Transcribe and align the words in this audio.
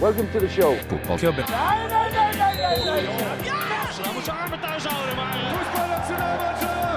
Welcome 0.00 0.30
to 0.32 0.40
the 0.40 0.48
show. 0.48 0.72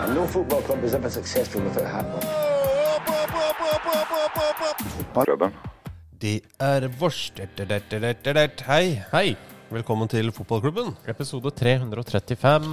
And 0.03 0.15
no 0.15 0.27
football 0.27 0.61
club 0.61 0.83
is 0.83 0.93
ever 0.93 1.09
successful 1.09 1.61
without 1.61 1.87
hat 1.87 2.05
Det 6.21 6.41
er 6.59 6.87
vårs. 6.87 7.33
Hei. 8.65 9.03
Hei! 9.11 9.52
Velkommen 9.73 10.09
til 10.11 10.27
fotballklubben. 10.35 10.91
Episode 11.09 11.49
335. 11.57 12.65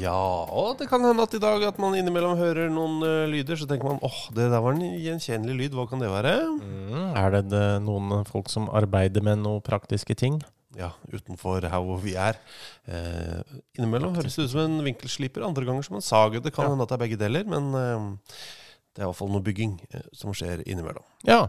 Ja, 0.00 0.14
og 0.50 0.72
det 0.80 0.88
kan 0.90 1.04
hende 1.06 1.22
at 1.22 1.34
i 1.36 1.40
dag 1.42 1.62
at 1.68 1.76
man 1.82 1.94
innimellom 1.94 2.34
hører 2.40 2.70
noen 2.72 2.96
uh, 3.04 3.28
lyder, 3.30 3.60
så 3.60 3.68
tenker 3.70 3.86
man 3.86 4.00
åh, 4.02 4.16
det 4.34 4.48
der 4.50 4.62
var 4.64 4.74
en 4.74 4.82
gjenkjennelig 5.04 5.54
lyd, 5.60 5.76
hva 5.78 5.84
kan 5.90 6.02
det 6.02 6.08
være? 6.10 6.32
Mm, 6.56 7.12
er 7.20 7.36
det 7.36 7.42
det 7.52 7.62
noen 7.86 8.24
folk 8.26 8.50
som 8.50 8.66
arbeider 8.74 9.22
med 9.22 9.38
noen 9.44 9.62
praktiske 9.62 10.16
ting? 10.18 10.40
Ja, 10.74 10.90
utenfor 11.12 11.62
her 11.68 11.84
hvor 11.84 12.00
vi 12.02 12.16
er. 12.18 12.40
Eh, 12.88 13.42
innimellom 13.78 14.16
høres 14.16 14.34
det 14.38 14.48
ut 14.48 14.54
som 14.54 14.64
en 14.64 14.80
vinkelsliper, 14.86 15.44
andre 15.46 15.68
ganger 15.68 15.86
som 15.86 15.98
en 16.00 16.06
sag. 16.06 16.40
Det 16.42 16.54
kan 16.56 16.64
Ja. 16.66 16.72
hende 16.72 16.82
at 16.88 16.90
det 16.90 16.96
er 16.98 17.04
begge 17.04 17.20
deler, 17.20 17.44
men 17.46 17.70
eh, 17.76 18.08
det 18.96 19.02
er 19.02 19.06
i 19.06 19.10
hvert 19.12 19.20
fall 19.20 19.30
noe 19.30 19.44
bygging 19.46 19.76
eh, 19.92 20.08
som 20.16 20.32
skjer 20.34 20.64
innimellom. 20.66 21.04
Ja, 21.28 21.44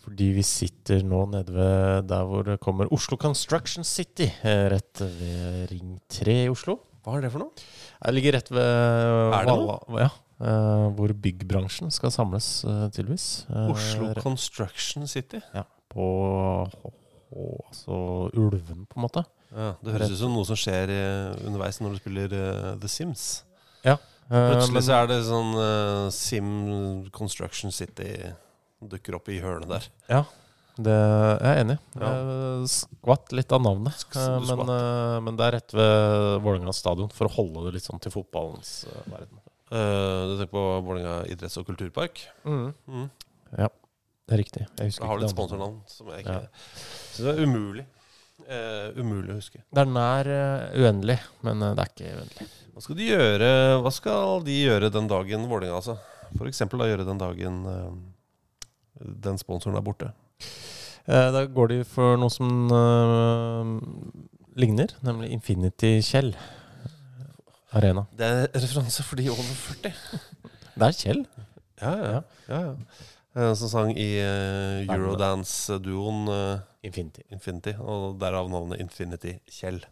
fordi 0.00 0.30
vi 0.32 0.44
sitter 0.46 1.02
nå 1.04 1.26
nede 1.30 1.52
ved 1.52 2.08
der 2.08 2.24
hvor 2.28 2.46
det 2.46 2.60
kommer 2.62 2.88
Oslo 2.94 3.18
Construction 3.20 3.84
City, 3.84 4.30
eh, 4.42 4.64
rett 4.72 5.02
ved 5.02 5.70
Ring 5.72 5.98
3 6.08 6.38
i 6.46 6.48
Oslo. 6.52 6.78
Hva 7.04 7.16
er 7.18 7.26
det 7.26 7.30
for 7.32 7.44
noe? 7.44 7.68
Det 8.00 8.12
ligger 8.16 8.36
rett 8.38 8.50
ved 8.52 8.64
Er 8.64 9.44
det 9.44 9.54
Valla- 9.54 10.00
Ja, 10.00 10.10
Uh, 10.40 10.88
hvor 10.96 11.12
byggbransjen 11.12 11.90
skal 11.92 12.08
samles, 12.14 12.64
uh, 12.64 12.86
tydeligvis. 12.88 13.44
Uh, 13.50 13.74
Oslo 13.74 14.14
Construction 14.22 15.04
City. 15.06 15.36
Ja, 15.52 15.66
på 15.92 16.06
altså 17.68 18.30
Ulven, 18.32 18.86
på 18.88 18.96
en 18.96 19.04
måte. 19.04 19.24
Ja, 19.52 19.74
det 19.84 19.92
høres 19.98 20.14
ut 20.14 20.22
som 20.22 20.32
noe 20.32 20.46
som 20.48 20.56
skjer 20.56 20.88
underveis 21.44 21.82
når 21.82 21.92
du 21.92 22.00
spiller 22.00 22.32
The 22.80 22.88
Sims. 22.88 23.26
Ja. 23.84 23.98
Plutselig 24.30 24.84
så 24.86 24.96
er 25.02 25.10
det 25.10 25.18
sånn 25.26 25.52
Sim 26.14 26.50
Construction 27.12 27.74
City 27.74 28.14
dukker 28.88 29.16
opp 29.18 29.28
i 29.28 29.40
hørnet 29.42 29.68
der. 29.68 29.88
Ja, 30.08 30.22
det, 30.80 30.94
jeg 30.94 31.50
er 31.50 31.60
enig. 31.64 31.76
Ja. 32.00 32.10
Jeg 32.16 32.70
skvatt 32.72 33.32
litt 33.36 33.52
av 33.52 33.60
navnet. 33.64 34.04
Eh, 34.16 34.38
Men, 34.48 34.62
eh, 34.72 35.18
men 35.26 35.36
det 35.36 35.44
er 35.48 35.52
rett 35.58 35.74
ved 35.76 36.40
Vålerenga 36.46 36.72
stadion, 36.72 37.10
for 37.12 37.28
å 37.28 37.34
holde 37.34 37.66
det 37.66 37.74
litt 37.76 37.84
sånn 37.88 38.00
til 38.00 38.14
fotballens 38.14 38.86
eh, 38.88 39.02
verden. 39.12 39.36
Uh, 39.70 40.26
du 40.26 40.32
tenker 40.40 40.50
på 40.50 40.62
Vålerenga 40.82 41.18
idretts- 41.30 41.58
og 41.60 41.66
kulturpark? 41.68 42.24
Mm. 42.42 43.04
Ja, 43.54 43.68
det 43.68 44.34
er 44.34 44.40
riktig. 44.40 44.64
Jeg 44.80 44.88
husker 44.90 45.04
Da 45.04 45.10
har 45.12 45.20
andre. 45.20 45.28
sponsornavn 45.30 45.76
som 45.86 46.08
jeg 46.10 46.24
ikke 46.24 46.38
Ja. 46.40 46.48
synes 47.12 47.26
det 47.28 47.34
er 47.36 47.44
umulig. 47.46 47.84
Uh, 48.50 48.88
umulig 48.98 49.30
å 49.30 49.36
huske. 49.38 49.60
Det 49.70 49.78
er 49.84 49.92
nær 49.92 50.26
uh, 50.26 50.72
uendelig, 50.80 51.18
men 51.46 51.60
det 51.60 51.84
er 51.84 51.92
ikke 51.92 52.16
uendelig. 52.16 52.48
Hva 52.74 52.82
skal 52.82 52.96
de 52.96 53.06
gjøre 53.12 53.50
Hva 53.84 53.92
skal 53.92 54.42
de 54.48 54.56
gjøre 54.64 54.90
den 54.90 55.06
dagen 55.12 55.46
Vålerenga, 55.50 55.76
altså? 55.76 55.98
For 56.38 56.46
eksempel 56.50 56.80
da 56.82 56.86
gjøre 56.90 57.06
den 57.06 57.18
dagen 57.20 57.62
den 59.00 59.38
sponsoren 59.40 59.76
er 59.78 59.84
borte. 59.86 60.12
Eh, 61.08 61.30
Da 61.34 61.44
går 61.48 61.68
de 61.72 61.78
for 61.88 62.16
noe 62.20 62.30
som 62.30 62.50
eh, 62.70 63.70
ligner, 64.60 64.92
nemlig 65.06 65.30
Infinity 65.32 66.00
Kjell 66.04 66.34
Arena. 67.72 68.06
Det 68.18 68.26
er 68.26 68.48
referanse 68.60 69.02
for 69.06 69.16
de 69.20 69.28
over 69.30 69.42
40. 69.42 69.94
Det 70.80 70.86
er 70.88 70.96
Kjell. 70.96 71.24
Ja, 71.80 71.92
ja. 71.96 72.20
ja, 72.48 72.60
ja. 72.70 72.74
Eh, 73.36 73.52
Som 73.54 73.68
sang 73.70 73.90
i 73.94 74.08
eh, 74.20 74.86
Eurodance-duoen 74.90 76.26
eh, 76.34 76.64
Infinity. 76.88 77.22
Infinity, 77.30 77.74
og 77.78 78.16
derav 78.20 78.48
navnet 78.50 78.80
Infinity 78.82 79.36
Kjell. 79.52 79.82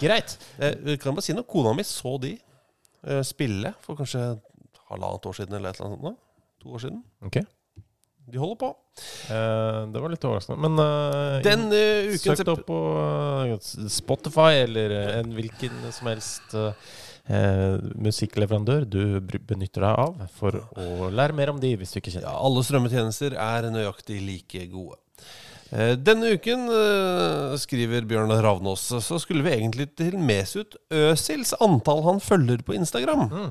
Greit. 0.00 0.34
Eh, 0.58 0.74
Jeg 0.92 1.00
kan 1.02 1.14
bare 1.14 1.22
si 1.26 1.34
noe. 1.36 1.46
Kona 1.46 1.72
mi 1.78 1.84
så 1.86 2.16
de 2.22 2.32
eh, 3.06 3.22
spille 3.26 3.70
for 3.84 3.98
kanskje 4.00 4.24
halvannet 4.90 5.26
år 5.30 5.36
siden 5.38 5.54
eller 5.58 5.70
et 5.74 5.78
eller 5.80 5.92
annet 5.94 6.02
sånt. 6.08 6.20
To 6.64 6.74
år 6.78 6.86
siden. 6.86 7.04
Ok. 7.24 7.42
De 8.24 8.40
holder 8.40 8.56
på. 8.56 8.70
Eh, 9.28 9.80
det 9.92 10.00
var 10.00 10.12
litt 10.12 10.24
overraskende. 10.24 10.64
Men 10.64 10.80
eh, 10.80 11.40
Den 11.44 11.66
uh, 11.68 12.12
uken 12.14 12.22
Søkte 12.22 12.46
det 12.46 12.54
opp 12.54 12.66
på 12.70 12.78
eh, 13.52 13.72
Spotify 13.92 14.62
eller 14.62 14.94
eh, 14.96 15.16
en 15.20 15.34
hvilken 15.36 15.82
som 15.92 16.08
helst 16.08 16.54
eh, 16.56 16.86
eh, 17.28 17.76
musikkleverandør 18.00 18.86
du 18.88 19.02
benytter 19.20 19.84
deg 19.84 20.04
av 20.06 20.22
for 20.38 20.56
å 20.56 21.10
lære 21.12 21.36
mer 21.36 21.52
om 21.52 21.60
de, 21.60 21.74
hvis 21.80 21.92
du 21.92 22.00
ikke 22.00 22.16
Ja, 22.16 22.32
alle 22.32 22.64
strømmetjenester 22.64 23.36
er 23.36 23.68
nøyaktig 23.74 24.22
like 24.24 24.68
gode. 24.72 25.00
Denne 25.74 26.36
uken, 26.36 26.68
skriver 27.58 28.04
Bjørn 28.06 28.30
Ravnås, 28.44 28.84
så 29.02 29.16
skulle 29.18 29.42
vi 29.42 29.56
egentlig 29.56 29.88
til 29.98 30.14
Mesut 30.22 30.76
Øsils 30.92 31.50
antall 31.64 32.04
han 32.04 32.20
følger 32.22 32.62
på 32.62 32.76
Instagram. 32.76 33.24
Mm. 33.32 33.48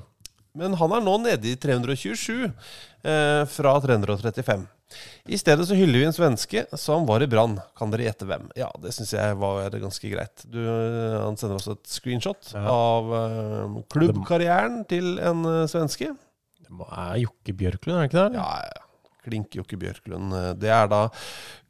Men 0.55 0.77
han 0.77 0.93
er 0.93 1.01
nå 1.03 1.17
nede 1.23 1.49
i 1.49 1.57
327 1.59 2.51
eh, 3.03 3.43
fra 3.49 3.75
335. 3.83 4.65
I 5.25 5.37
stedet 5.41 5.65
så 5.65 5.73
hyller 5.77 6.03
vi 6.03 6.05
en 6.05 6.13
svenske 6.13 6.65
som 6.77 7.07
var 7.09 7.23
i 7.25 7.27
Brann. 7.31 7.55
Kan 7.79 7.89
dere 7.93 8.05
gjette 8.05 8.27
hvem? 8.29 8.49
Ja, 8.59 8.67
det 8.83 8.91
syns 8.93 9.13
jeg 9.15 9.37
var 9.41 9.73
ganske 9.73 10.11
greit. 10.11 10.43
Du, 10.45 10.59
eh, 10.61 11.17
han 11.23 11.37
sender 11.39 11.57
også 11.57 11.77
et 11.79 11.89
screenshot 11.89 12.51
Ja. 12.53 12.65
av 12.69 13.13
eh, 13.17 13.79
klubbkarrieren 13.95 14.83
til 14.91 15.15
en 15.23 15.41
eh, 15.49 15.63
svenske. 15.71 16.11
Det 16.63 16.89
er 16.89 17.19
Jokke 17.23 17.53
Bjørklund, 17.57 17.97
er 17.97 18.05
det 18.07 18.11
ikke 18.11 18.25
det? 18.29 18.39
Ja, 18.41 18.49
ja. 18.69 18.79
Klink 19.23 19.55
Jokke 19.55 19.77
Bjørklund. 19.79 20.33
Det 20.59 20.67
er 20.73 20.89
da 20.91 21.05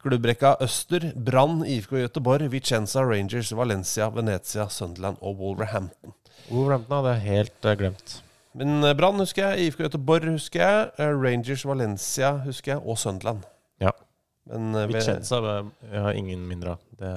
klubbrekka 0.02 0.56
Øster, 0.64 1.12
Brann, 1.14 1.60
IFK 1.70 1.92
Göteborg, 2.02 2.48
Vicenza, 2.50 3.04
Rangers, 3.06 3.52
Valencia, 3.54 4.08
Venezia, 4.10 4.66
Sunderland 4.74 5.20
og 5.22 5.38
Wolverhampton. 5.38 6.12
Wolverhampton 6.50 6.98
hadde 6.98 7.12
jeg 7.14 7.26
helt 7.30 7.68
eh, 7.70 7.76
glemt. 7.78 8.16
Men 8.54 8.84
eh, 8.86 8.94
Brann 8.94 9.18
husker 9.22 9.48
jeg, 9.50 9.68
IFK 9.68 9.84
Göteborg 9.88 10.28
husker 10.36 10.62
jeg, 10.62 10.90
eh, 11.02 11.10
Rangers, 11.18 11.64
Valencia 11.66 12.32
husker 12.44 12.76
jeg, 12.76 12.82
og 12.84 12.98
Sunderland. 13.00 13.42
Ja. 13.82 13.90
Men 14.50 14.74
eh, 14.78 14.86
Vicenza 14.92 15.40
jeg 15.42 16.04
har 16.06 16.12
ingen 16.18 16.44
mindre 16.48 16.76
av. 16.76 16.84
Det, 17.00 17.10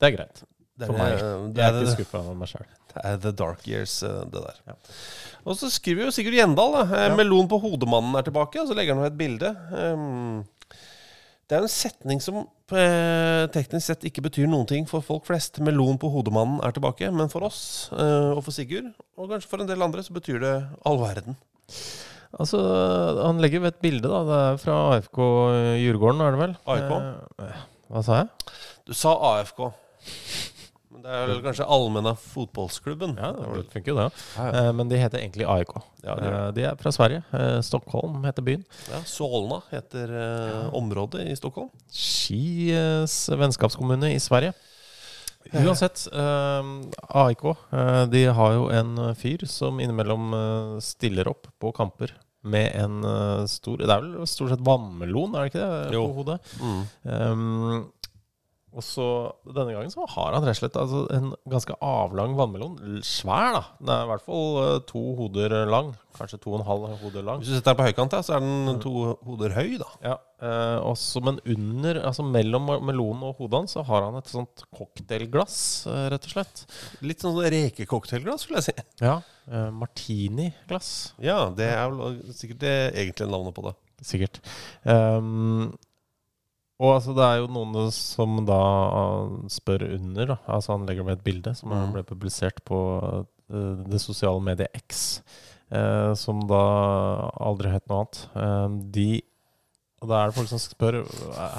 det 0.00 0.08
er 0.10 0.16
greit. 0.16 0.42
det 0.76 0.88
er, 0.88 0.90
for 0.90 0.98
meg. 0.98 1.14
Det 1.20 1.54
Det 1.54 1.62
Jeg 1.62 1.70
er, 1.70 1.78
er 1.78 1.86
ikke 1.86 1.96
skuffa 2.00 2.24
av 2.24 2.34
meg 2.40 2.50
sjøl. 2.50 2.66
det 2.96 3.04
er 3.12 3.22
the 3.22 3.32
dark 3.36 3.68
years, 3.68 3.94
det 4.02 4.42
der. 4.42 4.58
Ja. 4.66 4.76
Og 5.46 5.54
så 5.60 5.70
skriver 5.70 6.08
jo 6.08 6.14
Sigurd 6.16 6.34
Gjendal 6.40 6.74
da, 6.80 6.84
Ja. 7.06 7.14
Melon 7.14 7.46
på 7.48 7.60
hodemannen 7.62 8.18
er 8.18 8.26
tilbake, 8.26 8.58
og 8.60 8.66
så 8.70 8.74
legger 8.74 8.96
han 8.96 9.04
med 9.04 9.12
et 9.12 9.18
bilde. 9.20 9.52
Um, 9.70 10.44
det 11.46 11.54
er 11.54 11.62
en 11.62 11.70
setning 11.70 12.20
som 12.22 12.40
eh, 12.74 13.44
teknisk 13.54 13.86
sett 13.86 14.06
ikke 14.08 14.24
betyr 14.24 14.48
noen 14.50 14.66
ting 14.66 14.88
for 14.90 15.04
folk 15.04 15.28
flest. 15.28 15.60
Melon 15.62 15.98
på 16.02 16.10
hodemannen 16.10 16.58
er 16.66 16.74
tilbake, 16.74 17.10
men 17.14 17.30
for 17.30 17.46
oss 17.46 17.60
eh, 17.94 18.32
og 18.32 18.42
for 18.42 18.54
Sigurd, 18.54 18.88
og 19.14 19.30
kanskje 19.30 19.52
for 19.52 19.62
en 19.62 19.70
del 19.70 19.86
andre, 19.86 20.02
så 20.02 20.16
betyr 20.16 20.42
det 20.42 20.54
all 20.88 20.98
verden. 20.98 21.38
Altså, 22.36 22.58
han 23.22 23.38
legger 23.40 23.62
ved 23.62 23.76
et 23.76 23.82
bilde, 23.84 24.10
da. 24.10 24.24
Det 24.26 24.40
er 24.42 24.58
fra 24.64 24.80
AFK 24.96 25.20
Djurgården, 25.84 26.24
er 26.26 26.34
det 26.34 26.42
vel? 26.42 26.56
AIK? 26.74 26.90
Eh, 27.46 27.62
hva 27.94 28.02
sa 28.02 28.18
jeg? 28.24 28.56
Du 28.86 28.94
sa 28.98 29.14
AFK, 29.30 29.68
Men 30.96 31.02
det 31.04 31.12
er 31.12 31.26
vel 31.28 31.42
kanskje 31.44 31.66
Allmenna 31.68 32.14
fotballsklubben. 32.16 33.16
Ja, 33.20 33.32
det 33.36 33.66
funker 33.74 33.92
jo 33.92 33.96
det. 34.00 34.06
Ja, 34.38 34.46
Eh, 34.62 34.70
Men 34.72 34.88
de 34.88 34.96
heter 34.96 35.20
egentlig 35.20 35.44
AIK. 35.44 35.74
Ja, 36.06 36.14
de, 36.16 36.30
Eh, 36.32 36.50
De 36.56 36.62
er 36.70 36.76
fra 36.80 36.90
Sverige. 36.96 37.22
Eh, 37.36 37.60
Stockholm 37.60 38.24
heter 38.24 38.42
byen. 38.42 38.64
Ja, 38.90 39.02
Solna 39.04 39.60
heter 39.70 40.08
området 40.72 41.26
i 41.28 41.36
Stockholm. 41.36 41.68
Skis 41.92 43.28
vennskapskommune 43.28 44.14
i 44.14 44.18
Sverige. 44.20 44.54
Uansett, 45.52 46.08
eh, 46.12 46.62
AIK 47.22 47.44
eh, 47.72 48.06
de 48.10 48.24
har 48.34 48.52
jo 48.56 48.64
en 48.74 48.96
fyr 49.14 49.44
som 49.46 49.78
innimellom 49.80 50.32
eh, 50.34 50.80
stiller 50.82 51.28
opp 51.30 51.46
på 51.62 51.70
kamper 51.76 52.16
med 52.46 52.72
en 52.78 53.04
eh, 53.04 53.44
stor 53.50 53.78
Det 53.78 53.90
er 53.90 54.02
vel 54.02 54.26
stort 54.26 54.50
sett 54.52 54.60
vannmelon, 54.66 55.34
er 55.34 55.46
det 55.46 55.52
ikke 55.52 55.62
det? 55.62 55.94
Jo. 55.94 56.02
På 56.08 56.18
hodet. 56.20 56.36
Mm. 56.62 56.82
Um, 57.04 57.86
og 58.76 58.84
så 58.84 59.04
denne 59.48 59.72
gangen 59.72 59.88
så 59.92 60.04
har 60.12 60.34
han 60.36 60.44
rett 60.44 60.52
og 60.52 60.58
slett 60.58 60.74
altså, 60.76 60.98
en 61.16 61.30
ganske 61.48 61.76
avlang 61.80 62.34
vannmelon. 62.36 62.74
Svær, 63.06 63.54
da. 63.56 63.62
Den 63.80 63.92
er 63.94 64.02
i 64.04 64.10
hvert 64.10 64.24
fall 64.26 64.58
eh, 64.60 64.80
to 64.90 65.02
hoder 65.16 65.54
lang. 65.70 65.94
Kanskje 66.16 66.38
to 66.40 66.52
og 66.52 66.58
en 66.60 66.66
halv 66.68 66.84
hoder 67.00 67.24
lang. 67.24 67.40
Hvis 67.40 67.50
du 67.50 67.56
setter 67.56 67.72
den 67.72 67.78
på 67.80 67.86
høykant, 67.88 68.16
så 68.24 68.36
er 68.36 68.44
den 68.44 68.78
to 68.84 68.92
hoder 69.24 69.54
høy, 69.56 69.74
da. 69.80 69.88
Ja, 70.04 70.14
eh, 70.44 70.76
også, 70.92 71.22
Men 71.24 71.40
under, 71.56 72.02
altså 72.08 72.24
mellom 72.28 72.68
melonen 72.88 73.24
og 73.30 73.40
hodet 73.40 73.62
hans, 73.62 73.76
så 73.76 73.84
har 73.88 74.04
han 74.06 74.20
et 74.20 74.28
sånt 74.32 74.64
cocktailglass, 74.76 75.58
eh, 75.88 76.04
rett 76.12 76.28
og 76.28 76.36
slett. 76.36 76.64
Litt 77.04 77.24
sånn 77.24 77.40
rekecocktailglass, 77.56 78.44
skulle 78.44 78.60
jeg 78.60 78.68
si. 78.70 78.86
Ja, 79.04 79.18
eh, 79.48 79.68
Martini-glass, 79.72 80.92
Ja, 81.24 81.48
det 81.56 81.72
er 81.72 81.90
vel 81.92 82.20
sikkert 82.36 82.60
det 82.64 82.76
egentlige 82.92 83.32
navnet 83.32 83.56
på 83.56 83.66
det. 83.70 83.74
sikkert. 84.04 84.40
Um, 84.84 85.72
og 86.78 86.90
altså, 86.94 87.14
det 87.16 87.24
er 87.24 87.38
jo 87.40 87.46
noen 87.52 87.90
som 87.94 88.40
da 88.48 88.58
uh, 88.92 89.36
spør 89.52 89.86
under, 89.94 90.26
da. 90.34 90.36
Altså 90.56 90.74
han 90.74 90.84
legger 90.88 91.06
med 91.08 91.18
et 91.18 91.24
bilde 91.24 91.54
som 91.56 91.70
Mm. 91.72 91.92
ble 91.94 92.02
publisert 92.04 92.60
på 92.68 92.80
uh, 93.00 93.22
det 93.86 94.00
sosiale 94.02 94.42
mediet 94.44 94.68
X, 94.82 95.22
uh, 95.72 96.12
som 96.18 96.42
da 96.50 96.60
aldri 97.40 97.72
het 97.72 97.86
noe 97.88 98.02
annet. 98.04 98.20
Uh, 98.36 98.68
de 98.92 99.22
Og 100.04 100.10
da 100.10 100.18
er 100.20 100.28
det 100.28 100.36
folk 100.36 100.48
som 100.50 100.60
spør 100.60 100.98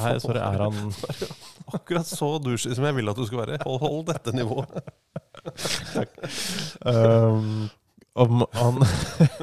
Hei, 0.03 0.11
sorry, 0.21 0.37
er 0.37 0.61
han 0.61 0.93
Akkurat 1.77 2.05
så 2.05 2.29
douche 2.39 2.69
som 2.77 2.85
jeg 2.85 2.95
vil 2.99 3.09
at 3.09 3.17
du 3.17 3.25
skal 3.25 3.41
være. 3.41 3.57
Hold, 3.65 3.79
hold 3.81 4.05
dette 4.11 4.31
nivået. 4.37 4.69
um, 6.85 7.69
om 8.15 8.43
han 8.53 8.77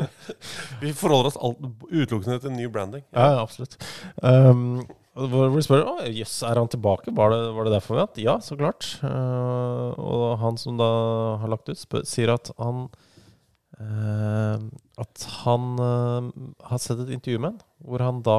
Vi 0.82 0.93
forholder 0.97 1.31
oss 1.32 1.38
alt, 1.43 1.59
utelukkende 1.91 2.38
til 2.43 2.55
ny 2.55 2.67
branding. 2.71 3.05
Ja, 3.15 3.26
ja, 3.35 3.43
absolutt. 3.43 3.76
Um, 4.23 4.85
hvor 5.14 5.52
du 5.55 5.62
spør 5.62 5.84
Å, 5.87 5.94
jøss, 6.11 6.40
er 6.46 6.58
han 6.58 6.70
tilbake? 6.70 7.12
Var 7.14 7.31
det, 7.31 7.40
var 7.55 7.66
det 7.66 7.75
derfor 7.76 7.96
vi 7.96 8.02
hatt? 8.02 8.20
Ja, 8.22 8.37
så 8.43 8.58
klart. 8.58 8.88
Uh, 9.05 9.94
og 9.94 10.25
han 10.43 10.58
som 10.58 10.78
da 10.81 10.88
har 11.43 11.52
lagt 11.52 11.70
ut, 11.70 11.78
spør, 11.78 12.02
sier 12.08 12.34
at 12.34 12.50
han 12.58 12.88
uh, 13.78 14.64
At 15.00 15.26
han 15.44 15.69
uh, 15.78 16.32
har 16.66 16.82
sett 16.82 17.05
et 17.05 17.14
intervju 17.14 17.44
med 17.44 17.55
han 17.55 17.62
hvor 17.84 18.02
han 18.02 18.22
da 18.25 18.38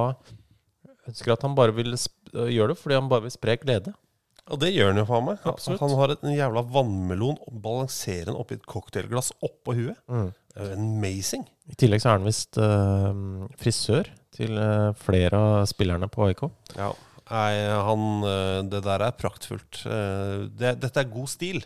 ønsker 1.05 1.35
at 1.35 1.43
han 1.45 1.55
bare 1.55 1.75
vil 1.77 1.93
gjøre 1.93 2.73
det 2.73 2.79
fordi 2.81 2.97
han 2.97 3.11
bare 3.11 3.27
vil 3.27 3.33
spre 3.35 3.55
glede. 3.61 3.91
Og 4.49 4.57
det 4.61 4.71
gjør 4.73 4.89
han 4.89 4.99
jo 4.99 5.05
faen 5.09 5.27
meg. 5.27 5.43
Han 5.79 5.93
har 5.99 6.13
et, 6.13 6.23
en 6.25 6.33
jævla 6.33 6.63
vannmelon 6.73 7.37
og 7.45 7.59
balanserer 7.61 8.31
den 8.31 8.39
oppi 8.39 8.57
et 8.57 8.65
cocktailglass 8.69 9.31
oppå 9.45 9.77
huet. 9.77 10.01
Jo 10.09 10.31
amazing. 10.55 11.45
I 11.71 11.75
tillegg 11.79 12.01
så 12.03 12.11
er 12.11 12.17
han 12.19 12.27
visst 12.27 12.57
uh, 12.61 13.47
frisør 13.59 14.09
til 14.35 14.55
uh, 14.59 14.91
flere 14.99 15.39
av 15.39 15.65
spillerne 15.71 16.07
på 16.11 16.27
AIK. 16.29 16.45
Ja. 16.77 16.91
Nei, 17.25 17.53
han 17.87 18.01
eh, 18.29 18.59
Det 18.69 18.83
der 18.85 19.01
er 19.01 19.15
praktfullt. 19.17 19.79
Det, 20.59 20.75
dette 20.77 21.01
er 21.01 21.07
god 21.09 21.25
stil. 21.31 21.57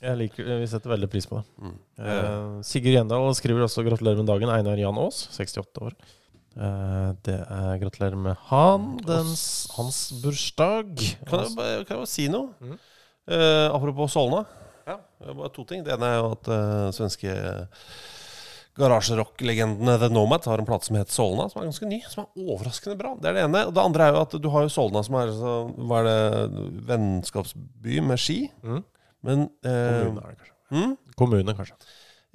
Jeg 0.00 0.16
liker, 0.16 0.48
Vi 0.62 0.68
setter 0.70 0.94
veldig 0.94 1.08
pris 1.12 1.26
på 1.28 1.36
det. 1.42 1.44
Mm. 1.60 1.74
Eh, 2.00 2.54
Sigurd 2.64 2.94
Gjendal 2.96 3.34
skriver 3.36 3.66
også 3.66 3.84
'gratulerer 3.84 4.16
med 4.22 4.30
dagen'. 4.30 4.52
Einar 4.54 4.80
Jan 4.80 4.96
Aas, 5.02 5.26
68 5.36 5.82
år. 5.84 5.92
Eh, 6.56 7.10
det 7.28 7.36
er 7.36 7.78
gratulerer 7.84 8.16
med 8.16 8.36
han, 8.48 8.96
dens, 9.04 9.68
hans 9.76 10.00
bursdag. 10.24 10.96
Kan 11.28 11.44
jeg, 11.44 11.52
bare- 11.56 11.84
kan 11.84 11.96
jeg 11.98 12.00
bare 12.06 12.14
si 12.16 12.26
noe? 12.32 12.54
Mm. 12.60 12.78
Eh, 13.28 13.68
apropos 13.76 14.12
Solna. 14.16 14.46
Bare 15.24 15.52
to 15.54 15.64
ting. 15.68 15.84
Det 15.86 15.94
ene 15.96 16.12
er 16.12 16.20
jo 16.20 16.30
at 16.36 16.50
uh, 16.52 16.88
svenske 16.94 17.32
garasjerock-legendene 18.76 19.94
The 19.98 20.08
Nomad 20.12 20.44
har 20.44 20.60
en 20.60 20.66
plate 20.68 20.88
som 20.88 20.98
heter 20.98 21.14
Solna, 21.14 21.46
som 21.48 21.62
er 21.62 21.70
ganske 21.70 21.88
ny. 21.88 22.00
Som 22.12 22.26
er 22.26 22.42
overraskende 22.44 22.98
bra. 23.00 23.14
Det 23.20 23.30
er 23.30 23.38
det 23.38 23.44
ene. 23.46 23.62
Og 23.68 23.76
det 23.76 23.84
andre 23.84 24.08
er 24.08 24.12
jo 24.12 24.24
at 24.26 24.36
du 24.42 24.48
har 24.52 24.66
jo 24.66 24.72
Solna, 24.72 25.02
som 25.06 25.16
er 25.20 25.32
så, 25.36 25.54
hva 25.88 26.02
er 26.02 26.08
det, 26.10 26.66
vennskapsby 26.90 28.02
med 28.04 28.20
ski. 28.20 28.38
Mm. 28.60 28.82
Men 29.26 29.46
eh, 29.64 30.02
Kommune, 30.04 30.26
det 30.26 30.36
kanskje. 30.42 30.52
Mm? 30.76 30.92
Kommune, 31.16 31.56
kanskje. 31.56 31.78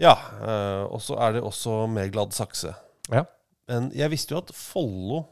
Ja. 0.01 0.15
eh, 0.41 0.83
og 0.89 1.03
så 1.05 1.19
er 1.21 1.37
det 1.37 1.45
også 1.45 1.83
med 1.91 2.09
Glad 2.15 2.33
Sakse. 2.35 2.73
Ja. 3.11 3.27
Men 3.69 3.91
jeg 3.95 4.11
visste 4.11 4.35
jo 4.35 4.41
at 4.41 4.49
Follo, 4.57 5.23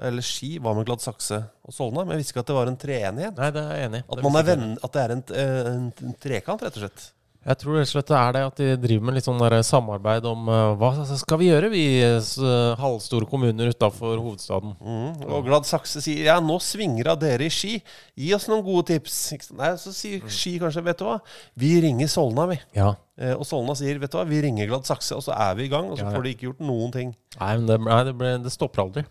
eller 0.00 0.24
Ski, 0.24 0.54
var 0.62 0.74
med 0.78 0.88
Glad 0.88 1.04
Sakse 1.04 1.42
og 1.66 1.76
Solna. 1.76 2.04
Men 2.04 2.16
jeg 2.16 2.24
visste 2.24 2.36
ikke 2.36 2.44
at 2.46 2.50
det 2.52 2.58
var 2.58 2.72
en 2.72 2.80
treenighet. 2.80 3.38
Nei, 3.38 3.52
det 3.54 3.62
er 3.62 3.78
jeg 3.78 3.90
enig 3.90 4.02
i. 4.02 4.04
At, 4.08 4.16
Det 4.18 4.26
man 4.26 4.40
er 4.40 4.50
venn, 4.50 4.68
at 4.80 4.92
det 4.96 5.06
er 5.06 5.16
en, 5.16 5.24
eh, 5.36 5.72
en, 5.74 5.88
en 6.10 6.20
trekant, 6.22 6.62
rett 6.66 6.78
og 6.78 6.86
slett. 6.86 7.08
Jeg 7.40 7.56
tror 7.56 7.78
rett 7.78 7.88
og 7.88 7.92
slett 7.94 8.10
det 8.10 8.16
er 8.20 8.34
det 8.36 8.40
at 8.44 8.58
de 8.60 8.66
driver 8.82 9.04
med 9.08 9.14
litt 9.16 9.24
sånn 9.24 9.38
der 9.40 9.54
samarbeid 9.64 10.26
om 10.28 10.48
uh, 10.52 10.74
hva 10.76 10.90
skal 11.08 11.38
vi 11.40 11.46
gjøre, 11.48 11.70
vi 11.72 11.84
uh, 12.04 12.74
halvstore 12.76 13.24
kommuner 13.30 13.70
utafor 13.72 14.20
hovedstaden. 14.20 14.74
Mm. 14.76 15.22
Og 15.24 15.46
Glad 15.46 15.64
Sakse 15.68 16.02
sier 16.04 16.28
ja, 16.28 16.34
nå 16.44 16.58
svinger 16.60 17.14
av 17.14 17.22
dere 17.22 17.48
i 17.48 17.54
Ski. 17.54 17.78
Gi 18.20 18.34
oss 18.36 18.44
noen 18.50 18.60
gode 18.66 18.90
tips. 18.92 19.16
Nei, 19.56 19.72
Så 19.80 19.94
sier 19.96 20.20
Ski 20.28 20.58
kanskje, 20.60 20.84
vet 20.84 21.00
du 21.00 21.06
hva, 21.08 21.16
vi 21.64 21.72
ringer 21.86 22.12
Solna, 22.12 22.44
vi. 22.50 22.60
Ja. 22.76 22.92
Eh, 23.16 23.32
og 23.32 23.48
Solna 23.48 23.72
sier, 23.78 23.96
vet 24.04 24.12
du 24.12 24.20
hva, 24.20 24.26
vi 24.28 24.42
ringer 24.44 24.68
Glad 24.68 24.84
Sakse, 24.88 25.16
og 25.16 25.24
så 25.24 25.32
er 25.32 25.56
vi 25.56 25.70
i 25.70 25.72
gang. 25.72 25.88
Og 25.88 25.96
så 25.96 26.04
Ja, 26.04 26.10
ja. 26.10 26.18
får 26.18 26.28
de 26.28 26.36
ikke 26.36 26.48
gjort 26.50 26.60
noen 26.68 26.92
ting. 26.92 27.16
Nei, 27.40 27.54
men 27.56 27.72
det, 27.72 27.80
nei, 27.88 28.02
det, 28.10 28.16
ble, 28.20 28.36
det 28.44 28.52
stopper 28.52 28.84
aldri. 28.84 29.08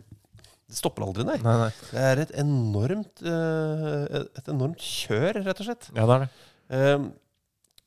Det 0.69 0.77
stopper 0.77 1.07
aldri, 1.07 1.25
nei. 1.25 1.39
Nei, 1.42 1.56
nei. 1.63 1.69
Det 1.89 2.04
er 2.12 2.21
et 2.21 2.33
enormt, 2.38 3.24
uh, 3.25 4.19
et 4.38 4.51
enormt 4.54 4.83
kjør, 4.86 5.42
rett 5.48 5.63
og 5.63 5.66
slett. 5.66 5.89
Ja, 5.95 6.06
det 6.06 6.18
er 6.18 6.25
det. 6.25 6.30
Um, 6.69 7.07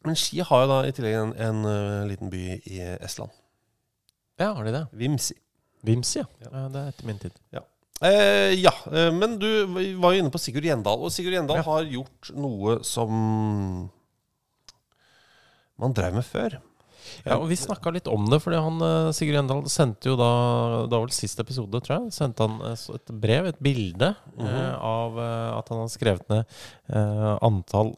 men 0.02 0.19
Ski 0.19 0.43
har 0.43 0.64
jo 0.64 0.70
da 0.73 0.81
i 0.88 0.94
tillegg 0.96 1.14
en, 1.20 1.34
en 1.46 1.62
uh, 1.69 2.02
liten 2.11 2.32
by 2.32 2.43
i 2.58 2.81
Estland. 2.99 3.31
Ja, 4.40 4.50
har 4.56 4.67
de 4.67 4.73
det? 4.75 4.82
Vimsi. 4.99 5.37
Vimsi, 5.87 6.19
ja. 6.25 6.26
ja. 6.43 6.64
Det 6.73 6.82
er 6.82 6.90
etter 6.90 7.06
min 7.06 7.20
tid. 7.23 7.38
Ja, 7.55 7.62
eh, 8.02 9.11
men 9.14 9.37
du 9.38 9.49
var 10.02 10.14
jo 10.14 10.23
inne 10.23 10.32
på 10.35 10.40
Sigurd 10.43 10.67
Gjendal. 10.67 11.02
Og 11.06 11.12
Sigurd 11.14 11.37
Gjendal 11.37 11.61
Ja. 11.61 11.67
har 11.69 11.87
gjort 11.87 12.32
noe 12.35 12.81
som 12.87 13.12
man 15.78 15.94
drev 15.94 16.14
med 16.19 16.26
før. 16.26 16.58
Ja, 17.26 17.37
og 17.38 17.49
Vi 17.50 17.58
snakka 17.58 17.93
litt 17.94 18.08
om 18.10 18.26
det, 18.31 18.38
fordi 18.43 18.60
han 18.62 18.82
eh, 18.87 19.10
Sigurd 19.16 19.38
Gjendal 19.38 19.62
sendte 19.72 20.10
jo 20.12 20.16
da 20.19 20.31
Det 20.87 20.96
var 20.96 21.04
vel 21.04 21.14
siste 21.16 21.44
episode, 21.44 21.82
tror 21.84 21.96
jeg. 21.99 22.14
Sendte 22.16 22.46
han 22.46 22.59
eh, 22.68 22.85
et 22.97 23.14
brev, 23.25 23.49
et 23.50 23.62
bilde, 23.62 24.12
eh, 24.42 24.75
av 24.76 25.18
eh, 25.21 25.49
at 25.56 25.73
han 25.73 25.82
hadde 25.82 25.94
skrevet 25.97 26.32
ned 26.32 26.59
antall 27.42 27.94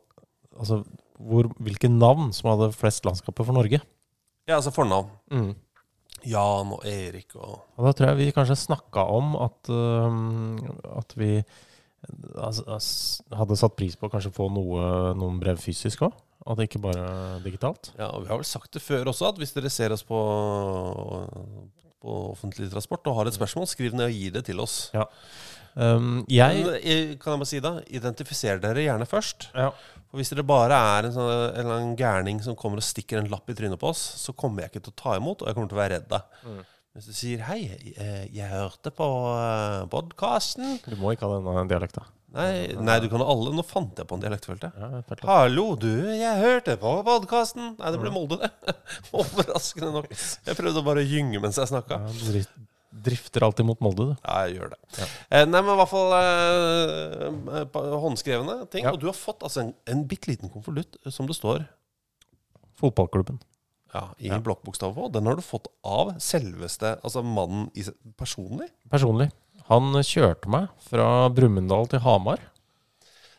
Altså 0.54 0.84
hvor, 1.24 1.48
hvilke 1.62 1.88
navn 1.90 2.28
som 2.34 2.52
hadde 2.52 2.74
flest 2.76 3.06
landskaper 3.06 3.46
for 3.46 3.56
Norge. 3.56 3.80
Ja, 4.46 4.58
altså 4.58 4.70
fornavn. 4.74 5.08
Mm. 5.32 5.54
Jan 6.28 6.72
og 6.74 6.84
Erik 6.88 7.34
og 7.36 7.62
Og 7.74 7.86
da 7.86 7.92
tror 7.96 8.10
jeg 8.10 8.18
vi 8.20 8.34
kanskje 8.34 8.56
snakka 8.60 9.02
om 9.14 9.34
at, 9.40 9.70
at 11.00 11.16
vi 11.18 11.30
altså, 12.38 12.78
hadde 13.34 13.58
satt 13.58 13.76
pris 13.78 13.96
på 13.98 14.08
å 14.08 14.12
kanskje 14.12 14.32
få 14.34 14.48
noe, 14.52 15.14
noen 15.18 15.40
brev 15.42 15.60
fysisk 15.62 16.06
òg. 16.06 16.14
At 16.44 16.58
det 16.60 16.68
ikke 16.68 16.82
bare 16.84 17.40
digitalt. 17.44 17.92
Ja, 17.96 18.10
og 18.12 18.24
vi 18.24 18.28
har 18.28 18.40
vel 18.40 18.48
sagt 18.48 18.74
det 18.76 18.82
før 18.84 19.08
også, 19.12 19.30
at 19.32 19.40
hvis 19.40 19.54
dere 19.56 19.72
ser 19.72 19.94
oss 19.94 20.04
på, 20.04 20.18
på 22.04 22.16
offentlig 22.34 22.68
transport 22.72 23.06
og 23.08 23.16
har 23.18 23.30
et 23.30 23.36
spørsmål, 23.36 23.68
skriv 23.70 23.96
ned 23.96 24.10
og 24.10 24.16
gi 24.18 24.28
det 24.34 24.44
til 24.50 24.60
oss. 24.60 24.90
Um, 25.74 26.20
jeg 26.30 26.60
Men, 26.62 26.76
eh, 26.76 27.16
kan 27.18 27.32
jeg 27.34 27.40
bare 27.40 27.50
si 27.50 27.60
da, 27.64 27.72
identifiser 27.90 28.60
dere 28.62 28.84
gjerne 28.84 29.08
først. 29.10 29.48
ja. 29.54 29.72
For 30.10 30.20
Hvis 30.20 30.30
dere 30.30 30.44
bare 30.46 30.76
er 30.76 31.08
en, 31.08 31.14
sånn, 31.16 31.30
en 31.32 31.56
eller 31.64 31.80
annen 31.80 31.96
gærning 31.98 32.38
som 32.44 32.54
kommer 32.54 32.78
og 32.78 32.86
stikker 32.86 33.18
en 33.18 33.32
lapp 33.32 33.48
i 33.50 33.56
trynet 33.58 33.80
på 33.82 33.88
oss, 33.90 34.04
så 34.20 34.30
kommer 34.38 34.62
jeg 34.62 34.70
ikke 34.70 34.84
til 34.84 34.94
å 34.94 35.00
ta 35.00 35.16
imot, 35.18 35.42
og 35.42 35.48
jeg 35.48 35.56
kommer 35.56 35.72
til 35.72 35.74
å 35.74 35.80
være 35.80 35.96
redd 35.96 36.06
deg. 36.12 36.36
Mm. 36.44 36.60
Hvis 36.94 37.08
du 37.10 37.12
sier 37.18 37.40
'hei, 37.42 37.60
eh, 37.98 38.28
jeg 38.30 38.48
hørte 38.52 38.92
på 38.94 39.08
podkasten' 39.90 40.78
Du 40.86 40.94
må 40.94 41.10
ikke 41.10 41.26
ha 41.26 41.40
den 41.58 41.66
dialekta. 41.66 42.04
Nei, 42.34 42.74
nei, 42.76 42.98
du 43.00 43.08
kan 43.12 43.22
ha 43.22 43.28
alle. 43.32 43.52
Nå 43.56 43.64
fant 43.66 43.96
jeg 44.00 44.06
på 44.10 44.18
en 44.18 44.22
dialekt, 44.24 44.46
følte 44.50 44.70
jeg. 44.70 44.74
Ja. 44.82 45.16
'Hallo, 45.30 45.66
du, 45.80 45.90
jeg 46.18 46.40
hørte 46.42 46.76
på 46.82 46.92
podkasten'. 47.06 47.74
Nei, 47.78 47.90
det 47.94 48.00
ble 48.02 48.10
Molde, 48.14 48.38
det. 48.42 48.76
Overraskende 49.18 49.92
nok. 49.96 50.08
Jeg 50.12 50.56
prøvde 50.58 50.82
å 50.82 50.86
bare 50.86 51.04
gynge 51.06 51.40
mens 51.42 51.56
jeg 51.62 51.70
snakka. 51.72 52.00
Ja, 52.04 52.42
drifter 53.04 53.42
alltid 53.42 53.66
mot 53.66 53.80
Molde, 53.82 54.04
du. 54.12 54.12
Ja, 54.22 54.44
jeg 54.46 54.58
gjør 54.60 54.68
det. 54.74 54.78
Eh, 55.30 55.44
nei, 55.50 55.60
men 55.60 55.72
i 55.72 55.78
hvert 55.80 55.90
fall 55.90 56.12
eh, 56.18 57.96
håndskrevne 58.04 58.58
ting. 58.70 58.84
Ja. 58.86 58.92
Og 58.94 59.00
du 59.02 59.08
har 59.10 59.16
fått 59.18 59.42
altså 59.42 59.64
en, 59.64 59.72
en 59.90 60.04
bitte 60.08 60.30
liten 60.30 60.52
konvolutt 60.52 60.96
eh, 61.04 61.10
som 61.14 61.26
det 61.30 61.34
står 61.38 61.64
Fotballklubben. 62.78 63.38
ja, 63.94 64.08
i 64.18 64.26
Ja. 64.28 64.38
blokkbokstav 64.42 64.94
på. 64.96 65.08
Den 65.14 65.26
har 65.26 65.36
du 65.38 65.42
fått 65.42 65.68
av 65.86 66.14
selveste 66.18 66.96
altså 67.06 67.22
mannen 67.22 67.68
i, 67.78 67.84
personlig. 68.18 68.66
Personlig. 68.90 69.28
Han 69.70 69.92
kjørte 70.04 70.50
meg 70.52 70.68
fra 70.84 71.28
Brumunddal 71.32 71.86
til 71.88 72.02
Hamar. 72.04 72.42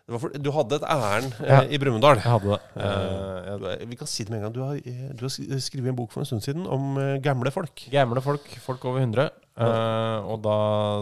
Det 0.06 0.14
var 0.14 0.22
for, 0.22 0.34
du 0.38 0.50
hadde 0.54 0.78
et 0.78 0.84
ærend 0.86 1.32
eh, 1.42 1.50
Ja. 1.50 1.60
i 1.66 1.78
Brumunddal. 1.82 2.20
Jeg 2.22 2.30
hadde 2.30 2.52
det. 2.52 2.62
Uh, 2.78 3.22
Eh, 3.56 3.72
er- 3.74 3.86
vi 3.90 3.96
kan 3.96 4.08
si 4.10 4.24
det 4.26 4.30
med 4.34 4.38
en 4.40 4.44
gang. 4.46 4.54
Du 4.54 4.62
har, 4.62 4.76
eh, 4.76 5.14
du 5.18 5.24
har 5.26 5.60
skrevet 5.62 5.88
en 5.90 5.96
bok 5.98 6.12
for 6.12 6.22
en 6.22 6.26
stund 6.30 6.42
siden 6.46 6.68
om 6.68 6.98
gamle 7.22 7.50
folk. 7.54 7.86
Gamle 7.92 8.22
folk, 8.22 8.46
folk 8.62 8.86
over 8.86 9.00
100. 9.02 9.30
Eh, 9.58 10.20
og 10.28 10.42
da 10.44 10.58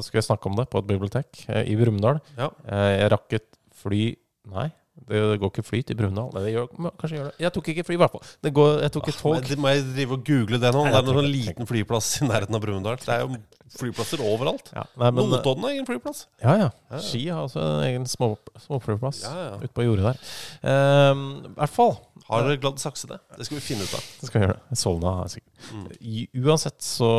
skulle 0.06 0.22
jeg 0.22 0.28
snakke 0.30 0.46
om 0.52 0.56
det 0.56 0.70
på 0.70 0.78
et 0.80 0.88
bibliotek 0.88 1.46
uh, 1.50 1.64
i 1.66 1.76
Brumunddal. 1.76 2.22
Ja. 2.38 2.50
Jeg 2.70 3.12
rakk 3.12 3.34
et 3.40 3.48
fly 3.74 4.16
Nei, 4.54 4.70
det 5.10 5.40
går 5.42 5.52
ikke 5.52 5.64
fly 5.68 5.82
til 5.84 5.98
Brumunddal. 6.00 6.44
Det 6.44 6.54
gjør, 6.54 6.68
kanskje 7.00 7.18
gjør 7.18 7.26
det. 7.32 7.34
Jeg 7.44 7.54
tok 7.58 7.68
ikke 7.74 7.86
fly, 7.88 7.96
i 7.98 8.02
hvert 8.04 8.14
fall. 8.16 8.24
Det 8.44 8.54
går, 8.54 8.72
jeg 8.86 8.92
tok 8.96 9.08
et 9.12 9.18
Må 9.24 9.34
tog. 9.36 9.58
må 9.64 9.74
jeg 9.74 9.84
drive 9.96 10.18
og 10.18 10.24
google 10.30 10.60
det 10.64 10.72
nå? 10.76 10.84
Nei, 10.86 10.92
Det 10.94 11.00
er 11.02 11.10
noen 11.10 11.20
sånn 11.24 11.32
liten 11.34 11.70
flyplass 11.74 12.10
i 12.22 12.30
nærheten 12.30 12.56
av 12.60 12.64
Brumunddal. 12.64 12.98
Det 13.04 13.14
er 13.18 13.26
jo 13.26 13.38
flyplasser 13.74 14.22
overalt. 14.22 14.68
Ja, 14.76 14.84
nei, 15.02 15.10
men, 15.18 15.32
Notodden 15.32 15.64
har 15.66 15.72
egen 15.74 15.88
flyplass. 15.90 16.28
ja, 16.44 16.54
ja. 16.62 16.70
Ski 17.02 17.24
har 17.34 17.42
også 17.48 17.58
en 17.64 17.86
egen 17.88 18.04
små, 18.06 18.36
småflyplass 18.68 19.24
Ja, 19.26 19.32
ja. 19.48 19.56
ute 19.64 19.74
på 19.74 19.86
jordet 19.88 20.12
der. 20.12 20.20
Um, 21.14 21.24
I 21.50 21.56
hvert 21.58 21.74
fall. 21.74 21.96
Har 22.28 22.46
dere 22.46 22.60
Glad 22.62 22.80
Sakse 22.82 23.08
det? 23.10 23.18
Det 23.38 23.48
skal 23.48 23.58
vi 23.58 23.64
finne 23.64 23.86
ut 23.88 23.94
av. 23.98 24.08
Det 24.20 24.30
skal 24.30 24.42
vi 24.42 24.48
gjøre. 24.48 24.78
Solna 24.80 25.14
er 25.24 25.32
sikkert. 25.34 25.70
Mm. 25.74 25.86
Uansett 26.44 26.86
så 26.86 27.12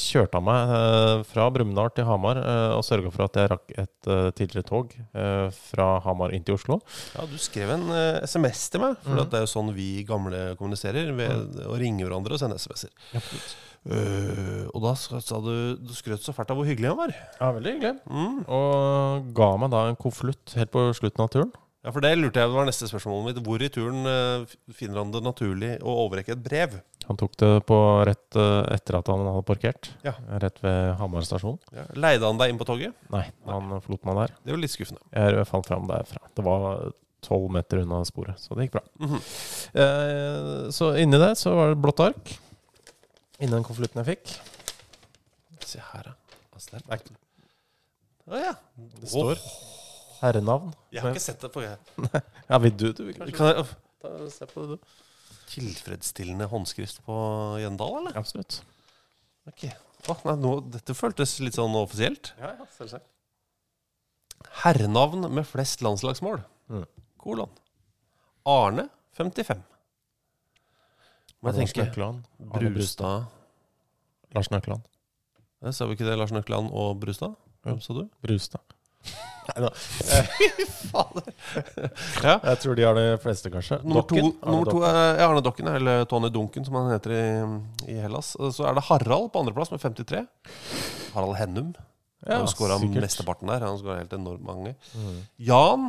kjørte 0.00 0.40
han 0.40 0.46
meg 0.48 0.74
eh, 0.76 1.14
fra 1.28 1.48
Brumunddal 1.54 1.92
til 1.96 2.08
Hamar 2.08 2.40
eh, 2.40 2.74
og 2.76 2.84
sørga 2.86 3.12
for 3.14 3.26
at 3.26 3.40
jeg 3.40 3.52
rakk 3.52 3.74
et 3.74 4.10
eh, 4.10 4.28
tidligere 4.36 4.68
tog 4.68 4.94
fra 5.70 5.88
Hamar 6.04 6.34
inn 6.36 6.44
til 6.46 6.56
Oslo. 6.56 6.80
Ja, 7.14 7.26
Du 7.30 7.36
skrev 7.40 7.72
en 7.74 7.88
SMS 8.24 8.68
til 8.72 8.84
meg, 8.84 9.00
for 9.04 9.18
mm. 9.18 9.24
det 9.30 9.40
er 9.40 9.46
jo 9.46 9.54
sånn 9.54 9.74
vi 9.76 9.90
gamle 10.08 10.44
kommuniserer. 10.60 11.12
Ved 11.16 11.64
å 11.66 11.76
ringe 11.80 12.06
hverandre 12.06 12.36
og 12.36 12.42
sende 12.42 12.60
SMS-er. 12.60 12.94
Eh, 13.88 14.66
og 14.76 14.82
da 14.84 14.90
sa 14.92 15.38
du 15.40 15.78
Du 15.80 15.94
skrøt 15.96 16.20
så 16.20 16.34
fælt 16.36 16.50
av 16.52 16.58
hvor 16.60 16.68
hyggelig 16.68 16.90
han 16.92 16.98
var. 16.98 17.14
Ja, 17.40 17.48
veldig 17.56 17.74
hyggelig. 17.76 17.94
Mm. 18.12 18.38
Og 18.44 19.30
ga 19.36 19.50
meg 19.62 19.72
da 19.72 19.86
en 19.88 20.00
konvolutt 20.00 20.56
helt 20.58 20.72
på 20.74 20.90
slutten 20.96 21.24
av 21.24 21.32
turen. 21.32 21.52
Ja, 21.80 21.92
for 21.94 22.04
det 22.04 22.10
lurte 22.18 22.42
jeg 22.42 22.50
det 22.50 22.56
var 22.58 22.66
neste 22.68 22.88
spørsmål 22.90 23.22
mitt. 23.30 23.38
Hvor 23.44 23.62
i 23.64 23.70
turen 23.72 24.04
eh, 24.08 24.50
finner 24.76 25.00
han 25.00 25.12
det 25.14 25.22
naturlig 25.24 25.70
å 25.80 25.94
overrekke 26.02 26.34
et 26.36 26.42
brev? 26.44 26.74
Han 27.08 27.18
tok 27.20 27.38
det 27.40 27.48
på 27.66 27.78
rett 28.06 28.36
eh, 28.36 28.68
etter 28.76 28.98
at 28.98 29.08
han 29.08 29.24
hadde 29.24 29.46
parkert. 29.48 29.88
Ja. 30.04 30.12
Rett 30.44 30.60
ved 30.60 30.92
Hamar 31.00 31.24
stasjon. 31.24 31.56
Ja. 31.72 31.86
Leide 31.96 32.28
han 32.28 32.40
deg 32.40 32.52
inn 32.52 32.60
på 32.60 32.68
toget? 32.68 32.92
Nei, 33.14 33.24
han 33.48 33.72
forlot 33.80 34.04
meg 34.10 34.20
der. 34.20 34.36
Det 34.44 34.54
var 34.54 34.62
litt 34.66 34.74
skuffende. 34.74 35.00
Jeg 35.16 35.48
falt 35.48 35.70
fram 35.70 35.88
derfra. 35.88 36.20
Det 36.36 36.44
var 36.44 36.92
tolv 37.24 37.48
meter 37.56 37.82
unna 37.82 38.02
sporet, 38.08 38.36
så 38.40 38.56
det 38.56 38.68
gikk 38.68 38.76
bra. 38.76 38.84
Mhm. 39.00 39.24
Eh, 39.80 40.68
så 40.76 40.92
inni 41.00 41.20
det 41.20 41.32
så 41.40 41.56
var 41.56 41.72
det 41.72 41.80
blått 41.80 42.04
ark. 42.10 42.36
Inni 43.40 43.56
den 43.56 43.64
konvolutten 43.64 44.04
jeg 44.04 44.18
fikk. 44.18 44.36
Se 45.64 45.80
her, 45.94 46.12
da. 46.12 46.16
Altså, 46.52 46.76
det 46.76 46.84
er 46.84 47.12
Å 48.30 48.40
ja. 48.40 48.56
Det 49.00 49.08
står 49.08 49.38
herrenavn. 50.20 50.72
Jeg 50.94 51.04
har 51.04 51.14
ikke 51.14 51.22
sett 51.24 51.44
det 51.44 51.50
på 51.54 51.62
jeg. 51.64 51.78
Ja, 52.50 52.58
vil 52.62 52.74
du, 52.74 52.88
du 52.96 53.04
vil 53.06 53.16
kanskje 53.16 53.36
Kan 53.36 53.52
jeg, 53.52 53.68
ta, 54.02 54.12
se 54.32 54.48
på 54.50 54.64
det, 54.66 54.76
du. 54.76 54.98
Tilfredsstillende 55.50 56.46
håndskrift 56.50 57.00
på 57.06 57.16
Gjendal, 57.62 57.96
eller? 58.02 58.18
Absolutt. 58.20 58.60
Ok. 59.50 59.66
Å, 60.08 60.16
nei, 60.28 60.36
nå, 60.40 60.52
dette 60.76 60.94
føltes 60.96 61.36
litt 61.44 61.58
sånn 61.58 61.74
offisielt. 61.78 62.32
Ja, 62.40 62.54
ja, 62.60 62.68
selvsagt. 62.76 63.08
Herrenavn 64.62 65.26
med 65.34 65.44
flest 65.48 65.82
landslagsmål. 65.84 66.40
Mm. 66.72 66.86
Kolon. 67.20 67.50
Arne 68.48 68.86
55. 69.18 69.60
Må 71.40 71.50
jeg 71.52 71.66
Lars 71.66 71.74
tenke 71.74 72.08
Brustad 72.60 73.28
Lars 74.36 74.50
Nøkland. 74.52 74.84
Ja, 75.60 75.72
Sa 75.72 75.86
vi 75.88 75.96
ikke 75.96 76.06
det? 76.08 76.16
Lars 76.18 76.32
Nøkland 76.32 76.70
og 76.72 77.00
Brustad? 77.02 77.34
Hvem 77.66 77.80
sa 77.84 77.96
du? 77.96 78.04
Brustad. 78.24 78.76
Nei 79.50 79.64
da. 79.64 79.70
Ja. 82.20 82.34
Jeg 82.44 82.58
tror 82.62 82.76
de 82.78 82.84
har 82.86 82.96
de 82.98 83.04
fleste, 83.22 83.50
kanskje. 83.52 83.80
Nummer 83.82 84.04
to, 84.06 84.16
Dokken? 84.16 84.32
Arne 84.42 84.52
nummer 84.52 84.70
to 84.70 84.82
er 84.86 85.22
Arne 85.24 85.42
Dokken, 85.44 85.70
eller 85.72 86.04
Tony 86.10 86.30
Duncan, 86.32 86.66
som 86.66 86.76
han 86.78 86.90
heter 86.92 87.14
i, 87.14 87.22
i 87.94 87.96
Hellas. 88.02 88.34
Så 88.36 88.66
er 88.68 88.76
det 88.76 88.84
Harald 88.90 89.30
på 89.32 89.42
andreplass 89.42 89.72
med 89.72 89.82
53. 89.82 90.24
Harald 91.14 91.38
Hennum. 91.40 91.72
Ja, 92.26 92.42
han 92.42 92.50
skåra 92.52 92.76
mesteparten 92.82 93.48
der. 93.48 93.64
Han 93.64 93.80
skåra 93.80 93.98
helt 94.02 94.12
enormt 94.12 94.44
mange. 94.44 94.74
Mm. 94.92 95.18
Jan 95.48 95.88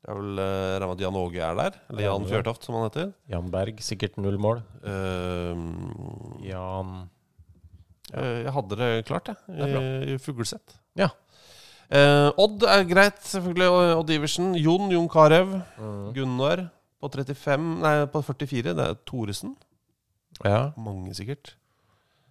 Det 0.00 0.08
er 0.08 0.16
vel 0.16 0.40
uh, 0.40 0.46
regner 0.48 0.86
med 0.86 0.96
at 0.96 1.04
Jan 1.04 1.20
Åge 1.20 1.44
er 1.44 1.58
der. 1.58 1.78
Eller 1.90 2.06
Jan 2.06 2.26
Fjørtoft, 2.30 2.64
som 2.64 2.78
han 2.78 2.88
heter. 2.88 3.12
Jan 3.28 3.52
Berg, 3.52 3.84
sikkert 3.84 4.16
null 4.22 4.40
mål. 4.40 4.64
Uh, 4.80 5.52
Jan 6.48 6.94
eh, 8.14 8.44
jeg 8.46 8.54
hadde 8.56 8.80
det 8.80 8.92
klart, 9.10 9.28
jeg. 9.28 9.58
Det. 9.58 9.68
I, 9.76 10.14
i 10.14 10.20
Fugleseth. 10.22 10.80
Ja. 10.98 11.10
Eh, 11.90 12.30
Odd 12.36 12.64
er 12.68 12.82
greit, 12.88 13.20
selvfølgelig. 13.24 13.68
Odd 13.96 14.10
Iversen. 14.12 14.50
Jon 14.60 14.90
Jon 14.92 15.08
Carew. 15.08 15.54
Mm. 15.78 16.12
Gunnar 16.16 16.66
på 17.00 17.08
35 17.14 17.68
Nei, 17.84 17.94
på 18.12 18.22
44. 18.26 18.74
Det 18.76 18.88
er 18.90 18.98
Thoresen. 19.08 19.54
Ja. 20.44 20.72
Mange, 20.76 21.14
sikkert. 21.16 21.54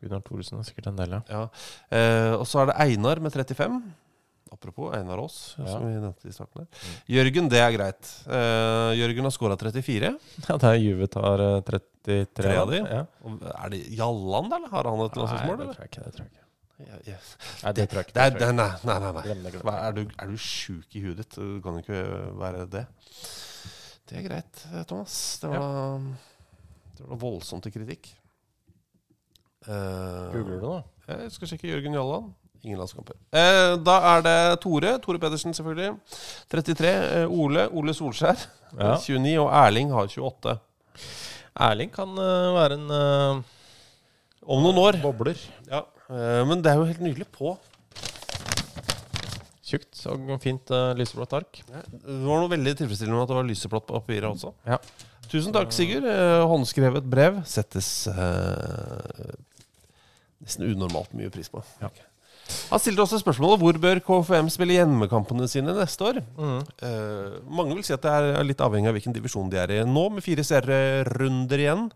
Gunnar 0.03 0.21
Thoresen 0.21 0.59
er 0.61 0.67
sikkert 0.67 0.91
en 0.91 0.99
del, 0.99 1.15
ja. 1.17 1.21
Ja. 1.31 1.45
Eh, 1.89 2.33
og 2.37 2.45
så 2.45 2.61
er 2.61 2.69
det 2.71 2.77
Einar 2.85 3.19
med 3.23 3.33
35. 3.33 3.79
Apropos 4.53 4.93
Einar 4.95 5.19
Aas, 5.19 5.55
Ja. 5.59 5.65
som 5.73 5.81
vi 5.83 5.91
nevnte 5.97 6.29
i 6.29 6.31
starten. 6.31 6.63
der. 6.63 6.91
Jørgen, 7.17 7.49
det 7.51 7.59
er 7.59 7.71
greit. 7.75 8.11
Eh, 8.29 8.93
Jørgen 8.95 9.23
har 9.27 9.33
skåra 9.35 9.57
34. 9.59 10.13
Ja, 10.47 10.55
det 10.57 10.63
er 10.69 10.77
Juve 10.79 11.07
tar 11.11 11.39
eh, 11.43 11.61
33 11.67 12.27
Tre 12.37 12.53
av 12.55 12.69
de? 12.71 12.77
Ja. 12.85 13.01
Er 13.65 13.69
det 13.73 13.81
Jalland, 13.97 14.53
eller? 14.53 14.69
Har 14.71 14.83
han 14.87 15.01
et 15.03 15.15
Nei, 15.17 15.25
landslagsmål? 15.25 15.57
det 15.57 15.63
eller? 15.65 15.73
tror 15.73 15.83
jeg 15.83 15.91
ikke. 15.91 16.03
Det 16.05 16.13
tror 16.15 16.23
jeg 16.23 16.31
ikke. 16.31 16.46
Ja, 16.77 16.99
ja. 17.07 17.17
Nei, 17.63 17.73
det 17.73 17.87
tror 17.89 18.03
jeg 18.03 18.09
ikke. 18.09 18.15
Det 18.19 18.27
det 18.35 18.41
det 18.43 18.53
nei, 18.53 18.69
nei, 18.85 18.97
nei. 19.01 19.11
nei. 19.15 19.25
Glem 19.25 19.43
det, 19.43 19.51
glem 19.55 19.65
det. 19.65 19.75
Er, 19.81 19.95
du, 19.97 20.03
er 20.13 20.29
du 20.29 20.37
sjuk 20.41 20.97
i 20.97 21.03
huet 21.07 21.21
ditt? 21.23 21.37
Du 21.39 21.57
kan 21.65 21.79
ikke 21.81 22.03
være 22.37 22.67
det. 22.69 22.85
Det 24.07 24.19
er 24.21 24.27
greit, 24.27 24.63
Thomas. 24.87 25.15
Det 25.41 25.49
var, 25.51 26.03
det 26.99 27.07
var 27.09 27.21
voldsomt 27.23 27.65
til 27.65 27.73
kritikk. 27.75 28.11
Eh, 29.67 30.27
Googler 30.31 30.61
du 30.61 30.67
nå? 30.67 30.75
Jeg 31.09 31.31
skal 31.33 31.51
sjekke 31.51 31.71
Jørgen 31.71 31.97
Jalland. 31.97 32.29
Ingen 32.63 32.79
landskamper. 32.81 33.17
Eh, 33.35 33.73
da 33.83 33.97
er 34.13 34.23
det 34.25 34.37
Tore. 34.63 34.93
Tore 35.03 35.19
Pedersen, 35.21 35.53
selvfølgelig. 35.55 35.91
33. 36.51 36.93
Eh, 37.23 37.27
Ole. 37.31 37.67
Ole 37.71 37.97
Solskjær. 37.97 38.37
Ja. 38.67 38.97
29. 38.99 39.37
Og 39.39 39.47
Erling 39.55 39.93
har 39.95 40.09
28. 40.11 40.53
Erling 41.63 41.91
kan 41.93 42.09
uh, 42.19 42.49
være 42.51 42.75
en 42.75 42.89
uh, 42.91 43.37
Om 44.43 44.65
noen 44.65 44.81
år. 44.81 44.97
bobler. 44.99 45.39
Ja. 45.71 45.85
Eh, 46.07 46.43
men 46.47 46.63
det 46.63 46.71
er 46.71 46.79
jo 46.79 46.87
helt 46.87 47.03
nydelig 47.03 47.27
på. 47.35 47.55
Tjukt 49.67 49.99
og 50.07 50.29
fint 50.39 50.69
uh, 50.71 50.93
lyseblått 50.95 51.33
ark. 51.35 51.57
Det 51.67 52.17
var 52.23 52.39
noe 52.39 52.51
veldig 52.53 52.71
tilfredsstillende 52.79 53.17
med 53.17 53.25
at 53.25 53.31
det 53.33 53.39
var 53.41 53.47
lyseblått 53.49 53.87
på 53.89 53.97
papiret 53.97 54.29
også. 54.29 54.53
Ja. 54.63 54.77
Tusen 55.27 55.51
takk, 55.51 55.73
Sigurd. 55.75 56.07
Eh, 56.07 56.43
håndskrevet 56.47 57.07
brev 57.11 57.41
settes 57.51 57.89
uh, 58.07 59.33
nesten 60.39 60.69
unormalt 60.69 61.11
mye 61.19 61.33
pris 61.33 61.51
på. 61.51 61.59
Ja. 61.83 61.91
Han 62.71 62.79
stilte 62.79 63.03
også 63.03 63.19
spørsmålet 63.19 63.59
hvor 63.59 63.79
bør 63.83 63.99
KFM 64.07 64.47
spille 64.53 64.77
hjemmekampene 64.77 65.49
sine 65.51 65.75
neste 65.75 66.13
år. 66.13 66.21
Mm. 66.39 66.61
Uh, 66.79 67.35
mange 67.59 67.75
vil 67.75 67.83
si 67.83 67.95
at 67.97 68.07
det 68.07 68.13
er 68.13 68.47
litt 68.47 68.63
avhengig 68.63 68.87
av 68.87 68.95
hvilken 68.95 69.15
divisjon 69.19 69.51
de 69.51 69.59
er 69.59 69.75
i. 69.75 69.81
Nå, 69.83 70.07
med 70.15 70.23
fire 70.23 70.47
serierunder 70.47 71.65
igjen, 71.65 71.89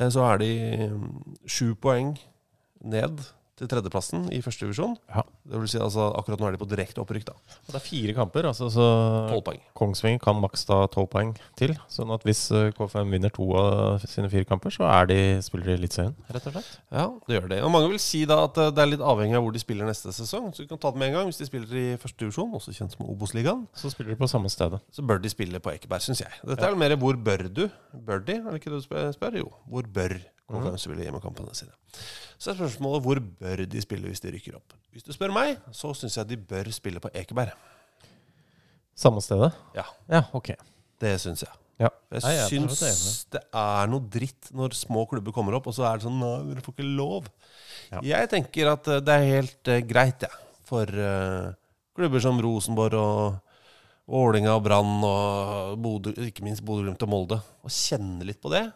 uh, 0.00 0.08
så 0.08 0.24
er 0.30 0.40
de 0.40 0.54
mm, 0.88 1.10
sju 1.44 1.74
poeng 1.76 2.14
ned 2.84 3.24
til 3.54 3.68
tredjeplassen 3.70 4.24
i 4.34 4.40
første 4.42 4.64
divisjon. 4.66 4.96
Ja. 5.14 5.22
Det 5.46 5.58
vil 5.62 5.68
si 5.70 5.78
altså 5.78 6.08
akkurat 6.18 6.40
nå 6.42 6.48
er 6.48 6.56
de 6.56 6.58
på 6.58 6.66
direkte 6.66 6.98
opprykk, 6.98 7.28
da. 7.28 7.34
Og 7.62 7.68
Det 7.70 7.76
er 7.78 7.84
fire 7.84 8.14
kamper, 8.16 8.48
altså, 8.50 8.66
så 8.74 8.86
Tolv 9.30 9.44
poeng. 9.46 9.60
Kongsvinger 9.78 10.18
kan 10.24 10.40
maks 10.42 10.64
ta 10.66 10.80
tolv 10.90 11.06
poeng 11.12 11.30
til. 11.60 11.76
Sånn 11.86 12.10
at 12.10 12.26
hvis 12.26 12.40
eh, 12.50 12.72
KFM 12.74 13.14
vinner 13.14 13.30
to 13.30 13.46
av 13.54 14.02
sine 14.10 14.26
fire 14.32 14.48
kamper, 14.50 14.74
så 14.74 14.88
er 14.90 15.06
de, 15.06 15.18
spiller 15.46 15.70
de 15.70 15.76
Eliteserien, 15.78 16.16
rett 16.34 16.48
og 16.50 16.56
slett. 16.56 16.72
Ja, 16.90 17.06
det 17.28 17.38
gjør 17.38 17.46
det. 17.54 17.60
Og 17.62 17.70
mange 17.76 17.92
vil 17.94 18.02
si 18.02 18.24
da 18.26 18.40
at 18.48 18.58
eh, 18.58 18.72
det 18.74 18.82
er 18.82 18.90
litt 18.90 19.06
avhengig 19.14 19.38
av 19.38 19.46
hvor 19.46 19.54
de 19.54 19.62
spiller 19.62 19.86
neste 19.86 20.10
sesong. 20.18 20.50
Så 20.50 20.66
du 20.66 20.74
kan 20.74 20.82
ta 20.82 20.90
det 20.90 21.04
med 21.04 21.12
en 21.12 21.18
gang. 21.20 21.30
Hvis 21.30 21.38
de 21.44 21.46
spiller 21.52 21.78
i 21.78 21.86
første 22.02 22.24
divisjon, 22.26 22.50
også 22.58 22.74
kjent 22.74 22.98
som 22.98 23.06
Obos-ligaen, 23.06 23.68
Så 23.78 23.94
spiller 23.94 24.16
de 24.16 24.18
på 24.24 24.32
samme 24.34 24.50
stedet. 24.50 24.82
så 24.90 25.06
bør 25.06 25.22
de 25.22 25.30
spille 25.30 25.62
på 25.62 25.70
Ekeberg, 25.78 26.02
syns 26.02 26.26
jeg. 26.26 26.42
Dette 26.42 26.58
er 26.66 26.74
vel 26.74 26.82
mer 26.82 26.98
hvor 26.98 27.14
bør 27.30 27.46
du? 27.54 27.68
Bør 27.94 28.18
de? 28.26 28.40
Er 28.42 28.50
det 28.50 28.64
ikke 28.64 28.74
det 28.74 28.82
du 28.82 29.14
spør? 29.14 29.38
Jo. 29.38 29.52
Hvor 29.70 29.86
bør 29.86 30.18
KFM 30.50 30.74
spille 30.82 31.06
hjemmekampene 31.06 31.54
sine? 31.54 31.70
Så 32.44 32.52
er 32.52 32.58
spørsmålet 32.58 33.04
hvor 33.06 33.18
bør 33.40 33.60
de 33.72 33.80
spille 33.80 34.10
hvis 34.10 34.20
de 34.20 34.34
rykker 34.34 34.58
opp? 34.58 34.74
Hvis 34.92 35.06
du 35.06 35.14
spør 35.16 35.32
meg, 35.32 35.54
så 35.72 35.94
syns 35.96 36.18
jeg 36.18 36.28
de 36.28 36.36
bør 36.36 36.68
spille 36.76 37.00
på 37.00 37.08
Ekeberg. 37.16 37.54
Samme 38.92 39.22
stedet? 39.24 39.48
Ja. 39.72 39.86
Ja, 40.12 40.26
ok. 40.36 40.50
Det 41.00 41.14
syns 41.22 41.46
jeg. 41.46 41.54
Ja. 41.80 41.88
Jeg 42.12 42.20
Nei, 42.20 42.34
jeg 42.36 42.50
syns 42.52 43.24
det 43.32 43.40
er 43.48 43.88
noe 43.88 44.04
dritt 44.12 44.52
når 44.54 44.76
små 44.76 45.06
klubber 45.08 45.32
kommer 45.34 45.56
opp, 45.56 45.70
og 45.72 45.74
så 45.74 45.88
er 45.88 45.96
det 45.96 46.04
sånn 46.04 46.20
Nei, 46.20 46.34
dere 46.50 46.66
får 46.66 46.76
ikke 46.76 46.90
lov. 47.00 47.32
Ja. 47.88 48.04
Jeg 48.12 48.30
tenker 48.36 48.74
at 48.74 48.92
eh, 48.92 49.00
det 49.06 49.16
er 49.16 49.26
helt 49.30 49.72
uh, 49.72 49.80
greit, 49.88 50.28
jeg. 50.28 50.44
For 50.68 51.00
uh, 51.00 51.48
klubber 51.96 52.22
som 52.28 52.44
Rosenborg 52.44 53.00
og 53.00 54.14
Ålinga 54.20 54.52
og 54.58 54.64
Brann 54.68 54.94
og 55.08 55.80
Bodø, 55.80 56.12
ikke 56.28 56.44
minst 56.44 56.60
Bodø-Glimt 56.66 57.08
og 57.08 57.14
Molde, 57.16 57.40
å 57.40 57.72
kjenne 57.72 58.28
litt 58.28 58.44
på 58.44 58.52
det. 58.52 58.66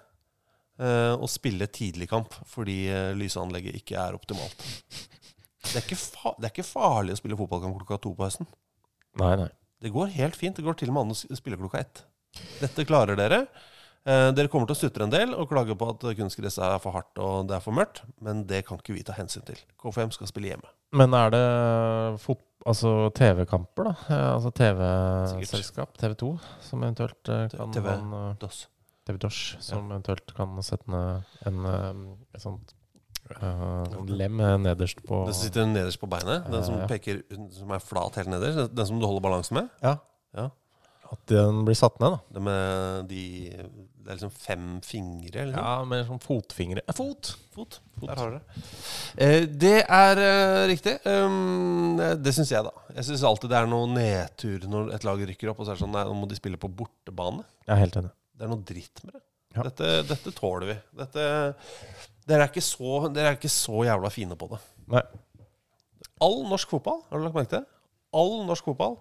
Eh, 0.79 1.15
og 1.15 1.29
spille 1.31 1.69
tidligkamp 1.71 2.35
fordi 2.49 2.81
eh, 2.93 3.13
lysanlegget 3.19 3.81
ikke 3.81 3.99
er 4.01 4.19
optimalt. 4.19 4.67
Det 5.69 5.77
er 5.77 5.85
ikke, 5.85 5.99
det 6.39 6.49
er 6.49 6.53
ikke 6.53 6.67
farlig 6.67 7.17
å 7.17 7.21
spille 7.21 7.39
fotballkamp 7.39 7.81
klokka 7.81 8.01
to 8.05 8.15
på 8.17 8.25
høsten. 8.25 8.49
Nei, 9.21 9.35
nei. 9.41 9.51
Det 9.83 9.93
går 9.95 10.15
helt 10.15 10.39
fint. 10.39 10.57
Det 10.57 10.65
går 10.67 10.79
til 10.79 10.91
og 10.91 10.97
med 10.97 11.09
an 11.09 11.15
å 11.15 11.39
spille 11.39 11.59
klokka 11.59 11.83
ett. 11.83 12.05
Dette 12.63 12.87
klarer 12.89 13.19
dere. 13.19 13.45
Eh, 14.09 14.31
dere 14.33 14.49
kommer 14.49 14.69
til 14.71 14.77
å 14.77 14.81
sutre 14.81 15.05
en 15.05 15.13
del 15.13 15.35
og 15.37 15.51
klage 15.51 15.75
på 15.77 15.91
at 15.93 16.07
kunstgresset 16.17 16.65
er 16.65 16.81
for 16.83 16.97
hardt 16.97 17.19
og 17.21 17.49
det 17.51 17.59
er 17.59 17.65
for 17.65 17.77
mørkt, 17.77 18.05
men 18.25 18.45
det 18.49 18.63
kan 18.69 18.81
ikke 18.81 18.97
vi 18.97 19.05
ta 19.07 19.17
hensyn 19.19 19.45
til. 19.47 19.59
KFM 19.83 20.15
skal 20.15 20.31
spille 20.31 20.53
hjemme. 20.55 20.71
Men 20.97 21.13
er 21.13 21.35
det 21.35 21.45
altså 22.69 22.93
TV-kamper, 23.19 23.91
da? 23.91 23.95
Eh, 24.09 24.27
Altså 24.39 24.55
TV-selskap, 24.57 25.99
TV2, 26.01 26.33
som 26.65 26.83
eventuelt 26.83 27.33
eh, 27.35 27.47
kan 27.53 27.75
TV. 27.75 27.91
man, 27.91 28.37
uh... 28.41 28.59
TV 29.09 29.19
Dosh, 29.25 29.57
som 29.65 29.89
eventuelt 29.89 30.35
kan 30.37 30.53
sette 30.67 30.93
ned 30.93 31.25
en, 31.49 31.65
en, 31.73 32.05
en 32.37 32.43
sånt 32.45 32.75
sånn 33.29 34.09
lem 34.17 34.39
nederst 34.63 35.03
på 35.05 35.25
Den 35.29 35.35
som 35.37 35.43
sitter 35.43 35.67
nederst 35.69 36.01
på 36.01 36.09
beinet, 36.11 36.47
den 36.49 36.65
som 36.65 36.79
Ja, 36.79 36.85
ja. 36.85 36.89
peker 36.89 37.21
Som 37.53 37.75
er 37.77 37.83
flat 37.85 38.17
helt 38.21 38.31
nederst, 38.33 38.73
den 38.73 38.89
som 38.89 39.01
du 39.01 39.05
holder 39.05 39.25
balansen 39.25 39.59
med. 39.61 39.69
Ja. 39.85 39.99
Ja. 40.37 40.47
At 41.09 41.21
den 41.31 41.63
blir 41.65 41.77
satt 41.77 41.97
ned, 42.03 42.17
da. 42.17 42.19
Det 42.37 43.09
de 43.09 43.23
Det 43.49 44.13
er 44.13 44.17
liksom 44.17 44.33
fem 44.33 44.67
fingre, 44.85 45.43
eller? 45.43 45.57
Ja, 45.57 45.85
med 45.85 46.07
sånn 46.09 46.21
fotfingre. 46.21 46.81
Eh, 46.89 46.97
Fot! 46.97 47.35
Fot. 47.53 47.81
Der 48.01 48.17
har 48.17 48.31
dere 48.33 48.63
eh, 49.17 49.45
Det 49.45 49.83
er 49.85 50.21
eh, 50.25 50.65
riktig. 50.71 50.95
Um, 51.05 51.99
det 51.99 52.33
syns 52.37 52.53
jeg, 52.53 52.65
da. 52.65 52.73
Jeg 52.97 53.09
syns 53.09 53.25
alltid 53.29 53.53
det 53.53 53.59
er 53.61 53.69
noe 53.69 53.89
nedtur 53.93 54.65
når 54.71 54.95
et 54.97 55.05
lag 55.05 55.25
rykker 55.33 55.53
opp, 55.53 55.61
og 55.61 55.69
så 55.69 55.75
er 55.75 55.81
det 55.81 55.85
sånn 55.85 55.93
Nei, 55.97 56.07
nå 56.09 56.17
må 56.17 56.29
de 56.31 56.39
spille 56.41 56.61
på 56.61 56.71
bortebane. 56.73 57.45
Jeg 57.67 57.75
er 57.77 57.83
helt 57.85 58.01
enig. 58.01 58.15
Det 58.39 58.47
er 58.47 58.53
noe 58.53 58.67
dritt 58.67 59.03
med 59.05 59.17
det. 59.17 59.25
Ja. 59.57 59.65
Dette, 59.67 59.89
dette 60.07 60.33
tåler 60.37 60.69
vi. 60.69 60.77
Dette, 61.01 61.25
dere, 62.29 62.45
er 62.45 62.51
ikke 62.51 62.63
så, 62.63 63.09
dere 63.11 63.33
er 63.33 63.39
ikke 63.39 63.51
så 63.51 63.83
jævla 63.89 64.11
fine 64.15 64.37
på 64.39 64.51
det. 64.53 64.61
Nei. 64.93 65.03
All 66.23 66.43
norsk 66.47 66.71
fotball, 66.71 67.01
har 67.09 67.19
du 67.19 67.27
lagt 67.27 67.39
merke 67.39 67.53
til? 67.57 67.67
All 68.19 68.35
norsk 68.49 68.67
fotball 68.71 68.99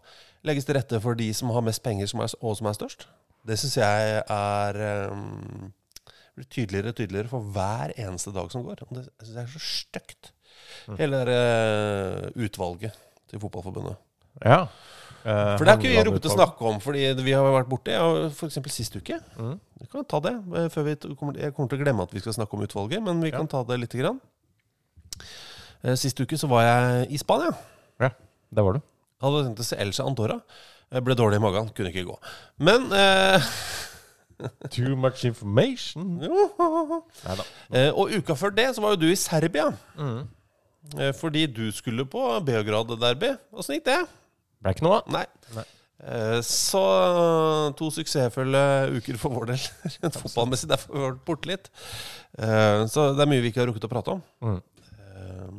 legges 0.48 0.68
til 0.68 0.78
rette 0.78 1.00
for 1.04 1.18
de 1.18 1.28
som 1.36 1.52
har 1.54 1.66
mest 1.66 1.84
penger 1.86 2.10
som 2.10 2.24
er, 2.24 2.34
og 2.42 2.58
som 2.58 2.70
er 2.70 2.78
størst. 2.78 3.08
Det 3.48 3.58
syns 3.60 3.78
jeg 3.80 4.24
er 4.34 4.80
um, 5.12 5.70
blir 6.38 6.50
tydeligere 6.54 6.94
og 6.94 6.98
tydeligere 6.98 7.32
for 7.32 7.54
hver 7.56 7.94
eneste 7.98 8.34
dag 8.36 8.52
som 8.54 8.66
går. 8.66 8.84
Det 8.92 9.06
synes 9.22 9.36
jeg 9.36 9.44
er 9.44 9.54
så 9.54 9.64
stygt. 9.64 10.32
Hele 11.00 11.22
det 11.28 11.38
uh, 11.38 12.44
utvalget 12.46 12.98
til 13.30 13.42
Fotballforbundet. 13.42 13.98
Ja. 14.46 14.66
Eh, 15.26 15.58
For 15.58 15.66
det 15.66 15.74
har 15.74 15.78
ikke 15.82 15.90
vi 15.92 16.04
rukket 16.08 16.28
å 16.30 16.36
snakke 16.36 16.62
om, 16.70 16.80
fordi 16.80 17.02
vi 17.24 17.32
har 17.36 17.44
vært 17.52 17.68
borte. 17.72 17.92
Ja, 17.92 18.28
F.eks. 18.30 18.60
sist 18.72 18.96
uke. 18.96 19.20
Mm. 19.38 19.60
Vi 19.82 19.88
kan 19.92 20.06
ta 20.06 20.20
det. 20.24 20.34
eh, 20.56 20.68
Før 20.70 20.84
vi 20.88 20.96
kommer, 21.16 21.34
jeg 21.38 21.54
kommer 21.56 21.70
til 21.70 21.80
å 21.80 21.84
glemme 21.84 22.04
at 22.04 22.14
vi 22.14 22.20
skal 22.24 22.34
snakke 22.34 22.54
om 22.54 22.64
utvalget, 22.64 23.04
men 23.04 23.20
vi 23.22 23.32
Ja. 23.32 23.38
kan 23.38 23.48
ta 23.48 23.64
det 23.64 23.80
lite 23.80 23.98
grann. 24.00 24.22
Eh, 25.84 25.96
Sist 25.96 26.20
uke 26.20 26.38
så 26.38 26.48
var 26.50 26.64
jeg 26.64 27.12
i 27.12 27.18
Spania. 27.18 27.52
Ja, 28.00 28.10
det 28.54 28.64
var 28.64 28.74
du. 28.74 28.82
Hadde 29.22 29.44
tenkt 29.48 29.60
å 29.60 29.66
se 29.66 29.76
Elsa 29.82 30.04
Andorra. 30.06 30.40
Jeg 30.92 31.04
ble 31.04 31.16
dårlig 31.16 31.36
i 31.36 31.44
magen, 31.44 31.70
kunne 31.76 31.92
ikke 31.92 32.06
gå. 32.08 32.18
Men 32.60 32.92
eh, 32.94 33.42
Too 34.70 34.96
much 34.96 35.26
information. 35.26 36.22
Eh, 37.74 37.90
Og 37.92 38.12
uka 38.16 38.36
før 38.38 38.54
det 38.56 38.70
så 38.76 38.82
var 38.82 38.94
jo 38.96 39.02
du 39.02 39.08
i 39.12 39.16
Serbia. 39.20 39.72
Mm. 39.98 40.28
Eh, 40.98 41.12
fordi 41.18 41.46
du 41.52 41.66
skulle 41.72 42.06
på 42.06 42.22
Beograd-derby. 42.46 43.34
Åssen 43.54 43.76
gikk 43.80 43.86
det? 43.90 43.98
Ble 44.64 44.74
ikke 44.76 44.86
noe 44.88 45.00
av. 45.02 45.10
Nei. 45.14 45.26
Nei. 45.56 45.66
Eh, 45.98 46.40
Så 46.46 46.82
to 47.80 47.88
suksessfulle 47.94 48.62
uker 48.98 49.18
for 49.22 49.34
vår 49.34 49.52
del 49.54 49.64
rent 50.04 50.20
fotballmessig. 50.22 50.70
Derfor 50.70 50.94
har 50.94 51.02
vi 51.04 51.08
vært 51.12 51.26
borte 51.30 51.52
litt. 51.54 51.72
Eh, 52.38 52.86
Så 52.92 53.12
det 53.18 53.26
er 53.26 53.32
mye 53.34 53.44
vi 53.46 53.52
ikke 53.54 53.64
har 53.64 53.72
rukket 53.72 53.88
å 53.90 53.92
prate 53.96 54.16
om. 54.18 54.24
Mm. 54.46 54.62
Eh, 54.94 55.52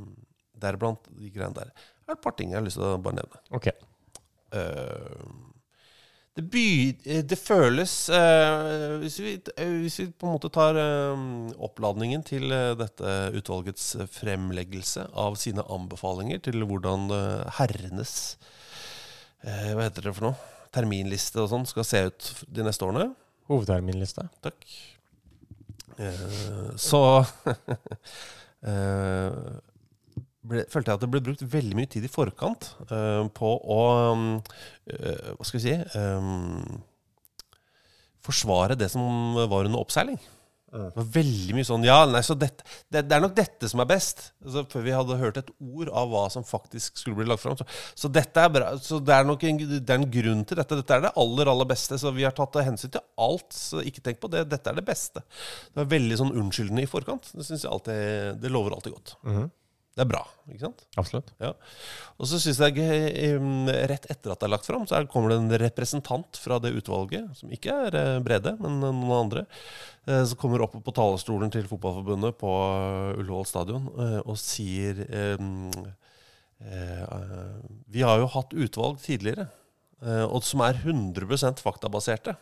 Deriblant 0.63 1.11
de 1.15 1.31
greiene 1.35 1.55
der. 1.59 1.71
Det 1.75 2.15
er 2.15 2.17
et 2.19 2.25
par 2.25 2.35
ting 2.39 2.51
jeg 2.55 2.59
har 2.61 2.67
lyst 2.67 2.79
til 2.81 2.87
å 2.89 2.97
bare 3.03 3.19
nevne. 3.21 3.43
Ok. 3.55 3.69
Eh, 4.59 5.27
det, 6.39 6.45
by, 6.55 6.65
det 7.27 7.37
føles 7.41 7.93
hvis, 9.03 9.17
vi, 9.19 9.33
hvis 9.83 9.97
vi 9.99 10.05
på 10.15 10.29
en 10.29 10.37
måte 10.37 10.51
tar 10.55 10.77
oppladningen 11.67 12.23
til 12.27 12.47
dette 12.79 13.15
utvalgets 13.35 13.89
fremleggelse 14.15 15.09
av 15.19 15.35
sine 15.41 15.65
anbefalinger 15.67 16.39
til 16.47 16.63
hvordan 16.63 17.09
herrenes 17.59 18.13
eh, 19.45 19.73
Hva 19.75 19.87
heter 19.87 20.09
det 20.09 20.15
for 20.17 20.31
noe? 20.31 20.53
Terminliste 20.75 21.41
og 21.43 21.51
sånn 21.53 21.67
skal 21.69 21.87
se 21.87 22.05
ut 22.11 22.31
de 22.53 22.67
neste 22.67 22.85
årene. 22.85 23.11
Hovedterminliste. 23.49 24.27
Takk. 24.45 24.67
Eh, 25.99 26.75
så 26.79 27.01
eh, 28.71 29.39
ble, 30.49 30.65
følte 30.71 30.93
jeg 30.93 30.99
at 30.99 31.05
det 31.05 31.11
ble 31.13 31.23
brukt 31.25 31.43
veldig 31.55 31.79
mye 31.79 31.91
tid 31.91 32.07
i 32.07 32.13
forkant 32.13 32.71
eh, 32.87 33.25
på 33.35 33.55
å 33.59 33.81
um, 34.13 34.29
uh, 34.93 35.33
Hva 35.35 35.47
skal 35.49 35.59
vi 35.59 35.65
si 35.65 35.75
um, 35.99 36.79
Forsvare 38.25 38.77
det 38.79 38.91
som 38.93 39.35
var 39.49 39.65
under 39.65 39.81
oppseiling. 39.81 40.19
Det 40.69 40.97
var 40.99 41.07
veldig 41.15 41.55
mye 41.57 41.65
sånn 41.65 41.85
Ja, 41.87 42.03
nei, 42.05 42.21
så 42.27 42.35
dette, 42.37 42.65
det, 42.93 43.03
det 43.09 43.17
er 43.17 43.23
nok 43.25 43.35
dette 43.37 43.71
som 43.71 43.81
er 43.81 43.89
best. 43.89 44.33
Altså, 44.45 44.65
før 44.69 44.85
vi 44.85 44.93
hadde 44.93 45.17
hørt 45.21 45.41
et 45.41 45.53
ord 45.65 45.89
av 45.97 46.11
hva 46.13 46.25
som 46.33 46.45
faktisk 46.45 47.01
skulle 47.01 47.17
bli 47.21 47.29
lagt 47.29 47.41
fram. 47.45 47.57
Så, 47.57 47.65
så 48.05 48.11
dette 48.13 48.45
er 48.45 48.53
bra. 48.53 48.75
Så 48.85 49.01
det 49.01 49.15
er 49.17 49.25
nok 49.29 49.47
en, 49.49 49.63
det 49.79 49.81
er 49.89 50.01
en 50.03 50.09
grunn 50.13 50.43
til 50.49 50.61
dette. 50.61 50.81
Dette 50.83 50.99
er 50.99 51.07
det 51.07 51.15
aller, 51.25 51.53
aller 51.55 51.69
beste. 51.71 51.97
Så 52.01 52.13
vi 52.17 52.27
har 52.29 52.37
tatt 52.37 52.61
hensyn 52.67 52.93
til 52.93 53.05
alt. 53.25 53.49
Så 53.57 53.81
ikke 53.81 54.05
tenk 54.05 54.21
på 54.21 54.31
det. 54.35 54.45
Dette 54.53 54.69
er 54.73 54.77
det 54.77 54.85
beste. 54.89 55.25
Det 55.73 55.81
var 55.81 55.89
veldig 55.95 56.21
sånn 56.21 56.35
unnskyldende 56.37 56.85
i 56.85 56.91
forkant. 56.91 57.33
Det 57.33 57.49
synes 57.49 57.65
jeg 57.65 57.73
alltid 57.73 58.43
Det 58.45 58.53
lover 58.53 58.77
alltid 58.77 58.99
godt. 58.99 59.17
Mhm. 59.25 59.49
Det 59.99 60.05
er 60.05 60.11
bra, 60.13 60.21
ikke 60.47 60.61
sant? 60.63 60.83
Absolutt. 61.01 61.33
Ja. 61.43 61.49
Og 62.23 62.29
så 62.31 62.39
syns 62.39 62.61
jeg 62.63 62.79
eh, 62.85 63.33
um, 63.35 63.67
rett 63.67 64.05
etter 64.13 64.31
at 64.31 64.39
det 64.39 64.47
er 64.47 64.53
lagt 64.53 64.69
fram, 64.69 64.85
så 64.87 64.95
er- 65.01 65.09
kommer 65.11 65.33
det 65.35 65.39
en 65.41 65.51
representant 65.65 66.39
fra 66.39 66.61
det 66.63 66.71
utvalget, 66.79 67.27
som 67.41 67.51
ikke 67.51 67.75
er 67.89 67.97
eh, 67.99 68.21
Brede, 68.23 68.53
men 68.63 68.79
eh, 68.79 68.95
noen 68.95 69.17
andre, 69.25 69.43
eh, 70.07 70.23
som 70.31 70.39
kommer 70.39 70.63
opp 70.69 70.77
på 70.87 70.95
talerstolen 70.95 71.51
til 71.51 71.67
Fotballforbundet 71.67 72.39
på 72.39 72.53
eh, 72.55 73.19
Ullevål 73.19 73.49
stadion 73.51 73.91
eh, 73.99 74.21
og 74.23 74.39
sier 74.39 75.03
eh, 75.09 75.49
eh, 76.63 77.03
eh, 77.03 77.57
Vi 77.91 78.07
har 78.07 78.23
jo 78.23 78.31
hatt 78.39 78.55
utvalg 78.55 79.03
tidligere, 79.03 79.49
eh, 80.05 80.25
og 80.31 80.47
som 80.47 80.63
er 80.63 80.79
100 80.85 81.59
faktabaserte. 81.65 82.39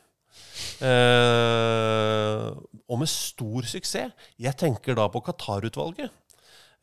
Eh, 0.85 2.47
og 2.87 3.01
med 3.01 3.09
stor 3.11 3.65
suksess. 3.69 4.13
Jeg 4.41 4.57
tenker 4.61 4.97
da 4.99 5.09
på 5.13 5.23
Qatar-utvalget. 5.25 6.13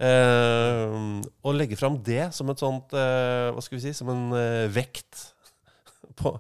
Eh, 0.02 0.96
og 1.46 1.54
legge 1.56 1.78
fram 1.80 2.00
det 2.04 2.26
som 2.36 2.50
et 2.52 2.60
sånt 2.60 2.92
eh, 2.98 3.52
Hva 3.54 3.62
skal 3.62 3.78
vi 3.78 3.84
si 3.86 3.92
Som 3.96 4.10
en 4.10 4.24
eh, 4.36 4.66
vekt 4.74 5.30
på 6.20 6.34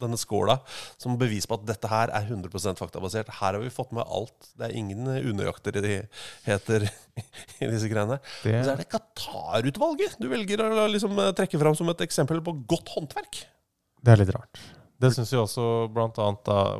denne 0.00 0.18
skåla. 0.20 0.58
Som 1.00 1.14
bevis 1.18 1.46
på 1.48 1.56
at 1.56 1.62
dette 1.66 1.88
her 1.90 2.10
er 2.14 2.26
100% 2.28 2.76
faktabasert. 2.78 3.30
Her 3.40 3.56
har 3.56 3.62
vi 3.62 3.70
fått 3.72 3.94
med 3.96 4.04
alt. 4.12 4.50
Det 4.60 4.66
er 4.68 4.74
ingen 4.76 5.08
unøyaktigheter 5.08 6.84
i 7.64 7.68
disse 7.70 7.88
greiene. 7.88 8.18
Det- 8.44 8.52
Men 8.52 8.66
så 8.68 8.74
er 8.74 8.82
det 8.82 8.90
Qatar-utvalget 8.92 10.18
du 10.20 10.28
velger 10.30 10.62
å 10.68 10.84
liksom 10.92 11.16
eh, 11.24 11.32
trekke 11.38 11.58
fram 11.62 11.78
som 11.78 11.88
et 11.94 12.04
eksempel 12.04 12.42
på 12.44 12.54
godt 12.68 12.92
håndverk. 12.94 13.40
Det 14.04 14.12
er 14.14 14.20
litt 14.22 14.34
rart. 14.36 14.60
Det 15.00 15.14
syns 15.16 15.32
jo 15.32 15.46
også 15.46 15.64
bl.a. 15.96 16.28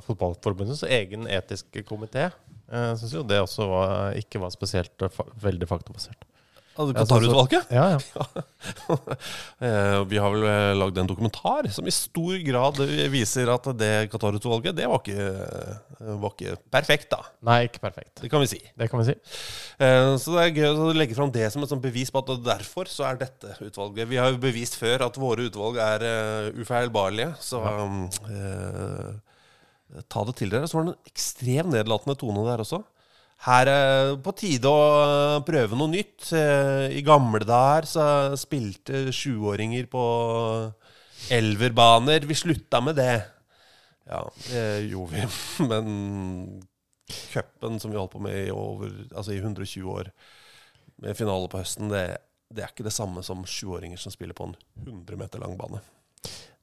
Fotballforbundets 0.05 0.85
egen 0.93 1.25
etiske 1.33 1.81
komité. 1.89 2.29
Jeg 2.71 2.99
syns 3.03 3.15
jo 3.19 3.23
det 3.27 3.41
også 3.43 3.67
var, 3.71 3.95
ikke 4.21 4.41
var 4.43 4.53
spesielt 4.55 5.03
eh, 5.07 5.11
fa 5.15 5.25
veldig 5.43 5.67
faktabasert. 5.71 6.27
Altså, 6.81 6.95
Qatar-utvalget? 6.97 7.73
Ja, 7.75 7.97
ja. 7.97 7.99
Eh, 9.61 9.97
Vi 10.09 10.17
har 10.23 10.31
vel 10.33 10.45
eh, 10.49 10.71
lagd 10.79 10.97
en 11.03 11.09
dokumentar 11.11 11.67
som 11.75 11.85
i 11.89 11.93
stor 11.93 12.39
grad 12.47 12.79
viser 13.13 13.51
at 13.53 13.67
det 13.77 13.91
Qatar-utvalget, 14.13 14.77
det 14.79 14.87
var 14.89 15.03
ikke, 15.03 15.27
eh, 15.99 16.15
var 16.23 16.33
ikke 16.33 16.55
perfekt, 16.73 17.11
da. 17.13 17.19
Nei, 17.45 17.59
ikke 17.67 17.83
perfekt. 17.83 18.23
Det 18.23 18.31
kan 18.33 18.41
vi 18.41 18.49
si. 18.55 18.61
Det 18.81 18.89
kan 18.89 19.03
vi 19.03 19.11
si. 19.11 19.17
Eh, 19.83 20.15
Så 20.23 20.33
det 20.39 20.47
er 20.47 20.57
gøy 20.63 20.71
å 20.87 20.95
legge 20.97 21.19
fram 21.19 21.33
det 21.35 21.51
som 21.53 21.67
et 21.67 21.75
bevis 21.85 22.13
på 22.15 22.23
at 22.23 22.33
derfor 22.47 22.89
så 22.89 23.11
er 23.11 23.21
dette 23.27 23.59
utvalget 23.67 24.09
Vi 24.09 24.17
har 24.23 24.31
jo 24.33 24.41
bevist 24.41 24.79
før 24.81 25.05
at 25.11 25.21
våre 25.21 25.51
utvalg 25.51 25.77
er 25.85 26.07
ufeilbarlige, 26.57 27.35
så 27.45 27.61
eh, 28.31 29.11
ta 30.09 30.25
det 30.29 30.37
til 30.39 30.53
dere. 30.53 30.69
Så 30.69 30.79
var 30.79 30.87
det 30.87 30.95
en 30.95 31.13
ekstremt 31.13 31.75
nedlatende 31.75 32.17
tone 32.21 32.47
der 32.47 32.63
også. 32.65 32.83
Her 33.41 33.71
er 33.73 34.15
på 34.21 34.35
tide 34.37 34.69
å 34.69 34.81
eh, 35.01 35.43
prøve 35.47 35.79
noe 35.79 35.89
nytt. 35.93 36.29
Eh, 36.37 36.99
I 36.99 37.05
gamle 37.07 37.41
dager 37.49 37.89
så 37.89 38.07
spilte 38.41 39.07
sjuåringer 39.17 39.89
på 39.91 40.05
elverbaner. 41.33 42.27
Vi 42.29 42.37
slutta 42.37 42.83
med 42.85 43.01
det. 43.01 43.15
Ja, 44.11 44.27
det 44.51 44.65
gjorde 44.91 45.15
vi. 45.15 45.25
Men 45.71 46.61
cupen 47.33 47.81
som 47.81 47.93
vi 47.93 47.99
holdt 47.99 48.13
på 48.13 48.23
med 48.23 48.37
i, 48.45 48.51
over, 48.53 48.93
altså 49.15 49.33
i 49.33 49.41
120 49.41 49.89
år, 49.89 50.11
med 51.01 51.17
finale 51.17 51.49
på 51.49 51.63
høsten, 51.63 51.89
det, 51.89 52.05
det 52.53 52.65
er 52.65 52.75
ikke 52.75 52.87
det 52.87 52.95
samme 52.95 53.25
som 53.25 53.47
sjuåringer 53.49 54.01
som 54.01 54.13
spiller 54.13 54.37
på 54.37 54.51
en 54.51 54.57
100 54.85 55.17
meter 55.17 55.41
lang 55.41 55.57
bane. 55.59 55.81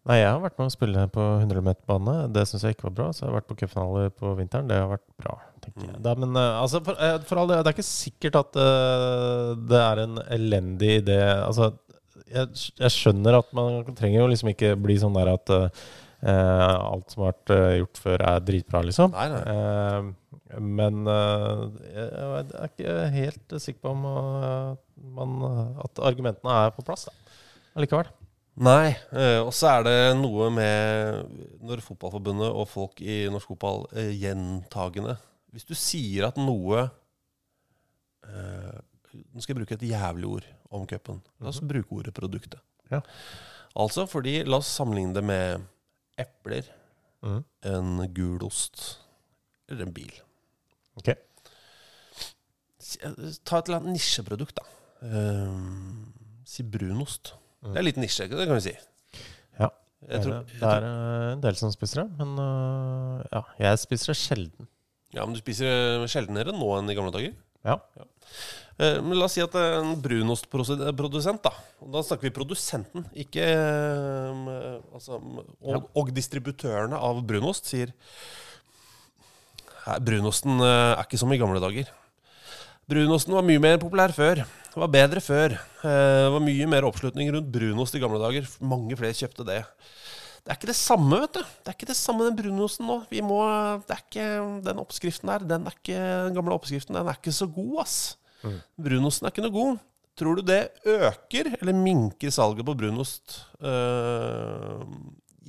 Nei, 0.08 0.22
jeg 0.22 0.30
har 0.32 0.40
vært 0.40 0.56
med 0.56 0.70
å 0.70 0.72
spille 0.72 1.02
på 1.12 1.24
100 1.42 1.64
meter-bane. 1.66 2.14
Det 2.32 2.46
syns 2.48 2.64
jeg 2.64 2.78
ikke 2.78 2.88
var 2.88 2.96
bra. 3.00 3.08
Så 3.12 3.26
jeg 3.26 3.28
har 3.28 3.38
vært 3.42 3.50
på 3.50 3.58
cupfinaler 3.60 4.14
på 4.16 4.32
vinteren. 4.38 4.70
Det 4.70 4.78
har 4.80 4.88
vært 4.94 5.04
bra, 5.20 5.34
tenker 5.64 5.84
jeg. 5.84 5.96
Mm. 5.98 6.04
Da, 6.06 6.14
men 6.24 6.40
eh, 6.40 6.60
altså, 6.62 6.80
for, 6.86 7.02
eh, 7.04 7.18
for 7.28 7.42
all 7.42 7.50
del, 7.52 7.60
det 7.60 7.72
er 7.72 7.76
ikke 7.76 7.88
sikkert 7.90 8.38
at 8.40 8.60
uh, 8.62 9.52
det 9.68 9.82
er 9.82 10.02
en 10.06 10.22
elendig 10.38 10.94
idé. 11.02 11.18
Altså, 11.42 11.74
jeg, 12.24 12.48
jeg 12.80 12.94
skjønner 12.96 13.40
at 13.42 13.52
man 13.58 13.82
trenger 13.98 14.22
jo 14.22 14.30
liksom 14.32 14.52
ikke 14.54 14.78
bli 14.80 14.96
sånn 15.02 15.18
der 15.18 15.34
at 15.34 15.52
uh, 15.52 15.68
alt 16.24 17.12
som 17.12 17.26
har 17.26 17.34
vært 17.34 17.52
uh, 17.52 17.74
gjort 17.82 18.02
før, 18.06 18.24
er 18.32 18.46
dritbra, 18.48 18.84
liksom. 18.88 19.12
Nei, 19.18 19.28
nei. 19.34 20.14
Men 20.64 21.02
jeg, 21.04 22.06
jeg 22.08 22.46
er 22.48 22.70
ikke 22.72 22.94
helt 23.12 23.58
sikker 23.60 23.82
på 23.84 23.92
om 23.92 24.08
man, 25.18 25.36
at 25.84 26.00
argumentene 26.08 26.56
er 26.64 26.72
på 26.72 26.88
plass 26.88 27.10
da. 27.10 27.14
allikevel. 27.76 28.08
Nei. 28.58 28.90
eh, 29.14 29.40
og 29.44 29.52
så 29.54 29.70
er 29.70 29.84
det 29.86 29.98
noe 30.18 30.50
med 30.50 31.36
når 31.66 31.84
Fotballforbundet 31.86 32.50
og 32.50 32.66
folk 32.72 33.02
i 33.06 33.28
norsk 33.30 33.52
fotball 33.54 33.84
eh, 33.94 34.16
gjentagende 34.18 35.14
Hvis 35.54 35.68
du 35.70 35.76
sier 35.78 36.26
at 36.32 36.40
noe 36.42 36.88
eh, 38.26 38.80
Nå 39.14 39.44
skal 39.44 39.54
jeg 39.54 39.60
bruke 39.60 39.78
et 39.78 39.86
jævlig 39.92 40.32
ord 40.40 40.48
om 40.74 40.84
cupen. 40.90 41.22
La 41.40 41.54
oss 41.54 41.62
bruke 41.64 41.96
ordet 41.96 42.12
produktet. 42.18 42.60
Ja. 42.92 43.00
Altså 43.80 44.04
fordi 44.10 44.42
La 44.44 44.60
oss 44.60 44.74
sammenligne 44.74 45.16
det 45.16 45.24
med 45.24 45.64
epler, 46.20 46.68
mm. 47.24 47.40
en 47.72 48.04
gulost 48.14 49.00
eller 49.70 49.86
en 49.86 49.94
bil. 49.96 50.12
Ok. 51.00 51.14
Ta 53.48 53.62
et 53.62 53.70
eller 53.70 53.78
annet 53.80 53.96
nisjeprodukt, 53.96 54.60
da. 54.60 54.66
Si 56.50 56.66
brunost. 56.68 57.32
Det 57.66 57.80
er 57.82 57.86
litt 57.88 57.98
nisje, 58.00 58.28
det 58.30 58.46
kan 58.48 58.58
vi 58.60 58.64
si. 58.68 58.76
Ja. 59.60 59.72
Jeg 60.12 60.22
tror, 60.24 60.44
det 60.52 60.70
er 60.70 60.86
eh, 60.88 61.32
en 61.34 61.42
del 61.44 61.58
som 61.60 61.72
spiser 61.74 62.04
det, 62.04 62.08
men 62.20 62.38
eh, 62.44 63.26
ja, 63.34 63.42
jeg 63.66 63.82
spiser 63.82 64.14
det 64.14 64.20
sjelden. 64.22 64.70
ja, 65.16 65.26
men 65.26 65.34
du 65.34 65.42
spiser 65.42 66.06
sjeldnere 66.12 66.54
nå 66.56 66.70
enn 66.78 66.92
i 66.94 66.96
gamle 66.98 67.12
dager. 67.16 67.34
Ja. 67.68 67.80
Eh, 68.78 69.00
Men 69.02 69.18
la 69.18 69.26
oss 69.26 69.34
si 69.36 69.42
at 69.42 69.52
det 69.56 69.60
er 69.66 69.80
en 69.82 69.96
brunostprodusent, 70.04 71.42
da. 71.44 71.52
Og 71.82 71.90
da 71.96 72.04
snakker 72.06 72.28
vi 72.30 72.36
produsenten, 72.36 73.08
ikke 73.18 73.42
eh, 73.42 74.78
altså, 74.94 75.18
og, 75.18 75.90
og 75.98 76.12
distributørene 76.16 76.96
av 77.02 77.24
brunost 77.28 77.66
sier 77.74 77.92
«Nei, 79.88 79.98
Brunosten 80.04 80.60
eh, 80.62 80.94
er 80.94 81.04
ikke 81.06 81.20
som 81.20 81.32
i 81.34 81.40
gamle 81.42 81.62
dager. 81.64 81.90
Brunosten 82.88 83.34
var 83.36 83.44
mye 83.48 83.60
mer 83.64 83.78
populær 83.82 84.14
før. 84.16 84.44
Det 84.78 84.84
var 84.84 84.92
bedre 84.94 85.22
før. 85.26 85.54
Eh, 85.58 86.24
Det 86.28 86.34
var 86.36 86.44
mye 86.46 86.66
mer 86.70 86.86
oppslutning 86.86 87.32
rundt 87.34 87.48
brunost 87.50 87.96
i 87.98 88.00
gamle 88.00 88.20
dager. 88.22 88.46
Mange 88.62 88.94
flere 88.94 89.16
kjøpte 89.18 89.42
det. 89.48 89.64
Det 90.46 90.52
er 90.54 90.58
ikke 90.60 90.70
det 90.70 90.76
samme, 90.78 91.18
vet 91.24 91.34
du. 91.34 91.40
Det 91.42 91.72
er 91.72 91.74
ikke 91.74 91.88
det 91.90 91.96
samme 91.98 92.28
den 92.28 92.36
brunosten 92.38 92.86
nå. 92.86 93.00
Vi 93.10 93.24
må, 93.26 93.40
det 93.88 93.96
er 93.96 94.04
ikke 94.04 94.28
Den 94.68 94.78
oppskriften 94.78 95.32
der, 95.32 95.40
den, 95.50 95.66
er 95.66 95.74
ikke, 95.74 95.98
den 96.28 96.38
gamle 96.38 96.54
oppskriften, 96.54 96.94
den 96.94 97.10
er 97.10 97.18
ikke 97.18 97.34
så 97.34 97.48
god, 97.50 97.80
ass. 97.82 97.96
Brunosten 98.78 99.26
er 99.26 99.34
ikke 99.34 99.48
noe 99.48 99.56
god. 99.56 99.80
Tror 100.18 100.38
du 100.38 100.44
det 100.46 100.60
øker 100.86 101.50
eller 101.58 101.74
minker 101.74 102.30
salget 102.30 102.66
på 102.70 102.78
brunost? 102.78 103.40
Eh, 103.58 104.86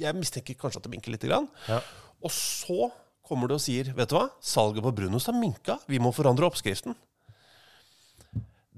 jeg 0.01 0.17
mistenker 0.17 0.57
kanskje 0.57 0.81
at 0.81 0.89
det 0.89 0.95
minker 0.97 1.13
lite 1.13 1.29
grann. 1.29 1.51
Ja. 1.69 1.83
Og 2.25 2.33
så 2.33 2.89
kommer 3.29 3.47
du 3.47 3.59
og 3.59 3.61
sier 3.61 3.93
Vet 3.93 4.09
du 4.09 4.17
hva? 4.17 4.31
Salget 4.41 4.81
på 4.89 4.95
brunost 4.97 5.29
har 5.29 5.37
minka. 5.37 5.77
Vi 5.87 6.01
må 6.01 6.17
forandre 6.17 6.49
oppskriften. 6.49 6.97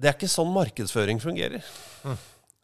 Det 0.00 0.10
er 0.10 0.16
ikke 0.16 0.30
sånn 0.32 0.52
markedsføring 0.54 1.20
fungerer. 1.22 1.64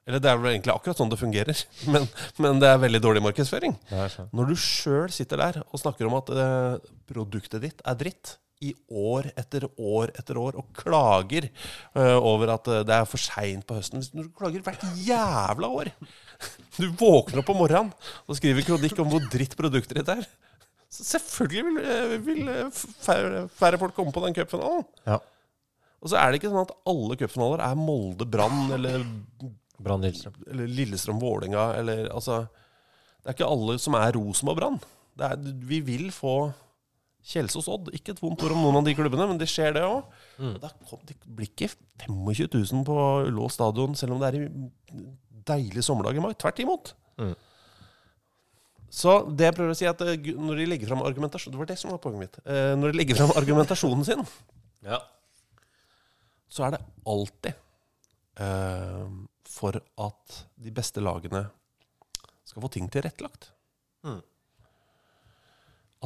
Eller 0.06 0.22
det 0.22 0.30
er 0.30 0.38
vel 0.38 0.52
egentlig 0.54 0.72
akkurat 0.72 0.98
sånn 1.00 1.10
det 1.10 1.18
fungerer, 1.18 1.60
men, 1.92 2.06
men 2.42 2.60
det 2.62 2.70
er 2.70 2.82
veldig 2.82 3.02
dårlig 3.02 3.24
markedsføring. 3.26 3.74
Når 3.90 4.50
du 4.52 4.56
sjøl 4.60 5.12
sitter 5.14 5.42
der 5.42 5.60
og 5.66 5.82
snakker 5.82 6.08
om 6.08 6.18
at 6.20 6.30
eh, 6.32 6.90
produktet 7.10 7.64
ditt 7.66 7.82
er 7.84 7.98
dritt 7.98 8.36
i 8.64 8.70
år 8.88 9.26
etter 9.36 9.66
år 9.76 10.14
etter 10.16 10.38
år, 10.40 10.56
og 10.56 10.70
klager 10.78 11.50
eh, 11.50 12.16
over 12.16 12.54
at 12.54 12.70
eh, 12.72 12.84
det 12.88 12.94
er 12.96 13.08
for 13.10 13.20
seint 13.20 13.66
på 13.68 13.76
høsten 13.76 14.00
Hvis 14.00 14.08
Du 14.14 14.30
klager 14.32 14.64
hvert 14.64 14.86
jævla 15.04 15.72
år! 15.82 15.92
Du 16.76 16.90
våkner 17.00 17.40
opp 17.40 17.50
om 17.52 17.56
morgenen 17.62 17.92
og 18.28 18.36
skriver 18.36 18.64
kronikk 18.66 18.98
om 19.00 19.08
hvor 19.08 19.22
dritt 19.32 19.54
produktet 19.56 19.96
ditt 19.96 20.10
er. 20.12 20.26
Så 20.92 21.04
selvfølgelig 21.08 21.62
vil, 21.66 21.78
eh, 21.82 22.16
vil 22.24 22.50
eh, 22.52 22.82
færre, 23.00 23.46
færre 23.48 23.80
folk 23.80 23.96
komme 23.96 24.12
på 24.12 24.22
den 24.24 24.36
cupfinalen. 24.36 24.84
Ja. 25.08 25.18
Og 26.02 26.10
så 26.12 26.18
er 26.20 26.30
det 26.30 26.40
ikke 26.40 26.50
sånn 26.52 26.66
at 26.66 26.74
alle 26.92 27.16
cupfinaler 27.18 27.62
er 27.64 27.78
Molde 27.80 28.26
Brann 28.28 28.70
eller 28.76 29.02
Brann 29.82 30.04
Lillestrøm. 30.04 30.36
eller 30.50 30.66
Lillestrøm 30.70 31.18
Vålinga 31.20 31.64
eller 31.80 32.06
altså 32.12 32.42
Det 32.46 33.32
er 33.32 33.34
ikke 33.38 33.48
alle 33.50 33.78
som 33.82 33.96
er 33.98 34.12
Rosenborg 34.14 34.60
Brann. 34.60 34.78
Vi 35.66 35.80
vil 35.80 36.10
få 36.14 36.52
Kjelsås 37.26 37.66
Odd. 37.72 37.88
Ikke 37.96 38.12
et 38.14 38.20
vondt 38.22 38.44
ord 38.46 38.52
om 38.54 38.60
noen 38.62 38.76
av 38.78 38.84
de 38.86 38.94
klubbene, 38.94 39.24
men 39.26 39.38
det 39.40 39.48
skjer, 39.50 39.72
det 39.74 39.82
òg. 39.82 40.04
Det 40.38 41.16
blir 41.26 41.48
ikke 41.48 41.72
25 42.04 42.52
000 42.54 42.84
på 42.86 42.98
Ullevål 43.26 43.50
stadion 43.50 43.96
selv 43.98 44.14
om 44.14 44.20
det 44.22 44.28
er 44.28 44.36
i 44.44 45.06
deilig 45.48 45.82
sommerdag 45.82 46.14
i 46.20 46.22
mai. 46.22 46.34
Tvert 46.38 46.62
imot. 46.62 46.92
Mm. 47.18 47.34
Så 48.96 49.16
det 49.34 49.48
jeg 49.48 49.56
prøver 49.56 49.74
å 49.74 49.76
si, 49.76 49.84
er 49.88 49.96
at 49.96 50.04
eh, 50.06 50.30
når 50.38 50.60
de 50.60 50.66
legger 50.70 50.88
fram 50.92 51.02
argumentasjon 51.04 51.52
Det 51.52 51.58
var 51.58 51.68
det 51.68 51.76
som 51.80 51.90
var 51.90 51.98
poenget 52.00 52.22
mitt. 52.22 52.36
Eh, 52.46 52.72
Når 52.78 52.92
de 52.92 52.98
legger 53.00 53.18
fram 53.18 53.32
argumentasjonen 53.40 54.04
sin, 54.06 54.22
Ja. 54.86 55.00
Så 56.48 56.66
er 56.66 56.76
det 56.76 56.84
alltid 57.06 57.58
uh, 58.40 59.08
for 59.46 59.78
at 59.80 60.38
de 60.62 60.72
beste 60.74 61.02
lagene 61.02 61.46
skal 62.46 62.62
få 62.62 62.70
ting 62.72 62.88
tilrettelagt. 62.92 63.50
Mm. 64.06 64.22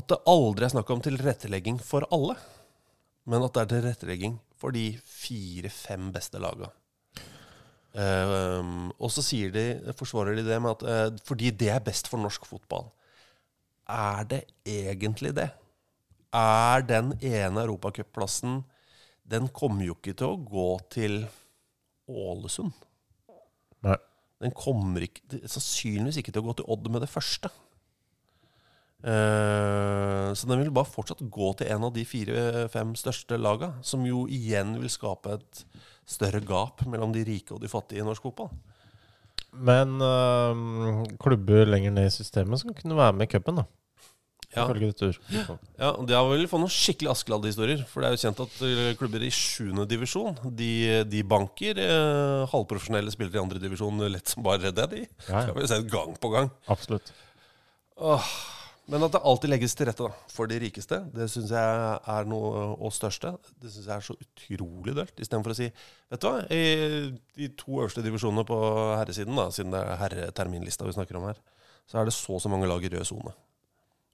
At 0.01 0.09
det 0.11 0.21
aldri 0.31 0.67
er 0.67 0.73
snakk 0.73 0.91
om 0.95 1.03
tilrettelegging 1.05 1.81
for 1.85 2.07
alle, 2.15 2.37
men 3.29 3.45
at 3.45 3.57
det 3.57 3.65
er 3.65 3.73
tilrettelegging 3.75 4.39
for 4.61 4.75
de 4.75 4.93
fire-fem 5.05 6.11
beste 6.15 6.41
laga. 6.41 6.71
Eh, 7.91 8.71
og 8.97 9.11
så 9.11 9.25
sier 9.25 9.53
de, 9.55 9.65
forsvarer 9.99 10.39
de 10.39 10.47
det 10.47 10.61
med 10.63 10.77
at 10.77 10.85
uh, 10.87 11.23
fordi 11.27 11.51
det 11.51 11.73
er 11.75 11.85
best 11.85 12.09
for 12.11 12.23
norsk 12.23 12.47
fotball. 12.49 12.89
Er 13.91 14.27
det 14.31 14.45
egentlig 14.69 15.35
det? 15.37 15.51
Er 16.31 16.87
den 16.87 17.17
ene 17.19 17.65
europacupplassen 17.67 18.61
Den 19.31 19.49
kommer 19.55 19.87
jo 19.87 19.97
ikke 19.99 20.17
til 20.19 20.33
å 20.33 20.41
gå 20.43 20.69
til 20.91 21.21
Ålesund. 22.11 22.87
Nei. 23.87 23.99
Den 24.41 24.55
kommer 24.57 25.05
ikke, 25.05 25.43
sannsynligvis 25.45 26.21
ikke 26.23 26.33
til 26.33 26.43
å 26.43 26.49
gå 26.49 26.57
til 26.59 26.71
Odd 26.73 26.89
med 26.93 27.05
det 27.05 27.11
første. 27.13 27.51
Uh, 29.01 30.33
så 30.37 30.49
den 30.49 30.61
vil 30.61 30.73
bare 30.77 30.89
fortsatt 30.89 31.23
gå 31.33 31.53
til 31.57 31.71
en 31.73 31.87
av 31.89 31.93
de 31.95 32.05
fire-fem 32.05 32.93
største 33.01 33.39
laga, 33.41 33.73
som 33.87 34.05
jo 34.05 34.27
igjen 34.29 34.75
vil 34.81 34.93
skape 34.93 35.39
et 35.39 35.63
større 36.09 36.43
gap 36.45 36.85
mellom 36.89 37.15
de 37.15 37.25
rike 37.25 37.55
og 37.57 37.63
de 37.63 37.71
fattige 37.71 38.03
i 38.03 38.07
norsk 38.07 38.27
fotball. 38.29 38.51
Men 39.57 39.97
uh, 40.05 41.05
klubber 41.21 41.69
lenger 41.69 41.95
ned 41.97 42.11
i 42.11 42.15
systemet 42.15 42.61
skal 42.61 42.77
kunne 42.77 42.99
være 42.99 43.17
med 43.17 43.29
i 43.29 43.33
cupen, 43.35 43.63
da. 43.63 43.69
Ja. 44.57 44.65
Ja, 45.79 45.91
og 45.93 46.07
Da 46.11 46.21
vil 46.27 46.41
vel 46.41 46.49
få 46.51 46.59
noen 46.59 46.73
skikkelig 46.75 47.13
Askeladde-historier. 47.13 47.85
For 47.87 48.03
det 48.03 48.09
er 48.09 48.17
jo 48.17 48.23
kjent 48.25 48.41
at 48.43 48.63
eh, 48.67 48.93
klubber 48.99 49.23
i 49.23 49.31
7. 49.31 49.85
divisjon 49.91 50.39
de, 50.59 50.71
de 51.07 51.21
banker 51.23 51.79
eh, 51.79 52.47
halvprofesjonelle 52.51 53.13
spillere 53.15 53.39
i 53.39 53.45
andre 53.45 53.63
divisjon 53.63 54.03
lett 54.11 54.33
som 54.33 54.43
bare 54.47 54.73
det. 54.75 54.89
De 54.91 55.05
Ja, 55.05 55.45
Det 55.45 55.53
har 55.53 55.59
vi 55.61 55.69
sett 55.71 55.91
gang 55.93 56.17
på 56.19 56.33
gang. 56.35 56.51
Absolutt. 56.73 57.13
Åh, 58.01 58.27
men 58.91 59.05
at 59.07 59.13
det 59.15 59.21
alltid 59.23 59.53
legges 59.53 59.77
til 59.79 59.87
rette 59.87 60.03
da, 60.03 60.11
for 60.33 60.51
de 60.51 60.57
rikeste, 60.59 60.99
det 61.15 61.29
syns 61.31 61.53
jeg 61.55 61.83
er 62.17 62.27
noe 62.27 62.65
Og 62.81 62.91
største. 62.97 63.37
Det 63.63 63.71
syns 63.71 63.87
jeg 63.87 63.95
er 63.95 64.07
så 64.07 64.17
utrolig 64.19 64.97
dølt. 64.97 65.15
Istedenfor 65.23 65.55
å 65.55 65.59
si 65.61 65.69
Vet 66.11 66.25
du 66.25 66.27
hva, 66.27 66.41
i 66.51 66.65
de 67.39 67.51
to 67.61 67.77
øverste 67.85 68.03
divisjonene 68.03 68.43
på 68.49 68.59
herresiden, 68.99 69.39
da, 69.39 69.47
siden 69.55 69.71
det 69.77 69.85
er 69.85 70.01
herreterminlista 70.01 70.89
vi 70.89 70.97
snakker 70.97 71.21
om 71.21 71.29
her, 71.29 71.39
så 71.87 72.01
er 72.01 72.11
det 72.11 72.17
så 72.17 72.35
og 72.35 72.43
så 72.43 72.51
mange 72.51 72.67
lag 72.67 72.83
i 72.83 72.91
rød 72.91 73.07
sone. 73.07 73.31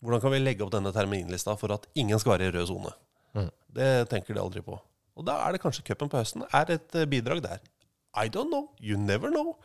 Hvordan 0.06 0.22
kan 0.22 0.30
vi 0.30 0.38
legge 0.38 0.62
opp 0.62 0.70
denne 0.70 0.92
terminlista 0.94 1.56
for 1.58 1.74
at 1.74 1.88
ingen 1.98 2.20
skal 2.22 2.36
være 2.36 2.50
i 2.50 2.54
rød 2.54 2.68
sone? 2.70 2.92
Mm. 3.34 3.48
Det 3.74 3.88
tenker 4.12 4.36
de 4.36 4.42
aldri 4.42 4.62
på. 4.62 4.78
Og 5.16 5.26
da 5.26 5.40
er 5.42 5.56
det 5.56 5.62
kanskje 5.64 5.82
cupen 5.88 6.10
på 6.12 6.20
høsten 6.20 6.44
er 6.54 6.76
et 6.76 6.94
eh, 6.94 7.08
bidrag 7.10 7.42
der. 7.42 7.64
I 8.16 8.30
don't 8.32 8.52
know. 8.52 8.70
You 8.78 9.00
never 9.00 9.32
know. 9.32 9.56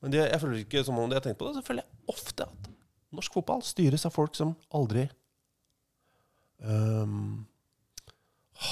Men 0.00 0.12
det, 0.12 0.26
jeg 0.26 0.40
føler 0.42 0.62
ikke 0.62 0.84
som 0.84 0.98
om 1.00 1.08
de 1.08 1.16
har 1.16 1.24
tenkt 1.24 1.40
på 1.40 1.48
det. 1.48 1.56
Så 1.58 1.66
føler 1.66 1.86
jeg 1.86 2.12
ofte 2.12 2.46
at 2.46 2.70
norsk 3.16 3.40
fotball 3.40 3.64
styres 3.66 4.04
av 4.06 4.14
folk 4.14 4.36
som 4.38 4.54
aldri 4.76 5.08
um, 6.62 7.46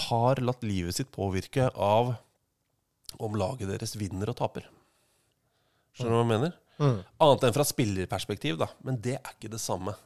har 0.09 0.43
latt 0.45 0.65
livet 0.67 0.99
sitt 0.99 1.11
påvirke 1.15 1.71
av 1.75 2.15
om 3.19 3.39
laget 3.41 3.71
deres 3.73 3.97
vinner 3.99 4.31
og 4.31 4.39
taper. 4.39 4.69
Skjønner 5.97 6.15
du 6.15 6.19
hva 6.19 6.25
jeg 6.27 6.33
mener? 6.35 6.59
Mm. 6.79 6.99
Annet 7.25 7.47
enn 7.49 7.57
fra 7.57 7.67
spillerperspektiv, 7.67 8.59
da. 8.61 8.69
Men 8.87 9.01
det 9.03 9.17
er 9.19 9.33
ikke 9.35 9.51
det 9.51 9.63
samme. 9.63 9.97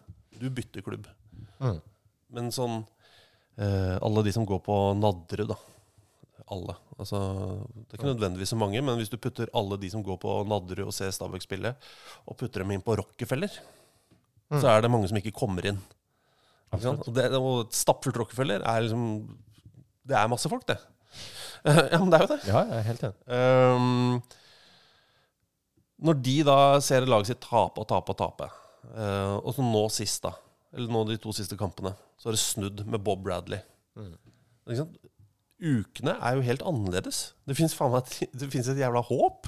Du 0.42 0.48
bytter 0.50 0.82
klubb. 0.84 1.06
Mm. 1.62 1.78
Men 2.34 2.48
sånn 2.54 2.80
eh, 3.60 3.96
Alle 4.02 4.24
de 4.26 4.32
som 4.34 4.46
går 4.48 4.58
på 4.66 4.78
Nadderud, 4.98 5.52
da. 5.52 5.58
Alle. 6.52 6.74
Altså, 6.98 7.18
det 7.72 7.94
er 7.94 8.00
ikke 8.00 8.10
nødvendigvis 8.10 8.50
så 8.52 8.58
mange, 8.58 8.82
men 8.84 8.98
hvis 8.98 9.12
du 9.12 9.16
putter 9.22 9.48
alle 9.56 9.78
de 9.80 9.88
som 9.92 10.02
går 10.04 10.18
på 10.20 10.34
Nadderud 10.50 10.90
og 10.90 10.96
ser 10.96 11.12
Stabæk 11.14 11.46
spille, 11.46 11.72
og 12.26 12.36
putter 12.36 12.64
dem 12.64 12.74
inn 12.74 12.84
på 12.84 12.96
Rockefeller, 12.98 13.54
så 14.52 14.68
er 14.68 14.82
det 14.84 14.90
mange 14.92 15.08
som 15.08 15.16
ikke 15.16 15.32
kommer 15.32 15.64
inn. 15.70 15.78
Ikke? 16.72 16.92
Og, 16.92 17.08
det, 17.16 17.28
og 17.38 17.66
et 17.66 17.76
stappfullt 17.76 18.18
Rockefeller 18.20 18.64
er 18.64 18.84
liksom 18.84 19.02
Det 20.08 20.16
er 20.16 20.30
masse 20.32 20.48
folk, 20.48 20.64
det. 20.68 20.78
ja, 21.92 21.98
men 22.00 22.10
det 22.10 22.18
er 22.18 22.24
jo 22.24 22.30
det. 22.32 22.40
Ja, 22.48 22.62
jeg 22.66 22.78
er 22.78 22.86
helt 22.88 23.04
enig. 23.06 23.18
Um, 23.28 24.22
Når 26.08 26.18
de 26.26 26.36
da 26.48 26.58
ser 26.84 27.06
laget 27.06 27.30
sitt 27.30 27.42
tape 27.44 27.80
og 27.80 27.88
tape 27.88 28.14
og 28.14 28.18
tape, 28.18 28.48
eh, 28.90 29.36
og 29.38 29.52
så 29.56 29.64
nå 29.66 29.84
sist, 29.94 30.24
da, 30.24 30.34
eller 30.74 30.92
nå 30.92 31.04
de 31.08 31.18
to 31.22 31.34
siste 31.36 31.58
kampene, 31.60 31.94
så 32.18 32.28
har 32.28 32.36
det 32.36 32.42
snudd 32.42 32.84
med 32.88 33.02
Bob 33.04 33.22
Bradley. 33.24 33.62
Sant? 34.72 34.98
Ukene 35.62 36.16
er 36.18 36.36
jo 36.38 36.46
helt 36.46 36.64
annerledes. 36.66 37.20
Det 37.46 37.54
fins 37.54 37.76
det 38.38 38.50
et 38.50 38.82
jævla 38.82 39.04
håp. 39.06 39.46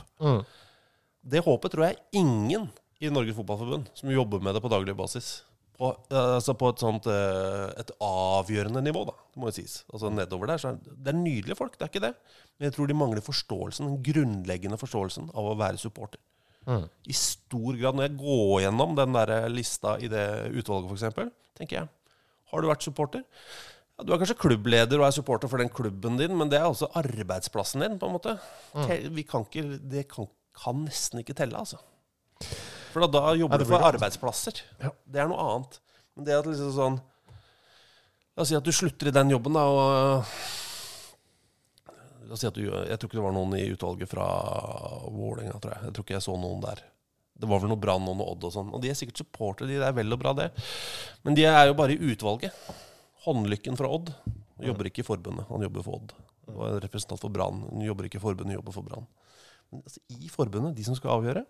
Det 1.25 1.43
håpet 1.43 1.73
tror 1.73 1.89
jeg 1.89 2.03
ingen 2.21 2.69
i 3.03 3.11
Norges 3.11 3.37
Fotballforbund 3.37 3.91
som 3.97 4.13
jobber 4.13 4.43
med 4.45 4.55
det 4.55 4.63
på 4.63 4.71
daglig 4.73 4.95
basis. 4.97 5.41
På, 5.75 5.91
eh, 6.13 6.35
altså 6.37 6.55
på 6.55 6.69
et 6.71 6.79
sånt 6.79 7.09
eh, 7.11 7.65
Et 7.83 7.89
avgjørende 8.07 8.79
nivå, 8.85 9.01
da, 9.09 9.15
det 9.35 9.41
må 9.43 9.51
jo 9.51 9.57
sies. 9.57 9.81
Altså 9.91 10.13
nedover 10.13 10.53
der. 10.53 10.61
Så 10.63 10.71
er, 10.71 10.79
det 10.85 11.11
er 11.11 11.19
nydelige 11.19 11.59
folk, 11.59 11.75
det 11.79 11.89
er 11.89 11.91
ikke 11.91 12.05
det. 12.05 12.13
Men 12.55 12.69
jeg 12.69 12.77
tror 12.77 12.91
de 12.91 12.99
mangler 12.99 13.25
forståelsen, 13.25 13.89
den 13.91 14.05
grunnleggende 14.07 14.79
forståelsen 14.79 15.33
av 15.35 15.51
å 15.51 15.57
være 15.59 15.81
supporter. 15.83 16.23
I 16.65 17.17
stor 17.17 17.77
grad. 17.77 17.99
Når 17.99 18.09
jeg 18.09 18.17
går 18.21 18.65
gjennom 18.65 18.97
den 18.99 19.17
der 19.17 19.35
lista 19.53 19.99
i 20.01 20.11
det 20.11 20.25
utvalget, 20.57 20.95
f.eks., 20.95 21.33
tenker 21.55 21.83
jeg 21.83 21.91
Har 22.51 22.63
du 22.63 22.71
vært 22.71 22.87
supporter? 22.87 23.25
Ja, 23.95 24.07
du 24.07 24.15
er 24.15 24.19
kanskje 24.19 24.39
klubbleder 24.43 24.99
og 24.99 25.07
er 25.07 25.15
supporter 25.15 25.51
for 25.51 25.63
den 25.63 25.71
klubben 25.71 26.19
din, 26.19 26.35
men 26.35 26.51
det 26.51 26.59
er 26.59 26.67
også 26.67 26.91
arbeidsplassen 26.99 27.85
din, 27.85 27.99
på 28.01 28.09
en 28.09 28.17
måte. 28.17 28.37
Mm. 28.75 29.11
Vi 29.15 29.27
kan 29.29 29.47
ikke, 29.47 29.63
det 29.79 30.09
kan, 30.11 30.27
kan 30.59 30.81
nesten 30.83 31.23
ikke 31.23 31.37
telle, 31.39 31.61
altså. 31.61 31.79
For 32.91 33.05
da, 33.05 33.11
da 33.11 33.35
jobber 33.39 33.63
du 33.63 33.67
for 33.69 33.79
det. 33.79 33.93
arbeidsplasser. 33.95 34.63
Det 34.83 35.23
er 35.23 35.31
noe 35.31 35.47
annet. 35.47 35.79
Men 36.15 36.27
det 36.27 36.39
at 36.39 36.49
liksom 36.51 36.73
sånn 36.75 37.03
La 38.35 38.43
oss 38.43 38.51
si 38.51 38.57
at 38.59 38.67
du 38.67 38.75
slutter 38.75 39.07
i 39.07 39.15
den 39.15 39.29
jobben, 39.31 39.55
da, 39.55 39.63
og 39.63 40.25
La 42.25 42.37
oss 42.37 42.43
si 42.45 42.49
at 42.49 42.57
du 42.57 42.65
Jeg 42.65 42.99
tror 42.99 43.11
ikke 43.11 43.19
det 43.19 43.27
var 43.27 43.37
noen 43.37 43.57
i 43.59 43.67
utvalget 43.73 44.11
fra 44.11 44.27
Vålerenga, 45.13 45.59
tror 45.61 45.75
jeg. 45.75 45.89
Jeg 45.89 45.97
tror 45.97 46.07
ikke 46.07 46.17
jeg 46.17 46.27
så 46.27 46.37
noen 46.41 46.63
der. 46.65 46.83
Det 47.35 47.51
var 47.51 47.61
vel 47.61 47.73
noe 47.73 47.81
Brann 47.83 48.07
og 48.09 48.17
noe 48.19 48.33
Odd 48.33 48.47
og 48.47 48.55
sånn. 48.55 48.71
Og 48.75 48.83
de 48.83 48.93
er 48.93 48.99
sikkert 48.99 49.21
supportere, 49.25 49.69
de. 49.69 49.81
Det 49.83 49.89
er 49.89 49.97
vel 49.97 50.15
og 50.15 50.21
bra, 50.23 50.33
det. 50.39 50.49
Men 51.27 51.37
de 51.37 51.47
er 51.51 51.67
jo 51.69 51.77
bare 51.79 51.97
i 51.97 52.13
utvalget. 52.13 52.55
Håndlykken 53.27 53.79
fra 53.81 53.91
Odd 53.91 54.13
jobber 54.65 54.89
ikke 54.89 55.03
i 55.03 55.07
forbundet, 55.07 55.49
han 55.49 55.65
jobber 55.67 55.85
for 55.85 55.99
Odd. 55.99 56.15
Det 56.45 56.55
var 56.55 56.71
en 56.71 56.81
representant 56.85 57.21
for 57.21 57.33
Brann. 57.33 57.63
Hun 57.71 57.85
jobber 57.87 58.09
ikke 58.09 58.21
i 58.21 58.23
forbundet, 58.23 58.53
hun 58.53 58.59
jobber 58.59 58.77
for 58.77 58.87
Brann. 58.87 59.07
Men 59.73 59.83
altså, 59.83 60.01
i 60.13 60.31
forbundet, 60.31 60.77
de 60.77 60.87
som 60.87 60.97
skal 60.99 61.17
avgjøre 61.17 61.43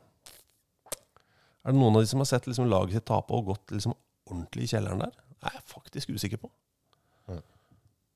Er 1.64 1.72
det 1.72 1.76
noen 1.76 1.98
av 1.98 2.04
de 2.04 2.08
som 2.08 2.22
har 2.22 2.28
sett 2.30 2.46
liksom, 2.48 2.68
laget 2.70 2.96
sitt 2.96 3.06
tape 3.10 3.34
og 3.34 3.50
gått 3.50 3.74
liksom, 3.74 3.96
ordentlig 4.30 4.68
i 4.68 4.70
kjelleren 4.72 5.02
der? 5.02 5.16
Det 5.34 5.50
er 5.50 5.58
jeg 5.58 5.66
faktisk 5.74 6.14
usikker 6.14 6.40
på. 6.40 6.52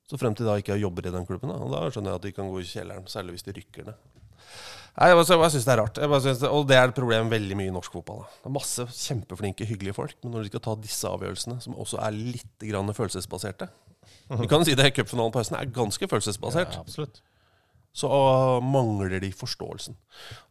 Så 0.09 0.17
frem 0.21 0.35
til 0.39 0.47
da 0.49 0.55
ikke 0.57 0.73
jeg 0.77 0.87
jobber 0.87 1.05
i 1.07 1.13
den 1.13 1.27
klubben, 1.29 1.51
da, 1.53 1.59
og 1.61 1.73
da 1.75 1.83
skjønner 1.93 2.15
jeg 2.15 2.21
at 2.23 2.27
de 2.29 2.33
kan 2.33 2.49
gå 2.49 2.63
i 2.63 2.69
kjelleren. 2.69 3.09
Særlig 3.13 3.35
hvis 3.37 3.45
de 3.45 3.53
rykker 3.59 3.91
ned. 3.91 3.99
Nei, 4.99 5.09
jeg, 5.13 5.19
bare- 5.21 5.37
jeg 5.45 5.53
syns 5.55 5.67
det 5.69 5.73
er 5.75 5.81
rart. 5.83 5.99
Synes 6.25 6.41
og 6.49 6.65
det 6.67 6.77
er 6.79 6.89
et 6.89 6.97
problem 6.97 7.29
veldig 7.31 7.57
mye 7.61 7.69
i 7.71 7.75
norsk 7.75 7.93
fotball. 7.93 8.23
Da. 8.25 8.39
Det 8.41 8.49
er 8.51 8.55
masse 8.57 8.87
kjempeflinke, 8.89 9.67
hyggelige 9.69 9.95
folk, 9.95 10.17
men 10.25 10.33
når 10.35 10.47
de 10.47 10.51
skal 10.55 10.65
ta 10.65 10.75
disse 10.81 11.07
avgjørelsene, 11.13 11.59
som 11.63 11.77
også 11.79 12.01
er 12.03 12.17
litt 12.17 12.65
grann 12.71 12.89
følelsesbaserte 12.97 13.69
Vi 14.41 14.49
kan 14.49 14.65
si 14.65 14.75
det, 14.75 14.89
cupfinalen 14.97 15.33
på 15.33 15.39
høsten 15.43 15.57
er 15.61 15.69
ganske 15.73 16.09
følelsesbasert. 16.09 16.75
Ja, 16.75 16.81
absolutt. 16.81 17.21
Så 17.99 18.09
mangler 18.65 19.21
de 19.21 19.31
forståelsen. 19.33 19.95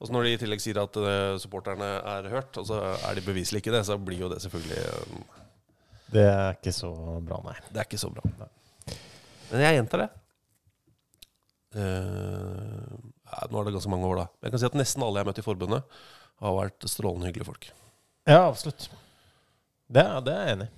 Og 0.01 0.09
når 0.13 0.23
de 0.23 0.31
i 0.35 0.39
tillegg 0.41 0.61
sier 0.63 0.79
at 0.81 0.95
eh, 1.01 1.37
supporterne 1.41 1.89
er 2.01 2.29
hørt, 2.31 2.57
og 2.61 2.65
så 2.69 2.79
er 3.07 3.15
de 3.17 3.25
beviselig 3.25 3.61
ikke 3.63 3.73
det, 3.75 3.83
så 3.89 3.97
blir 3.97 4.19
jo 4.25 4.29
det 4.31 4.39
selvfølgelig 4.43 4.79
eh, 4.85 5.43
Det 6.13 6.23
er 6.29 6.57
ikke 6.57 6.73
så 6.75 6.89
bra, 7.25 7.41
nei. 7.49 7.57
Det 7.71 7.81
er 7.83 7.89
ikke 7.89 8.01
så 8.01 8.09
bra. 8.13 8.23
Men 9.51 9.63
jeg 9.63 9.79
gjentar 9.79 10.03
det. 10.05 10.09
Uh, 11.77 12.95
ja, 13.27 13.47
nå 13.51 13.59
er 13.59 13.67
det 13.67 13.75
ganske 13.75 13.91
mange 13.91 14.07
år, 14.09 14.23
da. 14.23 14.29
Men 14.37 14.47
jeg 14.47 14.55
kan 14.55 14.63
si 14.63 14.69
at 14.69 14.79
nesten 14.79 15.03
alle 15.05 15.19
jeg 15.19 15.25
har 15.25 15.29
møtt 15.31 15.43
i 15.43 15.45
forbundet, 15.45 15.99
har 16.41 16.57
vært 16.57 16.89
strålende 16.89 17.29
hyggelige 17.29 17.49
folk. 17.49 17.69
Ja, 18.27 18.43
absolutt. 18.47 18.89
Det, 19.87 20.03
det 20.27 20.33
er 20.33 20.43
jeg 20.43 20.57
enig 20.57 20.67
i. 20.67 20.73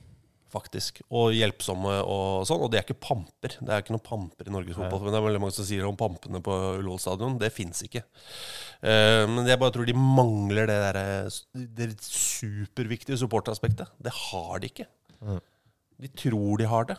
Faktisk. 0.49 1.03
Og 1.13 1.35
hjelpsomme 1.37 1.99
og 2.09 2.47
sånn. 2.49 2.61
Og 2.65 2.71
det 2.73 2.79
er 2.79 2.85
ikke 2.87 2.97
pamper. 3.05 3.53
Det 3.59 3.69
er 3.69 3.83
ikke 3.83 3.93
noen 3.93 4.05
pamper 4.05 4.47
i 4.49 4.53
Norges 4.53 4.77
Fotballforbund. 4.79 5.13
Det 5.13 5.19
er 5.19 5.25
veldig 5.27 5.41
mange 5.43 5.53
som 5.53 5.67
sier 5.67 5.85
om 5.85 5.97
pampene 5.97 6.41
på 6.45 6.55
Ullevål 6.79 7.01
stadion. 7.03 7.35
Det 7.41 7.51
fins 7.53 7.83
ikke. 7.85 8.01
Uh, 8.81 9.29
men 9.29 9.49
jeg 9.49 9.61
bare 9.61 9.75
tror 9.75 9.85
de 9.89 9.97
mangler 9.97 10.71
det 10.71 10.79
der 10.87 11.29
Det 11.77 11.91
superviktige 12.01 13.19
supporteraspektet. 13.21 13.93
Det 14.01 14.15
har 14.29 14.63
de 14.63 14.71
ikke. 14.73 14.89
De 15.99 16.09
tror 16.17 16.57
de 16.57 16.69
har 16.71 16.89
det. 16.89 16.97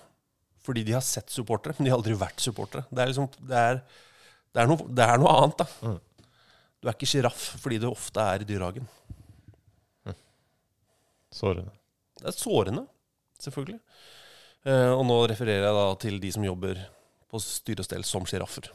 Fordi 0.66 0.84
de 0.84 0.92
har 0.96 1.04
sett 1.04 1.32
supportere, 1.32 1.74
men 1.78 1.86
de 1.88 1.92
har 1.92 1.98
aldri 2.00 2.16
vært 2.20 2.42
supportere. 2.44 2.84
Det 2.90 3.02
er 3.02 3.10
liksom 3.12 3.28
Det 3.38 3.56
er, 3.70 3.80
det 4.52 4.62
er, 4.62 4.68
noe, 4.70 4.86
det 4.92 5.06
er 5.06 5.20
noe 5.22 5.34
annet, 5.40 5.62
da. 5.62 5.96
Du 6.80 6.88
er 6.88 6.96
ikke 6.96 7.08
sjiraff 7.08 7.42
fordi 7.60 7.78
du 7.80 7.88
ofte 7.90 8.24
er 8.24 8.42
i 8.44 8.48
dyrehagen. 8.48 8.86
Sårende. 11.30 11.70
Det 12.18 12.26
er 12.26 12.34
sårende, 12.34 12.86
selvfølgelig. 13.40 13.78
Eh, 14.66 14.90
og 14.92 15.04
nå 15.08 15.18
refererer 15.30 15.62
jeg 15.68 15.76
da 15.76 15.84
til 16.02 16.18
de 16.20 16.32
som 16.34 16.44
jobber 16.44 16.80
på 17.30 17.40
styre 17.44 17.84
og 17.84 17.86
stell 17.86 18.04
som 18.08 18.26
sjiraffer. 18.28 18.66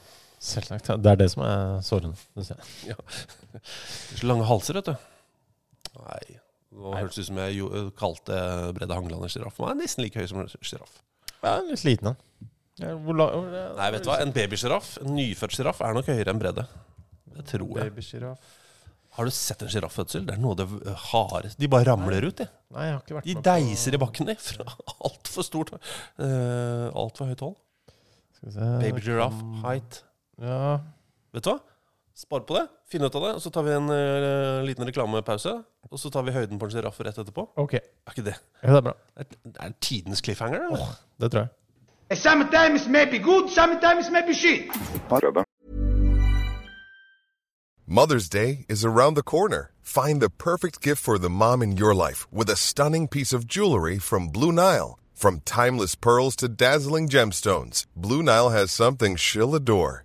Selvsagt. 0.46 0.88
ja. 0.90 0.96
Det 1.02 1.12
er 1.12 1.20
det 1.20 1.28
som 1.34 1.44
er 1.46 1.82
sårende. 1.86 2.18
synes 2.38 2.54
jeg. 2.54 2.96
Så 4.22 4.30
lange 4.30 4.48
halser, 4.48 4.80
vet 4.80 4.90
du. 4.94 4.96
Nei. 6.00 6.40
Nå 6.76 6.92
hørtes 6.96 7.20
det 7.20 7.26
ut 7.26 7.30
som 7.30 7.38
jeg 7.44 7.84
kalte 8.00 8.40
Brede 8.76 8.96
Hangeland 8.98 9.28
en 9.28 9.32
sjiraff. 9.32 9.60
Han 9.64 9.76
er 9.76 9.84
nesten 9.84 10.04
like 10.04 10.20
høy 10.20 10.28
som 10.32 10.42
en 10.42 10.50
sjiraff. 10.56 10.98
Ja, 11.44 11.58
litt 11.66 11.84
liten, 11.88 12.12
da. 12.14 12.50
Ja, 12.82 12.92
hvor 13.00 13.16
la, 13.16 13.30
hvor, 13.32 13.52
Nei, 13.78 13.90
vet 13.96 14.04
du 14.04 14.10
hva? 14.12 14.20
En 14.24 14.34
babysjiraff, 14.36 14.98
en 15.02 15.14
nyfødt 15.16 15.56
sjiraff, 15.56 15.82
er 15.86 15.96
nok 15.96 16.10
høyere 16.12 16.34
enn 16.34 16.42
bredde. 16.42 16.66
Det 17.36 17.46
tror 17.52 17.70
jeg. 17.80 17.92
Babysjiraff. 17.92 18.56
Har 19.16 19.30
du 19.30 19.32
sett 19.32 19.62
en 19.64 19.70
sjirafffødsel? 19.72 20.26
Det 20.28 20.34
er 20.36 20.42
noe 20.44 20.58
av 20.58 20.74
det 20.74 20.96
hardeste 21.14 21.62
De 21.62 21.70
bare 21.72 21.88
ramler 21.88 22.26
ut, 22.28 22.36
de. 22.42 22.50
Nei, 22.76 22.90
jeg 22.90 22.96
har 22.98 23.04
ikke 23.06 23.16
vært 23.16 23.30
De 23.30 23.36
med 23.38 23.40
på- 23.40 23.46
deiser 23.48 23.96
i 23.96 24.02
bakken, 24.04 24.28
de. 24.28 24.36
Fra 24.44 24.66
altfor 25.08 25.48
stort 25.48 25.72
uh, 25.78 26.90
Altfor 26.92 27.30
høyt 27.32 27.46
hold. 27.46 27.56
Skal 28.36 28.50
vi 28.50 28.56
se. 28.58 28.68
Baby 28.84 29.06
height. 29.64 30.02
Ja. 30.44 30.60
Vet 31.32 31.48
du 31.48 31.52
hva? 31.54 31.60
Spar 32.16 32.40
på 32.48 32.56
det. 32.56 32.68
Finn 32.88 33.04
ut 33.04 33.16
av 33.16 33.24
det. 33.26 33.34
Og 33.36 33.42
så 33.44 33.52
tar 33.52 33.66
vi 33.68 33.74
en 33.76 33.90
eh, 33.92 34.64
liten 34.64 34.88
reklamepause. 34.88 35.52
Og 35.92 36.00
så 36.00 36.10
tar 36.10 36.24
vi 36.24 36.32
høyden 36.32 36.60
på 36.60 36.70
en 36.70 36.72
sjiraff 36.72 37.02
rett 37.04 37.18
etterpå. 37.20 37.50
Ok. 37.60 37.76
Er 37.76 38.14
ikke 38.16 38.24
det 38.30 38.38
Ja, 38.62 38.70
det 38.72 38.78
er 38.78 38.86
bra. 38.88 38.94
Er 39.20 39.28
det 39.28 39.56
er 39.60 39.74
tidens 39.84 40.24
cliffhanger? 40.24 40.70
Eller? 40.70 40.96
Det 41.20 41.32
tror 41.34 41.46
jeg. 41.46 42.18
Sometimes 42.18 42.88
maybe 42.88 43.20
good, 43.20 43.50
sometimes 43.50 44.10
maybe 44.12 44.34
shit. 44.34 44.72
Mother's 47.88 48.30
Day 48.30 48.66
is 48.70 48.86
around 48.86 49.16
the 49.16 49.24
corner. 49.24 49.72
Find 49.82 50.22
the 50.22 50.30
perfect 50.30 50.82
gift 50.82 51.02
for 51.04 51.18
the 51.18 51.30
mom 51.30 51.62
in 51.62 51.78
your 51.78 51.94
life 51.94 52.28
with 52.32 52.50
a 52.50 52.56
stunning 52.56 53.08
piece 53.08 53.34
of 53.34 53.46
jewelry 53.48 54.00
from 54.00 54.30
Blue 54.30 54.52
Nile. 54.52 55.00
From 55.14 55.42
timeless 55.42 55.96
pearls 55.96 56.36
to 56.38 56.48
dazzling 56.48 57.10
gemstones, 57.10 57.86
Blue 57.96 58.24
Nile 58.24 58.50
has 58.50 58.72
something 58.72 59.16
she'll 59.16 59.56
adore. 59.56 60.05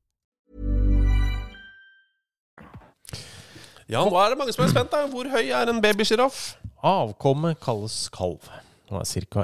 Ja, 3.91 4.01
nå 4.07 4.15
er 4.21 4.31
det 4.31 4.39
mange 4.39 4.53
som 4.55 4.63
er 4.63 4.71
spent. 4.71 4.91
da 4.93 5.03
Hvor 5.11 5.27
høy 5.27 5.49
er 5.51 5.69
en 5.71 5.81
babysjiraff? 5.83 6.53
Avkommet 6.87 7.59
kalles 7.63 8.05
kalv. 8.13 8.45
Den 8.87 8.99
er 9.01 9.25
ca. 9.27 9.43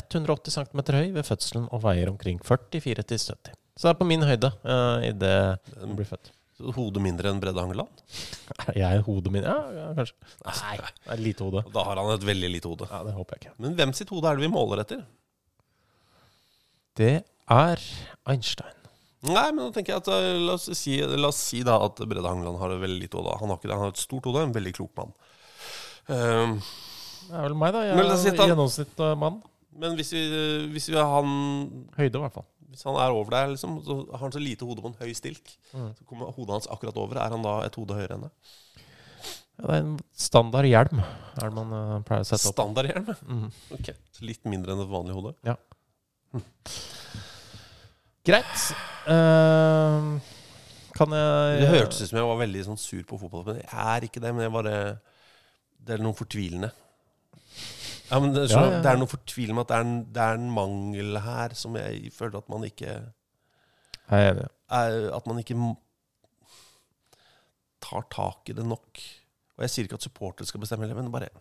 180 0.00 0.54
cm 0.56 0.80
høy 0.96 1.10
ved 1.16 1.26
fødselen 1.28 1.66
og 1.68 1.82
veier 1.84 2.08
omkring 2.12 2.40
44-70 2.40 3.20
Så 3.20 3.84
det 3.84 3.90
er 3.92 3.98
på 4.00 4.08
min 4.08 4.24
høyde 4.24 4.48
uh, 4.64 5.04
idet 5.04 5.60
den 5.76 5.94
blir 5.98 6.08
født. 6.08 6.32
Hodet 6.76 7.02
mindre 7.02 7.32
enn 7.32 7.40
Bredde 7.42 7.60
Hangeland? 7.60 8.02
Er 8.70 8.76
jeg 8.78 9.04
hodet 9.08 9.32
mindre? 9.34 9.52
Ja, 9.52 9.72
ja, 9.76 9.86
kanskje. 9.96 10.16
Nei, 10.46 10.76
det 10.78 11.14
er 11.16 11.24
lite 11.24 11.48
hode. 11.48 11.64
Da 11.74 11.84
har 11.88 12.00
han 12.00 12.12
et 12.14 12.26
veldig 12.28 12.52
lite 12.52 12.70
hode. 12.70 12.88
Ja, 12.92 13.02
Det 13.08 13.16
håper 13.16 13.36
jeg 13.36 13.44
ikke. 13.44 13.56
Men 13.64 13.74
hvem 13.80 13.96
sitt 13.98 14.12
hode 14.14 14.28
er 14.30 14.38
det 14.38 14.46
vi 14.46 14.52
måler 14.52 14.84
etter? 14.84 15.02
Det 16.96 17.14
er 17.50 17.82
Einstein. 18.28 18.81
Nei, 19.22 19.44
men 19.54 19.60
da 19.68 19.70
tenker 19.76 19.94
jeg 19.94 20.02
at 20.02 20.08
uh, 20.10 20.38
La 20.42 20.56
oss 20.58 20.64
si, 20.74 20.96
la 21.00 21.28
oss 21.28 21.38
si 21.38 21.60
da 21.66 21.76
at 21.84 22.00
Brede 22.10 22.26
Hangeland 22.26 22.58
har 22.58 22.72
et 22.74 22.80
veldig 22.82 23.02
lite 23.04 23.18
hode. 23.20 23.36
Han 23.38 23.52
har 23.52 23.60
ikke 23.60 23.68
det, 23.70 23.76
han 23.78 23.84
har 23.86 23.92
et 23.94 24.00
stort 24.02 24.24
hode, 24.26 24.42
en 24.42 24.54
veldig 24.56 24.72
klok 24.80 24.90
mann. 24.98 25.12
Um, 26.10 26.56
Det 27.28 27.36
er 27.38 27.44
vel 27.46 27.54
meg, 27.60 27.72
da. 27.76 27.82
Jeg 27.86 28.16
si 28.18 28.28
er 28.28 28.32
en 28.34 28.40
han- 28.42 28.50
gjennomsnittsmann. 28.50 29.36
men 29.78 29.94
hvis 29.96 30.10
vi, 30.12 30.22
hvis 30.74 30.88
vi 30.90 30.96
han 30.98 31.30
Høyde, 31.96 32.18
i 32.18 32.24
hvert 32.24 32.34
fall. 32.34 32.48
Hvis 32.72 32.82
han 32.88 32.96
er 32.96 33.12
over 33.14 33.30
der, 33.30 33.48
liksom, 33.52 33.78
så 33.84 33.98
har 34.10 34.18
han 34.24 34.32
så 34.32 34.40
lite 34.42 34.64
hode 34.66 34.80
på 34.82 34.88
en 34.90 34.96
høy 34.98 35.12
stilk. 35.14 35.54
Mm. 35.76 35.90
Så 35.98 36.04
kommer 36.08 36.32
hodet 36.32 36.54
hans 36.56 36.66
akkurat 36.72 36.96
over. 36.96 37.20
Er 37.20 37.30
han 37.36 37.42
da 37.44 37.58
et 37.66 37.74
hode 37.78 37.94
høyere 37.94 38.16
enn 38.16 38.24
det? 38.26 38.32
Ja, 39.60 39.66
det 39.68 39.74
er 39.76 39.82
en 39.84 39.98
standard 40.16 40.64
hjelm 40.66 41.02
er 41.04 41.44
det 41.44 41.52
man 41.54 41.72
uh, 41.76 42.00
pleier 42.08 42.24
å 42.24 42.26
sette 42.26 42.48
opp. 42.48 42.56
Standard 42.56 42.88
hjelm? 42.88 43.12
Mhm. 43.28 43.50
Ok, 43.76 43.92
Litt 44.24 44.44
mindre 44.48 44.72
enn 44.72 44.80
et 44.82 44.88
vanlig 44.90 45.14
hode? 45.14 45.34
Ja. 45.46 45.54
Greit. 48.26 48.66
Uh, 49.08 50.20
kan 50.94 51.14
jeg 51.16 51.56
Det 51.62 51.70
hørtes 51.72 52.02
ut 52.04 52.10
som 52.12 52.18
jeg 52.20 52.28
var 52.28 52.38
veldig 52.42 52.62
sånn 52.68 52.78
sur 52.78 53.02
på 53.08 53.18
fotball. 53.18 53.42
Men 53.48 53.58
jeg 53.62 53.72
er 53.96 54.06
ikke 54.06 54.22
det. 54.22 54.30
Men 54.36 54.44
jeg 54.46 54.54
bare 54.54 54.76
Det 55.82 55.96
er 55.96 56.04
noe 56.04 56.14
fortvilende. 56.14 56.70
Ja, 58.12 58.20
men 58.20 58.34
det, 58.36 58.44
så, 58.50 58.60
Ja, 58.60 58.66
ja, 58.66 58.72
ja. 58.76 58.80
det 58.84 58.90
er 58.92 59.00
noe 59.00 59.10
fortvilende 59.10 59.56
med 59.56 59.64
at 59.64 59.70
det 59.72 59.76
er, 59.78 59.86
en, 59.88 59.94
det 60.12 60.22
er 60.22 60.36
en 60.38 60.50
mangel 60.52 61.18
her 61.24 61.54
som 61.56 61.78
jeg 61.80 62.12
føler 62.14 62.38
at 62.42 62.48
man 62.52 62.66
ikke 62.68 62.90
Jeg 62.92 64.12
er 64.12 64.30
enig. 64.34 64.46
At 65.16 65.26
man 65.26 65.40
ikke 65.40 65.56
tar 67.82 68.04
tak 68.12 68.52
i 68.52 68.56
det 68.56 68.64
nok. 68.68 69.00
Og 69.56 69.64
jeg 69.64 69.72
sier 69.72 69.88
ikke 69.88 69.98
at 69.98 70.06
supportere 70.06 70.46
skal 70.46 70.62
bestemme 70.62 70.86
heller, 70.86 71.00
men 71.02 71.10
bare 71.12 71.32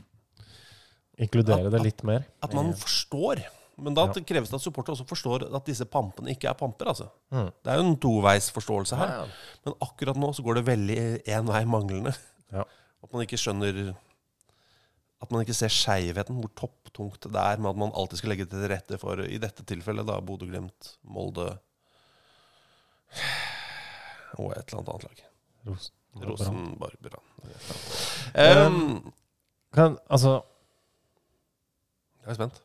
Inkludere 1.22 1.68
At- 1.68 1.76
det 1.76 1.82
litt 1.84 2.04
mer. 2.08 2.24
at 2.42 2.54
man 2.58 2.74
forstår. 2.74 3.44
Men 3.82 3.96
da 3.98 4.06
Ja. 4.08 4.14
kreves 4.14 4.50
det 4.52 4.60
at 4.60 4.62
supporter 4.64 4.94
også 4.94 5.08
forstår 5.10 5.48
at 5.56 5.66
disse 5.66 5.86
pampene 5.90 6.30
ikke 6.36 6.50
er 6.50 6.54
pamper. 6.58 6.88
altså. 6.94 7.08
Mm. 7.32 7.50
Det 7.64 7.72
er 7.74 7.80
jo 7.80 7.88
en 7.90 7.98
toveisforståelse 7.98 8.96
her. 9.00 9.08
Ja, 9.10 9.24
ja. 9.26 9.28
Men 9.66 9.74
akkurat 9.82 10.20
nå 10.22 10.30
så 10.38 10.44
går 10.46 10.60
det 10.60 10.66
veldig 10.70 11.00
én 11.26 11.48
vei 11.50 11.64
manglende. 11.66 12.14
Ja. 12.54 12.64
At 13.04 13.12
man 13.14 13.24
ikke 13.26 13.40
skjønner 13.42 13.96
At 15.22 15.32
man 15.32 15.42
ikke 15.44 15.54
ser 15.54 15.70
skeivheten, 15.70 16.40
hvor 16.42 16.50
topptungt 16.58 17.22
det 17.30 17.38
er 17.38 17.58
med 17.62 17.70
at 17.70 17.78
man 17.78 17.92
alltid 17.94 18.18
skal 18.18 18.30
legge 18.34 18.48
til 18.50 18.64
rette 18.72 18.98
for, 18.98 19.20
i 19.22 19.38
dette 19.38 19.62
tilfellet, 19.70 20.08
da 20.08 20.16
Bodø-Glimt, 20.20 20.96
Molde 21.06 21.60
og 24.40 24.52
et 24.56 24.72
eller 24.72 24.80
annet 24.80 24.90
annet 24.90 25.04
lag. 25.06 25.22
Rosen. 25.68 25.94
Rosenborg 26.26 26.98
Brann. 27.06 27.28
Um, 28.34 29.14
Kan, 29.74 29.98
altså, 30.10 30.42
jeg 32.26 32.34
er 32.34 32.40
spent. 32.40 32.62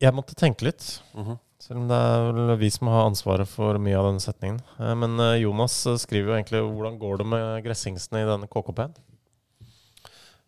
Jeg 0.00 0.16
måtte 0.16 0.36
tenke 0.38 0.66
litt. 0.68 1.00
Mhm. 1.14 1.38
Selv 1.60 1.82
om 1.82 1.90
det 1.90 1.96
er 2.00 2.22
vel 2.32 2.54
vi 2.56 2.70
som 2.72 2.88
har 2.88 3.04
ansvaret 3.04 3.46
for 3.46 3.76
mye 3.78 3.98
av 3.98 4.06
denne 4.08 4.22
setningen. 4.24 4.62
Eh, 4.80 4.94
Men 4.96 5.20
eh, 5.20 5.42
Jonas 5.42 5.74
eh, 5.86 5.98
skriver 6.00 6.32
jo 6.32 6.36
egentlig 6.38 6.62
hvordan 6.64 6.98
går 6.98 7.20
det 7.20 7.26
med 7.28 7.64
gressingsene 7.66 8.22
i 8.22 8.28
denne 8.30 8.48
KKP-en. 8.48 8.94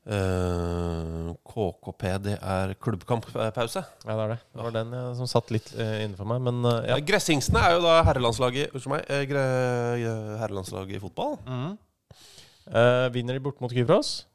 Eh, 0.08 1.28
KKP, 1.52 2.06
det 2.24 2.38
er 2.40 2.72
klubbkamppause. 2.80 3.84
Ja, 4.08 4.16
det 4.16 4.24
er 4.24 4.32
det. 4.32 4.40
Det 4.56 4.64
var 4.64 4.74
den 4.78 4.96
jeg, 4.96 5.14
som 5.20 5.28
satt 5.30 5.52
litt 5.52 5.68
uh, 5.76 6.00
innenfor 6.00 6.26
meg. 6.32 6.40
Men 6.48 6.64
uh, 6.64 6.80
ja. 6.88 6.96
Gressingsene 7.12 7.60
er 7.60 7.76
jo 7.76 7.84
da 7.84 8.00
herrelandslaget 8.08 8.88
meg. 8.90 9.06
gre, 9.28 9.46
herrelandslaget 10.40 10.96
i 10.96 11.04
fotball. 11.04 11.36
Eh, 12.66 13.08
vinner 13.12 13.34
de 13.34 13.42
bort 13.42 13.60
mot 13.60 13.72
Kypros? 13.72 14.26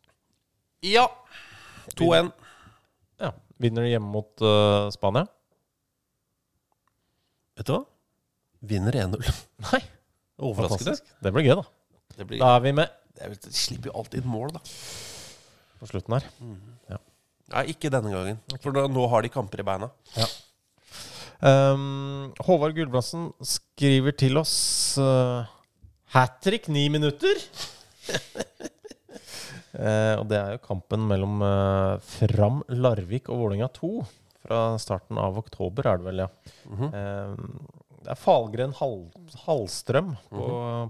Ja. 0.84 1.08
2-1. 1.96 2.32
Ja. 3.58 3.64
Vinner 3.66 3.86
de 3.88 3.90
hjemme 3.90 4.12
mot 4.14 4.44
uh, 4.46 4.88
Spania? 4.94 5.26
Vet 7.58 7.66
du 7.70 7.74
hva? 7.74 7.84
Vinner 8.70 8.94
1-0. 8.94 9.18
Nei. 9.72 9.82
Overraskende. 10.38 10.98
Det 11.26 11.34
blir 11.34 11.48
gøy, 11.50 11.56
da. 11.58 11.66
Det 12.18 12.28
blir, 12.30 12.42
Da 12.42 12.56
er 12.58 12.64
vi 12.66 12.74
med 12.78 12.94
det 13.18 13.26
er 13.26 13.32
vel- 13.34 13.40
de 13.42 13.54
slipper 13.58 13.90
jo 13.90 13.96
alltid 13.98 14.22
inn 14.22 14.30
mål, 14.30 14.52
da. 14.54 14.62
på 15.80 15.88
slutten 15.90 16.14
her. 16.14 16.28
Nei, 17.48 17.64
ikke 17.72 17.90
denne 17.90 18.12
gangen. 18.14 18.38
For 18.62 18.76
da, 18.76 18.84
nå 18.92 19.08
har 19.10 19.24
de 19.26 19.32
kamper 19.34 19.64
i 19.64 19.66
beina. 19.66 19.88
Um, 21.42 22.34
Håvard 22.46 22.76
Gulbrandsen 22.78 23.30
skriver 23.46 24.14
til 24.18 24.38
oss 24.42 24.98
uh, 24.98 25.46
Hat 26.16 26.40
trick 26.42 26.68
ni 26.68 26.88
minutter! 26.90 27.42
Eh, 29.78 30.14
og 30.18 30.26
det 30.32 30.38
er 30.40 30.56
jo 30.56 30.62
kampen 30.66 31.04
mellom 31.10 31.42
eh, 31.46 31.98
Fram, 32.02 32.64
Larvik 32.74 33.30
og 33.30 33.44
Vålerenga 33.44 33.68
2. 33.76 33.92
Fra 34.48 34.60
starten 34.82 35.20
av 35.22 35.38
oktober, 35.42 35.86
er 35.92 36.00
det 36.00 36.08
vel, 36.08 36.24
ja. 36.26 36.30
Mhm. 36.72 36.88
Eh, 36.94 37.76
det 38.08 38.14
er 38.14 38.20
Falgren 38.22 38.72
Hall, 38.78 39.02
Hallstrøm 39.44 40.14
på, 40.32 40.46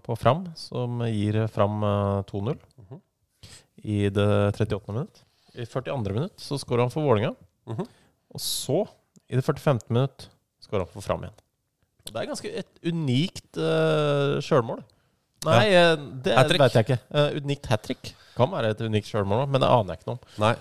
på 0.05 0.17
Fram 0.21 0.43
som 0.59 0.99
gir 1.09 1.39
Fram 1.49 1.79
eh, 1.83 2.23
2-0 2.29 2.57
Mhm. 2.77 2.99
i 3.83 3.97
det 4.13 4.27
38. 4.53 4.93
minutt. 4.93 5.23
I 5.57 5.65
42. 5.65 6.13
minutt 6.13 6.37
så 6.43 6.59
skårer 6.61 6.85
han 6.85 6.93
for 6.93 7.01
Vålerenga. 7.07 7.33
Mhm. 7.67 7.87
Og 8.35 8.39
så, 8.43 8.83
i 9.31 9.35
det 9.39 9.43
45. 9.43 9.79
minutt, 9.89 10.27
skårer 10.61 10.85
han 10.85 10.93
for 10.93 11.01
Fram 11.01 11.23
igjen. 11.25 11.33
Og 12.07 12.13
det 12.13 12.21
er 12.21 12.29
ganske 12.29 12.51
et 12.61 12.79
unikt 12.87 13.57
uh, 13.59 14.37
sjølmål. 14.43 14.79
Nei, 15.47 15.63
ja. 15.73 15.95
det 15.97 16.35
vet 16.59 16.75
jeg 16.77 16.85
ikke. 16.85 16.99
Uh, 17.11 17.35
unikt 17.41 17.65
hat 17.71 17.83
trick. 17.83 18.13
Kan 18.37 18.51
være 18.53 18.71
et 18.75 18.81
unikt 18.85 19.09
sjølmål, 19.09 19.47
men 19.49 19.63
det 19.63 19.69
aner 19.73 19.93
jeg 19.95 20.01
ikke 20.01 20.11
noe 20.11 20.19
om. 20.19 20.33
Nei. 20.43 20.55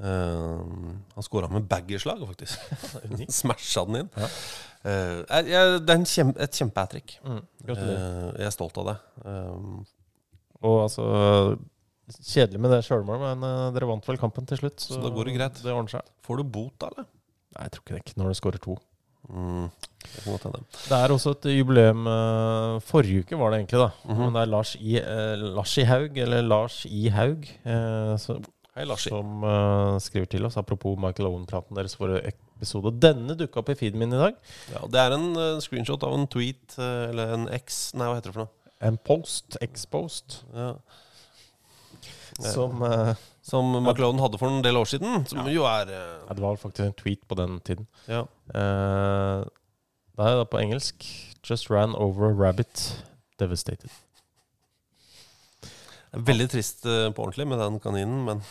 Uh, 0.00 0.94
han 1.12 1.24
skåra 1.26 1.50
med 1.52 1.66
baggerslag, 1.68 2.22
faktisk. 2.30 2.58
Smasha 3.40 3.82
den 3.84 3.98
inn. 4.02 4.10
Ja. 4.16 4.28
Uh, 4.80 5.42
jeg- 5.44 5.82
det 5.84 5.96
er 5.96 6.06
kjem, 6.08 6.30
et 6.40 6.56
kjempehattrick. 6.56 7.18
Mm, 7.26 7.42
gratulerer. 7.68 7.98
Eh, 8.00 8.38
jeg 8.40 8.48
er 8.48 8.54
stolt 8.56 8.80
av 8.80 8.88
det. 8.88 8.96
Og 10.60 10.78
altså 10.86 11.04
Kjedelig 12.10 12.58
med 12.58 12.72
det 12.74 12.80
sjølmålet, 12.88 13.36
men 13.38 13.74
dere 13.76 13.86
vant 13.86 14.08
vel 14.08 14.18
kampen 14.18 14.48
til 14.50 14.58
slutt. 14.58 14.80
Så 14.82 14.96
da 14.98 15.12
går 15.14 15.28
det 15.28 15.36
greit. 15.36 15.60
Det 15.62 15.70
ordner 15.70 15.92
seg. 15.92 16.08
får 16.26 16.40
du 16.40 16.48
bot, 16.56 16.72
da, 16.82 16.88
eller? 16.90 17.06
Nei, 17.54 17.66
jeg 17.68 17.70
tror 17.76 17.84
ikke 18.00 18.08
det. 18.08 18.16
Når 18.18 18.32
du 18.32 18.38
skårer 18.40 18.62
to. 18.64 18.74
Mm, 19.28 19.66
det 20.14 20.96
er 20.96 21.12
også 21.12 21.34
et 21.36 21.44
jubileum 21.52 22.06
eh, 22.08 22.78
Forrige 22.88 23.20
uke 23.24 23.36
var 23.38 23.52
det 23.52 23.60
egentlig, 23.60 23.78
da. 23.82 23.90
Mhm. 24.08 24.22
Men 24.24 24.32
det 24.34 24.40
er 24.42 24.50
Lars 24.50 24.72
I, 24.80 24.94
eh, 24.98 25.34
Lars 25.58 25.74
I 25.78 25.84
Haug, 25.86 26.16
eller 26.18 26.42
Lars 26.42 26.78
I 26.88 27.08
Haug, 27.14 27.44
eh, 27.64 28.14
så, 28.18 28.38
Hei, 28.74 28.84
Larsi. 28.88 29.10
som 29.12 29.44
eh, 29.44 29.98
skriver 30.00 30.26
til 30.30 30.46
oss 30.46 30.56
apropos 30.56 30.96
Michael 30.98 31.28
Owen-praten 31.28 31.76
deres 31.76 31.94
forrige 31.98 32.32
episode. 32.56 32.94
Denne 33.02 33.36
dukka 33.36 33.60
opp 33.60 33.68
i 33.74 33.74
feeden 33.78 33.98
min 34.00 34.12
i 34.14 34.18
dag. 34.22 34.34
Ja, 34.72 34.86
det 34.86 35.00
er 35.04 35.14
en 35.16 35.28
uh, 35.36 35.60
screenshot 35.60 36.02
av 36.06 36.14
en 36.16 36.26
tweet, 36.30 36.78
eh, 36.78 37.08
eller 37.10 37.34
en 37.36 37.46
X 37.60 37.92
Nei, 37.94 38.06
hva 38.08 38.16
heter 38.18 38.30
det 38.32 38.36
for 38.38 38.44
noe? 38.46 38.54
En 38.80 38.96
post, 38.96 39.58
X-post, 39.60 40.40
Ja. 40.56 40.74
som 42.40 42.82
eh, 42.86 43.14
Som 43.50 43.72
McLaren 43.80 44.20
hadde 44.22 44.38
for 44.38 44.50
en 44.50 44.62
del 44.62 44.78
år 44.78 44.86
siden. 44.86 45.24
Som 45.26 45.48
jo 45.50 45.64
er 45.66 45.90
eh, 45.90 46.18
ja, 46.28 46.34
Det 46.36 46.44
var 46.44 46.60
faktisk 46.60 46.84
en 46.86 46.98
tweet 46.98 47.24
på 47.26 47.38
den 47.38 47.58
tiden. 47.66 47.88
Ja. 48.06 48.22
Uh, 48.54 49.42
det 50.14 50.28
er 50.28 50.38
da 50.38 50.46
på 50.46 50.60
engelsk 50.60 51.06
Just 51.48 51.70
ran 51.72 51.96
over 51.96 52.28
a 52.28 52.34
rabbit. 52.36 52.82
Devastated. 53.40 53.90
Veldig 56.12 56.48
trist 56.52 56.84
eh, 56.84 57.08
på 57.14 57.22
ordentlig 57.24 57.46
med 57.48 57.58
den 57.62 57.78
kaninen, 57.80 58.24
men 58.26 58.42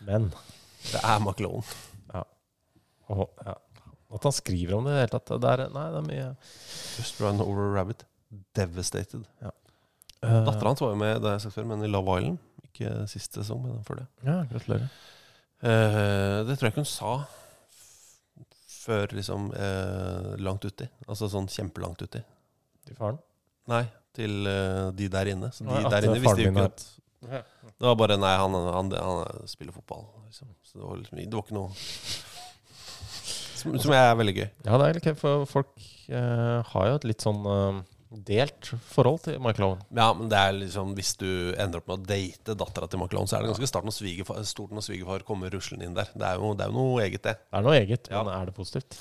Men 0.00 0.32
det 0.90 1.00
er 1.04 1.18
McLone. 1.20 1.62
Ja. 2.14 2.24
Oh, 3.08 3.26
ja. 3.44 3.54
At 4.14 4.24
han 4.24 4.32
skriver 4.32 4.74
om 4.74 4.84
det 4.84 4.92
i 4.92 4.94
det 4.96 5.04
hele 5.04 5.12
tatt. 5.14 5.32
Det 5.42 5.52
er, 5.52 5.64
nei, 5.74 5.86
det 5.92 6.00
er 6.00 6.08
mye 6.08 6.28
Just 6.98 7.20
run 7.20 7.40
over 7.44 7.68
a 7.68 7.72
rabbit. 7.76 8.04
Devastated. 8.56 9.24
Ja. 9.42 9.52
Dattera 10.22 10.72
hans 10.72 10.82
var 10.82 10.94
jo 10.94 11.00
med 11.00 11.22
det 11.22 11.36
jeg 11.36 11.46
sagt 11.46 11.58
før, 11.60 11.68
men 11.70 11.84
i 11.84 11.90
Love 11.90 12.18
Island. 12.18 12.38
Ikke 12.68 12.94
siste 13.10 13.42
sesong, 13.42 13.64
men 13.64 13.84
før 13.86 14.02
det. 14.02 14.08
Ja, 14.26 14.40
gratulerer. 14.50 14.88
Eh, 15.58 16.38
det 16.46 16.58
tror 16.58 16.68
jeg 16.68 16.74
ikke 16.76 16.84
hun 16.84 16.90
sa 16.90 17.12
før 18.88 19.12
liksom 19.18 19.50
eh, 19.52 20.28
langt 20.40 20.64
uti. 20.64 20.86
Altså 21.08 21.28
sånn 21.32 21.48
kjempelangt 21.52 22.04
uti. 22.06 22.22
Til 22.88 22.96
faren? 22.96 23.18
Nei, 23.68 23.82
til 24.16 24.48
eh, 24.48 24.86
de 24.96 25.10
der 25.12 25.32
inne. 25.34 25.50
Så 25.52 25.66
de 25.66 25.74
Nei, 25.74 25.82
der 25.92 26.08
inne 26.08 26.22
visste 26.22 26.46
jo 26.46 26.52
ikke 26.54 26.68
at 26.70 26.86
Det 27.18 27.84
var 27.90 27.98
bare 28.00 28.16
Nei, 28.20 28.32
han, 28.40 28.56
han, 28.78 28.94
han 28.94 29.44
spiller 29.50 29.76
fotball. 29.76 30.06
Liksom. 30.28 30.54
Så 30.62 30.80
det 30.80 30.86
var, 30.86 31.02
liksom, 31.02 31.20
det 31.20 31.36
var 31.36 31.44
ikke 31.44 31.58
noe 31.58 31.74
som, 33.58 33.74
som 33.82 33.94
er 33.96 34.12
veldig 34.18 34.34
gøy. 34.36 34.48
Ja, 34.64 34.78
det 34.78 34.86
er 34.86 34.98
litt 34.98 35.08
gøy, 35.08 35.16
for 35.18 35.46
folk 35.50 35.86
eh, 36.06 36.58
har 36.72 36.90
jo 36.92 36.98
et 36.98 37.06
litt 37.10 37.24
sånn 37.24 37.40
eh, 37.50 37.80
delt 38.10 38.70
forhold 38.88 39.20
til 39.26 39.36
Michael 39.42 39.66
Owen. 39.66 39.80
Ja, 39.92 40.06
men 40.16 40.30
det 40.32 40.38
er 40.40 40.54
liksom 40.56 40.94
Hvis 40.96 41.10
du 41.20 41.28
ender 41.60 41.82
opp 41.82 41.90
med 41.90 42.00
å 42.00 42.08
date 42.08 42.54
dattera 42.56 42.88
til 42.88 43.02
Macron, 43.02 43.28
så 43.28 43.36
er 43.36 43.44
det 43.44 43.50
ganske 43.52 43.68
starten 43.68 43.90
når 43.90 43.96
svigerfar, 43.98 44.40
stort 44.48 44.72
når 44.72 44.86
svigerfar 44.86 45.24
kommer 45.28 45.52
ruslende 45.52 45.84
inn 45.88 45.96
der. 45.96 46.08
Det 46.14 46.24
er 46.24 46.40
jo, 46.40 46.54
det 46.56 46.64
er 46.64 46.72
jo 46.72 46.78
noe 46.78 47.02
eget, 47.04 47.22
det. 47.26 47.34
Det 47.44 47.60
er 47.60 47.66
noe 47.66 47.76
eget, 47.76 48.08
Ja. 48.12 48.22
men 48.24 48.32
er 48.34 48.48
det 48.48 48.56
positivt? 48.56 48.96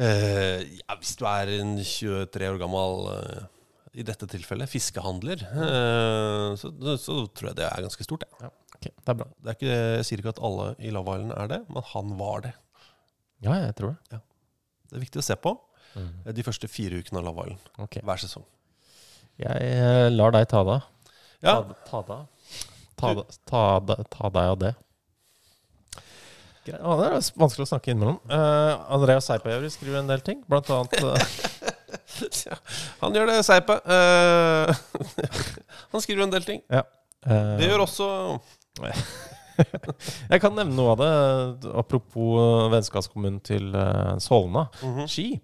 Eh, 0.00 0.64
ja, 0.80 0.96
hvis 0.98 1.14
du 1.18 1.24
er 1.28 1.54
en 1.60 1.76
23 1.78 2.50
år 2.50 2.58
gammel 2.62 3.06
uh, 3.10 3.46
i 3.94 4.04
dette 4.06 4.26
tilfellet 4.30 4.70
fiskehandler, 4.70 5.42
uh, 5.54 6.56
så, 6.58 6.70
så 6.98 7.20
tror 7.34 7.50
jeg 7.52 7.60
det 7.60 7.68
er 7.68 7.86
ganske 7.86 8.06
stort. 8.06 8.26
Ja. 8.40 8.48
Ja, 8.48 8.52
ok, 8.76 8.90
det 8.90 9.14
er 9.14 9.18
bra. 9.22 9.30
Det 9.38 9.52
er 9.52 9.58
ikke, 9.58 9.78
jeg 10.00 10.06
sier 10.08 10.22
ikke 10.22 10.34
at 10.34 10.42
alle 10.50 10.68
i 10.78 10.92
Love 10.94 11.18
Island 11.18 11.34
er 11.36 11.50
det, 11.54 11.62
men 11.70 11.88
han 11.94 12.14
var 12.18 12.46
det. 12.46 12.54
Ja, 13.44 13.58
jeg 13.66 13.74
tror 13.78 13.94
det. 14.10 14.20
Det 14.90 14.98
er 14.98 15.04
viktig 15.06 15.22
å 15.22 15.26
se 15.30 15.36
på 15.38 15.54
Mm. 15.96 16.10
eh, 16.26 16.32
de 16.36 16.42
første 16.46 16.68
fire 16.70 17.00
ukene 17.02 17.18
av 17.18 17.24
Love 17.26 17.46
Island 17.48 17.82
Ok. 17.86 17.96
hver 18.06 18.20
sesong. 18.22 18.44
Jeg 19.40 19.70
eh, 19.72 20.08
lar 20.12 20.30
deg 20.36 20.46
ta 20.50 20.60
deg. 20.68 20.82
Ja, 21.42 21.56
Ta, 21.88 22.02
ta. 22.06 22.18
Ta, 23.00 23.14
ta, 23.48 23.64
deg- 23.88 24.06
ta 24.12 24.28
deg 24.28 24.50
av 24.52 24.58
det. 24.60 24.74
Greit. 26.66 26.82
Det 26.84 27.06
er 27.08 27.14
vanskelig 27.40 27.64
å 27.64 27.70
snakke 27.70 27.94
innimellom. 27.94 28.18
Uh, 28.28 28.74
Andreas 28.92 29.24
Seipajevri 29.30 29.70
skriver 29.72 30.02
en 30.02 30.10
del 30.10 30.20
ting, 30.20 30.42
blant 30.46 30.68
annet 30.68 30.92
eh, 31.00 31.24
han 33.00 33.16
gjør 33.16 33.30
det, 33.32 33.38
Seipa. 33.48 33.78
Uh, 33.88 34.68
han 35.94 36.04
skriver 36.04 36.26
en 36.26 36.34
del 36.36 36.44
ting. 36.46 36.60
ja. 36.68 36.84
Eh, 37.24 37.56
Det 37.60 37.66
gjør 37.70 37.82
også 37.86 38.06
Jeg 40.32 40.42
kan 40.42 40.54
nevne 40.56 40.76
noe 40.76 40.94
av 40.94 41.02
det. 41.02 41.70
Apropos 41.80 42.38
eh, 42.40 42.70
vennskapskommunen 42.74 43.40
til 43.44 43.70
Solna, 43.72 44.20
Solna. 44.20 44.68
-hmm. 44.80 45.06
Ski. 45.08 45.40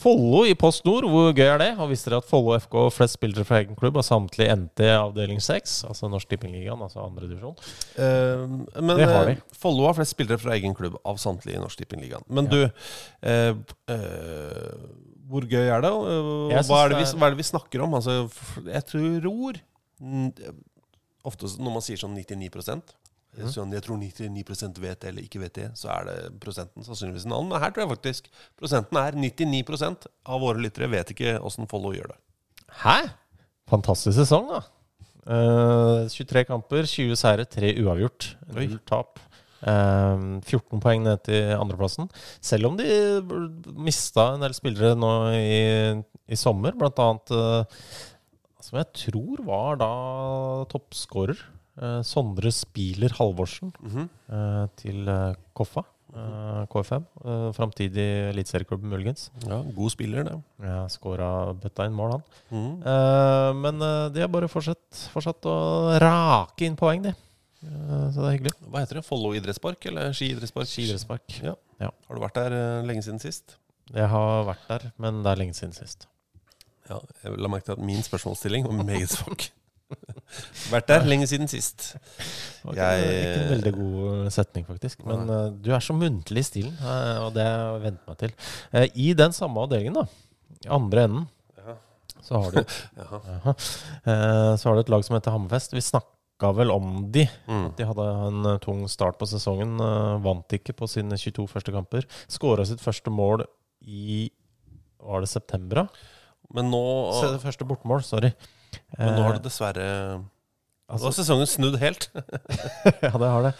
Follo 0.00 0.46
i 0.48 0.54
Post 0.54 0.84
Nord, 0.84 1.04
hvor 1.12 1.32
gøy 1.36 1.44
er 1.44 1.58
det? 1.60 1.70
Og 1.78 1.90
visste 1.90 2.08
dere 2.08 2.22
at 2.22 2.28
Follo 2.28 2.54
FK 2.56 2.76
flest 2.94 3.18
spillere 3.18 3.44
fra 3.44 3.58
egen 3.60 3.76
klubb 3.76 3.98
har 4.00 4.02
samtlige 4.06 4.54
NT 4.56 4.80
avdeling 4.80 5.40
6? 5.44 5.84
Altså 5.88 6.08
Norsk 6.08 6.28
Tippingligaen, 6.28 6.80
altså 6.80 7.04
andredivisjon. 7.04 7.56
Uh, 7.98 8.80
men 8.80 8.96
Det 8.96 9.08
har 9.08 9.26
de. 9.28 9.32
eh, 9.32 9.36
Follo 9.52 9.84
har 9.86 9.94
flest 9.94 10.10
spillere 10.16 10.38
fra 10.38 10.54
egen 10.56 10.74
klubb 10.74 10.96
av 11.04 11.16
samtlige 11.20 11.56
i 11.56 11.60
Norsk 11.60 11.78
Tippingligaen. 11.78 12.24
Men 12.28 12.48
du, 12.48 12.62
uh, 12.64 13.52
uh, 13.92 15.10
hvor 15.30 15.44
gøy 15.46 15.68
er 15.68 15.84
det? 15.84 15.92
Eh, 15.92 16.64
Hva 16.66 16.80
er, 16.84 16.88
det 16.94 17.02
vi, 17.02 17.06
hva 17.18 17.28
er 17.28 17.36
det 17.36 17.38
vi 17.38 17.48
snakker 17.50 17.84
om? 17.84 17.94
Altså, 18.00 18.28
jeg 18.66 18.84
tror 18.90 19.30
ord 19.30 19.60
Ofte 21.28 21.50
når 21.60 21.74
man 21.74 21.82
sier 21.84 22.00
sånn 22.00 22.14
99 22.16 22.48
Sånn, 23.30 23.70
Jeg 23.72 23.84
tror 23.86 23.98
99 24.00 24.80
vet 24.82 25.00
det 25.00 25.08
eller 25.12 25.22
ikke 25.22 25.40
vet 25.40 25.54
det, 25.54 25.68
så 25.78 25.92
er 25.94 26.08
det 26.08 26.16
prosenten 26.42 26.84
sannsynligvis 26.84 27.28
en 27.28 27.36
annen. 27.36 27.52
Men 27.52 27.62
her 27.62 27.70
tror 27.70 27.84
jeg 27.84 27.92
faktisk 27.92 28.28
prosenten 28.58 28.98
er 28.98 29.14
99% 29.14 30.08
av 30.26 30.42
våre 30.42 30.62
lyttere 30.64 30.90
vet 30.90 31.12
ikke 31.14 31.38
åssen 31.38 31.70
Follo 31.70 31.94
gjør 31.94 32.10
det. 32.10 32.18
Hæ? 32.82 32.98
Fantastisk 33.70 34.18
sesong, 34.18 34.50
da. 34.50 34.60
Uh, 35.30 36.08
23 36.10 36.42
kamper, 36.48 36.88
20 36.90 37.18
seire, 37.18 37.46
3 37.46 37.74
uavgjort. 37.84 38.32
Null 38.56 38.78
tap. 38.88 39.22
Uh, 39.60 40.40
14 40.42 40.82
poeng 40.82 41.06
ned 41.06 41.22
til 41.28 41.54
andreplassen. 41.54 42.10
Selv 42.42 42.72
om 42.72 42.78
de 42.80 42.90
mista 43.78 44.32
en 44.34 44.42
del 44.42 44.56
spillere 44.58 44.98
nå 44.98 45.12
i, 45.38 45.62
i 46.26 46.40
sommer, 46.40 46.74
blant 46.74 46.98
annet 47.04 47.34
uh, 47.36 47.84
som 48.60 48.80
jeg 48.80 48.90
tror 49.06 49.46
var 49.46 49.80
da 49.80 49.92
toppskårer. 50.72 51.38
Eh, 51.80 52.00
Sondre 52.06 52.52
Spiler 52.54 53.14
Halvorsen 53.18 53.72
mm 53.80 53.90
-hmm. 53.90 54.68
til 54.76 55.08
eh, 55.08 55.34
Koffa. 55.54 55.84
KFM. 56.10 57.04
Framtidig 57.54 58.30
eliteserieklubb, 58.32 58.82
muligens. 58.82 59.30
Ja, 59.46 59.62
God 59.62 59.90
spiller, 59.90 60.24
det. 60.24 60.42
Ja, 60.58 60.88
Skåra 60.88 61.54
bøtta 61.54 61.86
inn 61.86 61.92
mål, 61.92 62.10
han. 62.10 62.22
Mm. 62.50 63.60
Men 63.62 63.78
de 64.12 64.20
har 64.20 64.28
bare 64.28 64.48
fortsatt, 64.48 65.08
fortsatt 65.12 65.46
å 65.46 65.98
rake 66.02 66.66
inn 66.66 66.74
poeng, 66.74 67.02
de. 67.02 67.14
Så 67.60 68.18
det 68.18 68.26
er 68.26 68.32
hyggelig. 68.32 68.52
Hva 68.66 68.80
heter 68.80 68.98
det? 68.98 69.04
Follo 69.06 69.34
idrettspark 69.34 69.86
eller 69.86 70.12
Ski 70.12 70.32
idrettspark? 70.32 70.66
Skiidrettspark. 70.66 71.42
Ja. 71.44 71.54
Ja. 71.78 71.90
Har 72.08 72.14
du 72.16 72.20
vært 72.20 72.34
der 72.34 72.82
lenge 72.82 73.02
siden 73.02 73.20
sist? 73.22 73.56
Jeg 73.94 74.08
har 74.10 74.44
vært 74.50 74.66
der, 74.68 74.90
men 74.98 75.22
det 75.22 75.30
er 75.30 75.36
lenge 75.36 75.54
siden 75.54 75.72
sist. 75.72 76.08
Ja, 76.90 76.98
jeg 77.22 77.38
la 77.38 77.50
merke 77.50 77.68
til 77.68 77.76
at 77.78 77.82
min 77.86 78.02
spørsmålsstilling 78.02 78.66
var 78.66 78.82
meget 78.82 79.12
svak. 79.14 79.50
Vært 80.70 80.86
der 80.90 81.06
lenge 81.08 81.26
siden 81.30 81.48
sist. 81.50 81.94
Okay, 82.64 82.76
Jeg- 82.76 83.20
ikke, 83.24 83.42
en 83.42 83.50
veldig 83.54 83.72
god 83.76 84.30
setning, 84.34 84.66
faktisk. 84.68 85.04
Men 85.08 85.24
uh, 85.30 85.48
du 85.50 85.70
er 85.74 85.80
så 85.82 85.96
muntlig 85.96 86.44
i 86.44 86.46
stilen, 86.46 86.74
uh, 86.82 87.26
og 87.26 87.34
det 87.34 87.46
venter 87.82 88.06
meg 88.12 88.18
til. 88.22 88.34
Uh, 88.74 88.86
I 88.94 89.12
den 89.18 89.32
samme 89.36 89.62
avdelingen, 89.64 89.94
da, 90.00 90.06
i 90.64 90.68
andre 90.76 91.04
enden, 91.08 91.28
ja. 91.58 91.74
så 92.22 92.42
har 92.44 92.50
du. 92.54 92.62
Eh, 94.04 94.56
Så 94.56 94.68
har 94.68 94.74
du 94.76 94.80
et 94.80 94.88
lag 94.92 95.04
som 95.04 95.16
heter 95.16 95.32
Hammerfest. 95.34 95.72
Vi 95.74 95.80
snakka 95.84 96.50
vel 96.56 96.70
om 96.72 97.10
de. 97.12 97.26
Mm. 97.48 97.66
At 97.70 97.76
de 97.80 97.86
hadde 97.88 98.06
en 98.28 98.46
eh, 98.54 98.58
tung 98.64 98.84
start 98.88 99.18
på 99.20 99.26
sesongen. 99.28 99.74
eh, 99.80 100.14
Vant 100.24 100.54
ikke 100.56 100.72
på 100.76 100.88
sine 100.88 101.18
22 101.20 101.46
første 101.50 101.72
kamper. 101.74 102.06
Skåra 102.32 102.64
sitt 102.68 102.80
første 102.84 103.10
mål 103.12 103.44
i 103.84 104.30
Var 105.00 105.20
det 105.24 105.28
september, 105.32 105.82
da? 105.84 105.86
Men 106.52 106.70
nå, 106.72 106.80
Se, 107.20 107.28
det 107.32 107.40
første 107.44 107.64
bortemål, 107.64 108.02
sorry. 108.04 108.32
Men 108.98 109.14
nå 109.16 109.22
har 109.24 109.34
Eh, 109.34 109.38
det 109.38 109.44
dessverre 109.48 109.86
Nå 110.20 110.96
altså- 110.96 111.10
har 111.10 111.16
sesongen 111.18 111.46
snudd 111.50 111.78
helt. 111.80 112.08
ja, 113.06 113.12
det 113.14 113.30
har 113.30 113.42
det. 113.48 113.54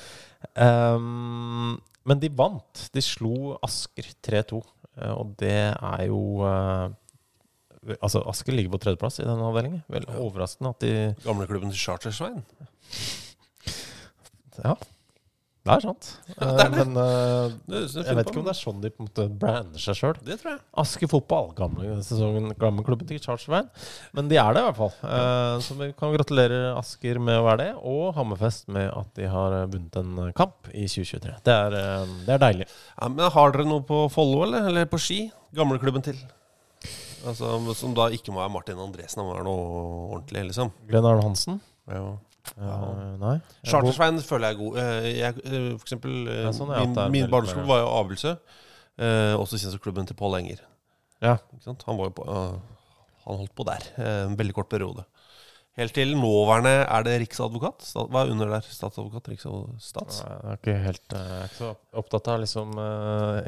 Um, 0.57 1.77
men 2.09 2.19
de 2.23 2.31
vant. 2.35 2.89
De 2.95 3.03
slo 3.05 3.57
Asker 3.63 4.09
3-2. 4.27 4.63
eh, 4.99 5.13
og 5.13 5.37
det 5.39 5.55
er 5.77 6.07
jo 6.09 6.41
uh, 6.43 6.89
Altså, 8.03 8.21
Asker 8.29 8.53
ligger 8.53 8.75
på 8.75 8.81
tredjeplass 8.83 9.21
i 9.23 9.25
denne 9.25 9.41
avdelingen. 9.47 9.83
Vel 9.89 10.05
overraskende 10.21 10.75
at 10.75 10.81
de 10.85 10.91
Gamleklubben 11.25 11.71
til 11.73 11.81
Chartersveien. 11.81 12.43
Ja, 14.61 14.75
det 15.71 15.79
er 15.79 15.85
sant. 15.87 16.09
Ja, 16.31 16.35
det 16.35 16.47
er 16.47 16.59
Eh, 16.61 16.71
det. 16.71 16.79
Men 16.79 16.97
uh, 16.97 17.53
Det, 17.66 17.81
det, 17.95 18.05
jeg 18.07 18.16
vet 18.18 18.31
ikke 18.31 18.41
om 18.41 18.47
det 18.47 18.53
er 18.53 18.59
sånn 18.61 18.81
de 18.83 18.91
på 18.93 19.03
en 19.03 19.09
måte 19.09 19.27
brander 19.43 19.83
seg 19.83 19.99
sjøl. 19.99 20.16
Det 20.27 20.37
tror 20.41 20.53
jeg. 20.55 20.61
Asker 20.83 21.11
fotball, 21.11 21.51
gamle 21.59 21.97
sesongen, 22.07 22.51
gamle 22.61 22.85
klubben 22.87 23.09
til 23.11 23.21
Chartersveien. 23.23 23.68
Men 24.16 24.31
de 24.31 24.39
er 24.41 24.57
det 24.57 24.62
i 24.62 24.68
hvert 24.68 24.81
fall. 24.81 24.95
Uh, 25.05 25.61
så 25.64 25.77
vi 25.79 25.91
kan 25.99 26.14
gratulere 26.14 26.61
Asker 26.79 27.21
med 27.23 27.41
å 27.41 27.47
være 27.49 27.62
det, 27.64 27.71
og 27.93 28.14
Hammerfest 28.18 28.68
med 28.73 28.89
at 28.91 29.12
de 29.18 29.29
har 29.31 29.57
eh, 29.61 29.68
vunnet 29.71 30.01
en 30.01 30.33
kamp 30.37 30.71
i 30.73 30.87
2023. 30.89 31.37
Det 31.47 31.55
er, 31.55 31.77
uh, 31.77 32.16
det 32.27 32.37
er 32.37 32.45
deilig. 32.47 32.68
Ja, 32.97 33.11
men 33.12 33.31
Har 33.37 33.55
dere 33.55 33.68
noe 33.68 33.85
på 33.87 34.05
Follo, 34.12 34.45
eller? 34.47 34.68
Eller 34.71 34.91
på 34.91 35.01
ski? 35.01 35.23
Gamleklubben 35.57 36.05
til. 36.07 36.18
Altså, 37.27 37.59
Som 37.77 37.93
da 37.97 38.09
ikke 38.14 38.33
må 38.33 38.41
være 38.41 38.55
Martin 38.55 38.81
Andresen, 38.81 39.21
han 39.21 39.29
må 39.29 39.37
være 39.37 39.47
noe 39.47 39.71
ordentlig, 40.16 40.47
liksom. 40.51 40.73
Glenn 40.89 41.09
Arne 41.09 41.27
Hansen? 41.27 41.61
Ja. 41.91 42.16
Eh, 42.57 43.12
nei. 43.20 43.36
Chartersveien 43.66 44.18
føler 44.24 44.51
jeg 44.51 44.57
er 44.57 44.61
god. 44.61 44.80
Eh, 44.82 45.07
Jeg, 45.18 45.36
eh, 45.45 45.68
for 45.76 45.86
eksempel, 45.86 46.18
Ja, 46.28 46.51
sånn, 46.57 46.72
min, 46.72 46.99
min 47.14 47.30
barneskole 47.32 47.66
var 47.68 47.84
jo 47.84 47.93
Abelsø. 48.01 48.34
Uh, 49.01 49.32
også 49.41 49.57
kjent 49.57 49.72
som 49.72 49.80
klubben 49.80 50.05
til 50.05 50.16
Pål 50.18 50.34
Enger. 50.43 50.59
Ja. 51.24 51.38
Ikke 51.55 51.64
sant? 51.64 51.84
Han, 51.88 51.97
var 51.97 52.11
jo 52.11 52.16
på, 52.18 52.26
uh, 52.28 52.59
han 53.24 53.38
holdt 53.38 53.55
på 53.57 53.64
der 53.64 53.86
en 53.97 54.36
veldig 54.36 54.53
kort 54.59 54.68
periode. 54.68 55.07
Helt 55.78 55.95
til 55.97 56.12
nåværende 56.18 56.82
er 56.82 57.07
det 57.07 57.14
riksadvokat. 57.22 57.80
Stat, 57.86 58.11
Hva 58.12 58.26
er 58.26 58.34
under 58.34 58.51
der? 58.53 58.66
Statsadvokat? 58.68 59.30
Riksadvokat? 59.32 59.80
Stats? 59.80 60.20
Jeg 60.20 60.53
er 60.53 60.61
ikke 60.61 60.76
helt 60.84 61.16
jeg 61.16 61.38
er 61.38 61.49
ikke 61.49 61.61
så 61.62 61.72
opptatt 62.03 62.28
av 62.34 62.43
liksom 62.45 62.76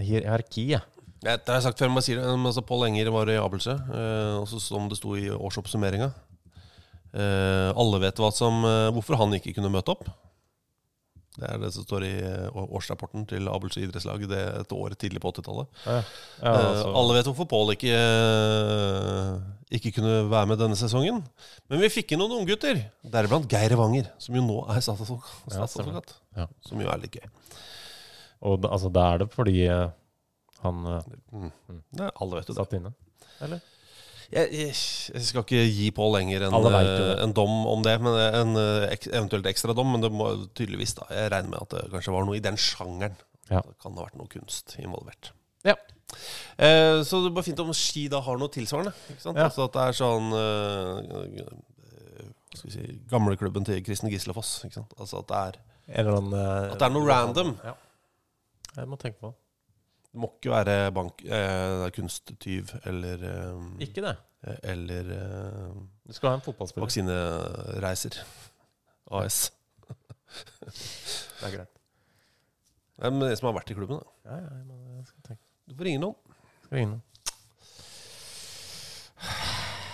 hierarki, 0.00 0.70
jeg. 0.72 1.02
Ja, 1.22 1.36
det 1.38 1.46
har 1.46 1.60
jeg 1.60 1.68
sagt 1.68 1.78
før, 1.78 1.90
men 1.90 2.00
jeg 2.00 2.08
sier 2.08 2.18
det. 2.18 2.30
Men 2.34 2.50
Altså, 2.50 2.64
Pål 2.66 2.88
Enger 2.88 3.10
var 3.14 3.30
i 3.30 3.38
Abelsø, 3.38 3.76
eh, 3.78 4.36
og 4.40 4.48
som 4.50 4.88
det 4.90 4.98
sto 4.98 5.14
i 5.14 5.28
årsoppsummeringa. 5.30 6.10
Eh, 7.12 7.70
alle 7.76 7.98
vet 8.00 8.20
hva 8.20 8.30
som, 8.32 8.62
eh, 8.64 8.90
hvorfor 8.94 9.18
han 9.20 9.34
ikke 9.36 9.52
kunne 9.56 9.72
møte 9.72 9.92
opp. 9.92 10.06
Det 11.32 11.48
er 11.48 11.60
det 11.60 11.70
som 11.72 11.84
står 11.84 12.04
i 12.04 12.12
eh, 12.28 12.56
årsrapporten 12.76 13.24
til 13.28 13.48
Abels 13.48 13.78
idrettslag 13.80 14.24
det 14.28 14.40
et 14.60 14.72
år 14.76 14.96
tidlig 15.00 15.20
på 15.20 15.32
80-tallet. 15.32 15.68
Ja, 15.86 15.98
ja, 16.42 16.52
altså- 16.52 16.92
alle 17.00 17.16
vet 17.16 17.28
hvorfor 17.28 17.48
Pål 17.48 17.74
ikke, 17.74 18.00
ikke 19.78 19.94
kunne 19.96 20.16
være 20.32 20.50
med 20.52 20.60
denne 20.60 20.76
sesongen. 20.76 21.22
Men 21.68 21.80
vi 21.80 21.92
fikk 21.92 22.12
inn 22.12 22.20
noen 22.20 22.38
unggutter, 22.40 22.84
deriblant 23.04 23.48
Geir 23.48 23.76
Evanger, 23.76 24.12
som 24.20 24.36
jo 24.36 24.44
nå 24.44 24.58
er 24.72 24.84
statsadvokat. 24.84 26.16
Ja. 26.36 26.48
Som 26.64 26.80
jo 26.80 26.88
er 26.92 27.00
litt 27.00 27.16
gøy. 27.16 27.28
Og 28.42 28.60
da, 28.60 28.72
altså, 28.72 28.92
da 28.92 29.12
er 29.12 29.22
det 29.22 29.32
fordi 29.32 29.68
Han 30.62 30.76
mm. 30.86 31.50
Mm. 31.68 31.82
Det, 31.90 32.10
alle 32.22 32.38
vet 32.38 32.48
jo 32.48 32.54
det. 32.54 32.60
satt 32.60 32.74
inne. 32.78 32.92
Eller? 33.42 33.60
Jeg, 34.32 34.48
jeg, 34.56 35.24
skal 35.26 35.44
ikke 35.44 35.64
gi 35.68 35.90
på 35.92 36.06
lenger 36.14 36.46
en, 36.46 36.54
det. 36.64 36.78
eh, 36.80 37.10
en 37.20 37.34
dom 37.36 37.66
om 37.68 37.82
det, 37.84 37.98
men 38.00 38.16
en 38.16 38.56
eh, 38.56 38.94
ek, 38.94 39.10
eventuelt 39.10 39.48
ekstra 39.50 39.74
dom. 39.76 39.90
Men 39.92 40.04
det 40.04 40.12
må 40.14 40.30
tydeligvis 40.56 40.96
da 40.96 41.08
Jeg 41.12 41.34
regner 41.34 41.52
med 41.52 41.66
at 41.66 41.74
det 41.76 41.82
kanskje 41.92 42.14
var 42.14 42.24
noe 42.28 42.38
i 42.38 42.44
den 42.44 42.56
sjangeren. 42.60 43.18
Ja. 43.50 43.60
Det 43.60 43.76
kan 43.82 43.98
ha 43.98 44.06
vært 44.06 44.16
noe 44.16 44.30
kunst 44.32 44.76
involvert. 44.80 45.34
Ja. 45.68 45.76
Eh, 46.56 47.02
så 47.04 47.20
det 47.20 47.30
er 47.30 47.36
bare 47.36 47.46
fint 47.46 47.60
om 47.62 47.74
ski 47.76 48.06
da 48.12 48.22
har 48.24 48.40
noe 48.40 48.52
tilsvarende. 48.52 48.94
Ikke 49.12 49.24
sant? 49.26 49.36
Ja. 49.36 49.50
Altså 49.50 49.68
at 49.68 49.76
det 49.76 49.84
er 49.84 49.98
sånn 50.00 50.32
eh, 50.38 51.52
Hva 52.52 52.58
skal 52.58 52.68
vi 52.68 52.74
si 52.74 52.96
Gamleklubben 53.12 53.68
til 53.68 53.84
Kristen 53.84 54.12
Gislefoss. 54.12 54.58
Ikke 54.66 54.80
sant? 54.80 54.96
Altså 54.98 55.22
at 55.22 55.28
det 55.28 55.42
er 55.42 55.60
En 55.92 56.06
eller 56.06 56.18
annen 56.22 56.40
eh, 56.40 56.72
At 56.72 56.80
det 56.80 56.88
er 56.88 56.96
noe 56.96 57.08
random. 57.08 57.54
Ja. 57.64 57.76
Jeg 58.78 58.88
må 58.88 58.96
tenke 59.00 59.20
på 59.20 59.32
det. 59.32 59.41
Det 60.12 60.20
må 60.20 60.28
ikke 60.36 60.50
være 60.52 60.74
bank, 60.92 61.22
eh, 61.24 61.86
kunsttyv 61.96 62.72
eller 62.84 63.22
eh, 63.24 63.62
Ikke 63.86 64.02
det. 64.04 64.12
eh, 64.44 64.58
Eller 64.74 65.08
eh, 65.16 65.76
Du 66.04 66.12
skal 66.12 66.34
ha 66.34 66.36
en 66.36 66.44
fotballspiller. 66.44 66.84
Vaksinereiser 66.84 68.18
AS. 69.22 69.38
Det 70.68 71.46
er 71.48 71.54
greit. 71.56 71.78
Det 72.98 73.08
er 73.08 73.16
det 73.24 73.38
som 73.40 73.48
har 73.48 73.56
vært 73.56 73.72
i 73.72 73.76
klubben. 73.78 73.98
Da. 74.04 74.12
Ja, 74.28 74.36
ja, 74.44 74.50
jeg, 74.58 74.66
må, 74.68 74.76
jeg 74.98 75.06
skal 75.08 75.24
tenke. 75.30 75.42
Du 75.68 75.74
får 75.80 75.88
ringe 75.88 76.02
noen. 76.04 76.36
Skal 76.66 76.76
ringe 76.78 76.90
noen. 76.92 77.02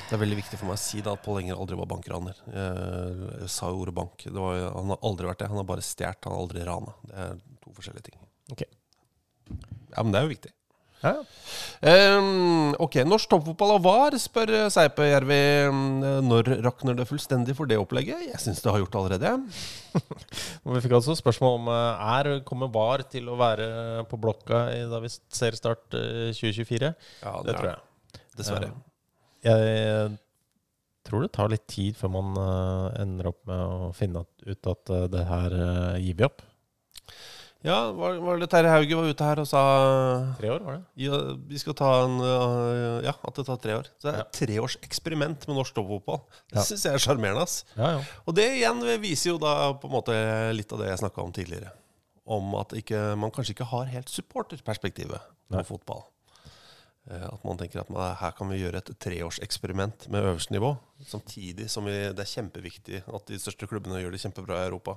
Det 0.09 0.16
er 0.16 0.21
veldig 0.23 0.39
viktig 0.39 0.57
for 0.57 0.71
meg 0.71 0.79
å 0.79 0.81
si 0.81 1.03
da 1.05 1.12
at 1.14 1.21
Pål 1.25 1.43
Enger 1.43 1.59
aldri 1.61 1.77
var 1.77 1.89
bankraner. 1.91 2.39
Jeg 2.49 3.49
sa 3.53 3.69
jo 3.69 3.83
ordet 3.83 3.93
bank. 3.99 4.23
Det 4.25 4.33
var, 4.41 4.62
han 4.73 4.93
har 4.95 5.03
aldri 5.05 5.29
vært 5.29 5.43
det. 5.43 5.49
Han 5.53 5.61
har 5.61 5.66
bare 5.69 5.85
stjålet, 5.85 6.25
han 6.25 6.33
har 6.35 6.43
aldri 6.47 6.62
rana. 6.64 6.95
Det 7.05 7.25
er 7.27 7.43
to 7.64 7.75
forskjellige 7.77 8.07
ting. 8.09 8.23
Ok. 8.55 8.62
Ja, 9.99 10.05
men 10.07 10.14
det 10.14 10.20
er 10.22 10.28
jo 10.28 10.32
viktig. 10.36 10.55
Ja, 11.03 11.16
Um, 11.78 12.72
ok, 12.82 12.96
Norsk 13.07 13.28
toppfotball 13.30 13.76
og 13.76 13.84
VAR, 13.84 14.16
spør 14.18 14.51
Seipe 14.74 15.05
Jervi. 15.07 15.36
eh, 15.38 16.16
Når 16.26 16.49
rakner 16.66 16.96
det 16.99 17.05
fullstendig 17.07 17.55
for 17.55 17.70
det 17.70 17.76
opplegget? 17.78 18.24
Jeg 18.32 18.40
syns 18.42 18.59
det 18.64 18.72
har 18.74 18.80
gjort 18.82 18.96
det 18.96 18.99
allerede. 18.99 19.30
Vi 20.74 20.82
fikk 20.82 20.96
altså 20.99 21.14
spørsmål 21.14 21.55
om 21.61 21.70
eh, 21.70 22.03
er 22.18 22.30
kommer 22.49 22.72
VAR 22.74 23.05
til 23.14 23.30
å 23.30 23.36
være 23.38 23.68
på 24.11 24.18
blokka 24.18 24.64
i, 24.74 24.80
da 24.90 24.99
vi 25.05 25.12
ser 25.14 25.55
start 25.55 25.94
eh, 25.94 26.32
2024. 26.34 26.90
Ja, 27.22 27.36
Det 27.46 27.55
tror 27.61 27.70
jeg. 27.70 28.22
Dessverre. 28.42 28.72
Eh, 29.46 29.55
Jeg 29.55 30.18
tror 31.07 31.22
det 31.24 31.32
tar 31.38 31.55
litt 31.55 31.68
tid 31.70 31.94
før 31.96 32.11
man 32.18 32.34
eh, 32.42 33.03
ender 33.07 33.30
opp 33.30 33.38
med 33.46 33.62
å 33.86 33.92
finne 33.96 34.26
ut 34.51 34.72
at 34.74 34.90
eh, 34.99 35.07
det 35.14 35.22
her 35.30 35.55
eh, 35.62 36.03
gir 36.03 36.18
vi 36.18 36.26
opp. 36.26 36.42
Ja, 37.66 37.90
var, 37.90 38.20
var 38.22 38.38
det 38.38 38.46
Terje 38.52 38.70
Hauge 38.70 38.94
var 38.94 39.09
ute 39.11 39.26
her 39.26 39.40
og 39.42 39.46
sa 39.50 39.61
Tre 40.38 40.50
år, 40.54 40.61
var 40.62 40.76
det? 40.76 40.84
ja, 41.02 41.16
vi 41.50 41.59
skal 41.59 41.74
ta 41.74 41.88
en 42.04 42.20
øh, 42.22 43.00
Ja, 43.02 43.16
at 43.26 43.34
det 43.40 43.44
tar 43.48 43.59
tre 43.64 43.74
år. 43.80 43.88
Så 43.98 44.06
det 44.06 44.12
er 44.14 44.20
et 44.22 44.36
treårseksperiment 44.38 45.48
med 45.48 45.59
norsk 45.59 45.74
toppfotball. 45.74 46.20
Det 46.52 46.61
Ja. 46.61 46.62
syns 46.68 46.84
jeg 46.86 46.94
er 46.94 47.02
sjarmerende. 47.02 47.46
Ja, 47.74 47.88
ja. 47.96 48.04
Og 48.30 48.36
det 48.38 48.46
igjen 48.61 48.84
viser 49.02 49.32
jo 49.32 49.40
da 49.42 49.72
på 49.74 49.90
en 49.90 49.96
måte 49.96 50.14
litt 50.54 50.70
av 50.72 50.78
det 50.84 50.92
jeg 50.92 51.02
snakka 51.02 51.24
om 51.24 51.32
tidligere. 51.34 51.72
Om 52.28 52.54
at 52.61 52.76
ikke, 52.78 53.02
man 53.18 53.34
kanskje 53.34 53.56
ikke 53.56 53.66
har 53.72 53.90
helt 53.90 54.09
supporterperspektivet 54.12 55.18
på 55.50 55.64
fotball. 55.66 56.04
Eh, 57.11 57.24
At 57.26 57.42
man 57.42 57.59
tenker 57.59 57.80
at 57.82 57.90
man, 57.90 58.14
her 58.22 58.30
kan 58.38 58.48
vi 58.54 58.62
gjøre 58.62 58.84
et 58.84 58.94
treårseksperiment 59.02 60.06
med 60.12 60.22
øverste 60.30 60.54
nivå. 60.54 60.76
Samtidig 61.11 61.66
som 61.74 61.84
vi, 61.90 61.98
det 62.14 62.22
er 62.22 62.34
kjempeviktig 62.38 63.02
at 63.09 63.26
de 63.26 63.38
største 63.42 63.66
klubbene 63.66 63.98
gjør 63.98 64.14
det 64.14 64.20
kjempebra 64.22 64.62
i 64.62 64.68
Europa. 64.70 64.94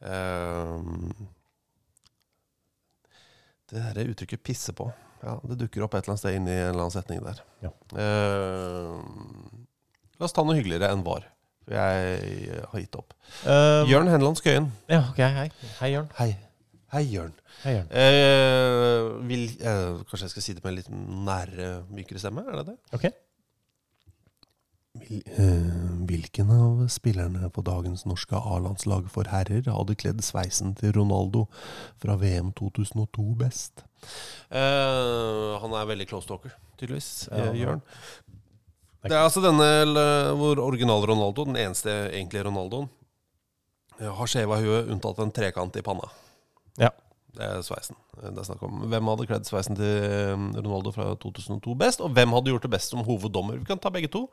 Eh, 0.00 0.80
det 3.72 3.82
der 3.96 4.12
uttrykket 4.12 4.42
'pisse 4.42 4.72
på' 4.76 4.92
ja, 5.24 5.36
det 5.48 5.56
dukker 5.58 5.84
opp 5.86 5.94
et 5.96 6.04
eller 6.04 6.14
annet 6.14 6.22
sted 6.22 6.36
inni 6.38 6.52
en 6.54 6.68
eller 6.70 6.84
annen 6.84 6.94
setning 6.94 7.22
der. 7.24 7.40
Ja. 7.64 7.70
Eh, 7.98 8.90
la 10.20 10.28
oss 10.28 10.34
ta 10.36 10.44
noe 10.46 10.56
hyggeligere 10.58 10.92
enn 10.92 11.04
var. 11.06 11.24
For 11.66 11.74
jeg 11.74 12.60
har 12.70 12.82
gitt 12.82 12.98
opp. 13.00 13.16
Eh, 13.42 13.82
Jørn 13.90 14.10
Henland 14.12 14.38
Skøyen. 14.38 14.68
Ja, 14.92 15.02
ok, 15.10 15.18
hei. 15.40 15.48
Hei, 15.80 15.88
Jørn. 15.96 16.10
Hei. 16.20 16.28
Hei, 16.94 17.02
Jørn. 17.10 17.32
Hei, 17.64 17.72
Jørn. 17.74 17.88
Eh, 17.90 19.08
vil, 19.26 19.48
eh, 19.58 19.96
kanskje 20.06 20.28
jeg 20.28 20.34
skal 20.36 20.44
si 20.46 20.54
det 20.54 20.62
med 20.62 20.70
en 20.70 20.78
litt 20.78 20.92
nærere, 21.26 21.70
mykere 21.90 22.22
stemme? 22.22 22.44
Er 22.46 22.60
det 22.60 22.66
det? 22.68 22.76
Ok. 22.94 23.08
Eh, 25.08 25.72
hvilken 26.08 26.50
av 26.50 26.88
spillerne 26.88 27.50
på 27.50 27.62
dagens 27.66 28.04
norske 28.06 28.38
A-landslag 28.38 29.08
for 29.12 29.28
herrer 29.30 29.68
hadde 29.70 29.96
kledd 29.98 30.22
sveisen 30.24 30.74
til 30.78 30.94
Ronaldo 30.96 31.46
fra 32.02 32.16
VM 32.20 32.52
2002 32.58 33.26
best? 33.40 33.84
Uh, 34.50 35.56
han 35.62 35.74
er 35.74 35.88
veldig 35.90 36.08
close 36.10 36.28
talker, 36.28 36.54
tydeligvis. 36.78 37.28
Ja, 37.30 37.48
eh. 37.50 37.60
Jørn. 37.62 37.82
Det 39.06 39.14
er 39.14 39.22
altså 39.22 39.42
denne 39.44 39.66
hvor 40.34 40.58
original 40.64 41.04
Ronaldo, 41.06 41.44
den 41.46 41.58
eneste 41.60 41.92
egentlige 42.08 42.48
Ronaldoen, 42.48 42.88
har 44.00 44.28
skjeva 44.28 44.58
huet 44.60 44.90
unntatt 44.92 45.20
en 45.22 45.30
trekant 45.32 45.78
i 45.78 45.84
panna. 45.86 46.10
Ja. 46.80 46.90
Det 47.36 47.44
er 47.44 47.64
sveisen 47.64 47.96
det 48.16 48.40
er 48.40 48.46
snakk 48.48 48.62
om. 48.64 48.80
Hvem 48.88 49.10
hadde 49.10 49.26
kledd 49.28 49.48
sveisen 49.48 49.76
til 49.76 50.04
eh, 50.06 50.32
Ronaldo 50.56 50.92
fra 50.94 51.10
2002 51.20 51.74
best, 51.78 52.02
og 52.04 52.14
hvem 52.16 52.32
hadde 52.32 52.52
gjort 52.52 52.64
det 52.64 52.72
best 52.72 52.94
som 52.94 53.04
hoveddommer? 53.04 53.58
Vi 53.60 53.68
kan 53.68 53.80
ta 53.82 53.92
begge 53.92 54.10
to. 54.12 54.24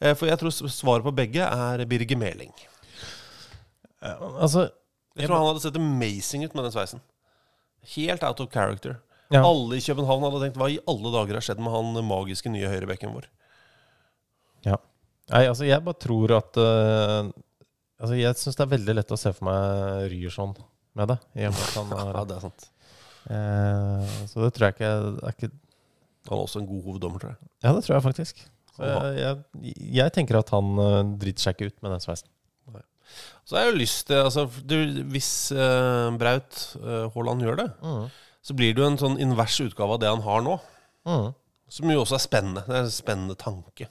Eh, 0.00 0.12
For 0.12 0.28
jeg 0.28 0.40
tror 0.40 0.52
svaret 0.52 1.06
på 1.06 1.14
begge 1.16 1.46
er 1.46 1.84
Birger 1.88 2.20
Meling. 2.20 2.52
Eh, 4.04 4.26
altså 4.34 4.68
Jeg 5.16 5.28
tror 5.28 5.38
han 5.38 5.48
hadde 5.52 5.64
sett 5.64 5.80
amazing 5.80 6.44
ut 6.44 6.56
med 6.56 6.66
den 6.66 6.74
sveisen. 6.74 7.00
Helt 7.94 8.24
out 8.26 8.42
of 8.44 8.52
character. 8.52 8.98
Ja. 9.32 9.40
Alle 9.40 9.78
i 9.78 9.84
København 9.84 10.26
hadde 10.26 10.42
tenkt 10.44 10.60
hva 10.60 10.68
i 10.68 10.82
alle 10.90 11.14
dager 11.14 11.38
har 11.38 11.44
skjedd 11.44 11.62
med 11.64 11.72
han 11.72 11.96
magiske 12.06 12.52
nye 12.52 12.68
høyrebekken 12.68 13.14
vår? 13.14 13.26
Ja. 14.66 14.76
Nei, 15.32 15.46
altså, 15.48 15.64
jeg 15.64 15.80
bare 15.84 16.00
tror 16.00 16.36
at 16.36 16.60
uh, 16.60 17.32
Altså, 17.94 18.18
jeg 18.18 18.36
syns 18.36 18.58
det 18.58 18.64
er 18.66 18.72
veldig 18.74 18.94
lett 18.98 19.12
å 19.14 19.16
se 19.16 19.30
for 19.32 19.46
meg 19.48 20.10
Ryerson 20.12 20.52
med 20.96 21.10
det. 21.12 21.18
I 21.38 21.46
og 21.48 21.54
med 21.56 21.62
at 21.66 21.76
han 21.80 21.94
Ja, 22.16 22.24
det 22.30 22.36
er 22.38 22.44
sant. 22.46 22.66
eh, 23.34 24.16
så 24.30 24.44
det 24.44 24.52
tror 24.56 24.68
jeg 24.68 24.76
ikke, 24.76 24.90
er 25.28 25.34
ikke 25.34 25.50
Han 26.28 26.38
er 26.38 26.42
også 26.46 26.60
en 26.62 26.68
god 26.68 26.82
hoveddommer, 26.88 27.20
tror 27.22 27.34
jeg. 27.34 27.50
Ja, 27.64 27.72
det 27.76 27.84
tror 27.84 27.96
jeg 27.98 28.04
faktisk. 28.06 28.44
Så 28.74 28.88
jeg, 28.90 29.18
jeg, 29.20 29.74
jeg 30.00 30.12
tenker 30.16 30.38
at 30.40 30.48
han 30.50 30.70
uh, 30.80 31.02
driter 31.20 31.44
seg 31.44 31.54
ikke 31.54 31.68
ut 31.70 31.82
med 31.84 31.92
den 31.94 32.00
sveisen. 32.02 32.30
Så 33.44 33.54
har 33.54 33.66
jeg 33.66 33.74
jo 33.74 33.78
lyst 33.82 34.06
til 34.08 34.16
altså, 34.24 34.46
du, 34.64 34.74
Hvis 35.12 35.28
uh, 35.52 36.08
Braut 36.18 36.56
eh, 36.80 37.04
Haaland 37.14 37.44
gjør 37.44 37.58
det, 37.60 37.66
Mm. 37.84 38.06
så 38.42 38.54
blir 38.56 38.72
det 38.74 38.80
jo 38.82 38.86
en 38.88 38.96
sånn 38.98 39.18
invers 39.20 39.58
utgave 39.62 39.94
av 39.94 40.00
det 40.02 40.08
han 40.10 40.24
har 40.24 40.40
nå. 40.42 40.56
Mm. 41.06 41.28
Som 41.76 41.92
jo 41.92 42.00
også 42.02 42.16
er 42.16 42.24
spennende. 42.24 42.64
Det 42.66 42.74
er 42.80 42.86
en 42.88 42.90
spennende 42.96 43.36
tanke. 43.38 43.86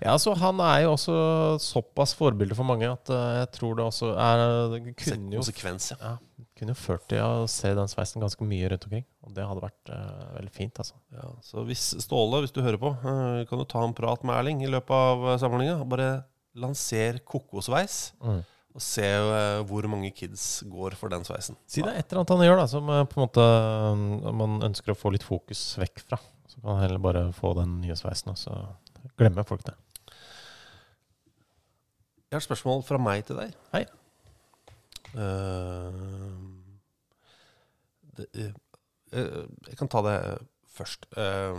Ja, 0.00 0.14
så 0.22 0.34
Han 0.38 0.60
er 0.62 0.84
jo 0.84 0.92
også 0.94 1.14
såpass 1.62 2.14
forbilde 2.16 2.54
for 2.56 2.64
mange 2.68 2.88
at 2.90 3.10
jeg 3.10 3.50
tror 3.58 3.76
det 3.78 3.84
også 3.90 4.12
er 4.14 4.42
det 4.74 4.80
kunne 5.02 5.32
jo, 5.34 5.42
Konsekvens, 5.42 5.90
ja. 5.94 5.96
ja, 6.00 6.14
kunne 6.54 6.70
jo 6.74 6.78
ført 6.78 7.04
til 7.10 7.18
å 7.24 7.46
se 7.50 7.72
den 7.74 7.88
sveisen 7.90 8.22
ganske 8.22 8.46
mye 8.46 8.68
rundt 8.70 8.84
omkring. 8.86 9.04
Og 9.26 9.32
det 9.34 9.42
hadde 9.48 9.62
vært 9.64 9.90
uh, 9.90 10.24
veldig 10.36 10.52
fint, 10.54 10.78
altså. 10.78 10.94
Ja, 11.14 11.28
så 11.42 11.64
hvis 11.66 11.82
Ståle, 12.04 12.44
hvis 12.44 12.54
du 12.54 12.60
hører 12.62 12.78
på, 12.78 12.92
uh, 13.02 13.42
kan 13.50 13.58
du 13.58 13.64
ta 13.70 13.82
en 13.82 13.94
prat 13.96 14.22
med 14.22 14.36
Erling 14.38 14.62
i 14.62 14.70
løpet 14.70 14.94
av 14.94 15.24
eh, 15.32 15.38
samlinga. 15.42 15.80
Bare 15.90 16.10
lanser 16.54 17.18
kokosveis, 17.26 18.12
Mm. 18.22 18.44
og 18.74 18.82
se 18.82 19.06
uh, 19.06 19.64
hvor 19.66 19.86
mange 19.90 20.12
kids 20.14 20.62
går 20.70 20.94
for 20.98 21.10
den 21.10 21.26
sveisen. 21.26 21.58
Si 21.66 21.82
det 21.82 21.90
er 21.90 21.98
et 22.04 22.06
eller 22.12 22.22
annet 22.22 22.34
han 22.36 22.46
gjør 22.46 22.60
da 22.62 22.66
som 22.70 22.86
på 22.86 23.18
en 23.18 23.24
måte 23.24 23.48
eh, 23.48 24.32
man 24.42 24.60
ønsker 24.70 24.94
å 24.94 24.98
få 24.98 25.10
litt 25.14 25.26
fokus 25.26 25.64
vekk 25.82 26.04
fra. 26.06 26.20
Så 26.46 26.60
kan 26.62 26.76
han 26.76 26.84
heller 26.86 27.02
bare 27.02 27.24
få 27.34 27.50
den 27.58 27.80
nye 27.82 27.96
sveisen, 27.98 28.30
og 28.30 28.38
så 28.38 28.54
glemmer 29.18 29.42
folk 29.46 29.66
det. 29.66 29.74
Jeg 32.30 32.38
har 32.38 32.42
et 32.42 32.46
spørsmål 32.48 32.82
fra 32.86 32.98
meg 32.98 33.26
til 33.28 33.38
deg. 33.38 33.52
Hei. 33.74 33.84
Eh, 35.14 35.98
det, 38.18 38.28
eh, 39.12 39.42
jeg 39.68 39.78
kan 39.78 39.90
ta 39.90 40.02
det 40.06 40.16
først. 40.74 41.06
Uh, 41.14 41.54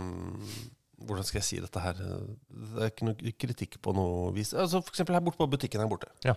hvordan 1.06 1.24
skal 1.24 1.38
jeg 1.40 1.46
si 1.46 1.58
dette 1.60 1.80
her? 1.80 1.96
Det 1.96 2.82
er 2.84 2.90
ikke 2.90 3.06
noe 3.08 3.32
kritikk 3.40 3.78
på 3.84 3.92
noe 3.96 4.30
vis. 4.36 4.52
Altså 4.56 4.80
for 4.84 4.92
eksempel 4.92 5.16
her 5.16 5.24
borte 5.24 5.40
på 5.40 5.48
butikken 5.52 5.80
her 5.80 5.88
borte. 5.88 6.08
Ja. 6.24 6.36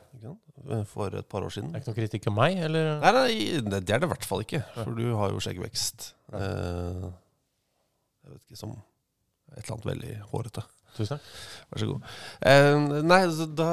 For 0.91 1.15
et 1.15 1.27
par 1.31 1.43
år 1.47 1.51
siden. 1.55 1.71
Det 1.71 1.79
er 1.79 1.83
ikke 1.83 1.91
noe 1.93 1.99
kritikk 1.99 2.29
av 2.31 2.35
meg, 2.37 2.59
eller? 2.67 2.89
Nei, 3.03 3.13
nei, 3.15 3.35
det 3.79 3.95
er 3.95 4.03
det 4.03 4.09
i 4.09 4.13
hvert 4.13 4.27
fall 4.27 4.43
ikke. 4.43 4.63
For 4.77 4.95
du 4.95 5.05
har 5.19 5.31
jo 5.35 5.43
skjeggvekst. 5.43 6.09
Jeg 6.35 8.31
vet 8.31 8.43
ikke, 8.45 8.59
som 8.59 8.75
et 8.75 9.63
eller 9.63 9.75
annet 9.75 9.89
veldig 9.91 10.15
hårete. 10.31 10.63
Tusen 10.97 11.15
takk. 11.17 11.25
Vær 11.69 11.79
så 11.83 11.87
god. 11.91 12.01
Eh, 12.49 12.77
nei, 13.05 13.19
da 13.59 13.67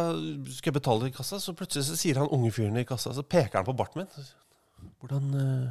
skal 0.53 0.71
jeg 0.71 0.77
betale 0.77 1.09
i 1.09 1.15
kassa, 1.17 1.39
så 1.41 1.55
plutselig 1.57 1.87
så 1.89 1.97
sier 1.97 2.21
han 2.21 2.29
unge 2.35 2.51
fyren 2.53 2.77
i 2.81 2.85
kassa, 2.89 3.15
så 3.17 3.23
peker 3.25 3.57
han 3.63 3.67
på 3.69 3.77
barten 3.79 4.03
min. 4.05 4.11
Hvordan 5.01 5.25
eh, 5.41 5.69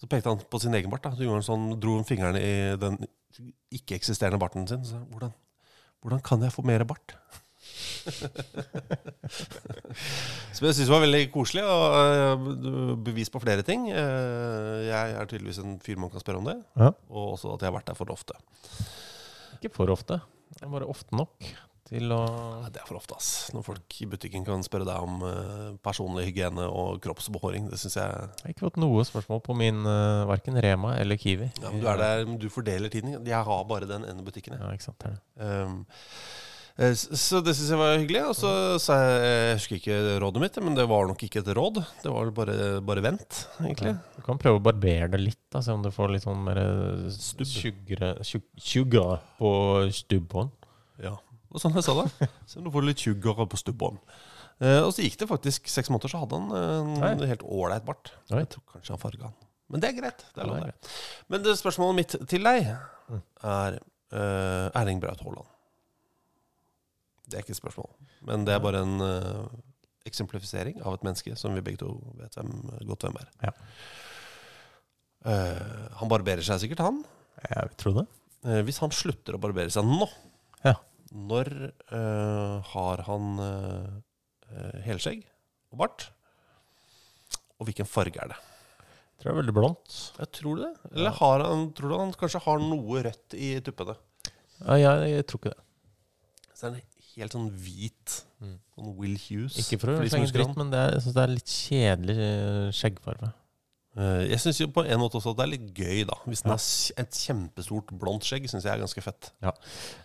Så 0.00 0.06
pekte 0.10 0.30
han 0.30 0.42
på 0.50 0.60
sin 0.62 0.74
egen 0.78 0.90
bart. 0.90 1.02
da 1.06 1.10
Så 1.14 1.22
gjorde 1.26 1.40
han 1.40 1.46
sånn, 1.46 1.68
dro 1.82 1.96
han 1.98 2.06
fingrene 2.08 2.40
i 2.42 2.54
den 2.78 2.98
ikke-eksisterende 3.74 4.38
barten 4.42 4.66
sin. 4.70 4.84
Så, 4.86 4.98
hvordan, 5.12 5.32
hvordan 6.02 6.20
kan 6.26 6.42
jeg 6.42 6.52
få 6.54 6.62
mer 6.66 6.84
bart? 6.88 7.14
Som 10.56 10.66
jeg 10.68 10.74
syns 10.78 10.90
var 10.90 11.02
veldig 11.04 11.20
koselig, 11.34 11.64
og 11.66 11.84
eh, 11.98 12.96
bevis 13.06 13.30
på 13.34 13.40
flere 13.42 13.62
ting. 13.66 13.88
Eh, 13.92 14.78
jeg 14.88 15.14
er 15.18 15.28
tydeligvis 15.30 15.60
en 15.62 15.76
fyr 15.84 15.98
man 16.00 16.10
kan 16.12 16.22
spørre 16.22 16.40
om 16.42 16.48
det, 16.48 16.56
Ja. 16.78 16.90
og 17.10 17.34
også 17.36 17.54
at 17.54 17.62
jeg 17.62 17.70
har 17.70 17.76
vært 17.78 17.90
der 17.92 17.98
for 17.98 18.10
ofte. 18.14 18.34
Ikke 19.58 19.74
for 19.74 19.90
ofte. 19.94 20.20
Det 20.54 20.64
er 20.64 20.72
bare 20.72 20.88
ofte 20.88 21.16
nok 21.16 21.50
til 21.88 22.12
å 22.12 22.20
Nei, 22.62 22.70
det 22.74 22.82
er 22.82 22.88
for 22.88 22.98
ofte, 22.98 23.16
ass. 23.16 23.48
Når 23.54 23.64
folk 23.64 23.98
i 24.04 24.08
butikken 24.10 24.44
kan 24.46 24.64
spørre 24.66 24.86
deg 24.88 25.04
om 25.06 25.22
uh, 25.24 25.76
personlig 25.84 26.26
hygiene 26.28 26.66
og 26.68 26.98
kroppsbehåring. 27.04 27.70
Det 27.72 27.78
syns 27.80 27.96
jeg 27.96 28.10
Jeg 28.10 28.42
har 28.44 28.54
ikke 28.54 28.66
fått 28.66 28.80
noe 28.82 29.04
spørsmål 29.08 29.40
på 29.46 29.56
min 29.56 29.80
uh, 29.86 30.26
verken 30.28 30.58
Rema 30.64 30.96
eller 31.00 31.20
Kiwi. 31.20 31.48
ja, 31.48 31.72
men 31.72 31.80
Du 31.80 31.88
er 31.88 32.02
der, 32.02 32.26
du 32.28 32.48
fordeler 32.52 32.92
tiden. 32.92 33.16
Jeg 33.24 33.44
har 33.48 33.64
bare 33.70 33.88
den 33.88 34.04
ene 34.08 34.26
butikken. 34.26 34.58
jeg. 34.58 34.64
Ja, 34.64 34.74
ikke 34.76 34.88
sant. 34.90 35.00
Det 35.00 35.14
er 35.14 35.16
det. 35.16 35.48
Um, 35.48 35.80
eh, 35.88 36.47
så 36.78 37.40
det 37.42 37.56
syns 37.58 37.72
jeg 37.72 37.78
var 37.80 37.96
hyggelig. 37.98 38.20
Og 38.30 38.36
så 38.38 38.50
sa 38.78 38.94
jeg 39.02 39.22
Jeg 39.26 39.56
husker 39.58 39.78
ikke 39.80 39.96
rådet 40.22 40.42
mitt, 40.44 40.58
men 40.62 40.76
det 40.78 40.84
var 40.90 41.08
nok 41.10 41.22
ikke 41.26 41.40
et 41.42 41.50
råd. 41.58 41.80
Det 42.04 42.12
var 42.14 42.30
bare, 42.36 42.56
bare 42.86 43.02
vent, 43.02 43.38
egentlig. 43.64 43.96
Du 44.16 44.22
kan 44.26 44.38
prøve 44.38 44.60
å 44.60 44.62
barbere 44.62 45.08
det 45.10 45.20
litt, 45.24 45.40
da, 45.50 45.62
se 45.64 45.74
om 45.74 45.82
du 45.82 45.90
får 45.94 46.12
litt 46.14 46.22
sånn 46.26 46.38
mer 46.46 46.60
tjugg- 47.42 48.46
tjugga 48.62 49.06
på 49.40 49.50
stubbånd. 49.94 50.50
Ja, 51.02 51.16
det 51.18 51.50
var 51.56 51.62
sånn 51.62 51.74
jeg 51.78 51.86
sa 51.86 51.94
det. 52.02 52.28
Se 52.46 52.58
om 52.60 52.66
du 52.68 52.72
får 52.74 52.86
litt 52.86 53.02
tjuggere 53.02 53.46
på 53.50 53.58
stubbånd. 53.60 53.98
Eh, 54.60 54.80
og 54.82 54.90
så 54.94 55.04
gikk 55.04 55.18
det 55.20 55.28
faktisk 55.30 55.68
seks 55.70 55.90
måneder, 55.90 56.10
så 56.10 56.22
hadde 56.24 56.38
han 56.38 56.48
eh, 56.50 57.02
en 57.10 57.18
Nei. 57.20 57.28
helt 57.30 57.44
ålreit 57.46 57.84
bart. 57.86 58.10
Oi. 58.32 58.40
Jeg 58.42 58.48
tror 58.54 58.64
kanskje 58.74 58.94
han 58.94 59.02
farga 59.02 59.28
han. 59.30 59.36
Men 59.70 59.82
det 59.84 59.90
er 59.90 59.98
greit. 60.00 60.24
Det 60.34 60.42
er 60.42 60.48
det 60.48 60.56
er 60.56 60.64
greit. 60.70 60.88
Men 61.28 61.42
det 61.44 61.58
spørsmålet 61.60 61.98
mitt 62.00 62.16
til 62.30 62.42
deg 62.46 62.70
Mm. 63.08 63.22
er 63.40 63.76
uh, 64.12 64.68
Erling 64.76 64.98
Braut 65.00 65.22
Haaland. 65.24 65.46
Det 67.28 67.36
er 67.36 67.44
ikke 67.44 67.52
et 67.52 67.60
spørsmål, 67.60 67.90
men 68.28 68.44
det 68.48 68.54
er 68.54 68.62
bare 68.64 68.80
en 68.86 69.02
uh, 69.04 69.48
eksemplifisering 70.08 70.78
av 70.80 70.96
et 70.96 71.02
menneske 71.04 71.34
som 71.36 71.52
vi 71.56 71.60
begge 71.64 71.82
to 71.82 71.90
vet 72.16 72.38
hvem, 72.38 72.52
godt 72.88 73.04
hvem 73.04 73.18
er. 73.20 73.28
Ja. 73.44 73.52
Uh, 75.28 75.88
han 76.00 76.08
barberer 76.12 76.44
seg 76.46 76.62
sikkert, 76.62 76.80
han. 76.86 77.02
Jeg 77.44 77.74
tror 77.82 77.98
det. 78.00 78.06
Uh, 78.46 78.60
hvis 78.64 78.80
han 78.80 78.94
slutter 78.94 79.36
å 79.36 79.42
barbere 79.42 79.72
seg 79.74 79.84
nå, 79.88 80.08
Ja. 80.64 80.74
når 81.12 81.52
har 82.72 83.02
han 83.06 83.28
helskjegg 84.84 85.22
og 85.72 85.78
bart? 85.84 86.08
Og 87.58 87.68
hvilken 87.68 87.88
farge 87.88 88.20
er 88.22 88.32
det? 88.32 88.38
Jeg 88.38 89.22
tror 89.22 89.28
det 89.28 89.34
er 89.34 89.40
veldig 89.42 89.54
blondt. 89.56 89.94
Jeg 90.18 90.30
tror 90.38 90.60
det. 90.62 90.68
Eller 90.94 91.14
har 91.18 91.42
han, 91.44 91.64
tror 91.74 91.90
du 91.90 91.96
han 91.98 92.12
kanskje 92.18 92.42
har 92.44 92.60
noe 92.62 93.00
rødt 93.06 93.34
i 93.34 93.48
tuppene? 93.66 93.96
Ja, 94.62 94.76
jeg, 94.78 95.08
jeg 95.16 95.26
tror 95.28 95.42
ikke 95.42 95.54
det. 95.56 95.64
Så 96.54 96.66
er 96.66 96.70
han 96.70 96.78
helt 97.24 97.34
sånn 97.36 97.50
hvit. 97.50 98.20
Sånn 98.76 98.94
Will 98.98 99.16
Hughes. 99.18 99.58
Ikke 99.58 99.80
for 99.82 99.94
å 99.96 99.98
slenge 100.08 100.30
dritt, 100.32 100.56
men 100.56 100.70
det 100.70 100.78
er, 100.78 100.92
jeg 100.96 101.02
synes 101.06 101.14
det 101.18 101.22
er 101.26 101.34
litt 101.34 101.52
kjedelig 101.58 102.16
eh, 102.28 102.70
skjeggfarge. 102.78 103.32
Eh, 103.98 104.20
jeg 104.30 104.38
syns 104.38 104.60
på 104.70 104.84
en 104.86 105.00
måte 105.02 105.18
også 105.18 105.32
at 105.32 105.38
det 105.40 105.44
er 105.46 105.50
litt 105.56 105.68
gøy, 105.74 106.04
da. 106.06 106.14
Hvis 106.28 106.44
den 106.44 106.52
Ja. 106.52 106.58
har 106.60 107.02
et 107.02 107.16
kjempestort 107.18 107.90
blondt 107.98 108.22
skjegg, 108.28 108.46
syns 108.46 108.62
jeg 108.68 108.70
er 108.76 108.78
ganske 108.84 109.02
fett. 109.02 109.32
Ja. 109.42 109.50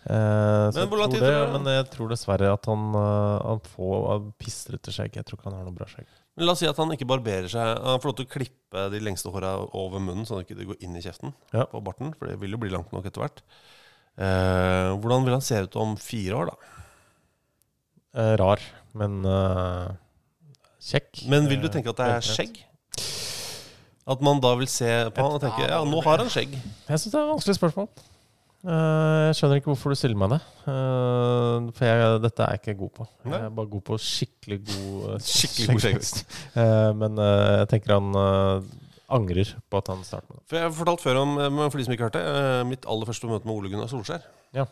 Eh, 0.09 0.71
Men 0.73 0.73
jeg 0.73 0.89
tror 0.89 1.11
det, 1.11 1.19
det? 1.21 1.51
Men 1.53 1.69
jeg 1.75 1.89
tror 1.93 2.09
dessverre 2.09 2.53
at 2.55 2.65
han, 2.65 2.87
eh, 2.97 3.47
han 3.51 3.61
får 3.75 4.09
av 4.15 4.33
pistrete 4.41 4.89
skjegg. 4.95 5.13
Jeg 5.19 5.25
tror 5.29 5.37
ikke 5.37 5.51
han 5.51 5.59
har 5.59 5.65
noe 5.69 5.77
bra 5.77 5.85
skjegg. 5.85 6.07
Men 6.35 6.47
la 6.47 6.55
oss 6.55 6.63
si 6.63 6.65
at 6.65 6.77
han 6.81 6.89
ikke 6.95 7.05
barberer 7.05 7.45
seg. 7.51 7.77
Han 7.85 7.99
får 8.01 8.09
lov 8.09 8.15
til 8.17 8.25
å 8.25 8.33
klippe 8.33 8.89
de 8.89 8.99
lengste 9.05 9.29
håra 9.29 9.53
over 9.77 9.99
munnen, 10.01 10.25
sånn 10.25 10.41
at 10.41 10.47
det 10.49 10.57
ikke 10.57 10.71
går 10.73 10.81
inn 10.81 10.95
i 10.97 11.01
kjeften 11.05 11.33
Ja. 11.53 11.65
på 11.69 11.83
barten. 11.85 12.15
For 12.17 12.25
det 12.25 12.39
vil 12.41 12.49
jo 12.49 12.57
bli 12.57 12.71
langt 12.73 12.91
nok 12.91 13.05
etter 13.05 13.21
hvert. 13.21 13.43
Eh, 14.17 14.89
hvordan 14.97 15.23
vil 15.25 15.33
han 15.37 15.41
se 15.45 15.61
ut 15.61 15.75
om 15.75 15.95
fire 15.97 16.33
år, 16.37 16.49
da? 16.51 16.55
Eh, 18.13 18.33
rar, 18.37 18.61
men 18.93 19.23
eh, 19.25 19.91
kjekk. 20.91 21.23
Men 21.31 21.47
vil 21.49 21.61
du 21.63 21.67
Eh, 21.69 21.73
tenke 21.79 21.89
at 21.93 21.97
det 22.01 22.09
er 22.19 22.25
skjegg? 22.27 22.59
At 24.05 24.19
man 24.21 24.41
da 24.43 24.51
vil 24.59 24.67
se 24.67 24.89
på 25.15 25.23
han 25.23 25.37
og 25.37 25.41
tenke 25.41 25.63
ja, 25.63 25.79
nå 25.87 26.01
har 26.03 26.19
han 26.19 26.29
skjegg. 26.29 26.53
Jeg 26.57 26.99
syns 26.99 27.13
det 27.13 27.19
er 27.19 27.23
et 27.23 27.31
vanskelig 27.31 27.55
spørsmål. 27.57 27.87
Eh, 28.63 29.19
jeg 29.29 29.37
skjønner 29.39 29.59
ikke 29.59 29.71
hvorfor 29.71 29.91
du 29.91 29.97
stiller 29.99 30.19
meg 30.19 30.33
det. 30.35 30.39
Eh, 30.71 31.69
for 31.75 31.87
jeg, 31.87 32.19
dette 32.27 32.43
er 32.45 32.53
jeg 32.57 32.61
ikke 32.61 32.75
god 32.83 32.93
på. 32.99 33.07
Nei. 33.25 33.39
Jeg 33.39 33.47
er 33.49 33.55
bare 33.57 33.71
god 33.73 33.83
på 33.89 33.97
skikkelig 34.03 34.59
god 34.69 35.07
eh, 35.15 35.25
Skikkelig 35.33 35.67
god 35.73 35.83
skjeggvekst. 35.87 36.21
Eh, 36.59 36.89
men 37.01 37.17
eh, 37.25 37.49
jeg 37.63 37.71
tenker 37.73 37.95
han 37.97 38.19
eh, 38.21 38.69
angrer 39.17 39.55
på 39.71 39.81
at 39.81 39.91
han 39.95 40.03
starter 40.07 40.29
med 40.29 40.37
det. 40.41 40.45
For 40.51 40.59
Jeg 40.59 40.67
har 40.67 40.77
fortalt 40.83 41.03
før 41.07 41.21
om, 41.23 41.33
eh, 41.39 41.49
men 41.57 41.71
for 41.73 41.79
de 41.81 41.87
som 41.87 41.95
ikke 41.97 42.07
hørte, 42.11 42.21
eh, 42.27 42.61
mitt 42.69 42.85
aller 42.85 43.09
første 43.09 43.31
møte 43.31 43.47
med 43.49 43.55
Ole 43.57 43.71
Gunnar 43.73 43.89
Solskjær. 43.91 44.27
Ja. 44.59 44.67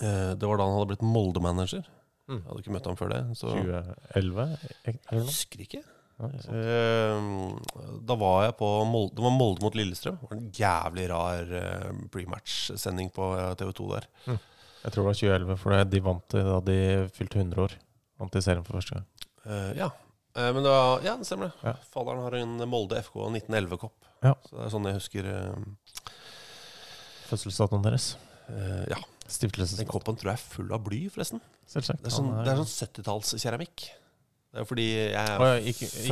Eh, 0.00 0.32
Det 0.38 0.46
var 0.46 0.58
da 0.62 0.66
han 0.70 0.78
hadde 0.78 0.90
blitt 0.94 1.04
Molde-manager. 1.06 1.84
Mm. 2.28 2.40
Jeg 2.40 2.46
hadde 2.48 2.62
ikke 2.64 2.72
møtt 2.74 2.86
ham 2.90 2.96
før 2.98 3.12
det. 3.12 3.20
Så 3.38 3.50
2011 3.54 4.46
jeg 4.86 5.20
husker 5.22 5.60
ikke. 5.66 5.82
Ja. 6.16 6.28
Eh, 6.56 7.98
Da 8.08 8.14
var 8.16 8.46
jeg 8.46 8.54
på 8.56 8.68
Molde, 8.88 9.14
Det 9.18 9.22
var 9.26 9.34
Molde 9.36 9.62
mot 9.62 9.74
Lillestrøm. 9.76 10.16
Det 10.20 10.30
var 10.30 10.36
en 10.38 10.50
jævlig 10.50 11.04
rar 11.12 11.52
eh, 11.60 11.90
prematch-sending 12.10 13.10
på 13.14 13.28
TV 13.60 13.72
2 13.76 13.88
der. 13.92 14.08
Jeg 14.26 14.92
tror 14.94 15.02
det 15.02 15.08
var 15.10 15.18
2011, 15.20 15.56
for 15.60 15.84
de 15.84 16.00
vant 16.00 16.26
det 16.32 16.42
da 16.46 16.58
de 16.70 16.78
fylte 17.14 17.38
100 17.42 17.62
år. 17.66 17.76
Vant 18.18 18.36
i 18.38 18.40
serien 18.42 18.64
for 18.64 18.78
første 18.80 18.94
gang. 18.96 19.06
Eh, 19.44 19.72
ja. 19.82 19.90
Eh, 20.36 20.50
men 20.52 20.62
det 20.64 20.70
var, 20.72 21.00
ja, 21.04 21.16
det 21.20 21.26
stemmer. 21.28 21.52
det. 21.52 21.68
Ja. 21.70 21.74
Faderen 21.92 22.22
har 22.24 22.34
en 22.40 22.56
Molde 22.70 22.98
FK 23.02 23.16
1911-kopp. 23.36 23.94
Ja. 24.24 24.34
Så 24.48 24.56
det 24.56 24.64
er 24.66 24.72
sånn 24.72 24.88
jeg 24.88 24.98
husker 24.98 25.28
eh, 25.30 26.10
Fødselsdatoen 27.28 27.82
deres. 27.86 28.16
eh, 28.48 28.86
Ja. 28.90 28.96
Den 29.26 29.88
koppen 29.90 30.14
tror 30.16 30.30
jeg 30.30 30.38
er 30.38 30.44
full 30.54 30.68
av 30.72 30.84
bly, 30.86 31.08
forresten. 31.10 31.40
Selvsagt. 31.66 32.02
Det 32.04 32.10
er 32.12 32.14
sånn, 32.14 32.28
er 32.46 32.60
sånn 32.62 32.72
70-tallskeramikk. 32.88 33.86
Det 34.56 34.62
er 34.62 34.68
fordi 34.68 34.84
jeg 34.94 35.12
er 35.20 35.42
Å, 35.42 35.48
ja, 35.52 35.56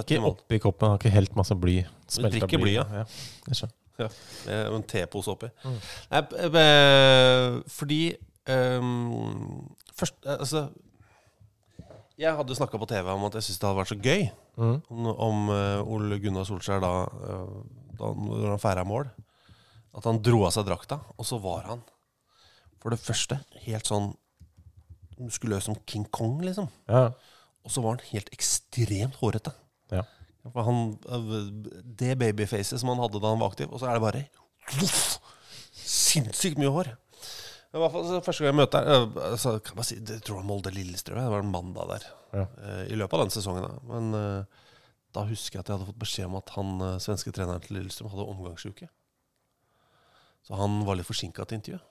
ikke, 0.02 0.18
oppi 0.28 0.58
koppen, 0.60 0.90
har 0.92 0.98
ikke 1.00 1.12
helt 1.14 1.36
masse 1.38 1.54
bly. 1.56 1.76
Smelta 2.10 2.34
drikker 2.36 2.60
bly, 2.60 2.74
ja. 2.76 2.84
ja. 3.00 3.04
Jeg 3.48 3.60
skjønner. 3.60 3.80
med 4.48 4.74
en 4.80 4.82
tepose 4.90 5.30
oppi. 5.30 5.48
Mm. 5.64 5.76
Nei, 6.10 6.22
b- 6.50 7.60
fordi 7.70 8.00
um, 8.50 9.68
Først 9.94 10.16
eh, 10.26 10.34
Altså 10.42 10.64
Jeg 12.18 12.34
hadde 12.34 12.56
snakka 12.58 12.78
på 12.82 12.88
TV 12.90 13.08
om 13.14 13.24
at 13.28 13.36
jeg 13.38 13.46
syntes 13.46 13.60
det 13.62 13.68
hadde 13.68 13.80
vært 13.82 13.92
så 13.94 14.00
gøy 14.02 14.24
Mm. 14.54 14.76
om, 14.86 15.06
om 15.18 15.48
eh, 15.50 15.80
Ole 15.90 16.18
Gunnar 16.22 16.44
Solskjær 16.46 16.78
da, 16.78 16.90
eh, 17.26 17.54
da 17.98 18.10
når 18.14 18.44
han 18.52 18.60
feira 18.62 18.84
mål, 18.86 19.08
at 19.98 20.04
han 20.06 20.20
dro 20.22 20.44
av 20.46 20.52
seg 20.54 20.68
drakta, 20.68 21.00
og 21.18 21.26
så 21.26 21.40
var 21.42 21.64
han 21.66 21.80
for 22.78 22.94
det 22.94 23.00
første 23.02 23.40
helt 23.64 23.90
sånn 23.90 24.12
muskuløs 25.22 25.68
som 25.68 25.76
King 25.86 26.06
Kong, 26.14 26.38
liksom. 26.44 26.68
Ja. 26.90 27.10
Og 27.64 27.72
så 27.72 27.82
var 27.84 27.96
han 27.96 28.08
helt 28.10 28.32
ekstremt 28.34 29.16
hårete. 29.20 29.54
Ja. 29.92 30.02
For 30.52 30.66
han, 30.66 30.82
det 31.96 32.18
babyfacet 32.20 32.80
som 32.80 32.90
han 32.92 33.00
hadde 33.00 33.20
da 33.22 33.30
han 33.32 33.40
var 33.40 33.54
aktiv, 33.54 33.70
og 33.72 33.80
så 33.80 33.88
er 33.88 33.96
det 33.96 34.04
bare 34.04 34.24
uff, 34.84 35.16
sinnssykt 35.72 36.60
mye 36.60 36.72
hår. 36.74 36.90
I 37.74 37.80
hvert 37.82 37.90
fall 37.90 38.04
så 38.06 38.18
Første 38.22 38.44
gang 38.44 38.52
jeg 38.52 38.58
møtte 38.60 38.80
ham 38.86 39.16
altså, 39.18 39.56
kan 39.66 39.74
man 39.74 39.86
si, 39.88 39.96
Jeg 39.98 40.20
tror 40.22 40.36
han 40.38 40.46
Molde 40.46 40.70
Lillestrøm. 40.70 41.18
Det 41.18 41.30
var 41.32 41.42
en 41.42 41.50
mandag 41.50 41.88
der. 41.90 42.04
Ja. 42.36 42.44
eh, 42.62 42.82
I 42.94 42.98
løpet 43.00 43.16
av 43.18 43.24
den 43.24 43.32
sesongen. 43.34 43.64
Da. 43.66 43.80
Men 43.88 44.14
eh, 44.14 44.68
da 45.16 45.24
husker 45.26 45.58
jeg 45.58 45.64
at 45.64 45.72
jeg 45.72 45.78
hadde 45.78 45.88
fått 45.88 46.02
beskjed 46.04 46.28
om 46.28 46.36
at 46.38 46.52
han 46.54 46.70
eh, 46.86 47.00
svenske 47.02 47.32
treneren 47.34 47.64
til 47.64 47.80
Lillestrøm 47.80 48.12
hadde 48.12 48.28
omgangsuke. 48.30 48.86
Så 50.46 50.54
han 50.60 50.84
var 50.86 51.00
litt 51.00 51.08
forsinka 51.08 51.48
til 51.48 51.58
intervjuet. 51.58 51.90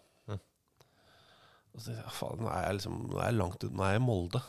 Og 1.73 1.81
så 1.81 1.89
tenkte 1.89 2.03
jeg, 2.03 2.15
faen, 2.19 2.43
nå 2.43 2.51
er 2.53 2.67
jeg 2.67 2.77
liksom 2.79 2.99
Nå 3.09 3.17
er 3.17 3.31
jeg 3.31 3.39
langt 3.39 3.63
ut, 3.65 3.71
nå 3.73 3.85
er 3.85 3.95
jeg 3.95 4.01
i 4.01 4.05
Molde. 4.05 4.41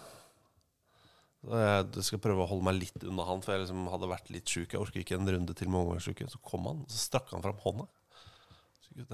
Så 1.44 1.60
jeg 1.60 2.06
skal 2.08 2.22
prøve 2.24 2.44
å 2.44 2.48
holde 2.48 2.64
meg 2.64 2.78
litt 2.78 3.04
unna 3.04 3.26
han, 3.28 3.42
for 3.44 3.52
jeg 3.52 3.64
liksom 3.64 3.84
hadde 3.92 4.08
vært 4.08 4.30
litt 4.32 4.48
sjuk. 4.48 4.72
Jeg 4.72 4.80
orker 4.80 5.02
ikke 5.02 5.18
en 5.18 5.28
runde 5.28 5.56
til 5.56 5.68
med 5.68 5.82
omgangsuke. 5.82 6.28
Så 6.32 6.40
kom 6.44 6.68
han, 6.70 6.84
og 6.86 6.92
så 6.92 7.00
strakk 7.02 7.34
han 7.34 7.44
fram 7.44 7.60
hånda. 7.64 7.88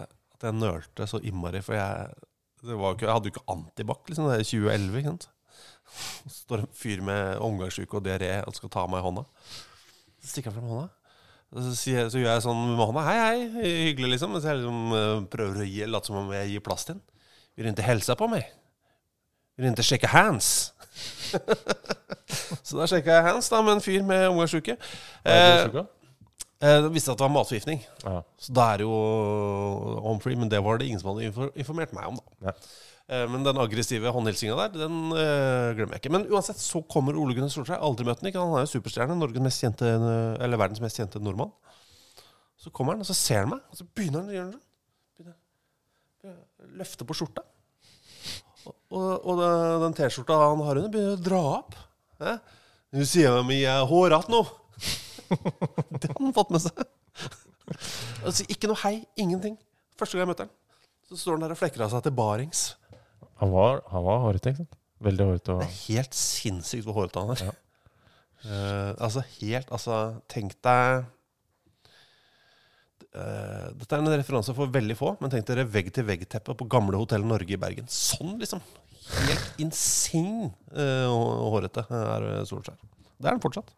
At 0.05 0.47
jeg 0.47 0.59
nølte 0.59 1.09
så 1.11 1.19
innmari, 1.27 1.63
for 1.65 1.79
jeg 1.79 2.13
ikke, 2.61 3.07
Jeg 3.07 3.09
hadde 3.09 3.31
jo 3.31 3.33
ikke 3.33 3.49
antibac 3.49 4.09
liksom, 4.11 4.29
er 4.29 4.45
2011. 4.45 4.99
ikke 5.01 5.13
sant? 5.15 5.29
Så 5.91 6.35
står 6.45 6.63
en 6.63 6.73
fyr 6.77 7.03
med 7.03 7.41
omgangsuke 7.43 7.99
og 7.99 8.05
diaré 8.05 8.35
og 8.47 8.55
skal 8.55 8.71
ta 8.71 8.87
meg 8.87 9.01
i 9.01 9.07
hånda. 9.09 9.25
Så 10.21 10.35
stikker 10.35 10.53
han 10.53 10.61
fram 10.61 10.71
hånda. 10.71 10.89
Så, 11.51 11.73
sier, 11.75 12.11
så 12.13 12.21
gjør 12.21 12.37
jeg 12.37 12.45
sånn 12.45 12.61
med 12.77 12.85
hånda. 12.85 13.07
Hei, 13.09 13.17
hei. 13.19 13.71
Hyggelig, 13.89 14.13
liksom. 14.15 14.37
Mens 14.37 14.47
jeg 14.47 14.61
liksom 14.61 14.95
eh, 14.95 15.15
prøver 15.33 15.65
å 15.65 15.67
gi, 15.67 15.81
late 15.89 16.13
som 16.13 16.21
om 16.21 16.31
jeg 16.37 16.53
gir 16.53 16.63
plass 16.63 16.87
til 16.87 17.01
den. 17.01 17.03
Vil 17.61 17.67
du 17.67 17.71
inte 17.75 17.85
hälsa 17.85 18.15
på 18.17 18.25
meg? 18.25 18.47
Vill 19.57 19.67
du 19.67 19.69
inte 19.69 19.85
sjekke 19.85 20.09
hands? 20.09 20.71
så 22.65 22.79
da 22.79 22.87
sjekka 22.89 23.19
jeg 23.19 23.25
hands 23.27 23.51
da 23.53 23.59
med 23.61 23.75
en 23.75 23.83
fyr 23.85 24.01
med 24.09 24.31
omgangsuke. 24.31 24.79
Eh, 25.29 25.67
eh, 25.69 26.79
det 26.81 26.89
visste 26.95 27.13
at 27.13 27.21
det 27.21 27.27
var 27.27 27.35
matforgiftning. 27.35 27.83
Aha. 28.09 28.23
Så 28.41 28.55
da 28.57 28.71
er 28.71 28.81
det 28.81 28.87
jo 28.87 28.95
home 30.07 30.25
free, 30.25 30.39
men 30.41 30.49
det 30.49 30.63
var 30.65 30.81
det 30.81 30.89
ingen 30.89 31.03
som 31.03 31.11
hadde 31.13 31.51
informert 31.53 31.93
meg 31.99 32.09
om. 32.09 32.17
da. 32.41 32.55
Eh, 33.13 33.27
Men 33.29 33.45
den 33.45 33.61
aggressive 33.61 34.09
håndhilsinga 34.17 34.57
der, 34.63 34.73
den 34.87 34.97
eh, 35.13 35.77
glemmer 35.77 35.99
jeg 35.99 36.05
ikke. 36.07 36.15
Men 36.17 36.27
uansett 36.33 36.65
så 36.65 36.81
kommer 36.89 37.21
Ole 37.21 37.37
Gunnar 37.37 37.53
Solskjær. 37.53 37.85
Aldri 37.85 38.09
møtt 38.09 38.25
ham. 38.25 38.41
Han 38.41 38.57
er 38.63 38.65
jo 38.65 38.73
superstjerne. 38.73 39.21
Norges 39.21 39.45
mest 39.51 39.67
kjente, 39.69 39.85
eh, 39.85 40.41
eller 40.41 40.65
verdens 40.65 40.81
mest 40.81 40.97
kjente 40.97 41.21
nordmann. 41.21 41.53
Så 42.57 42.73
kommer 42.73 42.97
han, 42.97 43.05
og 43.05 43.13
så 43.13 43.21
ser 43.21 43.45
han 43.45 43.53
meg, 43.53 43.69
og 43.69 43.77
så 43.77 43.85
begynner 43.85 44.25
han 44.25 44.33
å 44.33 44.39
gjøre 44.41 44.61
å 46.25 46.33
løfte 46.81 47.07
på 47.09 47.17
skjorta. 47.17 47.45
Og, 48.67 49.11
og, 49.25 49.33
det- 49.41 49.81
den 49.85 49.95
T-skjorta 49.99 50.37
han 50.43 50.63
har 50.67 50.81
under, 50.81 50.91
begynner 50.93 51.17
å 51.19 51.23
dra 51.25 51.43
opp. 51.61 51.77
Nå 52.21 52.35
Du 52.93 53.05
sier 53.07 53.37
meg 53.47 53.63
jeg 53.63 53.71
er 53.71 53.87
hårete 53.87 54.33
nå. 54.33 54.41
det 56.01 56.11
har 56.11 56.19
han 56.19 56.35
fått 56.37 56.51
med 56.51 56.65
seg. 56.65 56.81
Altså, 58.25 58.45
ikke 58.51 58.69
noe 58.71 58.81
hei, 58.83 58.97
ingenting. 59.21 59.55
Første 60.01 60.17
gang 60.19 60.25
jeg 60.27 60.33
møtte 60.33 60.47
han, 60.49 60.53
så 61.09 61.19
står 61.21 61.37
han 61.39 61.45
der 61.47 61.55
og 61.55 61.61
flekker 61.61 61.85
av 61.87 61.93
seg 61.95 62.03
til 62.07 62.15
barings. 62.19 62.65
Han 63.41 63.53
var, 63.55 63.81
han 63.93 64.05
var 64.05 64.21
hårete, 64.27 64.53
ikke 64.53 64.65
sant? 64.65 64.77
Veldig 65.07 65.27
hårete. 65.31 65.47
Det 65.47 65.55
Og... 65.55 65.63
er 65.65 65.79
helt 65.87 66.19
sinnssykt 66.19 66.85
hvor 66.89 66.99
hårete 66.99 67.23
han 67.23 67.33
er. 67.37 67.55
Eh, 68.41 68.91
altså 69.05 69.23
helt 69.39 69.69
Altså, 69.77 69.97
tenk 70.33 70.55
deg 70.65 71.07
eh, 73.15 73.67
Dette 73.81 73.97
er 73.97 74.03
en 74.03 74.13
referanse 74.13 74.55
for 74.57 74.71
veldig 74.73 74.97
få, 74.99 75.15
men 75.21 75.33
tenk 75.33 75.49
dere 75.49 75.67
vegg-til-vegg-teppet 75.71 76.59
på 76.59 76.69
gamle 76.71 77.01
Hotell 77.01 77.27
Norge 77.27 77.57
i 77.57 77.61
Bergen. 77.61 77.89
Sånn, 77.91 78.37
liksom. 78.41 78.63
Helt 79.11 79.63
insane 79.63 80.53
eh, 80.75 81.09
hårete 81.11 81.87
er 81.89 82.29
eh, 82.29 82.45
Solskjær. 82.49 82.79
Det 83.21 83.29
er 83.29 83.35
han 83.35 83.43
fortsatt. 83.43 83.73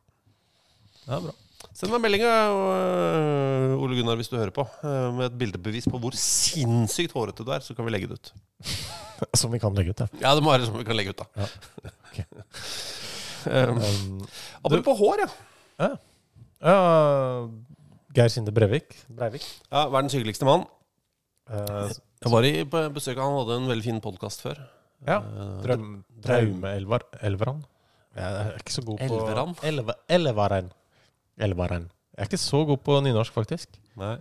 Det 1.03 1.17
er 1.17 1.25
bra. 1.25 1.35
Send 1.73 1.93
meg 1.95 2.03
melding, 2.03 2.25
uh, 2.27 3.79
Ole 3.81 3.97
Gunnar, 3.97 4.19
hvis 4.19 4.29
du 4.29 4.35
hører 4.37 4.53
på, 4.55 4.65
uh, 4.83 5.09
med 5.15 5.29
et 5.29 5.37
bildebevis 5.41 5.87
på 5.89 5.99
hvor 6.03 6.15
sinnssykt 6.19 7.15
hårete 7.17 7.47
du 7.47 7.53
er, 7.55 7.63
så 7.65 7.77
kan 7.79 7.87
vi 7.87 7.95
legge 7.95 8.11
det 8.11 8.19
ut. 8.19 8.33
Som 9.41 9.55
vi 9.55 9.61
kan 9.63 9.75
legge 9.79 9.95
ut, 9.95 10.03
ja. 10.03 10.09
Ja, 10.21 10.35
det 10.37 10.43
må 10.45 10.51
være 10.51 10.67
som 10.67 10.75
vi 10.75 10.85
kan 10.85 10.99
legge 10.99 11.15
ut, 11.15 11.23
da. 11.23 11.45
Ja. 11.45 11.93
Ok. 12.13 12.19
Um, 13.47 13.79
Um, 13.81 14.19
apropos 14.67 14.99
hår, 14.99 15.23
ja. 15.23 15.29
ja. 15.79 15.91
ja. 16.61 17.49
Geir 18.15 18.29
Sinde 18.33 18.53
Brevik. 18.55 18.95
Breivik. 19.09 19.45
ja. 19.73 19.87
Verdens 19.89 20.13
hyggeligste 20.17 20.45
mann. 20.49 20.67
Uh, 21.51 21.89
Jeg 22.23 22.31
var 22.33 22.45
i, 22.47 22.53
på 22.71 22.81
besøk 22.95 23.19
Han 23.19 23.35
hadde 23.41 23.57
en 23.59 23.69
veldig 23.71 23.85
fin 23.85 24.01
podkast 24.05 24.45
før. 24.45 24.61
ja. 25.09 25.17
Eh, 25.19 25.55
Drøm, 25.65 26.05
Draume-Elvar 26.23 27.03
Elveran. 27.27 27.65
Jeg 28.15 28.37
er 28.45 28.59
ikke 28.61 28.73
så 28.77 28.83
god 28.87 28.99
på 29.01 29.17
Elveran? 29.17 29.55
Elve, 29.65 29.95
Elvaren. 30.09 30.69
Elvaren. 31.41 31.89
Jeg 32.13 32.23
er 32.23 32.29
ikke 32.31 32.39
så 32.39 32.61
god 32.69 32.79
på 32.85 33.01
nynorsk, 33.03 33.33
faktisk. 33.35 33.73
Nei. 33.99 34.19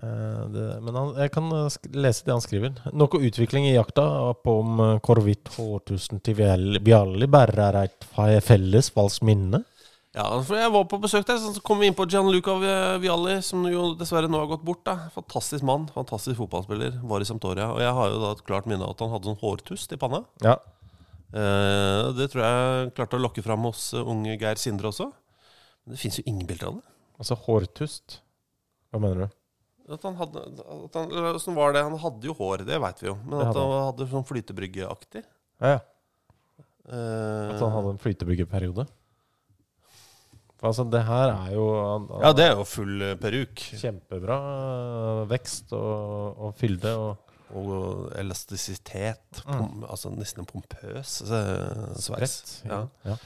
Eh, 0.00 0.42
det, 0.54 0.66
men 0.86 0.94
han, 0.96 1.10
jeg 1.20 1.32
kan 1.34 1.50
lese 1.92 2.24
det 2.24 2.32
han 2.32 2.40
skriver. 2.44 2.78
Noe 2.96 3.20
utvikling 3.28 3.66
i 3.68 3.74
jakta 3.74 4.06
på 4.40 4.54
om 4.62 4.80
hvorvidt 5.04 5.50
hårtusen 5.58 6.22
til 6.24 6.38
Bjall- 6.38 6.78
Bjalli 6.80 7.28
bare 7.28 7.66
er 7.68 7.80
et 7.82 8.06
felles 8.46 8.88
falskt 8.94 9.26
minne. 9.28 9.64
Ja, 10.14 10.26
for 10.44 10.58
Jeg 10.60 10.68
var 10.74 10.84
på 10.90 10.98
besøk 11.00 11.24
der, 11.24 11.38
så 11.40 11.62
kom 11.64 11.78
vi 11.80 11.86
inn 11.88 11.94
på 11.96 12.04
Gianluca 12.04 12.52
Vi- 12.60 12.98
Vialli, 13.06 13.38
som 13.42 13.62
jo 13.64 13.94
dessverre 13.96 14.28
nå 14.28 14.38
har 14.42 14.46
gått 14.50 14.64
bort. 14.64 14.82
da 14.84 15.08
Fantastisk 15.14 15.62
mann, 15.64 15.86
fantastisk 15.88 16.36
fotballspiller. 16.36 16.98
Var 17.02 17.20
i 17.20 17.24
Sampdoria. 17.24 17.70
Og 17.72 17.80
jeg 17.80 17.92
har 17.96 18.10
jo 18.10 18.20
da 18.20 18.32
et 18.32 18.44
klart 18.44 18.66
minne 18.68 18.84
av 18.84 18.90
at 18.90 19.00
han 19.00 19.10
hadde 19.14 19.24
sånn 19.30 19.40
hårtust 19.40 19.92
i 19.92 19.96
panna. 19.96 20.24
Ja. 20.44 20.56
Eh, 21.32 22.12
det 22.12 22.28
tror 22.30 22.42
jeg 22.44 22.92
klarte 22.94 23.16
å 23.16 23.22
lokke 23.24 23.42
fram 23.42 23.64
hos 23.64 23.94
eh, 23.94 24.04
unge 24.04 24.36
Geir 24.38 24.56
Sindre 24.60 24.90
også. 24.92 25.08
Men 25.86 25.94
det 25.96 25.98
fins 26.02 26.18
jo 26.20 26.24
ingen 26.26 26.46
bilder 26.46 26.68
av 26.68 26.74
det. 26.82 26.84
Altså 27.18 27.36
hårtust. 27.46 28.18
Hva 28.92 29.00
mener 29.00 29.24
du? 29.24 29.28
At 29.92 30.02
han 30.04 30.14
hadde, 30.20 30.36
at 30.44 30.94
han, 30.94 31.08
eller 31.10 31.32
Hvordan 31.38 31.56
var 31.56 31.72
det? 31.72 31.82
Han 31.88 31.98
hadde 31.98 32.28
jo 32.28 32.34
hår, 32.36 32.66
det 32.68 32.78
veit 32.80 33.00
vi 33.00 33.08
jo. 33.08 33.16
Men 33.24 33.40
at 33.48 33.56
han 33.56 33.72
hadde 33.88 34.06
sånn 34.12 34.28
flytebryggeaktig. 34.28 35.24
Ja, 35.62 35.72
ja. 35.78 35.80
Eh, 36.92 37.54
At 37.54 37.60
han 37.64 37.72
hadde 37.72 37.90
en 37.96 37.98
flytebyggeperiode. 38.02 38.86
Altså, 40.62 40.84
det 40.86 41.02
her 41.08 41.32
er 41.34 41.52
jo 41.56 41.66
han, 41.74 42.06
han, 42.12 42.22
Ja, 42.22 42.32
det 42.38 42.44
er 42.46 42.52
jo 42.54 42.64
full 42.68 43.02
eh, 43.02 43.16
peruk. 43.18 43.64
Kjempebra 43.80 44.38
eh, 44.38 45.22
vekst 45.32 45.74
og, 45.74 46.38
og 46.48 46.56
fylde. 46.60 46.94
Og 46.96 47.28
Og 47.52 48.12
elastisitet. 48.16 49.42
Pom, 49.44 49.82
altså 49.84 50.08
nesten 50.14 50.40
en 50.40 50.48
pompøs 50.48 51.18
eh, 51.26 51.96
sveis. 52.00 52.62
Ja. 52.64 52.86
ja. 53.04 53.16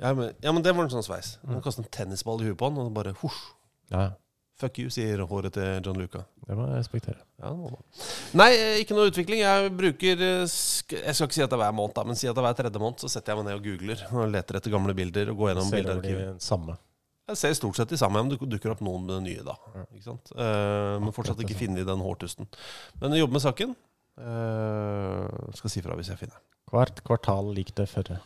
Ja, 0.00 0.12
men, 0.16 0.30
ja, 0.42 0.50
men 0.52 0.62
det 0.64 0.72
var 0.74 0.86
en 0.86 0.90
sånn 0.90 1.04
sveis. 1.06 1.34
Man 1.46 1.60
kastet 1.62 1.84
en 1.84 1.90
tennisball 1.92 2.40
i 2.42 2.48
huet 2.48 2.56
på 2.58 2.66
han, 2.70 2.78
og 2.80 2.94
bare 2.96 3.12
husj. 3.20 3.42
ja, 3.92 4.12
Fuck 4.54 4.78
you, 4.78 4.90
sier 4.94 5.18
håret 5.26 5.52
til 5.56 5.80
John 5.82 5.96
Luca. 5.98 6.20
det 6.46 6.54
må 6.54 6.68
jeg 6.68 6.78
respektere. 6.78 7.18
Ja, 7.42 7.50
må. 7.58 7.72
Nei, 8.38 8.52
ikke 8.80 8.94
noe 8.94 9.10
utvikling. 9.10 9.40
Jeg 9.42 9.72
bruker 9.74 10.20
Jeg 10.22 10.48
skal 10.54 11.26
ikke 11.26 11.34
si 11.34 11.42
at 11.42 11.50
det 11.50 11.56
er 11.58 11.62
hver 11.64 11.74
måned, 11.74 11.98
men 12.06 12.14
si 12.18 12.28
at 12.30 12.36
det 12.36 12.42
er 12.42 12.46
hver 12.46 12.58
tredje 12.60 12.82
måned. 12.82 13.02
Så 13.02 13.10
setter 13.10 13.34
jeg 13.34 13.40
meg 13.40 13.48
ned 13.50 13.58
og 13.58 13.64
googler 13.66 14.04
og 14.14 14.30
leter 14.30 14.60
etter 14.60 14.70
gamle 14.76 14.94
bilder 14.94 15.32
og 15.32 15.40
går 15.42 15.50
gjennom 15.52 15.72
bildearkivet. 15.74 16.42
samme. 16.42 16.76
Jeg 17.24 17.40
ser 17.40 17.54
stort 17.56 17.78
sett 17.78 17.88
de 17.88 17.96
samme, 17.96 18.20
men 18.20 18.32
det 18.32 18.36
dukker 18.52 18.74
opp 18.74 18.82
noen 18.84 19.06
med 19.06 19.14
det 19.16 19.22
nye, 19.24 19.44
da. 19.46 19.56
Ikke 19.86 20.04
sant? 20.10 20.32
Uh, 20.36 21.00
men 21.00 21.14
fortsatt 21.16 21.40
ikke 21.40 21.56
funnet 21.56 21.88
den 21.88 22.04
hårtusten. 22.04 22.48
Men 23.00 23.14
jeg 23.16 23.24
jobber 23.24 23.38
med 23.38 23.44
saken. 23.46 23.76
Uh, 24.20 25.54
skal 25.56 25.72
si 25.72 25.82
fra 25.82 25.96
hvis 25.96 26.12
jeg 26.12 26.20
finner 26.20 26.36
den. 26.36 26.44
Hvert 26.74 27.00
kvartal 27.06 27.48
lik 27.56 27.72
det 27.78 27.88
førre. 27.88 28.20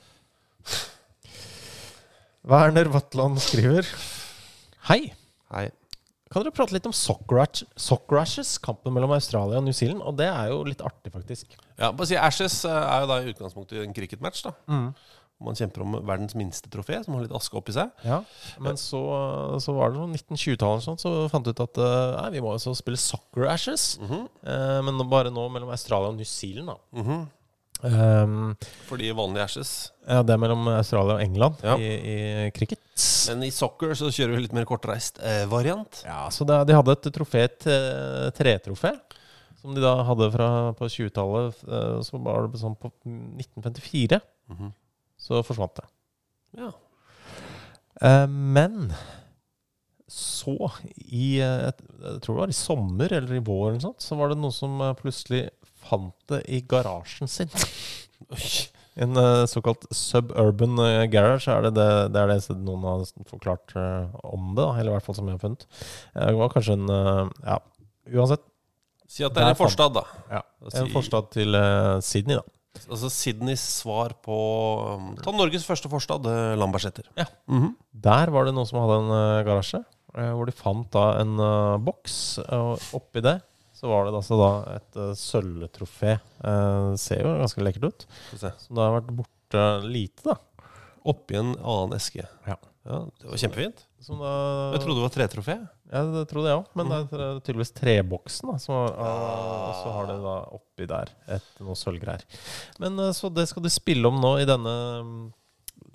Werner 2.49 2.90
Vatland 2.90 3.38
skriver 3.44 3.86
Hei. 4.88 5.12
Hei. 5.53 5.68
Kan 6.28 6.44
dere 6.44 6.53
prate 6.53 6.74
litt 6.74 6.86
om 6.88 6.92
Soccer 6.92 8.18
Rashes, 8.18 8.57
kampen 8.61 8.92
mellom 8.92 9.14
Australia 9.16 9.61
og 9.61 9.64
New 9.64 9.76
Zealand? 9.76 10.03
Og 10.05 10.18
det 10.18 10.26
er 10.28 10.51
jo 10.51 10.59
litt 10.66 10.82
artig, 10.84 11.12
faktisk. 11.14 11.55
Ja, 11.78 11.88
bare 11.88 12.09
si 12.11 12.18
Ashes 12.20 12.59
eh, 12.68 12.74
er 12.74 13.05
jo 13.05 13.09
da 13.09 13.16
i 13.22 13.30
utgangspunktet 13.32 13.80
en 13.80 13.94
cricketmatch. 13.96 14.42
da 14.44 14.53
Man 15.41 15.55
kjemper 15.55 15.84
om 15.84 15.93
verdens 16.03 16.34
minste 16.34 16.66
trofé, 16.72 16.97
som 17.05 17.14
har 17.14 17.22
litt 17.22 17.34
aske 17.36 17.55
oppi 17.61 17.70
seg. 17.76 17.93
Ja, 18.03 18.24
Men 18.59 18.74
så, 18.80 18.99
så 19.62 19.74
var 19.76 19.93
det 19.93 20.01
sånn 20.01 20.16
1920-tallet 20.16 20.82
sånn, 20.82 20.99
så 20.99 21.12
fant 21.30 21.47
vi 21.47 21.53
ut 21.55 21.61
at 21.62 21.78
eh, 21.78 22.16
nei, 22.18 22.30
vi 22.34 22.41
må 22.43 22.51
også 22.57 22.74
spille 22.74 22.99
Soccer 22.99 23.47
Ashes. 23.53 23.84
Eh, 24.03 24.78
men 24.82 24.99
bare 25.09 25.30
nå 25.30 25.45
mellom 25.55 25.70
Australia 25.70 26.11
og 26.11 26.16
New 26.18 26.26
Zealand, 26.26 26.72
da. 26.74 27.03
Mhm. 27.03 27.26
Um, 27.78 28.57
Fordi 28.89 29.12
vanlige 29.14 29.45
Ashes. 29.45 29.68
ja, 30.03 30.24
det 30.26 30.32
er 30.34 30.41
mellom 30.43 30.64
Australia 30.66 31.14
og 31.14 31.20
England 31.22 31.61
Ja. 31.62 31.76
i, 31.78 31.91
i 31.95 32.51
cricket. 32.51 32.80
Men 33.30 33.45
i 33.47 33.53
soccer 33.55 33.93
så 33.95 34.09
kjører 34.11 34.34
vi 34.34 34.41
litt 34.49 34.57
mer 34.57 34.66
kortreist 34.66 35.20
eh, 35.22 35.45
variant. 35.47 36.01
Ja, 36.03 36.24
så 36.34 36.43
det, 36.49 36.57
De 36.66 36.74
hadde 36.74 36.97
et 36.97 37.07
trofé, 37.14 37.45
et 37.47 37.68
eh, 37.70 38.32
tretrofé, 38.34 38.97
som 39.62 39.76
de 39.78 39.84
da 39.86 39.93
hadde 40.09 40.26
fra 40.34 40.49
på 40.74 40.91
20-tallet. 40.91 41.62
eh, 41.70 42.01
Så 42.03 42.18
var 42.26 42.49
det 42.51 42.59
sånn 42.64 42.74
på 42.82 42.91
1954. 43.07 44.18
Mhm. 44.51 44.74
Så 45.19 45.43
forsvant 45.47 45.79
det. 45.81 45.87
Ja. 46.59 46.73
Eh, 48.01 48.27
men 48.29 48.93
så, 50.09 50.57
i 50.97 51.37
eh, 51.45 51.69
et, 51.69 51.83
Jeg 52.01 52.23
tror 52.25 52.39
det 52.39 52.41
var 52.41 52.53
i 52.53 52.57
sommer 52.57 53.12
eller 53.12 53.37
i 53.37 53.45
vår, 53.45 53.75
eller 53.75 53.85
sånt, 53.85 54.01
så 54.05 54.16
var 54.16 54.33
det 54.33 54.41
noen 54.41 54.55
som 54.57 54.81
eh, 54.81 54.97
plutselig 54.97 55.45
fant 55.85 56.16
det 56.33 56.43
i 56.49 56.62
garasjen 56.69 57.31
sin. 57.31 57.53
En 58.99 59.14
eh, 59.14 59.45
såkalt 59.47 59.85
suburban 59.95 60.81
garage 61.12 61.47
er 61.53 61.69
det, 61.69 61.71
det, 61.77 61.85
det 62.11 62.19
er 62.19 62.33
det 62.33 62.57
noen 62.66 62.83
har 62.83 63.05
forklart 63.31 63.77
om 64.27 64.49
det, 64.57 64.64
eller 64.64 64.89
i 64.91 64.95
hvert 64.97 65.07
fall 65.07 65.14
som 65.14 65.29
jeg 65.31 65.37
har 65.37 65.45
funnet. 65.45 65.62
Det 66.16 66.33
var 66.35 66.51
kanskje 66.51 66.75
en 66.75 66.91
Ja, 66.91 67.61
uansett. 68.11 68.43
Si 69.07 69.23
at 69.23 69.37
det 69.37 69.45
er 69.45 69.53
en 69.53 69.61
forstad, 69.61 69.95
da. 69.95 70.03
Ja, 70.33 70.43
en 70.83 70.91
forstad 70.91 71.31
til 71.37 71.55
Sydney, 72.03 72.41
da. 72.41 72.57
Altså 72.87 73.11
Sydneys 73.12 73.62
svar 73.81 74.14
på 74.24 74.37
um, 74.95 75.11
Ta 75.24 75.33
Norges 75.35 75.66
første 75.66 75.91
forstad, 75.91 76.26
eh, 76.31 76.55
Lambertseter. 76.59 77.09
Ja. 77.18 77.26
Mhm. 77.51 77.74
Der 78.09 78.31
var 78.35 78.47
det 78.47 78.55
noen 78.55 78.68
som 78.68 78.79
hadde 78.83 78.99
en 79.03 79.11
uh, 79.12 79.43
garasje, 79.47 79.83
uh, 80.14 80.33
hvor 80.39 80.47
de 80.49 80.55
fant 80.57 80.87
da 80.95 81.07
en 81.22 81.35
uh, 81.43 81.79
boks, 81.83 82.18
og 82.47 82.79
oppi 82.99 83.24
det 83.24 83.39
så 83.79 83.87
var 83.87 84.09
det 84.09 84.16
altså 84.18 84.35
da 84.41 84.51
et 84.74 84.97
uh, 84.99 85.12
sølvtrofé. 85.14 86.16
Ser 86.99 87.20
jo 87.22 87.35
ganske 87.39 87.62
lekkert 87.62 87.85
ut. 87.93 88.07
Som 88.35 88.74
da 88.74 88.89
har 88.89 88.97
vært 88.97 89.12
borte 89.20 89.66
lite, 89.87 90.24
da. 90.33 90.35
Oppi 91.07 91.39
en 91.39 91.53
annen 91.55 91.95
eske. 91.95 92.24
Ja. 92.49 92.57
Det 92.83 93.29
var 93.29 93.39
kjempefint. 93.39 93.85
Som 94.03 94.18
da 94.18 94.33
Jeg 94.74 94.83
trodde 94.83 94.99
det 94.99 95.05
var 95.05 95.14
tretrofé. 95.14 95.57
Ja, 95.89 96.03
det 96.12 96.26
trodde 96.28 96.53
òg. 96.53 96.66
Men 96.76 96.91
det 96.93 96.99
er 97.16 97.41
tydeligvis 97.41 97.72
treboksen, 97.76 98.51
da. 98.53 98.59
Som 98.61 98.76
var, 98.76 98.95
og 99.01 99.74
så 99.80 99.93
har 99.95 100.11
de 100.11 100.16
da 100.24 100.36
oppi 100.59 100.89
der 100.91 101.12
et, 101.39 101.51
noe 101.64 101.76
sølvgreier. 101.78 102.24
Men 102.82 103.01
eh, 103.07 103.14
så 103.16 103.30
det 103.32 103.47
skal 103.49 103.64
de 103.64 103.72
spille 103.72 104.11
om 104.11 104.20
nå 104.20 104.34
i 104.43 104.49
denne 104.49 104.74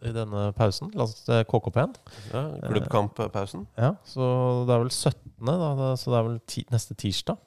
i 0.03 0.11
denne 0.11 0.49
pausen. 0.57 0.91
Eh, 0.97 1.43
KKP-en. 1.47 1.93
Ja, 2.33 2.43
Klubbkamppausen. 2.67 3.65
Ja, 3.79 3.93
så 4.07 4.25
det 4.67 4.75
er 4.75 4.83
vel 4.83 4.91
17., 4.91 5.17
da, 5.47 5.89
så 5.99 6.11
det 6.11 6.19
er 6.19 6.27
vel 6.27 6.39
ti, 6.49 6.65
neste 6.73 6.97
tirsdag. 6.99 7.39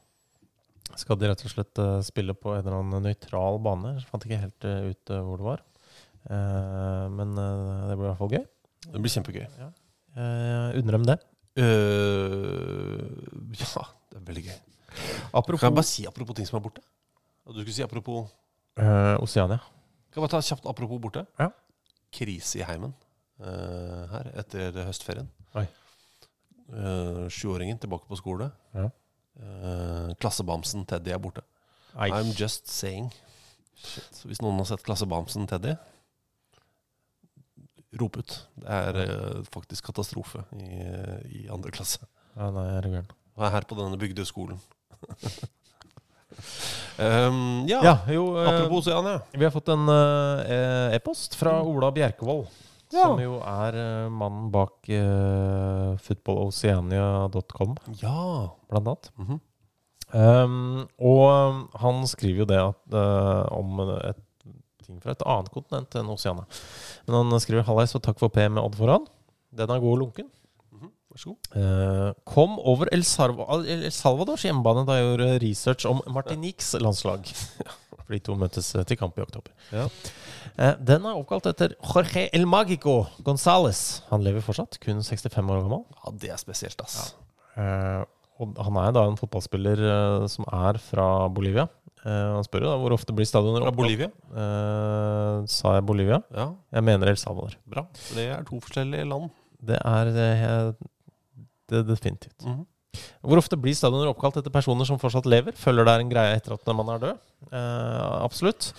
Skal 0.96 1.18
de 1.20 1.28
rett 1.28 1.42
og 1.44 1.52
slett 1.52 1.82
eh, 1.82 1.98
spille 2.06 2.36
på 2.38 2.54
en 2.54 2.62
eller 2.62 2.78
annen 2.78 3.04
nøytral 3.04 3.58
bane. 3.64 3.96
Jeg 3.98 4.06
fant 4.08 4.24
ikke 4.24 4.40
helt 4.46 4.68
eh, 4.68 4.92
ut 4.94 5.12
eh, 5.12 5.24
hvor 5.26 5.42
det 5.42 5.48
var. 5.50 5.64
Eh, 6.30 7.04
men 7.12 7.34
eh, 7.42 7.88
det 7.90 7.98
blir 7.98 8.06
i 8.06 8.10
hvert 8.12 8.22
fall 8.22 8.32
gøy. 8.38 8.46
Det 8.86 9.02
blir 9.02 9.14
kjempegøy. 9.18 9.46
Ja. 9.60 9.72
Jeg 10.16 10.80
unner 10.80 10.96
dem 10.96 11.08
det. 11.10 11.18
Øh, 11.56 13.00
ja, 13.56 13.84
det 14.10 14.18
er 14.18 14.24
veldig 14.26 14.44
gøy. 14.44 14.58
Apropos 15.32 15.60
Kan 15.60 15.70
jeg 15.70 15.76
bare 15.76 15.88
si 15.88 16.04
apropos 16.08 16.36
ting 16.36 16.48
som 16.48 16.58
er 16.58 16.64
borte? 16.64 16.82
Du 17.46 17.60
skulle 17.60 17.74
si 17.76 17.82
apropos 17.84 18.28
uh, 18.80 19.16
Oceania. 19.22 19.58
Kan 20.12 20.20
jeg 20.20 20.24
bare 20.24 20.34
ta 20.34 20.40
kjapt 20.44 20.68
apropos 20.68 21.00
borte? 21.00 21.24
Ja. 21.38 21.48
Krise 22.12 22.60
i 22.60 22.64
heimen 22.68 22.94
uh, 23.40 24.04
her 24.12 24.30
etter 24.42 24.84
høstferien. 24.84 25.28
Oi. 25.56 25.66
Sjuåringen 27.30 27.78
tilbake 27.78 28.08
på 28.10 28.16
skole. 28.18 28.50
Ja. 28.74 28.88
Klassebamsen 30.18 30.82
Teddy 30.88 31.12
er 31.14 31.20
borte. 31.22 31.44
Ei. 31.94 32.10
I'm 32.10 32.32
just 32.34 32.68
saying. 32.68 33.12
Shit. 33.76 34.22
Hvis 34.24 34.40
noen 34.42 34.58
har 34.58 34.66
sett 34.68 34.82
Klassebamsen 34.82 35.46
Teddy, 35.46 35.76
rop 38.00 38.16
ut. 38.20 38.34
Det 38.60 38.68
er 38.68 39.00
eh, 39.04 39.40
faktisk 39.52 39.88
katastrofe 39.90 40.42
i, 40.58 40.82
i 41.42 41.46
andre 41.52 41.72
klasse. 41.74 42.02
Ja, 42.36 42.50
nei, 42.52 42.66
er 42.76 42.84
du 42.86 42.90
gæren. 42.94 43.10
Og 43.36 43.44
er 43.46 43.54
her 43.56 43.66
på 43.68 43.76
denne 43.78 43.98
bygdeskolen. 44.00 44.58
um, 46.98 47.64
ja. 47.72 47.80
Ja, 47.84 47.96
jo, 48.12 48.28
eh, 48.40 48.48
apropos 48.48 48.86
Oceania. 48.86 49.20
Vi 49.32 49.44
har 49.44 49.52
fått 49.54 49.68
en 49.72 49.88
eh, 49.92 50.94
e-post 50.96 51.36
fra 51.38 51.58
Ola 51.64 51.90
Bjerkevold. 51.94 52.46
Ja. 52.94 53.02
Som 53.08 53.18
jo 53.18 53.40
er 53.42 53.74
eh, 53.80 54.08
mannen 54.14 54.46
bak 54.54 54.86
uh, 54.94 55.96
footballoceania.com, 56.06 57.74
Ja. 57.98 58.50
blant 58.70 58.86
annet. 58.92 59.10
Mhm. 59.18 59.40
Um, 60.14 60.84
og 61.02 61.24
um, 61.26 61.56
han 61.82 62.04
skriver 62.06 62.44
jo 62.44 62.46
det 62.46 62.58
at, 62.62 62.94
eh, 62.94 63.48
om 63.56 63.80
et 63.96 64.20
ting 64.86 65.02
fra 65.02 65.16
et 65.16 65.26
annet 65.26 65.52
kontinent 65.54 65.98
enn 65.98 66.14
Oceania. 66.14 66.46
Men 67.06 67.18
han 67.20 67.42
skriver 67.42 67.66
'Hallais 67.66 67.94
og 67.98 68.02
takk 68.06 68.18
for 68.22 68.32
P 68.32 68.48
med 68.48 68.62
Odd 68.62 68.78
foran'. 68.78 69.06
Den 69.56 69.70
er 69.70 69.82
god 69.82 69.92
og 69.96 70.02
lunken. 70.04 70.30
Vær 71.16 71.22
så 71.22 71.32
god. 71.32 71.56
Eh, 71.56 72.12
kom 72.28 72.58
over 72.60 72.88
El, 72.92 73.02
Salva 73.04 73.46
El 73.64 73.86
Salvadors 73.94 74.44
hjemmebane 74.44 74.84
da 74.86 74.98
jeg 74.98 75.06
gjorde 75.06 75.42
research 75.42 75.86
om 75.88 76.02
Martiniques 76.12 76.74
landslag. 76.82 77.24
For 78.06 78.14
de 78.14 78.20
to 78.22 78.36
møtes 78.38 78.68
eh, 78.76 78.84
til 78.86 78.98
kamp 79.00 79.16
i 79.18 79.24
oktober. 79.24 79.54
Ja. 79.72 79.86
Eh, 80.56 80.74
den 80.78 81.06
er 81.08 81.16
oppkalt 81.16 81.48
etter 81.50 81.72
Jorge 81.80 82.28
El 82.36 82.44
Magico 82.46 83.06
Gonzales. 83.24 84.02
Han 84.10 84.22
lever 84.26 84.44
fortsatt, 84.44 84.78
kun 84.82 85.00
65 85.02 85.40
år 85.40 85.64
gammel. 85.64 85.86
ja, 85.96 86.12
det 86.12 86.30
er 86.34 86.42
spesielt, 86.42 86.84
ass. 86.84 87.14
Eh, 87.56 88.04
og 88.36 88.60
han 88.60 88.76
er 88.82 88.92
da 88.92 89.06
en 89.08 89.16
fotballspiller 89.16 89.80
som 90.28 90.44
er 90.52 90.76
fra 90.82 91.06
Bolivia. 91.32 91.70
Eh, 92.06 92.26
han 92.36 92.44
spør 92.46 92.62
jo 92.66 92.70
da 92.70 92.76
hvor 92.78 92.94
ofte 92.94 93.14
blir 93.16 93.26
stadioner 93.26 93.64
åpna. 93.66 93.74
Bolivia? 93.80 94.08
Eh, 94.30 95.40
sa 95.50 95.74
jeg 95.76 95.86
Bolivia? 95.88 96.20
Ja, 96.34 96.52
Jeg 96.78 96.84
mener 96.86 97.10
El 97.10 97.18
Salvador. 97.18 97.56
bra. 97.66 97.82
For 97.98 98.14
det 98.20 98.28
er 98.30 98.44
to 98.46 98.60
forskjellige 98.62 99.08
land. 99.10 99.30
Det 99.66 99.78
er 99.82 100.12
det, 100.14 100.30
det 101.68 101.78
er 101.82 101.86
definitivt. 101.90 102.46
Mhm. 102.46 102.64
Hvor 103.26 103.36
ofte 103.42 103.58
blir 103.60 103.74
stadioner 103.76 104.08
oppkalt 104.08 104.38
etter 104.40 104.52
personer 104.54 104.86
som 104.88 104.96
fortsatt 104.98 105.26
lever? 105.28 105.52
Følger 105.52 105.84
det 105.84 105.92
er 105.96 106.00
en 106.04 106.08
greie 106.12 106.36
etter 106.38 106.54
at 106.54 106.70
man 106.72 106.88
er 106.94 107.02
død? 107.02 107.18
Eh, 107.52 108.24
absolutt. 108.24 108.70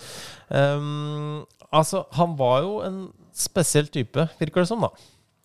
Um, 0.50 1.44
altså, 1.70 2.04
han 2.16 2.34
var 2.38 2.62
jo 2.64 2.80
en 2.82 2.98
spesiell 3.36 3.86
type, 3.94 4.24
virker 4.40 4.64
det 4.64 4.70
som, 4.72 4.80
da. 4.82 4.90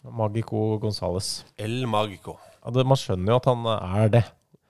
Magico 0.09 0.79
Gonzales. 0.81 1.43
El 1.59 1.85
Magico. 1.85 2.37
Ja, 2.63 2.71
det, 2.71 2.85
man 2.87 2.97
skjønner 2.97 3.35
jo 3.35 3.41
at 3.41 3.51
han 3.51 3.67
er 3.67 4.09
det. 4.15 4.23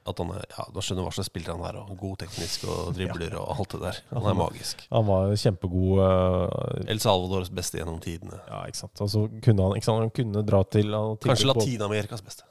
At 0.03 0.19
han 0.19 0.33
er, 0.35 0.43
ja, 0.51 0.65
Da 0.75 0.83
skjønner 0.83 1.05
hva 1.05 1.13
slags 1.15 1.29
spiller 1.31 1.55
han 1.55 1.65
er. 1.67 1.79
Og 1.79 1.95
god 1.99 2.17
teknisk 2.25 2.65
og 2.67 2.93
dribler 2.97 3.37
og 3.39 3.51
alt 3.55 3.75
det 3.75 3.81
der. 3.85 3.99
Han 4.11 4.29
er 4.33 4.39
magisk. 4.39 4.85
Han 4.91 5.05
var 5.07 5.35
kjempegod 5.39 6.01
uh, 6.03 6.91
El 6.91 6.99
Salvadors 7.03 7.51
beste 7.55 7.79
gjennom 7.79 8.01
tidene. 8.03 8.39
Ja, 8.49 8.63
ikke 8.67 8.81
sant. 8.83 9.03
Altså, 9.03 9.27
kunne 9.45 9.69
han, 9.69 9.85
sant? 9.85 10.03
han 10.03 10.15
kunne 10.15 10.43
dra 10.47 10.63
til 10.67 10.91
Kanskje 11.23 11.51
Latin-Amerikas 11.53 12.25
beste. 12.25 12.47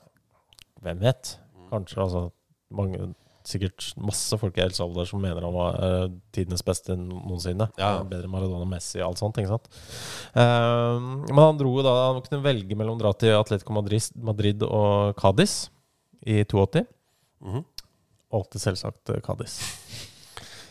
Hvem 0.82 1.02
vet? 1.02 1.36
Kanskje, 1.72 2.00
altså 2.02 2.30
mange, 2.72 3.12
Sikkert 3.42 3.88
masse 3.98 4.36
folk 4.38 4.54
i 4.54 4.62
El 4.62 4.70
Salvador 4.74 5.08
som 5.10 5.18
mener 5.22 5.42
han 5.42 5.54
var 5.54 5.78
uh, 5.82 6.04
tidenes 6.34 6.62
beste 6.62 6.94
noensinne. 6.94 7.66
Ja. 7.74 7.96
Bedre 8.06 8.30
Maradona, 8.30 8.68
Messi 8.70 9.00
og 9.00 9.08
alt 9.08 9.22
sånt. 9.22 9.40
ikke 9.42 9.50
sant? 9.50 9.66
Uh, 10.36 11.26
men 11.26 11.42
han 11.42 11.58
dro 11.58 11.72
da 11.82 11.94
Han 12.12 12.22
kunne 12.22 12.44
velge 12.44 12.78
mellom 12.78 13.00
å 13.00 13.02
dra 13.02 13.10
til 13.18 13.34
Atletico 13.34 13.74
Madrid, 13.74 14.14
Madrid 14.14 14.62
og 14.68 15.18
Cádiz 15.18 15.66
i 16.22 16.44
82. 16.46 16.86
Mhm. 17.42 17.64
til 18.52 18.60
selvsagt 18.62 19.10
Kadis. 19.24 19.58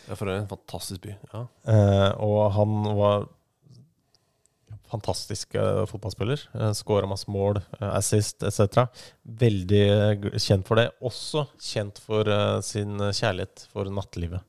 Ja, 0.08 0.16
for 0.18 0.26
det 0.26 0.34
er 0.34 0.42
en 0.42 0.50
fantastisk 0.50 1.04
by. 1.06 1.14
Ja. 1.34 1.46
Eh, 1.72 2.10
og 2.26 2.52
han 2.56 2.72
var 2.98 3.28
fantastisk 4.92 5.56
eh, 5.56 5.86
fotballspiller. 5.88 6.42
Eh, 6.58 6.72
Skåra 6.76 7.08
masse 7.08 7.32
mål, 7.32 7.62
eh, 7.80 7.90
assist 7.96 8.44
etc. 8.44 8.88
Veldig 9.24 9.84
eh, 9.88 10.30
kjent 10.42 10.68
for 10.68 10.82
det. 10.82 10.90
Også 11.06 11.46
kjent 11.62 12.02
for 12.04 12.28
eh, 12.28 12.58
sin 12.66 12.98
kjærlighet 13.00 13.68
for 13.72 13.88
nattelivet. 13.94 14.44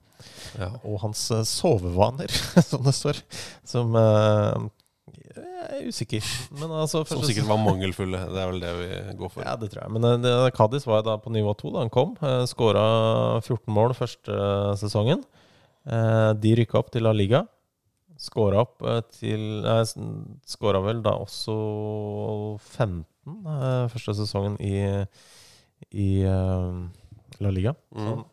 Ja. 0.59 0.73
Og 0.83 0.99
hans 1.05 1.29
eh, 1.35 1.45
sovevaner, 1.47 2.33
som 2.71 2.83
det 2.87 2.97
står. 2.99 3.23
Som 3.69 3.95
eh, 3.99 4.67
Jeg 5.37 5.81
er 5.83 5.89
usikker. 5.89 6.27
Men 6.61 6.71
altså 6.83 7.05
Som 7.09 7.23
sikkert 7.23 7.47
var 7.49 7.59
mangelfulle. 7.63 8.19
Det 8.33 8.41
er 8.43 8.51
vel 8.51 8.61
det 8.61 8.73
vi 8.79 9.17
går 9.19 9.31
for. 9.33 9.45
ja, 9.47 9.55
det 9.57 9.71
tror 9.73 9.83
jeg. 9.85 9.93
Men 9.93 10.03
Kadis 10.03 10.23
det- 10.23 10.55
Cádiz 10.57 10.87
var 10.87 11.03
da 11.03 11.17
på 11.19 11.31
nivå 11.33 11.55
to 11.57 11.71
da 11.71 11.79
han 11.85 11.91
kom. 11.91 12.17
Uh, 12.23 12.45
Skåra 12.47 13.41
14 13.43 13.73
mål 13.73 13.95
første 13.95 14.29
eh, 14.33 14.75
sesongen. 14.77 15.25
Eh, 15.87 16.33
de 16.39 16.55
rykka 16.57 16.79
opp 16.79 16.91
til 16.95 17.03
La 17.03 17.13
Liga. 17.13 17.47
Skåra 18.19 18.61
opp 18.63 18.83
eh, 18.87 19.01
til 19.11 19.65
skåra 20.47 20.83
vel 20.85 21.01
da 21.03 21.11
også 21.19 22.59
15 22.61 23.05
eh, 23.27 23.89
første 23.91 24.15
sesongen 24.21 24.59
i, 24.63 24.77
i 25.93 26.09
eh, 26.23 26.77
La 27.43 27.51
Liga. 27.51 27.75
Så 27.95 28.15
Mm. 28.17 28.25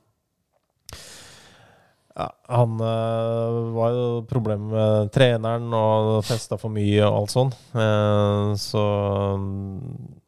Han, 2.20 2.26
ja, 2.48 2.56
han 2.56 2.82
uh, 2.82 3.72
var 3.76 3.94
jo 3.96 4.08
problemet 4.28 4.72
med 4.74 5.12
treneren 5.16 5.72
og 5.76 6.20
festa 6.28 6.58
for 6.60 6.74
mye 6.74 7.02
og 7.06 7.16
alt 7.22 7.34
sånn. 7.34 7.52
Uh, 7.72 8.52
så, 8.60 8.84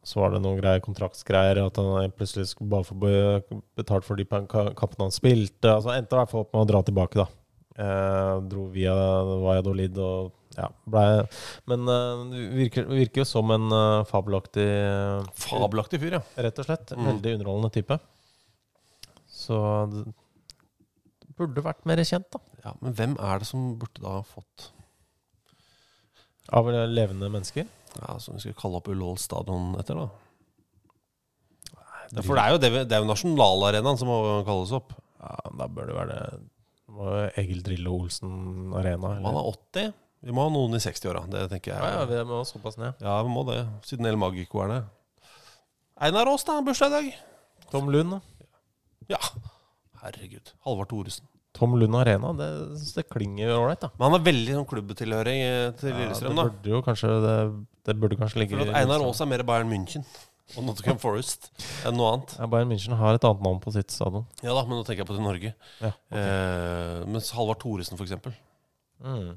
så 0.06 0.22
var 0.22 0.32
det 0.32 0.42
noen 0.44 0.60
greier, 0.60 0.82
kontraktsgreier, 0.84 1.60
at 1.66 1.80
han 1.80 2.14
plutselig 2.16 2.52
skulle 2.52 2.72
bare 2.72 2.88
få 2.88 2.96
betalt 3.78 4.08
for 4.08 4.16
de 4.16 4.26
kampene 4.28 5.06
han 5.06 5.14
spilte. 5.14 5.68
Altså 5.68 5.92
Endte 5.94 6.16
i 6.16 6.22
hvert 6.22 6.32
fall 6.32 6.46
opp 6.46 6.54
med 6.54 6.64
å 6.64 6.70
dra 6.72 6.82
tilbake, 6.86 7.20
da. 7.20 7.28
Uh, 7.72 8.40
dro 8.48 8.66
via 8.72 8.94
Valladolid 8.94 9.96
og 9.96 10.32
ja, 10.52 10.66
blei 10.84 11.22
Men 11.64 11.86
det 11.88 12.40
virker, 12.58 12.84
virker 12.84 13.22
jo 13.22 13.24
som 13.24 13.48
en 13.54 13.72
fabelaktig 14.04 14.66
Fabelaktig 15.40 16.02
fyr, 16.02 16.18
ja. 16.18 16.24
Rett 16.44 16.60
og 16.60 16.68
slett. 16.68 16.92
Mm. 16.92 17.06
Veldig 17.14 17.38
underholdende 17.38 17.72
type. 17.76 17.96
Så 19.32 19.56
burde 21.38 21.64
vært 21.64 21.84
mer 21.88 22.02
kjent, 22.06 22.28
da. 22.32 22.40
ja. 22.64 22.72
Men 22.80 22.96
hvem 22.98 23.16
er 23.20 23.42
det 23.42 23.48
som 23.48 23.72
burde 23.80 24.02
da 24.04 24.20
fått 24.26 24.70
Av 26.52 26.66
levende 26.68 27.28
mennesker. 27.30 27.68
Ja, 28.00 28.16
Som 28.18 28.34
vi 28.36 28.42
skal 28.46 28.56
kalle 28.58 28.80
opp 28.80 28.88
Ullevål 28.90 29.18
stadion 29.20 29.76
etter, 29.80 30.00
da? 30.00 30.08
For 32.20 32.36
det 32.36 32.42
er 32.42 32.50
jo, 32.52 32.58
det, 32.60 32.70
det 32.90 32.96
er 32.96 33.04
jo 33.04 33.08
nasjonalarenaen 33.08 33.98
som 34.00 34.10
må 34.10 34.18
kalles 34.44 34.72
opp. 34.76 34.92
Ja, 35.22 35.36
Da 35.62 35.68
bør 35.70 35.88
det 35.88 35.96
være 35.96 36.16
det 36.16 36.40
må 36.92 37.06
jo 37.08 37.20
Egil 37.40 37.62
Drillo 37.64 37.94
Olsen 38.02 38.72
Arena. 38.76 39.14
Han 39.22 39.38
er 39.38 39.46
80. 39.48 39.92
Vi 40.22 40.34
må 40.34 40.44
ha 40.44 40.50
noen 40.52 40.76
i 40.76 40.80
60-åra. 40.82 41.24
Det 41.30 41.46
tenker 41.50 41.72
jeg. 41.72 41.80
Ja, 41.80 42.02
ja, 42.02 42.08
vi 42.10 42.18
må 42.28 42.42
såpass 42.46 42.76
ned. 42.78 43.00
Ja, 43.02 43.14
vi 43.24 43.32
må 43.32 43.46
det. 43.48 43.62
Siden 43.88 44.06
El 44.10 44.18
Magico 44.20 44.60
er 44.66 44.74
det. 44.74 44.82
Einar 46.02 46.28
Aas, 46.30 46.44
da. 46.44 46.58
Bursdag 46.66 46.92
i 46.92 46.94
dag. 46.98 47.08
Tom 47.72 47.88
Lund, 47.90 48.18
da. 48.18 48.20
Ja. 49.14 49.22
Herregud. 50.02 50.52
Halvard 50.66 50.90
Thoresen. 50.90 51.28
Tom 51.52 51.76
Lund 51.76 51.96
Arena, 51.96 52.32
det, 52.32 52.48
det 52.96 53.04
klinger 53.12 53.52
ålreit, 53.54 53.82
da. 53.82 53.90
Men 53.98 54.06
han 54.06 54.14
har 54.16 54.24
veldig 54.24 54.54
sånn 54.56 54.68
klubbtilhøring 54.70 55.40
eh, 55.44 55.70
til 55.76 55.90
Ja, 55.92 55.98
Lillestrøm, 55.98 56.38
det 56.38 56.44
burde 56.48 56.70
jo 56.72 56.80
kanskje 56.86 57.10
Det, 57.22 57.34
det 57.88 57.94
burde 58.00 58.16
kanskje 58.20 58.40
ligge 58.40 58.56
For 58.56 58.70
at 58.72 58.78
Einar 58.80 59.04
Aas 59.04 59.20
er 59.20 59.28
mer 59.28 59.44
Bayern 59.46 59.68
München 59.68 60.06
og 60.56 60.64
Nottingham 60.66 60.98
Forest 61.00 61.50
enn 61.86 61.96
noe 61.96 62.08
annet. 62.12 62.32
Ja, 62.40 62.48
Bayern 62.50 62.72
München 62.72 62.96
har 62.98 63.16
et 63.16 63.24
annet 63.24 63.44
navn 63.44 63.60
på 63.62 63.72
sitt 63.72 63.92
stadion. 63.94 64.26
Ja 64.44 64.56
da, 64.56 64.64
men 64.66 64.80
nå 64.80 64.84
tenker 64.84 65.04
jeg 65.04 65.08
på 65.08 65.16
til 65.16 65.24
Norge. 65.24 65.52
Ja, 65.80 65.92
okay. 65.92 66.24
eh, 66.24 66.96
mens 67.08 67.30
Halvard 67.36 67.60
Thoresen, 67.62 68.00
for 68.00 68.08
eksempel. 68.08 68.34
Mm. 69.04 69.30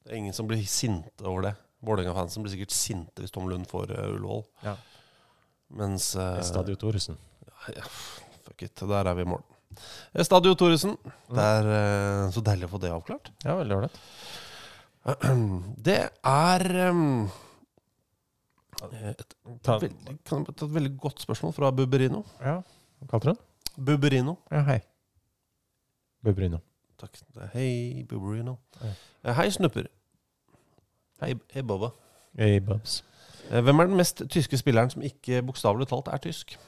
Det 0.00 0.14
er 0.14 0.18
ingen 0.18 0.34
som 0.34 0.48
blir 0.50 0.62
sinte 0.66 1.26
over 1.26 1.46
det. 1.50 1.54
Vålerenga-fansen 1.86 2.42
blir 2.44 2.52
sikkert 2.54 2.74
sinte 2.74 3.22
hvis 3.22 3.32
Tom 3.34 3.46
Lund 3.50 3.68
får 3.70 3.92
uh, 3.94 4.08
Ullevål. 4.16 4.42
Ja. 4.66 4.74
Mens 5.78 6.10
uh, 6.18 6.40
Stadio 6.44 6.76
Thoresen. 6.80 7.20
ja, 7.70 7.86
Fuck 8.50 8.66
it. 8.66 8.82
Der 8.90 9.06
er 9.06 9.14
vi 9.14 9.22
i 9.22 9.30
mål. 9.30 9.42
Eh, 10.10 10.24
Stadio 10.26 10.56
Thoresen. 10.58 10.96
Det 11.30 11.44
er 11.44 11.68
eh, 11.76 12.24
så 12.34 12.42
deilig 12.44 12.66
å 12.66 12.72
få 12.74 12.80
det 12.82 12.90
avklart. 12.92 13.30
Ja, 13.46 13.54
veldig 13.60 13.76
ålreit. 13.78 14.00
Det 15.86 15.94
er 16.28 16.64
um, 16.90 17.22
et, 19.00 19.22
Ta- 19.64 19.78
veldig, 19.80 20.16
kan 20.28 20.42
jeg 20.44 20.56
ta 20.58 20.66
et 20.66 20.74
veldig 20.74 20.90
godt 21.00 21.22
spørsmål 21.24 21.54
fra 21.56 21.70
Buberino. 21.72 22.20
Ja, 22.42 22.58
hva 23.00 23.08
kalte 23.14 23.30
du 23.30 23.32
den? 23.32 23.40
Buberino. 23.86 24.34
Ja, 24.52 24.60
hei. 24.66 24.80
Buberino. 26.26 26.60
Takk. 27.00 27.16
Det 27.32 27.46
er 27.46 27.52
Hei, 27.54 27.70
Buberino. 28.10 28.58
Hei. 28.82 28.90
Eh, 29.24 29.34
Hei, 29.38 29.46
Snupper. 29.54 29.86
Hei, 31.22 31.32
hei 31.54 31.62
Bobba. 31.64 31.92
Hey, 32.36 32.58
Bubs. 32.64 32.98
Eh, 33.50 33.62
Hvem 33.64 33.80
er 33.80 33.88
den 33.88 33.96
mest 34.02 34.20
tyske 34.32 34.58
spilleren 34.60 34.92
som 34.92 35.04
ikke 35.06 35.40
bokstavelig 35.48 35.88
talt 35.90 36.10
er 36.12 36.20
tysk? 36.26 36.58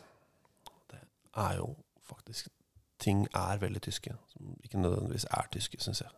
Er 1.36 1.56
jo 1.60 1.74
faktisk 2.08 2.50
Ting 3.02 3.24
er 3.34 3.58
veldig 3.58 3.80
tyske, 3.82 4.12
som 4.30 4.50
ikke 4.62 4.78
nødvendigvis 4.78 5.24
er 5.26 5.48
tyske, 5.50 5.74
syns 5.82 6.04
jeg. 6.04 6.12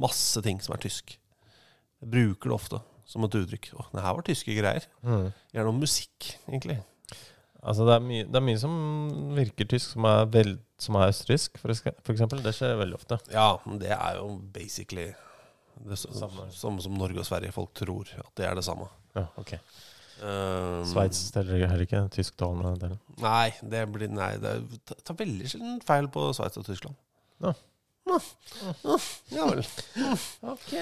Masse 0.00 0.40
ting 0.40 0.56
som 0.64 0.72
er 0.72 0.80
tysk. 0.80 1.18
Jeg 2.00 2.08
bruker 2.14 2.48
det 2.48 2.54
ofte 2.56 2.78
som 3.04 3.26
et 3.26 3.36
uttrykk. 3.36 3.68
Åh, 3.76 3.90
det 3.92 4.04
her 4.06 4.14
var 4.16 4.24
tyske 4.24 4.54
greier. 4.56 4.86
Mm. 5.04 5.26
Gjerne 5.52 5.72
om 5.74 5.82
musikk, 5.82 6.30
egentlig. 6.48 6.78
Altså, 7.64 7.84
det 7.84 7.94
er, 7.94 8.02
mye, 8.04 8.24
det 8.28 8.40
er 8.40 8.44
mye 8.44 8.60
som 8.60 8.74
virker 9.36 9.68
tysk, 9.68 9.94
som 9.94 10.08
er, 10.08 10.24
vel, 10.32 10.56
som 10.80 10.98
er 11.00 11.12
østerriksk, 11.12 11.60
eksempel. 12.12 12.42
Det 12.44 12.52
skjer 12.56 12.76
veldig 12.80 12.98
ofte. 12.98 13.20
Ja, 13.32 13.50
men 13.64 13.80
det 13.80 13.92
er 13.96 14.18
jo 14.18 14.34
basically 14.52 15.10
det 15.84 15.98
samme 16.00 16.48
som 16.56 16.96
Norge 16.96 17.20
og 17.20 17.28
Sverige. 17.28 17.52
Folk 17.56 17.72
tror 17.76 18.08
at 18.20 18.32
det 18.36 18.48
er 18.48 18.56
det 18.56 18.64
samme. 18.66 18.88
Ja, 19.16 19.26
ok. 19.40 19.56
Um, 20.22 20.84
Sveits 20.86 21.26
teller 21.34 21.66
heller 21.66 21.84
ikke 21.84 22.04
tysktalende 22.14 22.74
delen. 22.80 22.98
Nei, 23.20 23.50
det 23.70 23.82
blir 23.92 24.12
Nei, 24.12 24.34
det 24.40 24.54
tar 25.04 25.16
veldig 25.18 25.50
sjelden 25.50 25.80
feil 25.84 26.08
på 26.12 26.28
Sveits 26.36 26.60
og 26.60 26.66
Tyskland. 26.68 26.96
Ja. 27.42 27.54
Ja. 28.04 28.18
Ja 29.34 29.48
vel. 29.50 29.64
Ok. 30.54 30.72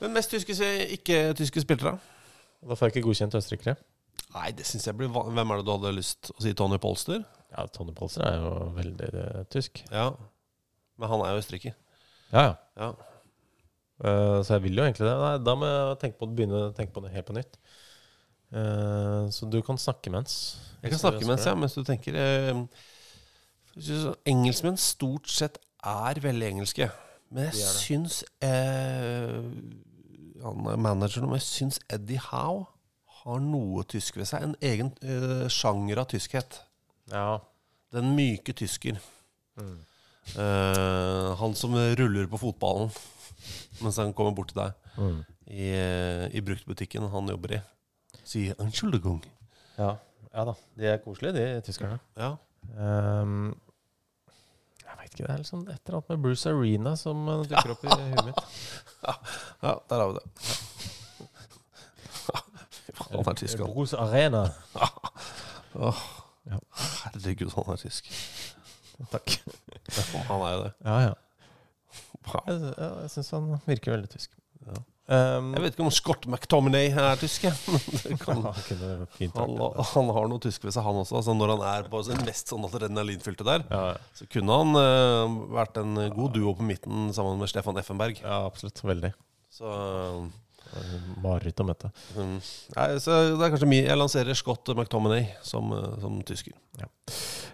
Men 0.00 0.14
mest 0.14 0.30
tyske, 0.30 0.54
ikke-tyske 0.98 1.64
spillere? 1.64 1.96
Da 2.66 2.76
får 2.76 2.88
jeg 2.88 2.96
ikke 2.96 3.08
godkjent 3.08 3.36
østerrikere. 3.38 3.76
Nei, 4.36 4.50
det 4.56 4.66
syns 4.68 4.86
jeg 4.88 4.96
blir 4.98 5.10
Hvem 5.12 5.52
er 5.52 5.60
det 5.60 5.66
du 5.66 5.72
hadde 5.72 5.96
lyst 5.96 6.30
å 6.34 6.38
si? 6.42 6.52
Tony 6.56 6.78
Polster? 6.82 7.24
Ja, 7.54 7.66
Tony 7.72 7.94
Polster 7.96 8.26
er 8.26 8.40
jo 8.42 8.54
veldig 8.76 9.10
eh, 9.22 9.42
tysk. 9.52 9.82
Ja. 9.92 10.10
Men 11.00 11.12
han 11.12 11.24
er 11.24 11.34
jo 11.34 11.42
østerriker. 11.42 11.76
Ja, 12.32 12.48
ja. 12.48 12.56
Ja. 12.80 12.94
Uh, 13.96 14.42
så 14.44 14.58
jeg 14.58 14.66
vil 14.66 14.76
jo 14.76 14.84
egentlig 14.84 15.06
det. 15.06 15.14
Nei, 15.22 15.36
da 15.40 15.54
må 15.56 15.68
jeg 15.70 16.00
tenke 16.02 16.18
på, 16.20 16.28
å 16.28 16.36
begynne 16.36 16.58
å 16.66 16.72
tenke 16.76 16.92
på 16.92 17.00
det 17.04 17.14
helt 17.14 17.28
på 17.28 17.36
nytt. 17.36 17.56
Eh, 18.52 19.30
så 19.34 19.48
du 19.50 19.58
kan 19.66 19.78
snakke 19.78 20.10
mens. 20.14 20.36
Jeg 20.82 20.92
kan 20.92 21.00
snakke 21.02 21.26
mens, 21.26 21.46
ja, 21.46 21.54
mens 21.58 21.74
du 21.74 21.82
tenker. 21.84 22.14
Eh, 22.14 22.54
engelskmenn 24.26 24.78
stort 24.80 25.28
sett 25.30 25.58
er 25.84 26.20
veldig 26.22 26.46
engelske. 26.54 26.88
Men 27.30 27.48
jeg 27.48 27.56
De 27.58 27.66
syns 27.82 28.20
eh, 28.46 29.42
Han 30.44 30.68
er 30.70 30.78
manageren, 30.78 31.26
men 31.26 31.40
jeg 31.40 31.48
syns 31.48 31.80
Eddie 31.90 32.20
Howe 32.30 32.66
har 33.24 33.40
noe 33.42 33.82
tysk 33.90 34.16
ved 34.20 34.28
seg. 34.30 34.44
En 34.46 34.54
egen 34.62 34.92
eh, 35.02 35.48
sjanger 35.50 35.98
av 36.04 36.08
tyskhet. 36.12 36.60
Ja. 37.10 37.40
Den 37.94 38.14
myke 38.16 38.54
tysker. 38.56 39.00
Mm. 39.58 39.76
Eh, 40.36 41.28
han 41.40 41.54
som 41.58 41.74
ruller 41.74 42.26
på 42.30 42.38
fotballen 42.42 42.90
mens 43.82 43.98
han 44.00 44.14
kommer 44.16 44.34
bort 44.36 44.52
til 44.54 44.62
deg 44.64 44.82
Mm. 44.96 45.18
i, 45.52 45.66
i 46.32 46.40
bruktbutikken 46.40 47.04
han 47.12 47.26
jobber 47.28 47.52
i. 47.52 47.60
Sier 48.26 48.54
'Entschuldigung'. 48.58 49.22
Ja. 49.78 49.96
ja 50.32 50.44
da. 50.48 50.54
De 50.76 50.86
er 50.86 50.96
koselige, 51.04 51.32
de 51.32 51.60
tyskerne. 51.62 51.98
Ja. 52.18 52.34
Um, 52.74 53.54
jeg 54.82 54.94
veit 54.98 55.12
ikke. 55.12 55.22
Det 55.22 55.30
er 55.30 55.36
liksom 55.42 55.60
et 55.68 55.80
eller 55.86 55.98
annet 56.00 56.08
med 56.08 56.22
Bruce 56.24 56.50
Arena 56.50 56.96
som 56.98 57.28
eh, 57.28 57.44
dukker 57.50 57.74
opp 57.76 57.84
i 57.84 57.88
huet 57.94 58.24
mitt. 58.26 58.40
ja, 59.62 59.74
der 59.88 60.02
har 60.02 60.08
vi 60.08 60.18
det. 60.18 60.24
Han 63.12 63.28
er 63.28 63.38
tysk, 63.38 63.58
han. 63.58 63.72
Bruce 63.74 63.96
Arena. 63.98 64.48
Åh. 65.86 66.02
Herregud, 66.46 67.50
han 67.54 67.72
er 67.72 67.76
tysk. 67.76 68.08
Takk. 69.10 69.34
Han 70.28 70.40
er 70.40 70.52
jo 70.52 70.60
det. 70.62 70.72
Ja, 70.84 70.98
ja. 71.00 71.14
Jeg, 72.46 72.74
jeg 72.78 73.10
syns 73.10 73.30
han 73.30 73.50
virker 73.66 73.92
veldig 73.92 74.08
tysk. 74.10 74.32
Ja. 74.66 74.80
Ehm, 75.06 75.52
Jeg 75.54 75.62
vet 75.62 75.76
ikke 75.76 75.84
om 75.86 75.92
Scott 75.94 76.24
McTominay 76.26 76.88
er 76.90 77.20
tysk. 77.20 77.44
kan, 78.24 78.40
han 78.42 78.56
det. 78.74 79.84
han 79.92 80.10
har 80.16 80.26
noe 80.32 80.42
tysk 80.42 80.64
ved 80.66 80.74
seg, 80.74 80.82
han 80.86 80.98
også. 81.02 81.20
Altså 81.20 81.34
når 81.36 81.52
han 81.54 81.62
er 81.72 81.90
på 81.92 82.00
sin 82.08 82.24
mest 82.26 82.50
sånn 82.50 82.66
adrenalinfylte 82.66 83.46
der, 83.46 83.66
Ja, 83.70 83.82
ja. 83.92 84.00
så 84.18 84.26
kunne 84.32 84.56
han 84.62 84.74
uh, 84.80 85.36
vært 85.60 85.78
en 85.82 85.94
god 86.16 86.34
duo 86.34 86.56
på 86.58 86.66
midten 86.66 87.12
sammen 87.14 87.38
med 87.38 87.52
Stefan 87.52 87.78
Effenberg. 87.78 88.18
ja, 88.24 88.40
absolutt. 88.48 88.82
Veldig. 88.86 89.12
Så, 89.56 89.70
eh, 89.70 90.26
Mareritt 91.22 91.60
om 91.62 91.70
dette. 91.70 91.90
mm, 92.16 92.36
nei, 92.76 92.86
så 93.02 93.16
det 93.36 93.46
er 93.46 93.52
kanskje 93.54 93.68
mye 93.70 93.86
Jeg 93.86 93.98
lanserer 94.00 94.36
Scott 94.38 94.68
McTominay 94.74 95.28
som, 95.46 95.72
eh, 95.72 95.96
som 96.02 96.18
tysker. 96.26 96.52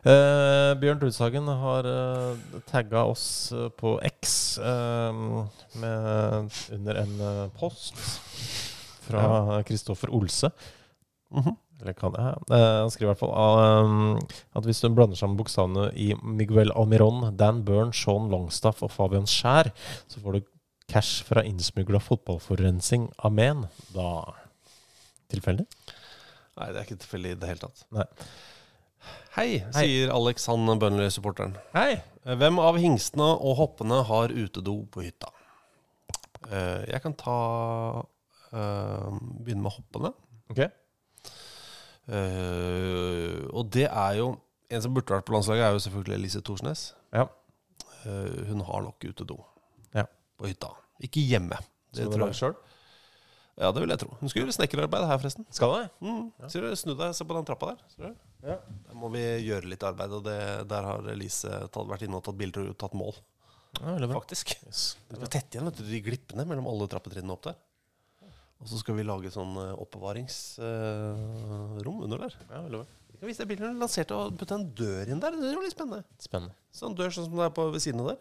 Eh, 0.02 0.72
Bjørn 0.82 0.98
Trudsagen 1.02 1.46
har 1.46 1.86
eh, 1.86 2.60
tagga 2.70 3.04
oss 3.12 3.24
eh, 3.54 3.68
på 3.78 3.94
X 4.08 4.58
eh, 4.58 5.12
med, 5.82 6.56
under 6.74 7.02
en 7.04 7.20
eh, 7.20 7.44
post 7.58 7.94
fra 9.06 9.60
Kristoffer 9.68 10.10
Olse. 10.14 10.50
Mhm. 11.32 11.54
Eller 11.82 11.96
kan 11.98 12.14
jeg? 12.14 12.34
Eh, 12.54 12.78
han 12.84 12.90
skriver 12.94 13.08
i 13.08 13.12
hvert 13.12 13.22
fall 13.24 14.20
at 14.54 14.66
hvis 14.68 14.82
du 14.84 14.90
blander 14.94 15.18
sammen 15.18 15.34
bokstavene 15.38 15.88
i 15.98 16.12
Miguel 16.22 16.70
Almiron, 16.78 17.32
Dan 17.36 17.64
Byrne, 17.66 17.90
Sean 17.96 18.28
Longstaff 18.30 18.84
og 18.86 18.92
Fabian 18.94 19.26
Skjær, 19.26 19.72
så 20.06 20.22
får 20.22 20.36
du 20.38 20.44
cash 20.90 21.22
fra 21.26 21.42
innsmugla 21.46 22.00
fotballforurensing 22.02 23.10
Amen. 23.24 23.66
Da 23.94 24.34
Tilfeldig? 25.32 25.66
Nei, 26.58 26.66
det 26.72 26.76
er 26.80 26.84
ikke 26.86 27.00
tilfeldig 27.00 27.30
i 27.32 27.36
det 27.40 27.48
hele 27.48 27.62
tatt. 27.62 27.84
Nei. 27.96 28.04
Hei, 29.32 29.46
sier 29.72 30.10
Alex, 30.12 30.44
han 30.50 30.68
Burnley-supporteren. 30.78 31.54
Hei! 31.72 32.02
Hvem 32.22 32.58
av 32.62 32.76
hingstene 32.78 33.30
og 33.40 33.56
hoppene 33.58 34.02
har 34.06 34.34
utedo 34.36 34.74
på 34.92 35.02
hytta? 35.06 35.30
Eh, 36.50 36.84
Jeg 36.92 37.00
kan 37.02 37.14
ta 37.18 37.36
eh, 38.52 39.08
Begynne 39.40 39.64
med 39.64 39.72
hoppene. 39.74 40.12
Ok. 40.52 40.60
Eh, 42.12 43.40
og 43.54 43.70
det 43.72 43.86
er 43.88 44.16
jo 44.18 44.32
En 44.72 44.80
som 44.82 44.94
burde 44.94 45.12
vært 45.12 45.26
på 45.28 45.34
landslaget, 45.34 45.64
er 45.66 45.74
jo 45.76 45.82
selvfølgelig 45.84 46.14
Elise 46.16 46.40
Thorsnes. 46.40 46.82
Ja. 47.12 47.26
Eh, 48.06 48.38
hun 48.48 48.62
har 48.64 48.80
nok 48.86 49.04
utedo. 49.04 49.36
På 50.42 50.50
hytta. 50.50 50.72
Ikke 51.06 51.22
hjemme. 51.24 51.58
Det 51.94 52.08
tror 52.10 52.28
jeg. 52.28 52.38
sjøl? 52.40 52.54
Ja, 53.60 53.68
det 53.68 53.82
vil 53.82 53.92
jeg 53.92 54.00
tro. 54.00 54.14
Hun 54.18 54.30
skal 54.32 54.42
gjøre 54.42 54.54
snekkerarbeid 54.56 55.04
her, 55.06 55.18
forresten. 55.20 55.44
Skal 55.52 55.74
det? 55.74 55.82
Mm. 56.00 56.22
Ser 56.50 56.64
du, 56.64 56.68
Snu 56.78 56.94
deg, 56.96 57.12
se 57.14 57.26
på 57.28 57.36
den 57.36 57.48
trappa 57.48 57.64
der. 57.72 57.80
Ser 57.92 58.02
du? 58.08 58.12
Ja. 58.48 58.56
Der 58.88 58.96
må 58.98 59.06
vi 59.12 59.22
gjøre 59.44 59.70
litt 59.70 59.84
arbeid, 59.86 60.14
og 60.16 60.22
det, 60.26 60.38
der 60.70 60.88
har 60.88 61.10
Elise 61.12 61.52
tatt, 61.68 61.90
vært 61.90 62.04
inne 62.06 62.18
og 62.18 62.24
tatt 62.26 62.40
bilder 62.40 62.62
og 62.72 62.78
tatt 62.80 62.96
mål. 62.98 63.14
Ja. 63.80 64.08
Faktisk. 64.08 64.46
Yes. 64.66 64.80
Det 65.08 65.16
skal 65.20 65.32
tette 65.32 65.56
igjen 65.56 65.68
vet 65.68 65.78
du, 65.80 65.84
de 65.88 66.04
glippene 66.04 66.42
mellom 66.48 66.66
alle 66.68 66.90
trappetrinnene 66.92 67.34
opp 67.36 67.44
der. 67.48 67.56
Og 68.62 68.66
så 68.70 68.76
skal 68.78 68.94
vi 68.94 69.04
lage 69.04 69.30
sånn 69.34 69.54
eh, 69.58 69.80
oppbevaringsrom 69.82 71.96
under 72.06 72.18
der. 72.26 72.34
Ja, 72.46 72.58
veldig 72.62 72.78
bra. 72.82 72.86
Vi 73.12 73.16
kan 73.18 73.28
vise 73.30 73.46
deg 73.46 73.58
du 73.58 73.64
lanserte 73.80 74.18
og 74.18 74.36
putte 74.38 74.54
en 74.58 74.70
dør 74.78 75.04
inn 75.10 75.22
der. 75.22 75.32
Det 75.38 75.46
er 75.50 75.56
jo 75.56 75.64
litt 75.64 75.74
spennende. 75.74 76.02
Spennende. 76.22 76.54
Sånn 76.74 76.96
dør 76.98 77.10
sånn 77.14 77.26
som 77.28 77.36
det 77.40 77.46
er 77.48 77.56
på 77.56 77.64
ved 77.74 77.82
siden 77.84 78.02
av 78.04 78.08
der. 78.12 78.20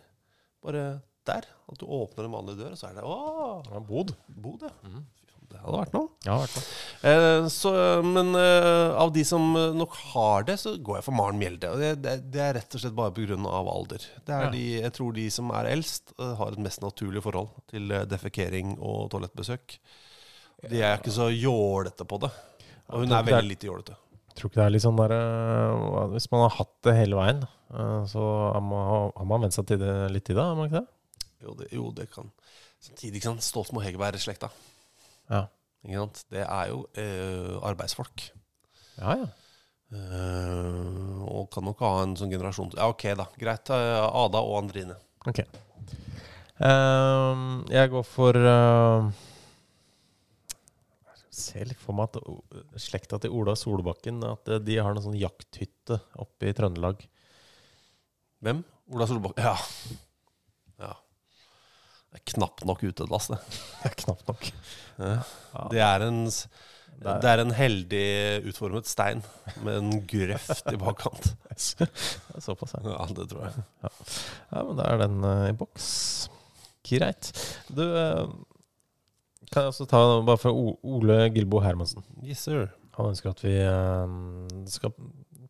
Bare 0.66 0.84
der. 1.30 1.46
At 1.72 1.80
du 1.82 1.86
åpner 1.88 2.26
en 2.28 2.34
vanlig 2.36 2.58
dør, 2.60 2.72
og 2.76 2.78
så 2.80 2.90
er 2.90 2.96
det 3.00 3.04
Åh! 3.08 3.64
Ja, 3.72 3.80
bod. 3.80 4.16
Bod, 4.28 4.62
ja. 4.68 4.72
Mm. 4.88 5.04
Det 5.52 5.60
hadde 5.60 5.80
vært 5.82 5.94
noe. 5.98 6.08
Ja, 6.24 6.36
vært 6.40 6.54
noe. 6.56 6.68
Eh, 7.12 7.46
så, 7.52 7.72
men 8.08 8.30
eh, 8.40 8.94
av 8.96 9.10
de 9.12 9.24
som 9.28 9.50
eh, 9.60 9.74
nok 9.76 9.98
har 10.14 10.46
det, 10.48 10.56
så 10.62 10.78
går 10.80 11.02
jeg 11.02 11.06
for 11.10 11.18
Maren 11.18 11.40
Mjelde. 11.42 11.72
Og 11.74 11.82
det, 11.84 11.90
det, 12.06 12.14
det 12.32 12.40
er 12.46 12.54
rett 12.56 12.78
og 12.78 12.84
slett 12.86 12.96
bare 12.96 13.12
pga. 13.18 13.36
alder. 13.60 14.06
Det 14.24 14.32
er 14.38 14.46
Ja. 14.46 14.52
de, 14.54 14.62
jeg 14.86 14.94
tror 14.96 15.12
de 15.18 15.26
som 15.36 15.52
er 15.52 15.68
eldst, 15.74 16.14
eh, 16.18 16.32
har 16.40 16.54
et 16.56 16.64
mest 16.64 16.82
naturlig 16.86 17.22
forhold 17.26 17.52
til 17.68 17.92
eh, 17.92 18.06
defekering 18.08 18.78
og 18.80 19.10
toalettbesøk. 19.12 19.76
De 20.72 20.80
er 20.86 20.98
ikke 21.02 21.12
så 21.12 21.28
jålete 21.36 22.08
på 22.08 22.22
det. 22.24 22.32
Og 22.94 23.04
hun 23.04 23.12
er 23.12 23.20
er- 23.20 23.30
veldig 23.34 23.50
lite 23.52 23.68
jålete. 23.68 23.98
Tror 24.40 24.48
ikke 24.48 24.62
det 24.62 24.66
er 24.70 24.72
litt 24.72 24.84
sånn 24.86 24.96
der 24.96 25.12
Hvis 26.14 26.30
man 26.32 26.46
har 26.46 26.54
hatt 26.56 26.72
det 26.88 26.94
hele 26.96 27.18
veien, 27.20 27.42
så 28.08 28.22
har 28.56 28.62
man, 28.64 29.12
har 29.18 29.26
man 29.28 29.42
vent 29.44 29.54
seg 29.58 29.68
til 29.68 29.82
det 29.84 29.96
litt 30.16 30.30
i 30.32 30.34
det, 30.38 30.40
har 30.42 30.56
man 30.56 30.70
ikke 30.70 30.80
det? 30.80 30.88
Jo, 31.42 31.56
det, 31.58 31.72
jo, 31.74 31.90
det 31.96 32.08
kan 32.14 32.30
Samtidig, 32.82 33.20
ikke 33.20 33.30
sant, 33.30 33.44
Stolsmo 33.46 33.82
Hegerberg-slekta. 33.84 34.48
Ja. 35.30 35.44
Ikke 35.86 36.00
sant? 36.00 36.24
Det 36.34 36.42
er 36.46 36.72
jo 36.72 36.80
eh, 36.98 37.58
arbeidsfolk. 37.70 38.24
Ja, 38.98 39.16
ja. 39.22 39.28
Eh, 39.92 41.24
og 41.28 41.50
kan 41.54 41.66
nok 41.68 41.82
ha 41.84 41.92
en 42.06 42.14
sånn 42.16 42.32
generasjon 42.32 42.72
Ja, 42.78 42.88
ok, 42.94 43.10
da. 43.20 43.26
Greit. 43.40 43.70
eh, 43.76 43.98
Ada 44.08 44.42
og 44.42 44.56
Andrine. 44.62 44.96
Ok. 45.28 45.44
Um, 46.62 47.64
jeg 47.74 47.90
går 47.90 48.04
for 48.06 48.38
uh, 48.38 49.08
Se 51.34 51.64
litt 51.66 51.80
for 51.82 51.98
meg 51.98 52.14
at 52.14 52.78
slekta 52.84 53.18
til 53.24 53.34
Ola 53.34 53.56
Solbakken 53.58 54.20
At 54.28 54.52
eh, 54.52 54.60
de 54.62 54.76
har 54.78 54.94
noen 54.94 55.08
sånn 55.08 55.18
jakthytte 55.18 55.98
oppe 56.22 56.52
i 56.52 56.54
Trøndelag. 56.54 57.02
Hvem? 58.46 58.62
Ola 58.94 59.10
Solbakken? 59.10 59.44
Ja. 59.44 59.56
Det 62.12 62.20
er 62.20 62.26
knapt 62.34 62.66
nok 62.68 62.82
utedass, 62.84 63.30
det. 63.32 63.38
Det 63.82 63.92
er 63.92 63.96
knapt 64.04 64.28
nok. 64.28 64.50
Ja. 65.00 65.14
Ja. 65.56 65.64
Det, 65.72 65.80
er 65.86 66.04
en, 66.10 66.20
Det 67.02 67.30
er- 67.32 67.42
en 67.46 67.54
heldig 67.56 68.04
utformet 68.52 68.86
stein 68.90 69.24
med 69.64 69.78
en 69.80 69.94
grøft 70.12 70.68
i 70.74 70.78
bakkant. 70.82 71.32
Det 71.52 71.88
er 72.36 72.44
Såpass, 72.44 72.74
ja. 72.76 72.84
Ja, 72.98 73.06
det 73.16 73.30
tror 73.32 73.48
jeg. 73.48 73.64
Ja, 74.52 74.62
men 74.68 74.76
da 74.80 74.86
er 74.92 75.02
den 75.06 75.18
eh, 75.28 75.48
i 75.52 75.56
boks. 75.58 75.88
Greit. 76.88 77.32
Du, 77.72 77.82
eh, 77.86 78.28
kan 79.52 79.66
jeg 79.66 79.72
også 79.74 79.88
ta 79.92 80.00
bare 80.28 80.40
for 80.40 80.78
Ole 80.84 81.18
Gilbo 81.36 81.60
Hermansen. 81.64 82.04
Yes, 82.24 82.44
sir. 82.48 82.70
Han 82.98 83.12
ønsker 83.14 83.32
at 83.34 83.44
vi 83.46 83.56
eh, 83.64 84.16
skal 84.72 84.94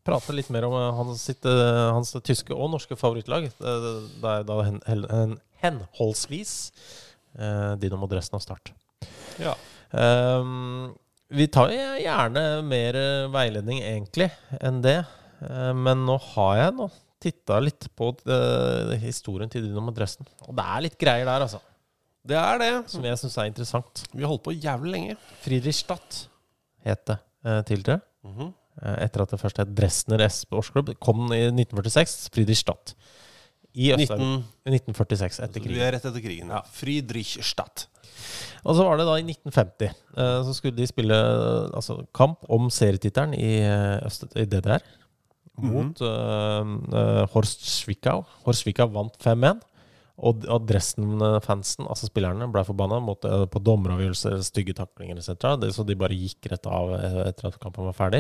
prate 0.06 0.34
litt 0.34 0.50
mer 0.54 0.66
om 0.66 0.74
hans, 0.98 1.22
sitt, 1.30 1.46
hans 1.46 2.14
tyske 2.26 2.54
og 2.58 2.72
norske 2.74 2.98
favorittlag. 2.98 3.50
Det, 3.62 3.74
det 4.22 4.32
er 4.36 4.46
da 4.50 4.58
en 4.66 4.80
hen, 4.90 5.04
hen, 5.12 5.36
henholdsvis 5.64 6.54
eh, 7.38 7.74
Dinamo 7.82 8.10
Dresden 8.12 8.40
og 8.40 8.44
Start. 8.44 8.74
Ja. 9.42 9.56
Um, 9.92 10.92
Vi 11.32 11.48
tar 11.48 11.72
gjerne 11.72 12.44
mer 12.68 12.98
eh, 13.00 13.30
veiledning, 13.32 13.80
egentlig, 13.86 14.30
enn 14.60 14.82
det. 14.84 15.00
Men 15.42 16.04
nå 16.06 16.20
har 16.36 16.58
jeg 16.60 16.74
nå 16.78 16.86
titta 17.22 17.56
litt 17.64 17.88
på 17.98 18.12
historien 19.02 19.50
til 19.50 19.64
Dinamo 19.66 19.90
Dresden. 19.96 20.28
Og 20.46 20.54
det 20.54 20.66
er 20.70 20.84
litt 20.86 20.98
greier 21.02 21.26
der, 21.26 21.48
altså. 21.48 21.58
Det 22.22 22.38
er 22.38 22.60
det. 22.62 22.70
Som 22.92 23.08
jeg 23.08 23.18
syns 23.18 23.40
er 23.42 23.50
interessant. 23.50 24.04
Vi 24.14 24.28
holdt 24.30 24.44
på 24.46 24.54
jævlig 24.54 24.92
lenge. 24.94 25.16
Friedrichstadt 25.42 26.20
het 26.86 27.02
det 27.10 27.18
tidligere. 27.72 28.04
Mhm. 28.22 28.52
Eh, 28.82 28.98
Etter 29.06 29.26
at 29.26 29.34
det 29.34 29.40
først 29.42 29.60
het 29.62 29.74
Dresdner 29.76 30.24
Sportsklubb. 30.32 30.94
Kom 31.04 31.26
i 31.36 31.44
1946. 31.50 32.30
Friedrichstadt. 32.34 32.94
I 33.74 33.94
Øst-Europa. 33.96 34.44
1946, 34.68 35.40
etter 35.46 35.64
krigen. 35.64 35.82
er 35.82 35.96
rett 35.96 36.06
etter 36.06 36.24
krigen. 36.24 36.52
Ja. 36.52 36.62
Friedrichstadt. 36.76 37.88
Og 38.68 38.78
så 38.78 38.86
var 38.86 39.00
det 39.00 39.08
da 39.08 39.18
i 39.18 39.26
1950. 39.26 39.90
eh, 40.18 40.44
Så 40.46 40.56
skulle 40.58 40.78
de 40.78 40.88
spille 40.90 41.16
eh, 41.16 41.72
altså, 41.74 42.02
kamp 42.14 42.44
om 42.50 42.70
serietittelen 42.70 43.34
i, 43.38 43.62
eh, 43.66 44.44
i 44.44 44.46
DDR. 44.46 44.84
Mot 45.62 46.00
eh, 46.02 46.70
uh, 46.96 47.26
Horst 47.34 47.66
Schwickau. 47.68 48.24
Horst 48.46 48.64
Schwickau 48.64 48.88
vant 48.94 49.18
5-1. 49.22 49.62
Og, 50.22 50.44
og 50.54 50.68
Dresden-fansen, 50.70 51.88
altså 51.90 52.06
spillerne, 52.06 52.46
ble 52.54 52.62
forbanna 52.68 53.00
på 53.50 53.62
dommeravgjørelser, 53.66 54.36
stygge 54.46 54.76
taklinger 54.78 55.18
etc. 55.18 55.56
Så 55.74 55.86
de 55.88 55.96
bare 55.98 56.14
gikk 56.14 56.46
rett 56.52 56.68
av 56.70 56.92
etter 57.24 57.48
at 57.50 57.58
kampen 57.64 57.88
var 57.88 57.96
ferdig. 57.98 58.20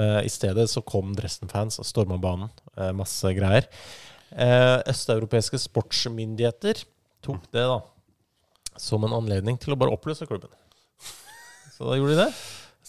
I 0.00 0.30
stedet 0.32 0.64
så 0.72 0.80
kom 0.80 1.12
Dresden-fans 1.18 1.76
og 1.82 1.84
storma 1.84 2.16
banen. 2.22 2.48
Masse 2.96 3.34
greier. 3.36 3.68
Eh, 4.32 4.78
østeuropeiske 4.92 5.58
sportsmyndigheter 5.60 6.84
tok 7.22 7.44
det 7.52 7.66
da 7.68 7.80
som 8.80 9.04
en 9.04 9.12
anledning 9.12 9.58
til 9.60 9.74
å 9.74 9.78
bare 9.78 9.92
oppløse 9.92 10.24
klubben. 10.26 10.48
Så 11.76 11.84
da 11.90 11.98
gjorde 11.98 12.16
de 12.16 12.24
det. 12.24 12.32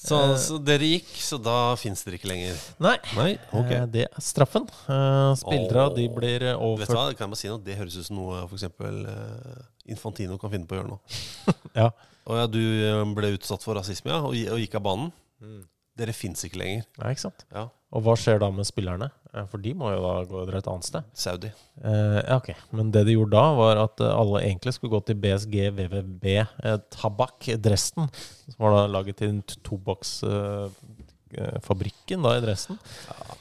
Så, 0.04 0.18
Eh, 0.20 0.38
så 0.42 0.58
dere 0.60 0.88
gikk, 0.88 1.12
så 1.22 1.38
da 1.40 1.76
fins 1.80 2.02
dere 2.04 2.18
ikke 2.18 2.28
lenger? 2.28 2.58
Nei. 2.84 2.98
Nei, 3.16 3.38
Okay. 3.54 3.78
Eh, 3.78 3.86
Det 3.86 4.06
er 4.10 4.22
straffen. 4.22 4.64
Eh, 4.90 5.36
Spillere 5.40 5.96
de 5.96 6.08
blir 6.10 6.40
overført 6.58 6.80
Vet 6.80 6.90
du 6.90 6.96
hva, 6.96 7.06
kan 7.16 7.28
jeg 7.28 7.32
bare 7.32 7.40
si 7.40 7.48
noe? 7.52 7.64
Det 7.64 7.78
høres 7.78 7.98
ut 7.98 8.06
som 8.08 8.18
noe 8.18 8.42
f.eks. 8.48 8.64
Uh, 8.80 9.64
Infantino 9.88 10.38
kan 10.38 10.52
finne 10.52 10.68
på 10.68 10.76
å 10.76 10.82
gjøre 10.82 10.92
nå. 10.92 11.00
Ja. 11.80 11.90
Og 12.26 12.38
ja, 12.40 12.48
du 12.48 12.60
eh, 12.60 13.04
ble 13.16 13.34
utsatt 13.38 13.64
for 13.64 13.76
rasisme, 13.76 14.12
ja, 14.12 14.20
og, 14.24 14.32
og 14.32 14.60
gikk 14.60 14.76
av 14.80 14.84
banen. 14.84 15.12
Mm. 15.44 15.64
Dere 15.98 16.14
fins 16.18 16.42
ikke 16.48 16.58
lenger. 16.62 16.84
Nei, 17.02 17.10
ikke 17.14 17.26
sant? 17.28 17.42
Ja. 17.54 17.64
Og 17.94 18.00
hva 18.02 18.16
skjer 18.18 18.40
da 18.42 18.48
med 18.50 18.66
spillerne? 18.66 19.08
Eh, 19.34 19.46
For 19.52 19.58
de 19.62 19.72
må 19.78 19.92
jo 19.94 20.00
da 20.02 20.14
gå 20.26 20.40
et 20.50 20.68
annet 20.72 20.88
sted. 20.88 21.04
Saudi. 21.14 21.50
Eh, 21.86 22.20
ja, 22.26 22.38
ok. 22.40 22.50
Men 22.74 22.90
det 22.96 23.04
de 23.06 23.14
gjorde 23.14 23.38
da, 23.38 23.52
var 23.60 23.78
at 23.84 24.02
eh, 24.02 24.10
alle 24.18 24.42
egentlig 24.42 24.74
skulle 24.74 24.96
gå 24.96 25.02
til 25.06 25.20
BSG 25.22 25.56
VVB 25.78 26.26
eh, 26.42 26.78
Tabakk 26.98 27.42
Dresden, 27.62 28.06
som 28.50 28.60
var 28.66 28.72
da 28.80 28.88
laget 28.96 29.16
til 29.22 29.30
tobakksfabrikken 29.62 32.20
da 32.26 32.30
i 32.38 32.44
Dresden. 32.46 32.76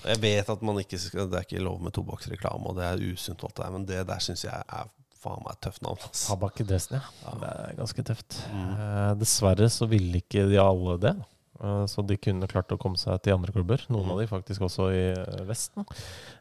Jeg 0.04 0.18
vet 0.22 0.46
at 0.52 0.60
man 0.68 0.76
ikke 0.84 0.98
skal, 1.00 1.28
det 1.32 1.38
er 1.40 1.44
ikke 1.48 1.64
lov 1.64 1.78
med 1.84 1.92
tobakksreklame, 1.96 2.64
og 2.68 2.72
det 2.80 2.84
er 2.90 3.06
usunt, 3.12 3.40
alt 3.46 3.56
det 3.56 3.62
der, 3.64 3.72
men 3.78 3.88
det 3.88 4.04
der 4.12 4.20
syns 4.24 4.44
jeg 4.48 4.58
er 4.68 4.84
faen 5.22 5.42
meg 5.46 5.54
tøft 5.62 5.82
navn. 5.86 6.00
ass. 6.08 6.24
Tabakk 6.28 6.56
Dresden, 6.66 6.98
ja. 6.98 7.02
Det 7.40 7.48
er 7.50 7.76
ganske 7.78 8.02
tøft. 8.08 8.30
Mm. 8.50 8.70
Eh, 8.74 9.12
dessverre 9.20 9.68
så 9.70 9.84
ville 9.90 10.18
ikke 10.20 10.42
de 10.50 10.58
alle 10.60 10.96
det. 11.04 11.12
da. 11.20 11.24
Eh, 11.62 11.84
så 11.86 12.02
de 12.06 12.16
kunne 12.18 12.48
klart 12.50 12.72
å 12.74 12.78
komme 12.80 12.98
seg 13.00 13.20
til 13.22 13.36
andre 13.36 13.54
klubber. 13.54 13.84
Noen 13.92 14.08
Mm. 14.08 14.12
av 14.14 14.18
de 14.22 14.26
faktisk 14.30 14.64
også 14.66 14.88
i 14.92 15.04
eh, 15.12 15.44
Vesten. 15.46 15.86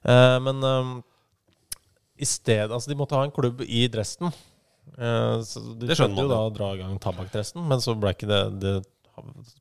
Eh, 0.03 0.37
men 0.39 1.03
i 2.21 2.25
stedet 2.25 2.71
Altså, 2.71 2.89
de 2.89 2.95
måtte 2.97 3.15
ha 3.17 3.23
en 3.25 3.31
klubb 3.33 3.61
i 3.61 3.87
Dresden. 3.87 4.31
Så 4.91 5.61
de 5.79 5.87
Det 5.87 5.95
skjønner 5.95 6.23
jo 6.25 6.27
da 6.29 6.39
å 6.41 6.53
dra 6.53 6.73
i 6.73 6.79
gang 6.81 6.97
Tabakk 6.99 7.31
Dresden, 7.31 7.67
men 7.67 7.79
så 7.79 7.93
ble 7.97 8.11
ikke 8.13 8.27
det, 8.27 8.59
det 8.59 8.73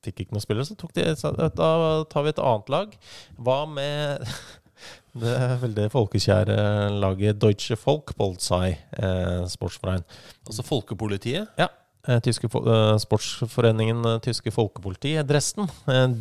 Fikk 0.03 0.23
ikke 0.23 0.33
noen 0.33 0.43
spillere, 0.43 0.65
så 0.65 0.77
tok 0.79 0.95
de 0.97 1.05
da 1.05 2.05
tar 2.09 2.23
vi 2.25 2.31
et 2.33 2.39
annet 2.39 2.69
lag. 2.73 2.95
Hva 3.37 3.59
med 3.69 4.25
det 5.21 5.61
veldig 5.61 5.91
folkekjære 5.93 6.57
laget 6.97 7.41
Deutsche 7.43 7.77
Folk 7.77 8.15
eh, 8.17 9.45
Sportsverein? 9.47 10.05
Altså 10.47 10.65
Folkepolitiet? 10.65 11.49
Ja. 11.59 11.69
Eh, 12.09 12.21
tyske, 12.25 12.49
eh, 12.49 12.95
sportsforeningen 13.03 14.05
eh, 14.09 14.19
Tyske 14.25 14.51
Folkepoliti, 14.55 15.17
eh, 15.21 15.25
Dresden, 15.27 15.69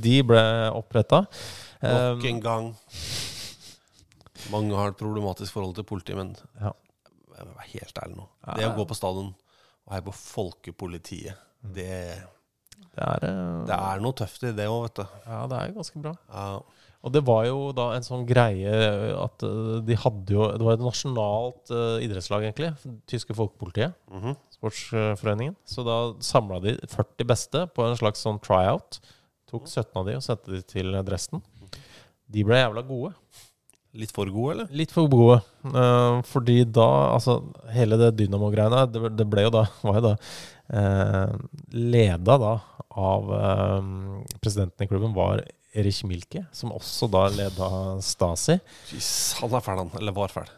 de 0.03 0.17
ble 0.27 0.41
oppretta. 0.75 1.21
Nok 1.81 2.25
en 2.27 2.41
gang. 2.43 2.65
Mange 4.51 4.75
har 4.75 4.91
et 4.91 4.97
problematisk 4.99 5.53
forhold 5.55 5.75
til 5.77 5.83
politiet, 5.87 6.17
men 6.19 6.35
Ja. 6.59 6.71
jeg 7.37 7.45
må 7.47 7.53
være 7.55 7.69
helt 7.73 8.01
ærlig 8.03 8.17
nå. 8.17 8.27
Det 8.57 8.65
å 8.67 8.75
gå 8.75 8.85
på 8.89 8.95
stadion 8.97 9.33
og 9.87 9.93
heie 9.93 10.01
på 10.01 10.13
folkepolitiet, 10.13 11.35
Mm. 11.63 11.73
det, 11.73 12.23
Det 12.95 13.03
er, 13.03 13.19
det 13.67 13.75
er 13.75 13.99
noe 13.99 14.13
tøft 14.13 14.43
i 14.43 14.51
det 14.55 14.65
òg, 14.67 14.83
vet 14.83 14.95
du. 14.95 15.07
Ja, 15.27 15.47
det 15.47 15.57
er 15.59 15.67
jo 15.67 15.73
ganske 15.81 16.01
bra. 16.01 16.13
Ja. 16.33 16.59
Og 16.99 17.13
det 17.15 17.21
var 17.27 17.45
jo 17.47 17.69
da 17.75 17.93
en 17.95 18.03
sånn 18.03 18.25
greie 18.27 18.71
at 19.15 19.43
eh, 19.47 19.77
de 19.87 19.95
hadde 20.01 20.35
jo 20.35 20.49
Det 20.59 20.65
var 20.67 20.75
et 20.75 20.83
nasjonalt 20.83 21.71
eh, 21.71 22.03
idrettslag, 22.05 22.43
egentlig. 22.43 22.73
Tyske 23.09 23.35
Folkepolitiet. 23.37 23.95
Mhm. 24.11 24.35
Sportsforeningen. 24.59 25.55
Så 25.63 25.85
da 25.87 25.99
samla 26.23 26.59
de 26.65 26.75
40 26.91 27.29
beste 27.29 27.63
på 27.71 27.85
en 27.87 27.95
slags 27.99 28.25
sånn 28.25 28.41
tryout. 28.43 28.99
Tok 29.49 29.69
17 29.69 29.95
av 30.01 30.09
de 30.09 30.17
og 30.19 30.25
sendte 30.25 30.51
de 30.51 30.59
til 30.67 30.99
Dresden. 31.07 31.41
De 32.29 32.43
ble 32.45 32.59
jævla 32.59 32.83
gode. 32.85 33.13
Litt 33.97 34.11
for 34.13 34.29
gode, 34.29 34.53
eller? 34.53 34.73
Litt 34.75 34.91
for 34.93 35.09
gode. 35.09 35.39
Uh, 35.65 36.19
fordi 36.29 36.61
da 36.69 36.85
Altså, 37.15 37.39
hele 37.73 37.97
det 37.97 38.11
Dynamo-greiene, 38.19 38.83
det, 38.91 39.13
det 39.17 39.25
ble 39.29 39.47
jo 39.47 39.53
da 39.55 39.63
Var 39.87 39.97
jo 39.97 40.03
da 40.05 40.11
uh, 40.75 41.39
Leda 41.73 42.37
da 42.41 42.53
av 42.99 43.31
uh, 43.31 43.81
presidenten 44.43 44.83
i 44.83 44.89
klubben 44.89 45.13
var 45.15 45.43
Erich 45.79 46.03
Milke, 46.07 46.45
som 46.55 46.71
også 46.75 47.09
da 47.11 47.25
leda 47.33 47.69
Stasi. 48.05 48.59
Jeez, 48.91 49.11
han 49.41 49.53
er 49.57 49.63
fæl, 49.65 49.83
han. 49.85 49.91
Eller 50.01 50.15
var 50.15 50.33
fæl. 50.33 50.49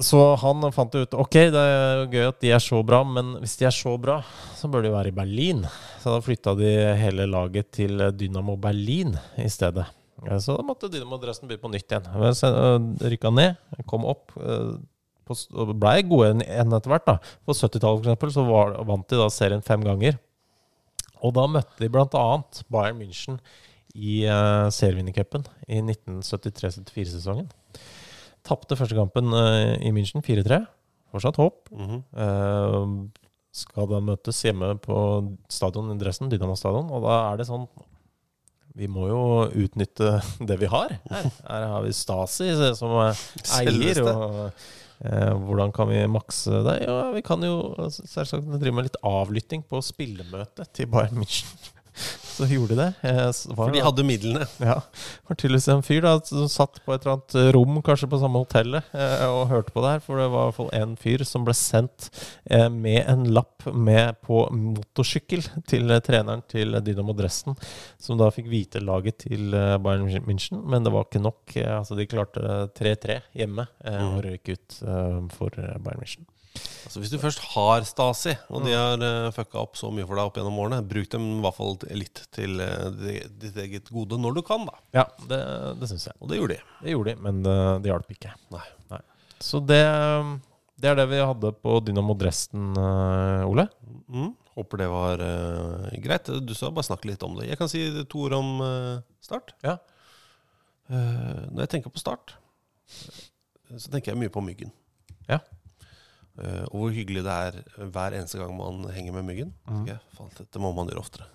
Så 0.00 0.16
han 0.40 0.64
fant 0.72 0.94
ut 0.96 1.12
Ok, 1.20 1.34
det 1.52 1.60
er 1.60 2.06
gøy 2.08 2.22
at 2.30 2.38
de 2.40 2.48
er 2.56 2.62
så 2.64 2.78
bra, 2.88 3.02
men 3.04 3.34
hvis 3.42 3.58
de 3.60 3.66
er 3.68 3.74
så 3.76 3.90
bra, 4.00 4.14
så 4.56 4.70
bør 4.72 4.86
de 4.86 4.92
være 4.94 5.10
i 5.12 5.16
Berlin. 5.18 5.66
Så 6.00 6.14
da 6.14 6.22
flytta 6.24 6.54
de 6.56 6.70
hele 6.96 7.26
laget 7.28 7.68
til 7.76 8.00
Dynamo 8.16 8.54
Berlin 8.56 9.12
i 9.36 9.48
stedet. 9.52 9.84
Så 10.40 10.56
da 10.56 10.64
måtte 10.64 10.88
Dynamo 10.92 11.18
Dresden 11.20 11.48
begynne 11.50 11.66
på 11.66 11.72
nytt 11.74 11.92
igjen. 11.92 12.08
Eh, 12.16 13.10
Rykka 13.12 13.32
ned, 13.36 13.60
kom 13.88 14.08
opp. 14.08 14.32
eh, 14.40 14.78
Og 15.52 15.74
blei 15.78 16.00
gode 16.02 16.32
enn 16.48 16.72
etter 16.74 16.90
hvert. 16.90 17.04
da 17.06 17.18
På 17.44 17.52
70-tallet 17.52 18.00
for 18.00 18.08
eksempel, 18.08 18.32
så 18.34 18.42
var, 18.48 18.72
vant 18.88 19.04
de 19.12 19.20
da 19.20 19.28
serien 19.28 19.60
fem 19.62 19.84
ganger. 19.84 20.16
Og 21.20 21.36
da 21.36 21.44
møtte 21.46 21.76
de 21.78 21.92
bl.a. 21.92 22.24
Bayern 22.72 22.98
München 22.98 23.36
i 23.94 24.20
uh, 24.26 24.68
serievinnercupen 24.72 25.46
i 25.68 25.80
1973-74-sesongen. 25.82 27.48
Tapte 28.46 28.78
første 28.78 28.96
kampen 28.96 29.34
uh, 29.34 29.76
i 29.80 29.92
München 29.94 30.24
4-3. 30.24 30.62
Fortsatt 31.10 31.40
håp. 31.42 31.68
Mm 31.74 31.86
-hmm. 31.88 32.02
uh, 32.14 33.08
skal 33.50 33.88
da 33.90 33.98
møtes 34.02 34.44
hjemme 34.46 34.74
på 34.82 34.96
stadion 35.50 35.90
i 35.90 35.98
Dresden, 35.98 36.30
Dynamo 36.30 36.56
stadion, 36.58 36.90
og 36.94 37.02
da 37.06 37.16
er 37.32 37.40
det 37.40 37.48
sånn 37.48 37.66
Vi 38.78 38.86
må 38.86 39.08
jo 39.10 39.22
utnytte 39.64 40.20
det 40.48 40.60
vi 40.60 40.68
har. 40.70 40.94
Her, 41.10 41.26
her 41.48 41.66
har 41.72 41.82
vi 41.82 41.96
Stasi 41.96 42.52
som 42.78 42.94
er 43.02 43.18
eier, 43.58 43.98
og 44.06 44.52
eh, 45.02 45.34
hvordan 45.34 45.74
kan 45.74 45.90
vi 45.90 46.06
makse 46.06 46.62
det? 46.62 46.76
Ja, 46.86 47.10
vi 47.10 47.22
kan 47.26 47.42
jo 47.42 47.74
selvsagt 47.90 48.46
drive 48.46 48.76
med 48.76 48.86
litt 48.86 49.00
avlytting 49.02 49.66
på 49.66 49.82
spillemøtet 49.82 50.70
til 50.78 50.86
Bayern 50.86 51.18
München. 51.18 51.50
Så 52.40 52.46
gjorde 52.48 52.72
de 52.76 52.80
det. 52.80 52.88
Eh, 53.10 53.32
For 53.56 53.72
de 53.74 53.82
hadde 53.84 54.04
midlene. 54.06 54.46
ja. 54.62 54.76
Det 54.80 55.28
var 55.28 55.36
tydeligvis 55.40 55.66
en 55.74 55.82
fyr 55.84 56.00
da, 56.06 56.12
som 56.24 56.46
satt 56.48 56.78
på 56.86 56.94
et 56.94 57.04
eller 57.04 57.18
annet 57.18 57.54
rom, 57.56 57.80
kanskje 57.84 58.08
på 58.12 58.20
samme 58.22 58.40
hotellet, 58.40 58.86
eh, 58.96 59.24
og 59.28 59.50
hørte 59.50 59.74
på 59.74 59.82
det 59.84 59.90
her. 59.96 60.02
For 60.06 60.20
det 60.22 60.28
var 60.32 60.46
i 60.46 60.48
hvert 60.48 60.58
fall 60.60 60.70
en 60.80 60.94
fyr 61.00 61.24
som 61.28 61.44
ble 61.44 61.54
sendt 61.58 62.08
eh, 62.48 62.68
med 62.72 63.02
en 63.10 63.26
lapp 63.36 63.66
med 63.74 64.16
på 64.24 64.46
motorsykkel 64.56 65.44
til 65.68 65.90
eh, 65.92 66.00
treneren 66.06 66.42
til 66.48 66.78
Dynamo 66.86 67.12
Dresden, 67.18 67.58
som 68.00 68.16
da 68.20 68.30
fikk 68.32 68.48
vite 68.48 68.80
laget 68.80 69.20
til 69.26 69.52
eh, 69.52 69.76
Bayern 69.82 70.08
München. 70.24 70.62
Men 70.64 70.86
det 70.86 70.94
var 70.94 71.04
ikke 71.10 71.20
nok. 71.26 71.56
Eh, 71.60 71.68
altså 71.80 71.98
De 71.98 72.08
klarte 72.08 72.40
3-3 72.78 73.20
hjemme 73.36 73.68
eh, 73.84 74.00
og 74.14 74.22
røyk 74.24 74.54
ut 74.54 74.80
eh, 74.80 75.18
for 75.36 75.60
eh, 75.60 75.76
Bayern 75.82 76.00
München. 76.06 76.24
Altså 76.84 77.00
Hvis 77.02 77.12
du 77.12 77.18
først 77.22 77.42
har 77.52 77.84
Stasi, 77.88 78.32
og 78.50 78.64
de 78.66 78.72
har 78.74 79.02
uh, 79.02 79.30
fucka 79.34 79.60
opp 79.60 79.76
så 79.78 79.90
mye 79.94 80.06
for 80.08 80.16
deg 80.18 80.30
opp 80.30 80.38
gjennom 80.40 80.58
årene, 80.62 80.80
bruk 80.86 81.08
dem 81.12 81.26
i 81.36 81.40
hvert 81.44 81.56
fall 81.58 81.76
litt 82.00 82.22
til 82.34 82.60
uh, 82.62 82.88
ditt- 83.40 83.58
eget 83.64 83.90
gode 83.92 84.18
når 84.20 84.38
du 84.38 84.42
kan, 84.46 84.64
da. 84.68 84.76
Ja, 84.96 85.04
det, 85.30 85.40
det 85.80 85.90
syns 85.90 86.08
jeg. 86.10 86.16
Og 86.20 86.30
det 86.32 86.40
gjorde 86.40 86.56
de. 86.58 86.76
Det 86.84 86.94
gjorde 86.94 87.12
de, 87.14 87.22
men 87.26 87.40
eh, 87.46 87.72
det 87.84 87.90
hjalp 87.92 88.14
ikke. 88.14 88.32
Nei. 88.54 88.64
Så 89.40 89.60
det, 89.64 89.80
det 90.80 90.90
er 90.90 90.98
det 90.98 91.06
vi 91.12 91.20
hadde 91.24 91.50
på 91.64 91.78
Dynamo 91.84 92.16
Dresden, 92.20 92.70
uh, 92.76 93.46
Ole. 93.48 93.64
Mm. 94.10 94.32
Håper 94.58 94.80
det 94.82 94.88
var 94.92 95.22
eh, 95.24 95.94
greit. 96.02 96.26
Du 96.44 96.50
sa 96.58 96.68
bare 96.74 96.84
snakke 96.88 97.08
litt 97.08 97.22
om 97.24 97.36
det. 97.38 97.46
Jeg 97.48 97.60
kan 97.60 97.70
si 97.70 97.84
to 98.10 98.26
ord 98.26 98.34
om 98.36 98.48
eh, 98.66 98.98
Start. 99.24 99.54
Ja. 99.64 99.76
Eh, 100.90 101.46
når 101.54 101.62
jeg 101.64 101.72
tenker 101.76 101.92
på 101.94 102.02
Start, 102.02 102.34
så 102.90 103.92
tenker 103.92 104.10
jeg 104.12 104.18
mye 104.24 104.32
på 104.34 104.42
Myggen. 104.42 104.72
Ja. 105.30 105.38
Eh, 106.38 106.64
og 106.70 106.76
hvor 106.76 106.94
hyggelig 106.94 107.24
det 107.26 107.34
er 107.48 107.58
hver 107.90 108.16
eneste 108.16 108.38
gang 108.40 108.54
man 108.56 108.84
henger 108.94 109.16
med 109.16 109.26
Myggen. 109.26 109.52
Mm. 109.66 109.84
Jeg, 109.90 109.98
faen, 110.16 110.32
dette 110.38 110.62
må 110.62 110.72
man 110.76 110.90
gjøre 110.90 111.02
oftere. 111.02 111.28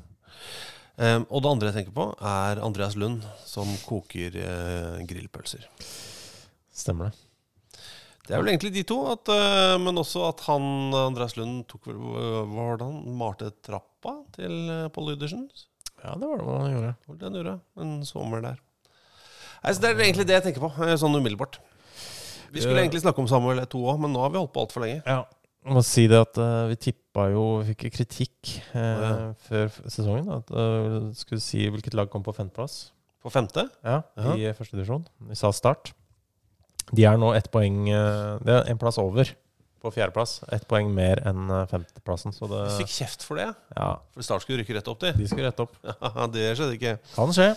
Um, 0.95 1.25
og 1.27 1.41
det 1.43 1.49
andre 1.51 1.67
jeg 1.67 1.75
tenker 1.75 1.95
på, 1.97 2.07
er 2.23 2.61
Andreas 2.63 2.95
Lund 2.95 3.25
som 3.43 3.67
koker 3.83 4.37
uh, 4.39 5.01
grillpølser. 5.03 5.65
Stemmer 6.71 7.11
det. 7.11 7.19
Det 8.25 8.33
er 8.33 8.41
vel 8.41 8.53
egentlig 8.53 8.71
de 8.77 8.85
to, 8.87 9.01
at, 9.11 9.27
uh, 9.27 9.75
men 9.83 9.99
også 9.99 10.23
at 10.29 10.45
han, 10.47 10.63
Andreas 10.95 11.35
Lund, 11.35 11.65
tok 11.69 11.91
vel 11.91 11.99
Hvordan 12.53 13.03
malte 13.19 13.51
trappa 13.65 14.15
til 14.37 14.55
uh, 14.71 14.87
Pål 14.95 15.11
Lydersen? 15.11 15.49
Ja, 15.99 16.15
det 16.15 16.29
var 16.29 16.39
det 16.39 16.47
han 16.47 16.73
gjorde. 16.77 16.95
Det 17.11 17.27
han 17.27 17.37
gjorde? 17.41 17.57
En 17.83 17.93
sommer 18.07 18.47
der. 18.47 18.63
Nei, 19.65 19.73
så 19.73 19.81
Det 19.81 19.89
er 19.89 20.03
egentlig 20.05 20.27
det 20.29 20.35
jeg 20.37 20.45
tenker 20.45 20.61
på, 20.61 20.71
eh, 20.85 20.95
sånn 21.01 21.15
umiddelbart. 21.17 21.57
Vi 22.55 22.63
skulle 22.63 22.85
egentlig 22.85 23.03
snakke 23.03 23.19
om 23.19 23.27
Samuel 23.27 23.65
2 23.67 23.81
òg, 23.83 23.97
men 23.99 24.13
nå 24.15 24.21
har 24.23 24.31
vi 24.31 24.39
holdt 24.39 24.53
på 24.55 24.63
altfor 24.63 24.85
lenge. 24.85 25.01
Ja. 25.03 25.23
Jeg 25.65 25.73
må 25.73 25.81
si 25.81 26.03
det 26.05 26.17
at 26.21 26.37
uh, 26.37 26.67
vi 26.69 26.75
tippa 26.77 27.23
jo 27.33 27.45
Vi 27.63 27.73
fikk 27.73 27.87
kritikk 27.95 28.51
uh, 28.75 28.81
ja. 28.81 29.13
før 29.47 29.71
sesongen. 29.89 30.27
At 30.37 30.51
uh, 30.53 31.07
skulle 31.17 31.41
si 31.41 31.63
hvilket 31.73 31.97
lag 31.97 32.11
kom 32.13 32.23
på 32.25 32.35
femteplass. 32.37 32.91
På 33.25 33.31
femte? 33.33 33.65
Ja, 33.81 34.03
Jaha. 34.19 34.35
i 34.37 34.51
første 34.53 34.77
divisjon. 34.77 35.07
Vi 35.31 35.37
sa 35.39 35.49
Start. 35.55 35.95
De 36.93 37.07
er 37.09 37.17
nå 37.17 37.31
ett 37.33 37.47
poeng 37.49 37.87
Det 37.89 38.53
er 38.53 38.67
en 38.69 38.77
plass 38.77 38.99
over 39.01 39.31
på 39.81 39.89
fjerdeplass. 39.95 40.35
Ett 40.53 40.67
poeng 40.69 40.91
mer 40.93 41.23
enn 41.25 41.49
femteplassen. 41.71 42.35
Så 42.35 42.45
det 42.51 42.61
Vi 42.67 42.83
fikk 42.83 42.93
kjeft 42.93 43.25
for 43.25 43.41
det. 43.41 43.47
Ja, 43.73 43.89
For 44.13 44.27
Start 44.27 44.45
skulle 44.45 44.61
rykke 44.61 44.77
rett 44.77 44.91
opp, 44.93 45.01
de. 45.01 45.15
de 45.17 45.25
skulle 45.31 45.49
rette 45.49 45.65
opp. 45.65 45.73
Ja, 45.89 46.29
det 46.29 46.45
skjedde 46.53 46.77
ikke. 46.77 46.93
Kan 47.15 47.33
skje. 47.33 47.49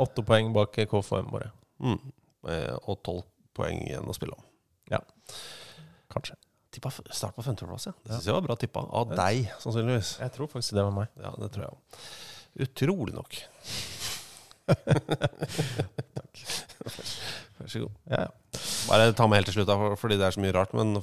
Åtte 0.00 0.24
poeng 0.24 0.48
bak 0.56 0.80
KFM 0.80 1.28
bare. 1.28 1.52
Mm. 1.84 2.00
Og 2.88 2.96
tolv 3.04 3.28
poeng 3.56 3.80
igjen 3.86 4.10
å 4.10 4.16
spille 4.16 4.36
om. 4.36 4.44
Kanskje. 6.14 6.36
Tippa 6.74 6.90
Start 6.90 7.36
på 7.36 7.42
femteplass, 7.46 7.86
ja. 7.86 7.94
Det 8.02 8.16
syns 8.16 8.28
jeg 8.28 8.34
var 8.34 8.46
bra 8.48 8.56
tippa. 8.58 8.82
Av 8.90 9.12
deg, 9.14 9.46
sannsynligvis. 9.62 10.16
Jeg 10.22 10.34
tror 10.34 10.50
faktisk 10.50 10.74
det 10.74 10.82
var 10.82 10.94
meg. 10.94 11.12
Ja, 11.22 11.30
det 11.38 11.52
tror 11.54 11.66
jeg 11.66 11.74
òg. 11.76 12.06
Utrolig 12.66 13.14
nok. 13.14 13.36
Takk. 16.18 16.42
Vær 17.60 17.70
så 17.70 17.84
god. 17.84 18.00
Ja, 18.10 18.26
Bare 18.88 19.14
ta 19.16 19.26
med 19.30 19.40
helt 19.40 19.48
til 19.48 19.56
slutt, 19.58 19.70
da, 19.70 19.94
fordi 19.98 20.18
det 20.20 20.26
er 20.26 20.34
så 20.34 20.42
mye 20.42 20.54
rart. 20.54 20.74
Men 20.76 20.98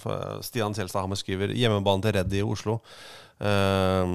Stian 0.45 0.75
Kjelstad 0.77 1.05
Hammer 1.05 1.19
skriver 1.19 1.53
hjemmebane 1.55 2.03
til 2.05 2.15
Reddy 2.17 2.41
i 2.41 2.45
Oslo. 2.45 2.77
Um, 3.41 4.13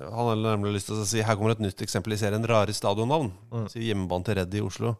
han 0.00 0.30
har 0.30 0.38
nemlig 0.46 0.78
lyst 0.78 0.88
til 0.88 1.02
å 1.02 1.08
si 1.08 1.20
her 1.20 1.36
kommer 1.36 1.52
et 1.52 1.60
nytt 1.60 1.82
eksempel 1.84 2.14
i 2.14 2.20
serien 2.20 2.46
Rare 2.48 2.72
stadionnavn. 2.72 3.28
Mm. 3.52 3.66
Sier 3.72 3.90
hjemmebane 3.90 4.28
til 4.28 4.38
Reddy 4.40 4.62
i 4.62 4.64
Oslo. 4.64 4.94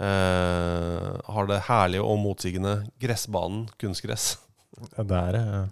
Eh, 0.00 1.08
har 1.34 1.48
det 1.50 1.58
herlige 1.66 2.04
og 2.06 2.20
motsigende 2.22 2.80
gressbanen 3.02 3.66
kunstgress. 3.80 4.36
Ja, 4.96 5.02
det, 5.04 5.16
er, 5.18 5.36
eh, 5.36 5.64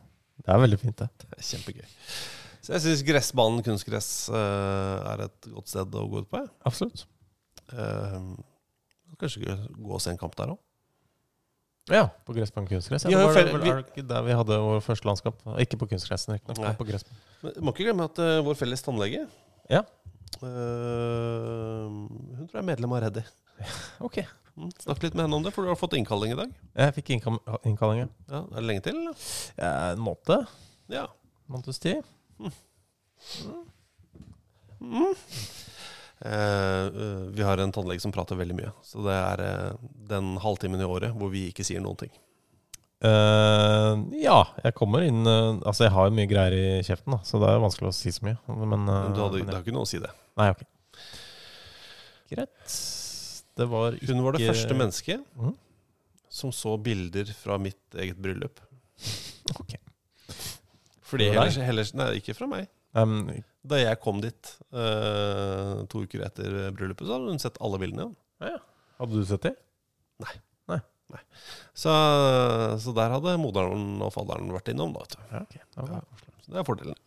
det 0.45 0.51
er 0.53 0.59
veldig 0.61 0.79
fint, 0.83 0.99
det. 0.99 1.07
Det 1.23 1.39
er 1.39 1.45
kjempegøy. 1.47 1.85
Så 2.61 2.75
jeg 2.75 2.83
syns 2.85 3.05
gressbanen 3.09 3.63
kunstgress 3.65 4.09
eh, 4.29 5.07
er 5.15 5.23
et 5.25 5.49
godt 5.49 5.71
sted 5.71 5.97
å 5.97 6.03
gå 6.13 6.21
ut 6.27 6.29
på. 6.29 6.43
jeg. 6.43 6.51
Absolutt. 6.69 7.07
Kanskje 9.19 9.57
gå 9.79 9.95
og 9.97 10.03
se 10.05 10.13
en 10.13 10.21
kamp 10.21 10.37
der 10.37 10.53
òg. 10.53 10.61
Ja, 11.89 12.05
på 12.27 12.37
gressbanen 12.37 12.69
kunstgress. 12.69 13.07
Ja, 13.09 13.17
det 13.17 13.49
var, 13.49 13.63
det 13.63 13.77
ikke 13.87 14.05
der 14.11 14.27
vi 14.27 14.37
hadde 14.37 14.61
vår 14.61 14.83
første 14.85 15.09
landskap? 15.09 15.41
Ikke 15.63 15.79
på 15.81 15.89
kunstgressen, 15.95 16.37
riktignok. 16.37 16.77
På. 16.77 16.85
Men 16.85 17.55
du 17.57 17.63
må 17.65 17.73
ikke 17.73 17.89
glemme 17.89 18.09
at 18.11 18.21
uh, 18.21 18.41
vår 18.45 18.59
felles 18.61 18.85
tannlege 18.85 19.25
Ja. 19.73 19.87
Eh, 20.47 21.87
Hun 21.89 22.47
tror 22.49 22.59
jeg 22.59 22.63
er 22.63 22.69
medlem 22.73 22.93
av 22.97 23.03
Reddy. 23.07 23.25
Ok. 24.07 24.21
Mm, 24.59 24.71
Snakk 24.83 25.03
litt 25.05 25.15
med 25.15 25.25
henne 25.27 25.37
om 25.39 25.45
det, 25.47 25.53
for 25.55 25.63
du 25.63 25.71
har 25.71 25.79
fått 25.79 25.95
innkalling 25.99 26.33
i 26.35 26.39
dag. 26.39 26.53
Jeg 26.79 26.95
fikk 26.97 27.13
innkall- 27.17 27.41
innkalling, 27.67 28.01
ja. 28.05 28.09
Ja, 28.31 28.41
Er 28.51 28.59
det 28.61 28.67
lenge 28.67 28.83
til, 28.87 28.97
eller? 28.99 29.27
Ja, 29.59 29.73
En 29.93 30.03
måned. 30.03 30.47
Ja. 30.91 31.07
Måneds 31.49 31.79
tid. 31.83 32.03
Mm. 32.39 32.53
Mm. 34.81 35.15
eh, 36.21 36.89
vi 37.35 37.43
har 37.43 37.59
en 37.59 37.73
tannlege 37.73 38.01
som 38.03 38.13
prater 38.15 38.39
veldig 38.39 38.57
mye. 38.59 38.73
Så 38.87 39.03
det 39.07 39.15
er 39.15 39.43
eh, 39.47 39.73
den 40.11 40.37
halvtimen 40.43 40.81
i 40.83 40.87
året 40.87 41.15
hvor 41.19 41.31
vi 41.33 41.49
ikke 41.53 41.67
sier 41.67 41.83
noen 41.85 41.99
ting. 41.99 42.13
Eh, 42.99 43.95
ja, 44.19 44.41
jeg 44.65 44.75
kommer 44.75 45.05
inn 45.07 45.21
eh, 45.23 45.61
Altså, 45.71 45.85
jeg 45.87 45.93
har 45.95 46.09
jo 46.09 46.17
mye 46.17 46.27
greier 46.31 46.57
i 46.59 46.65
kjeften, 46.83 47.15
da, 47.15 47.21
så 47.23 47.39
det 47.39 47.47
er 47.53 47.61
vanskelig 47.63 47.93
å 47.93 47.95
si 47.95 48.11
så 48.15 48.27
mye. 48.27 48.39
Men, 48.51 48.89
eh, 48.91 49.05
Men 49.07 49.15
du 49.15 49.23
hadde, 49.23 49.39
men 49.43 49.47
det 49.53 49.55
har 49.61 49.63
ikke 49.67 49.77
noe 49.77 49.87
å 49.87 49.91
si, 49.93 50.01
det. 50.03 50.11
Nei, 50.39 50.49
ok. 50.55 50.63
Greit. 52.29 52.79
Det 53.59 53.67
var 53.67 53.97
ikke 53.97 54.15
Hun 54.15 54.25
var 54.27 54.37
det 54.37 54.47
første 54.47 54.77
mennesket 54.77 55.23
mm. 55.35 55.55
som 56.31 56.53
så 56.55 56.77
bilder 56.79 57.31
fra 57.35 57.57
mitt 57.59 57.99
eget 57.99 58.21
bryllup. 58.23 58.61
Ok. 59.59 59.75
Fordi 61.09 61.31
heller, 61.33 61.63
heller 61.65 61.95
Nei, 61.99 62.11
ikke 62.21 62.37
fra 62.37 62.49
meg. 62.51 62.69
Um, 62.97 63.31
Da 63.69 63.81
jeg 63.81 63.99
kom 64.01 64.21
dit 64.23 64.53
uh, 64.73 65.85
to 65.91 66.05
uker 66.07 66.25
etter 66.29 66.69
bryllupet, 66.77 67.07
så 67.07 67.17
hadde 67.17 67.35
hun 67.35 67.43
sett 67.43 67.59
alle 67.65 67.81
bildene. 67.83 68.13
ja. 68.45 68.59
Hadde 68.99 69.15
du 69.15 69.27
sett 69.29 69.45
dem? 69.47 69.55
Nei, 70.19 70.33
nei, 70.67 70.79
Så, 71.71 71.93
så 72.83 72.95
der 72.97 73.13
hadde 73.15 73.37
moderen 73.39 74.01
og 74.03 74.11
faderen 74.11 74.51
vært 74.51 74.73
innom. 74.73 74.97
Da. 74.97 75.21
Ja, 75.31 75.43
okay. 75.45 75.63
Ja. 75.77 76.01
Så 76.43 76.51
det 76.51 76.59
er 76.59 76.67
fordelen. 76.67 76.99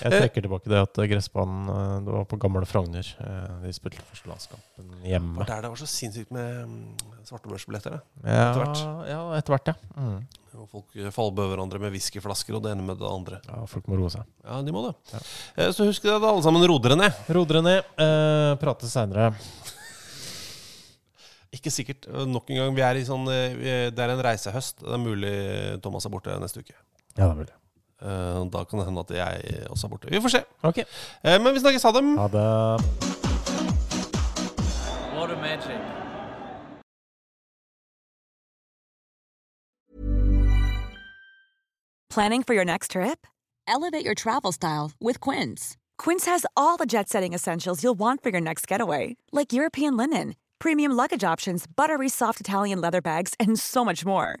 Jeg 0.00 0.12
trekker 0.16 0.44
tilbake 0.46 0.70
det 0.72 0.78
at 0.80 0.98
eh, 1.02 1.08
gressbanen 1.10 1.68
eh, 1.68 1.94
Det 2.06 2.12
var 2.14 2.24
på 2.30 2.38
gamle 2.40 2.64
Frogner. 2.68 3.06
eh, 3.20 3.54
De 3.66 3.72
spilte 3.76 4.00
første 4.08 4.28
landskampen 4.30 4.90
Det 5.02 5.10
hjemme. 5.12 5.36
var 5.42 5.48
der 5.50 5.62
det 5.66 5.70
var 5.74 5.80
så 5.82 5.88
sinnssykt 5.90 6.30
med 6.32 6.66
mm, 6.66 7.24
svartebørsbilletter. 7.28 7.98
da. 7.98 8.00
Ja, 8.24 8.44
etter 8.50 8.60
hvert. 8.64 8.84
Ja, 9.10 9.20
etter 9.38 9.54
hvert, 9.56 9.72
ja. 9.72 9.74
Mm. 9.96 10.20
Og 10.60 10.68
folk 10.72 10.96
eh, 10.98 11.10
fallbød 11.14 11.52
hverandre 11.52 11.78
med 11.84 11.92
whiskyflasker 11.94 12.56
og 12.58 12.64
det 12.64 12.72
ene 12.74 12.82
med 12.88 12.98
det 12.98 13.06
andre. 13.10 13.40
ja. 13.46 13.60
Folk 13.70 13.86
må 13.92 14.00
roe 14.00 14.10
seg. 14.12 14.24
Ja, 14.44 14.60
de 14.66 14.72
må 14.74 14.86
det. 14.88 14.94
Ja. 15.12 15.20
Eh, 15.66 15.70
Så 15.76 15.86
husk 15.88 16.02
det, 16.08 16.16
alle 16.16 16.42
sammen. 16.42 16.64
Ro 16.68 16.78
dere 16.82 16.96
ned. 16.98 17.20
Ro 17.30 17.44
dere 17.48 17.62
ned. 17.68 17.92
Eh, 18.00 18.54
Prates 18.62 18.92
seinere. 18.96 19.30
Ikke 21.56 21.70
sikkert. 21.74 22.06
eh, 22.08 22.26
Nok 22.30 22.50
en 22.50 22.60
gang, 22.62 22.74
vi 22.76 22.82
er 22.86 22.98
i 23.00 23.04
sånn 23.06 23.26
eh, 23.30 23.90
Det 23.90 23.98
er 24.04 24.12
en 24.16 24.22
reisehøst. 24.26 24.80
Det 24.84 24.92
er 24.96 25.02
mulig 25.02 25.34
Thomas 25.82 26.06
er 26.06 26.12
borte 26.14 26.36
neste 26.42 26.62
uke. 26.64 26.76
Ja, 27.16 27.24
det 27.26 27.30
er 27.30 27.40
mulig. 27.44 27.56
Eh, 28.02 28.44
Da 28.50 28.64
kan 28.64 28.78
det 28.78 28.86
hende 28.86 29.00
at 29.00 29.10
jeg 29.10 29.66
også 29.70 29.86
er 29.86 29.90
borte. 29.90 30.10
Vi 30.10 30.20
får 30.20 30.28
se. 30.28 30.42
Ok. 30.62 30.78
Eh, 30.78 31.38
Men 31.42 31.54
vi 31.54 31.60
snakkes. 31.60 31.82
Ha 31.82 31.92
det. 31.92 32.04
Ha 32.18 32.28
det. 32.28 32.84
What 35.16 35.30
a 35.30 35.36
magic. 35.36 35.80
Planning 42.08 42.42
for 42.42 42.54
your 42.54 42.64
next 42.64 42.92
trip? 42.92 43.26
Elevate 43.68 44.04
your 44.04 44.14
travel 44.14 44.52
style 44.52 44.90
with 45.00 45.20
Quince. 45.20 45.76
Quince 45.96 46.24
has 46.26 46.44
all 46.56 46.76
the 46.76 46.86
jet 46.86 47.08
setting 47.08 47.32
essentials 47.34 47.82
you'll 47.84 47.98
want 47.98 48.22
for 48.22 48.30
your 48.30 48.40
next 48.40 48.66
getaway, 48.66 49.16
like 49.32 49.52
European 49.52 49.96
linen, 49.96 50.34
premium 50.58 50.92
luggage 50.92 51.22
options, 51.22 51.66
buttery 51.76 52.08
soft 52.08 52.40
Italian 52.40 52.80
leather 52.80 53.00
bags, 53.00 53.34
and 53.38 53.58
so 53.58 53.84
much 53.84 54.04
more. 54.04 54.40